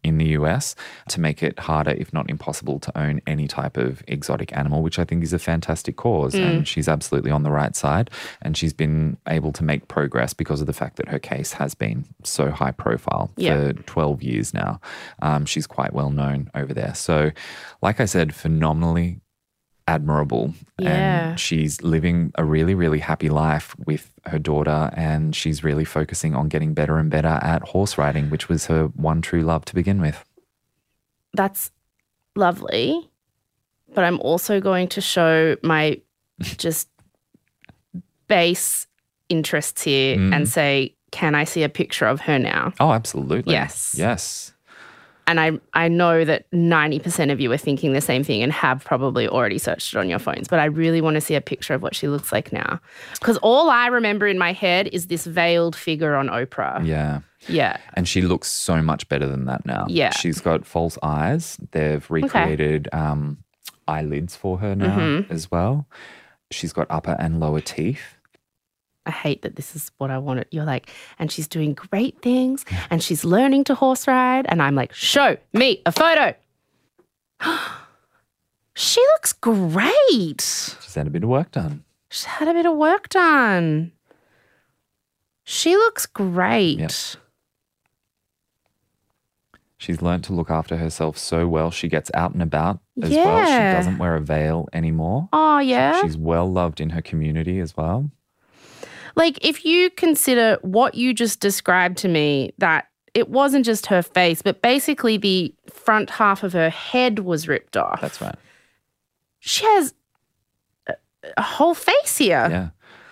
in 0.03 0.17
the 0.17 0.25
US 0.39 0.75
to 1.09 1.19
make 1.19 1.41
it 1.41 1.57
harder, 1.59 1.91
if 1.91 2.11
not 2.13 2.29
impossible, 2.29 2.79
to 2.79 2.97
own 2.97 3.21
any 3.25 3.47
type 3.47 3.77
of 3.77 4.03
exotic 4.07 4.55
animal, 4.55 4.83
which 4.83 4.99
I 4.99 5.05
think 5.05 5.23
is 5.23 5.33
a 5.33 5.39
fantastic 5.39 5.95
cause. 5.95 6.33
Mm. 6.33 6.43
And 6.49 6.67
she's 6.67 6.87
absolutely 6.87 7.31
on 7.31 7.43
the 7.43 7.51
right 7.51 7.75
side. 7.75 8.09
And 8.41 8.55
she's 8.57 8.73
been 8.73 9.17
able 9.27 9.51
to 9.53 9.63
make 9.63 9.87
progress 9.87 10.33
because 10.33 10.61
of 10.61 10.67
the 10.67 10.73
fact 10.73 10.97
that 10.97 11.07
her 11.09 11.19
case 11.19 11.53
has 11.53 11.73
been 11.75 12.05
so 12.23 12.51
high 12.51 12.71
profile 12.71 13.31
Yeah. 13.37 13.67
for 13.69 13.73
12 13.73 14.23
years 14.23 14.53
now. 14.53 14.79
Um, 15.21 15.45
she's 15.45 15.67
quite 15.67 15.93
well 15.93 16.09
known 16.11 16.49
over 16.53 16.73
there. 16.73 16.93
So, 16.95 17.31
like 17.81 17.99
I 17.99 18.05
said, 18.05 18.33
phenomenally 18.35 19.19
admirable. 19.87 20.53
Yeah. 20.79 21.29
And 21.31 21.39
she's 21.39 21.81
living 21.81 22.31
a 22.37 22.43
really, 22.45 22.73
really 22.75 22.99
happy 22.99 23.29
life 23.29 23.75
with 23.85 24.11
her 24.25 24.39
daughter. 24.39 24.89
And 24.95 25.35
she's 25.35 25.63
really 25.63 25.85
focusing 25.85 26.35
on 26.35 26.47
getting 26.49 26.73
better 26.73 26.97
and 26.97 27.09
better 27.09 27.39
at 27.41 27.63
horse 27.63 27.97
riding, 27.97 28.29
which 28.29 28.47
was 28.49 28.67
her 28.67 28.85
one 28.95 29.21
true 29.21 29.41
love 29.41 29.65
to 29.65 29.75
begin 29.75 29.99
with. 30.01 30.23
That's 31.33 31.71
lovely. 32.35 33.09
But 33.93 34.05
I'm 34.05 34.19
also 34.21 34.59
going 34.61 34.87
to 34.89 35.01
show 35.01 35.55
my 35.63 36.01
just 36.41 36.87
base 38.27 38.87
interests 39.29 39.83
here 39.83 40.17
Mm. 40.17 40.33
and 40.35 40.49
say, 40.49 40.95
can 41.11 41.35
I 41.35 41.43
see 41.43 41.63
a 41.63 41.69
picture 41.69 42.05
of 42.05 42.21
her 42.21 42.39
now? 42.39 42.73
Oh, 42.79 42.91
absolutely. 42.91 43.53
Yes. 43.53 43.95
Yes. 43.97 44.52
And 45.25 45.39
I 45.39 45.51
I 45.73 45.87
know 45.87 46.25
that 46.25 46.49
90% 46.51 47.31
of 47.31 47.39
you 47.39 47.51
are 47.51 47.57
thinking 47.57 47.93
the 47.93 48.01
same 48.01 48.23
thing 48.23 48.43
and 48.43 48.51
have 48.51 48.83
probably 48.83 49.27
already 49.27 49.57
searched 49.57 49.93
it 49.93 49.97
on 49.97 50.09
your 50.09 50.19
phones, 50.19 50.47
but 50.49 50.59
I 50.59 50.65
really 50.65 50.99
want 51.01 51.15
to 51.15 51.21
see 51.21 51.35
a 51.35 51.41
picture 51.41 51.73
of 51.73 51.81
what 51.81 51.95
she 51.95 52.07
looks 52.09 52.31
like 52.31 52.51
now. 52.51 52.79
Cuz 53.21 53.37
all 53.37 53.69
I 53.69 53.87
remember 53.87 54.27
in 54.27 54.37
my 54.37 54.51
head 54.51 54.89
is 54.91 55.07
this 55.07 55.25
veiled 55.25 55.75
figure 55.75 56.15
on 56.15 56.27
Oprah. 56.27 56.85
Yeah. 56.85 57.19
Yeah. 57.47 57.77
And 57.93 58.07
she 58.07 58.21
looks 58.21 58.49
so 58.49 58.81
much 58.81 59.07
better 59.09 59.25
than 59.27 59.45
that 59.45 59.65
now. 59.65 59.85
Yeah. 59.87 60.11
She's 60.11 60.39
got 60.41 60.65
false 60.65 60.97
eyes. 61.03 61.57
They've 61.71 62.05
recreated 62.11 62.89
um, 62.93 63.37
eyelids 63.87 64.35
for 64.35 64.57
her 64.59 64.75
now 64.75 64.97
Mm-hmm. 64.97 65.31
as 65.31 65.49
well. 65.51 65.87
She's 66.51 66.73
got 66.73 66.87
upper 66.89 67.15
and 67.19 67.39
lower 67.39 67.61
teeth. 67.61 68.17
I 69.05 69.11
hate 69.11 69.41
that 69.41 69.55
this 69.55 69.75
is 69.75 69.91
what 69.97 70.11
I 70.11 70.17
wanted. 70.17 70.47
You're 70.51 70.65
like, 70.65 70.89
and 71.19 71.31
she's 71.31 71.47
doing 71.47 71.73
great 71.73 72.21
things 72.21 72.65
and 72.89 73.03
she's 73.03 73.25
learning 73.25 73.65
to 73.65 73.75
horse 73.75 74.07
ride. 74.07 74.45
And 74.47 74.61
I'm 74.61 74.75
like, 74.75 74.93
show 74.93 75.37
me 75.51 75.81
a 75.85 75.91
photo. 75.91 76.33
she 78.75 79.01
looks 79.13 79.33
great. 79.33 80.41
She's 80.81 80.95
had 80.95 81.07
a 81.07 81.09
bit 81.09 81.23
of 81.23 81.29
work 81.29 81.51
done. 81.51 81.83
She's 82.09 82.25
had 82.25 82.47
a 82.47 82.53
bit 82.53 82.65
of 82.65 82.77
work 82.77 83.09
done. 83.09 83.91
She 85.43 85.75
looks 85.75 86.05
great. 86.05 86.79
Yep. 86.79 86.91
She's 89.77 90.01
learnt 90.01 90.23
to 90.25 90.33
look 90.33 90.49
after 90.49 90.77
herself 90.77 91.17
so 91.17 91.45
well. 91.45 91.69
She 91.69 91.89
gets 91.89 92.09
out 92.13 92.31
and 92.31 92.41
about 92.41 92.79
as 93.01 93.09
well. 93.09 93.45
She 93.45 93.77
doesn't 93.77 93.97
wear 93.97 94.15
a 94.15 94.21
veil 94.21 94.69
anymore. 94.71 95.27
Oh, 95.33 95.59
yeah. 95.59 96.01
She's 96.01 96.15
well 96.15 96.49
loved 96.49 96.79
in 96.79 96.91
her 96.91 97.01
community 97.01 97.59
as 97.59 97.75
well. 97.75 98.09
Like, 99.15 99.43
if 99.45 99.65
you 99.65 99.89
consider 99.91 100.57
what 100.61 100.95
you 100.95 101.13
just 101.13 101.39
described 101.39 101.97
to 101.99 102.07
me, 102.07 102.53
that 102.57 102.87
it 103.13 103.29
wasn't 103.29 103.65
just 103.65 103.85
her 103.87 104.01
face, 104.01 104.41
but 104.41 104.61
basically 104.61 105.17
the 105.17 105.53
front 105.71 106.09
half 106.09 106.43
of 106.43 106.53
her 106.53 106.69
head 106.69 107.19
was 107.19 107.47
ripped 107.47 107.77
off. 107.77 108.01
That's 108.01 108.21
right. 108.21 108.35
She 109.39 109.65
has 109.65 109.93
a, 110.87 110.95
a 111.37 111.41
whole 111.41 111.75
face 111.75 112.17
here. 112.17 112.47
Yeah. 112.49 112.69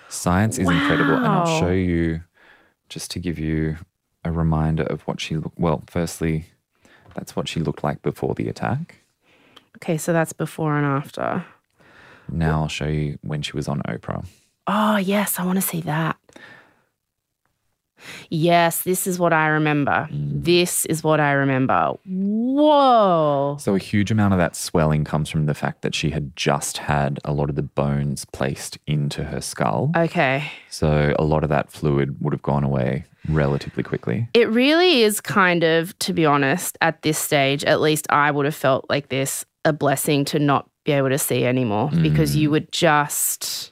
Science 0.09 0.57
is 0.57 0.67
incredible. 0.67 1.15
And 1.15 1.25
I'll 1.25 1.59
show 1.59 1.71
you 1.71 2.21
just 2.89 3.11
to 3.11 3.19
give 3.19 3.39
you 3.39 3.77
a 4.25 4.31
reminder 4.31 4.83
of 4.83 5.01
what 5.03 5.21
she 5.21 5.37
looked 5.37 5.57
well, 5.57 5.83
firstly, 5.87 6.45
that's 7.15 7.35
what 7.35 7.47
she 7.47 7.59
looked 7.59 7.83
like 7.83 8.01
before 8.01 8.35
the 8.35 8.47
attack. 8.47 8.97
Okay, 9.77 9.97
so 9.97 10.13
that's 10.13 10.33
before 10.33 10.77
and 10.77 10.85
after. 10.85 11.45
Now 12.29 12.61
I'll 12.61 12.67
show 12.67 12.87
you 12.87 13.19
when 13.21 13.41
she 13.41 13.53
was 13.53 13.67
on 13.67 13.81
Oprah. 13.83 14.25
Oh, 14.67 14.97
yes, 14.97 15.39
I 15.39 15.45
want 15.45 15.57
to 15.57 15.61
see 15.61 15.81
that. 15.81 16.17
Yes, 18.29 18.81
this 18.81 19.05
is 19.05 19.19
what 19.19 19.33
I 19.33 19.47
remember. 19.47 20.07
Mm. 20.11 20.43
This 20.43 20.85
is 20.85 21.03
what 21.03 21.19
I 21.19 21.33
remember. 21.33 21.93
Whoa. 22.05 23.57
So 23.59 23.75
a 23.75 23.79
huge 23.79 24.09
amount 24.11 24.33
of 24.33 24.39
that 24.39 24.55
swelling 24.55 25.03
comes 25.03 25.29
from 25.29 25.45
the 25.45 25.53
fact 25.53 25.81
that 25.83 25.93
she 25.93 26.09
had 26.09 26.35
just 26.35 26.79
had 26.79 27.19
a 27.23 27.33
lot 27.33 27.49
of 27.49 27.55
the 27.55 27.63
bones 27.63 28.25
placed 28.25 28.77
into 28.87 29.25
her 29.25 29.41
skull. 29.41 29.91
Okay. 29.95 30.49
So 30.69 31.13
a 31.19 31.23
lot 31.23 31.43
of 31.43 31.49
that 31.49 31.71
fluid 31.71 32.21
would 32.21 32.33
have 32.33 32.41
gone 32.41 32.63
away 32.63 33.05
relatively 33.29 33.83
quickly. 33.83 34.27
It 34.33 34.49
really 34.49 35.03
is 35.03 35.21
kind 35.21 35.63
of, 35.63 35.97
to 35.99 36.13
be 36.13 36.25
honest, 36.25 36.77
at 36.81 37.03
this 37.03 37.19
stage, 37.19 37.63
at 37.65 37.81
least 37.81 38.07
I 38.09 38.31
would 38.31 38.45
have 38.45 38.55
felt 38.55 38.85
like 38.89 39.09
this 39.09 39.45
a 39.63 39.73
blessing 39.73 40.25
to 40.25 40.39
not 40.39 40.67
be 40.85 40.93
able 40.93 41.09
to 41.09 41.19
see 41.19 41.45
anymore 41.45 41.91
because 42.01 42.35
you 42.35 42.49
would 42.49 42.71
just, 42.71 43.71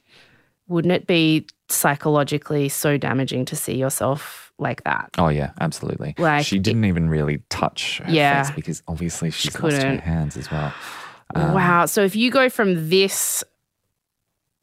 wouldn't 0.70 0.94
it 0.94 1.06
be 1.08 1.46
psychologically 1.68 2.70
so 2.70 2.98
damaging 2.98 3.44
to 3.46 3.56
see 3.56 3.76
yourself 3.76 4.54
like 4.60 4.84
that? 4.86 5.10
Oh 5.18 5.28
yeah, 5.30 5.52
absolutely. 5.60 6.16
Like, 6.18 6.46
she 6.46 6.60
didn't 6.60 6.86
even 6.86 7.10
really 7.10 7.42
touch 7.50 7.98
her 8.00 8.12
Yeah. 8.12 8.44
face 8.44 8.56
because 8.56 8.84
obviously 8.88 9.32
she's 9.32 9.60
lost 9.60 9.82
her 9.82 9.98
hands 10.00 10.38
as 10.38 10.50
well. 10.50 10.74
Um, 11.36 11.54
wow. 11.54 11.86
So 11.86 12.04
if 12.04 12.16
you 12.16 12.32
go 12.32 12.50
from 12.50 12.90
this 12.90 13.44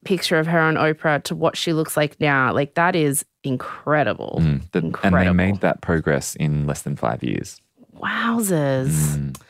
picture 0.05 0.39
of 0.39 0.47
her 0.47 0.61
on 0.61 0.75
Oprah 0.77 1.23
to 1.25 1.35
what 1.35 1.57
she 1.57 1.73
looks 1.73 1.97
like 1.97 2.21
now, 2.21 2.53
like 2.53 2.75
that 2.75 2.95
is 2.97 3.25
incredible. 3.43 4.39
Mm, 4.41 4.71
the- 4.73 4.99
and 5.03 5.15
they 5.15 5.33
made 5.33 5.61
that 5.61 5.81
progress 5.81 6.35
in 6.37 6.67
less 6.67 6.83
than 6.83 6.97
five 6.97 7.23
years. 7.23 7.61
Wowzers. 7.97 9.17
Mm. 9.17 9.41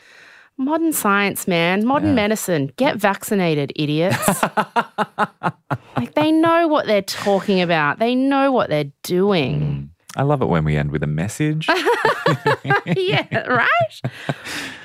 Modern 0.57 0.91
science, 0.91 1.47
man. 1.47 1.85
Modern 1.85 2.09
Yeah. 2.09 2.15
medicine. 2.15 2.71
Get 2.77 2.97
vaccinated, 2.97 3.71
idiots. 3.75 4.27
like 5.95 6.13
they 6.15 6.31
know 6.31 6.67
what 6.67 6.87
they're 6.87 7.01
talking 7.03 7.61
about. 7.61 7.99
They 7.99 8.15
know 8.15 8.51
what 8.51 8.69
they're 8.69 8.91
doing. 9.03 9.61
Mm. 9.61 9.89
I 10.15 10.23
love 10.23 10.41
it 10.41 10.47
when 10.47 10.63
we 10.63 10.75
end 10.75 10.89
with 10.91 11.03
a 11.03 11.07
message. 11.07 11.67
yeah, 12.87 13.27
right? 13.47 14.01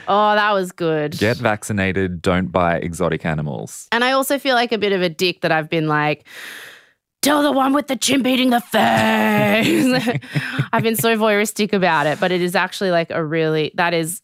Oh, 0.07 0.35
that 0.35 0.53
was 0.53 0.73
good. 0.73 1.13
Get 1.19 1.39
vaccinated, 1.39 2.21
don't 2.21 2.53
buy 2.53 2.77
exotic 2.77 3.25
animals. 3.25 3.89
And 3.93 4.05
I 4.05 4.13
also 4.13 4.39
feel 4.39 4.55
like 4.55 4.73
a 4.73 4.79
bit 4.79 4.93
of 4.93 5.01
a 5.01 5.09
dick 5.09 5.41
that 5.41 5.51
I've 5.51 5.71
been 5.71 5.89
like, 5.89 6.27
tell 7.23 7.43
the 7.43 7.53
one 7.53 7.73
with 7.73 7.87
the 7.87 7.97
chimp 7.97 8.27
eating 8.27 8.51
the 8.51 8.61
face. 8.61 10.21
I've 10.73 10.83
been 10.83 10.97
so 10.97 11.17
voyeuristic 11.17 11.73
about 11.73 12.07
it, 12.07 12.21
but 12.21 12.31
it 12.31 12.43
is 12.43 12.55
actually 12.55 12.91
like 12.91 13.11
a 13.11 13.25
really, 13.25 13.71
that 13.77 13.95
is 13.95 14.21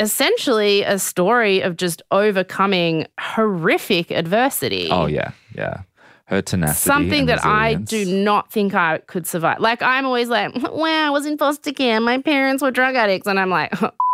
essentially 0.00 0.82
a 0.82 0.98
story 0.98 1.60
of 1.60 1.76
just 1.76 2.02
overcoming 2.10 3.06
horrific 3.18 4.10
adversity. 4.10 4.88
Oh 4.90 5.06
yeah, 5.06 5.32
yeah. 5.54 5.82
Her 6.26 6.40
tenacity. 6.40 6.88
Something 6.88 7.26
that 7.26 7.44
I 7.44 7.74
do 7.74 8.04
not 8.04 8.52
think 8.52 8.72
I 8.72 8.98
could 8.98 9.26
survive. 9.26 9.58
Like, 9.58 9.82
I'm 9.82 10.06
always 10.06 10.28
like, 10.28 10.54
wow, 10.54 11.08
I 11.08 11.10
was 11.10 11.26
in 11.26 11.36
foster 11.36 11.72
care. 11.72 12.00
My 12.00 12.18
parents 12.18 12.62
were 12.62 12.70
drug 12.70 12.94
addicts. 12.94 13.26
And 13.26 13.38
I'm 13.40 13.50
like, 13.50 13.72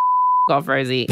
off, 0.49 0.67
Rosie. 0.67 1.07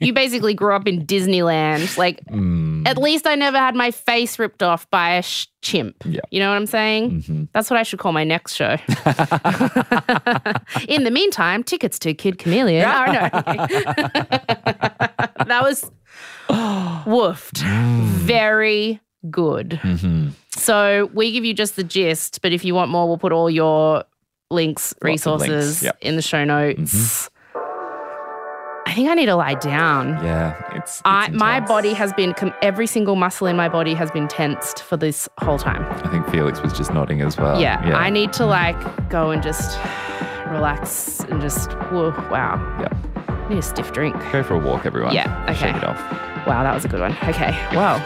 you 0.00 0.12
basically 0.12 0.54
grew 0.54 0.74
up 0.74 0.86
in 0.86 1.04
Disneyland. 1.06 1.96
Like, 1.96 2.24
Mm, 2.26 2.86
at 2.86 2.98
least 2.98 3.26
I 3.26 3.34
never 3.34 3.58
had 3.58 3.74
my 3.74 3.90
face 3.90 4.38
ripped 4.38 4.62
off 4.62 4.88
by 4.90 5.14
a 5.16 5.22
sh- 5.22 5.46
chimp. 5.62 5.96
Yeah. 6.04 6.20
You 6.30 6.40
know 6.40 6.50
what 6.50 6.56
I'm 6.56 6.66
saying? 6.66 7.22
mhm. 7.22 7.48
That's 7.52 7.70
what 7.70 7.78
I 7.78 7.82
should 7.82 7.98
call 7.98 8.12
my 8.12 8.24
next 8.24 8.54
show. 8.54 8.76
In 10.88 11.04
the 11.04 11.10
meantime, 11.10 11.64
tickets 11.64 11.98
to 12.00 12.14
Kid 12.14 12.38
Chameleon. 12.38 12.86
Oh, 12.88 13.04
no. 13.06 13.28
that 15.46 15.60
was 15.62 15.90
woofed. 16.48 17.58
Very 17.58 19.00
good. 19.30 19.80
Mhm. 19.82 20.30
So 20.50 21.10
we 21.14 21.32
give 21.32 21.44
you 21.44 21.54
just 21.54 21.76
the 21.76 21.84
gist, 21.84 22.40
but 22.42 22.52
if 22.52 22.64
you 22.64 22.74
want 22.74 22.90
more, 22.90 23.06
we'll 23.08 23.18
put 23.18 23.32
all 23.32 23.48
your 23.50 24.04
links, 24.50 24.94
Lots 25.02 25.26
of 25.26 25.40
links, 25.40 25.52
resources 25.52 25.82
yep. 25.82 25.96
Mm-hmm. 25.96 26.06
in 26.08 26.16
the 26.16 26.22
show 26.22 26.44
notes. 26.44 27.30
I 28.88 28.94
think 28.94 29.10
I 29.10 29.14
need 29.14 29.26
to 29.26 29.36
lie 29.36 29.52
down. 29.54 30.12
Yeah, 30.24 30.58
it's. 30.74 30.92
it's 30.96 31.02
I, 31.04 31.28
my 31.28 31.60
body 31.60 31.92
has 31.92 32.10
been, 32.14 32.34
every 32.62 32.86
single 32.86 33.16
muscle 33.16 33.46
in 33.46 33.54
my 33.54 33.68
body 33.68 33.92
has 33.92 34.10
been 34.10 34.26
tensed 34.28 34.82
for 34.82 34.96
this 34.96 35.28
whole 35.40 35.58
time. 35.58 35.84
I 36.06 36.08
think 36.08 36.26
Felix 36.30 36.62
was 36.62 36.72
just 36.72 36.90
nodding 36.94 37.20
as 37.20 37.36
well. 37.36 37.60
yeah, 37.60 37.82
I 37.94 38.08
need 38.08 38.32
to 38.32 38.46
like 38.46 38.78
go 39.10 39.30
and 39.30 39.42
just 39.42 39.78
relax 40.48 41.20
and 41.24 41.42
just, 41.42 41.70
whoa, 41.90 42.12
wow. 42.30 42.56
Yeah. 42.80 42.88
I 43.28 43.48
need 43.50 43.58
a 43.58 43.62
stiff 43.62 43.92
drink. 43.92 44.16
Go 44.32 44.42
for 44.42 44.54
a 44.54 44.58
walk, 44.58 44.86
everyone. 44.86 45.14
Yeah, 45.14 45.44
okay. 45.50 45.54
Shake 45.72 45.76
it 45.76 45.84
off. 45.84 45.98
Wow, 46.46 46.62
that 46.62 46.72
was 46.74 46.86
a 46.86 46.88
good 46.88 47.00
one. 47.00 47.12
Okay, 47.24 47.50
Wow. 47.76 47.96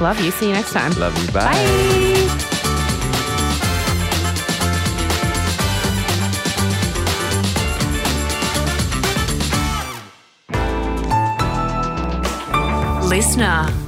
Love 0.00 0.20
you. 0.20 0.32
See 0.32 0.48
you 0.48 0.52
next 0.54 0.72
time. 0.72 0.90
Love 0.98 1.16
you. 1.24 1.32
Bye. 1.32 1.44
Bye. 1.44 2.54
LiSTNR. 13.08 13.87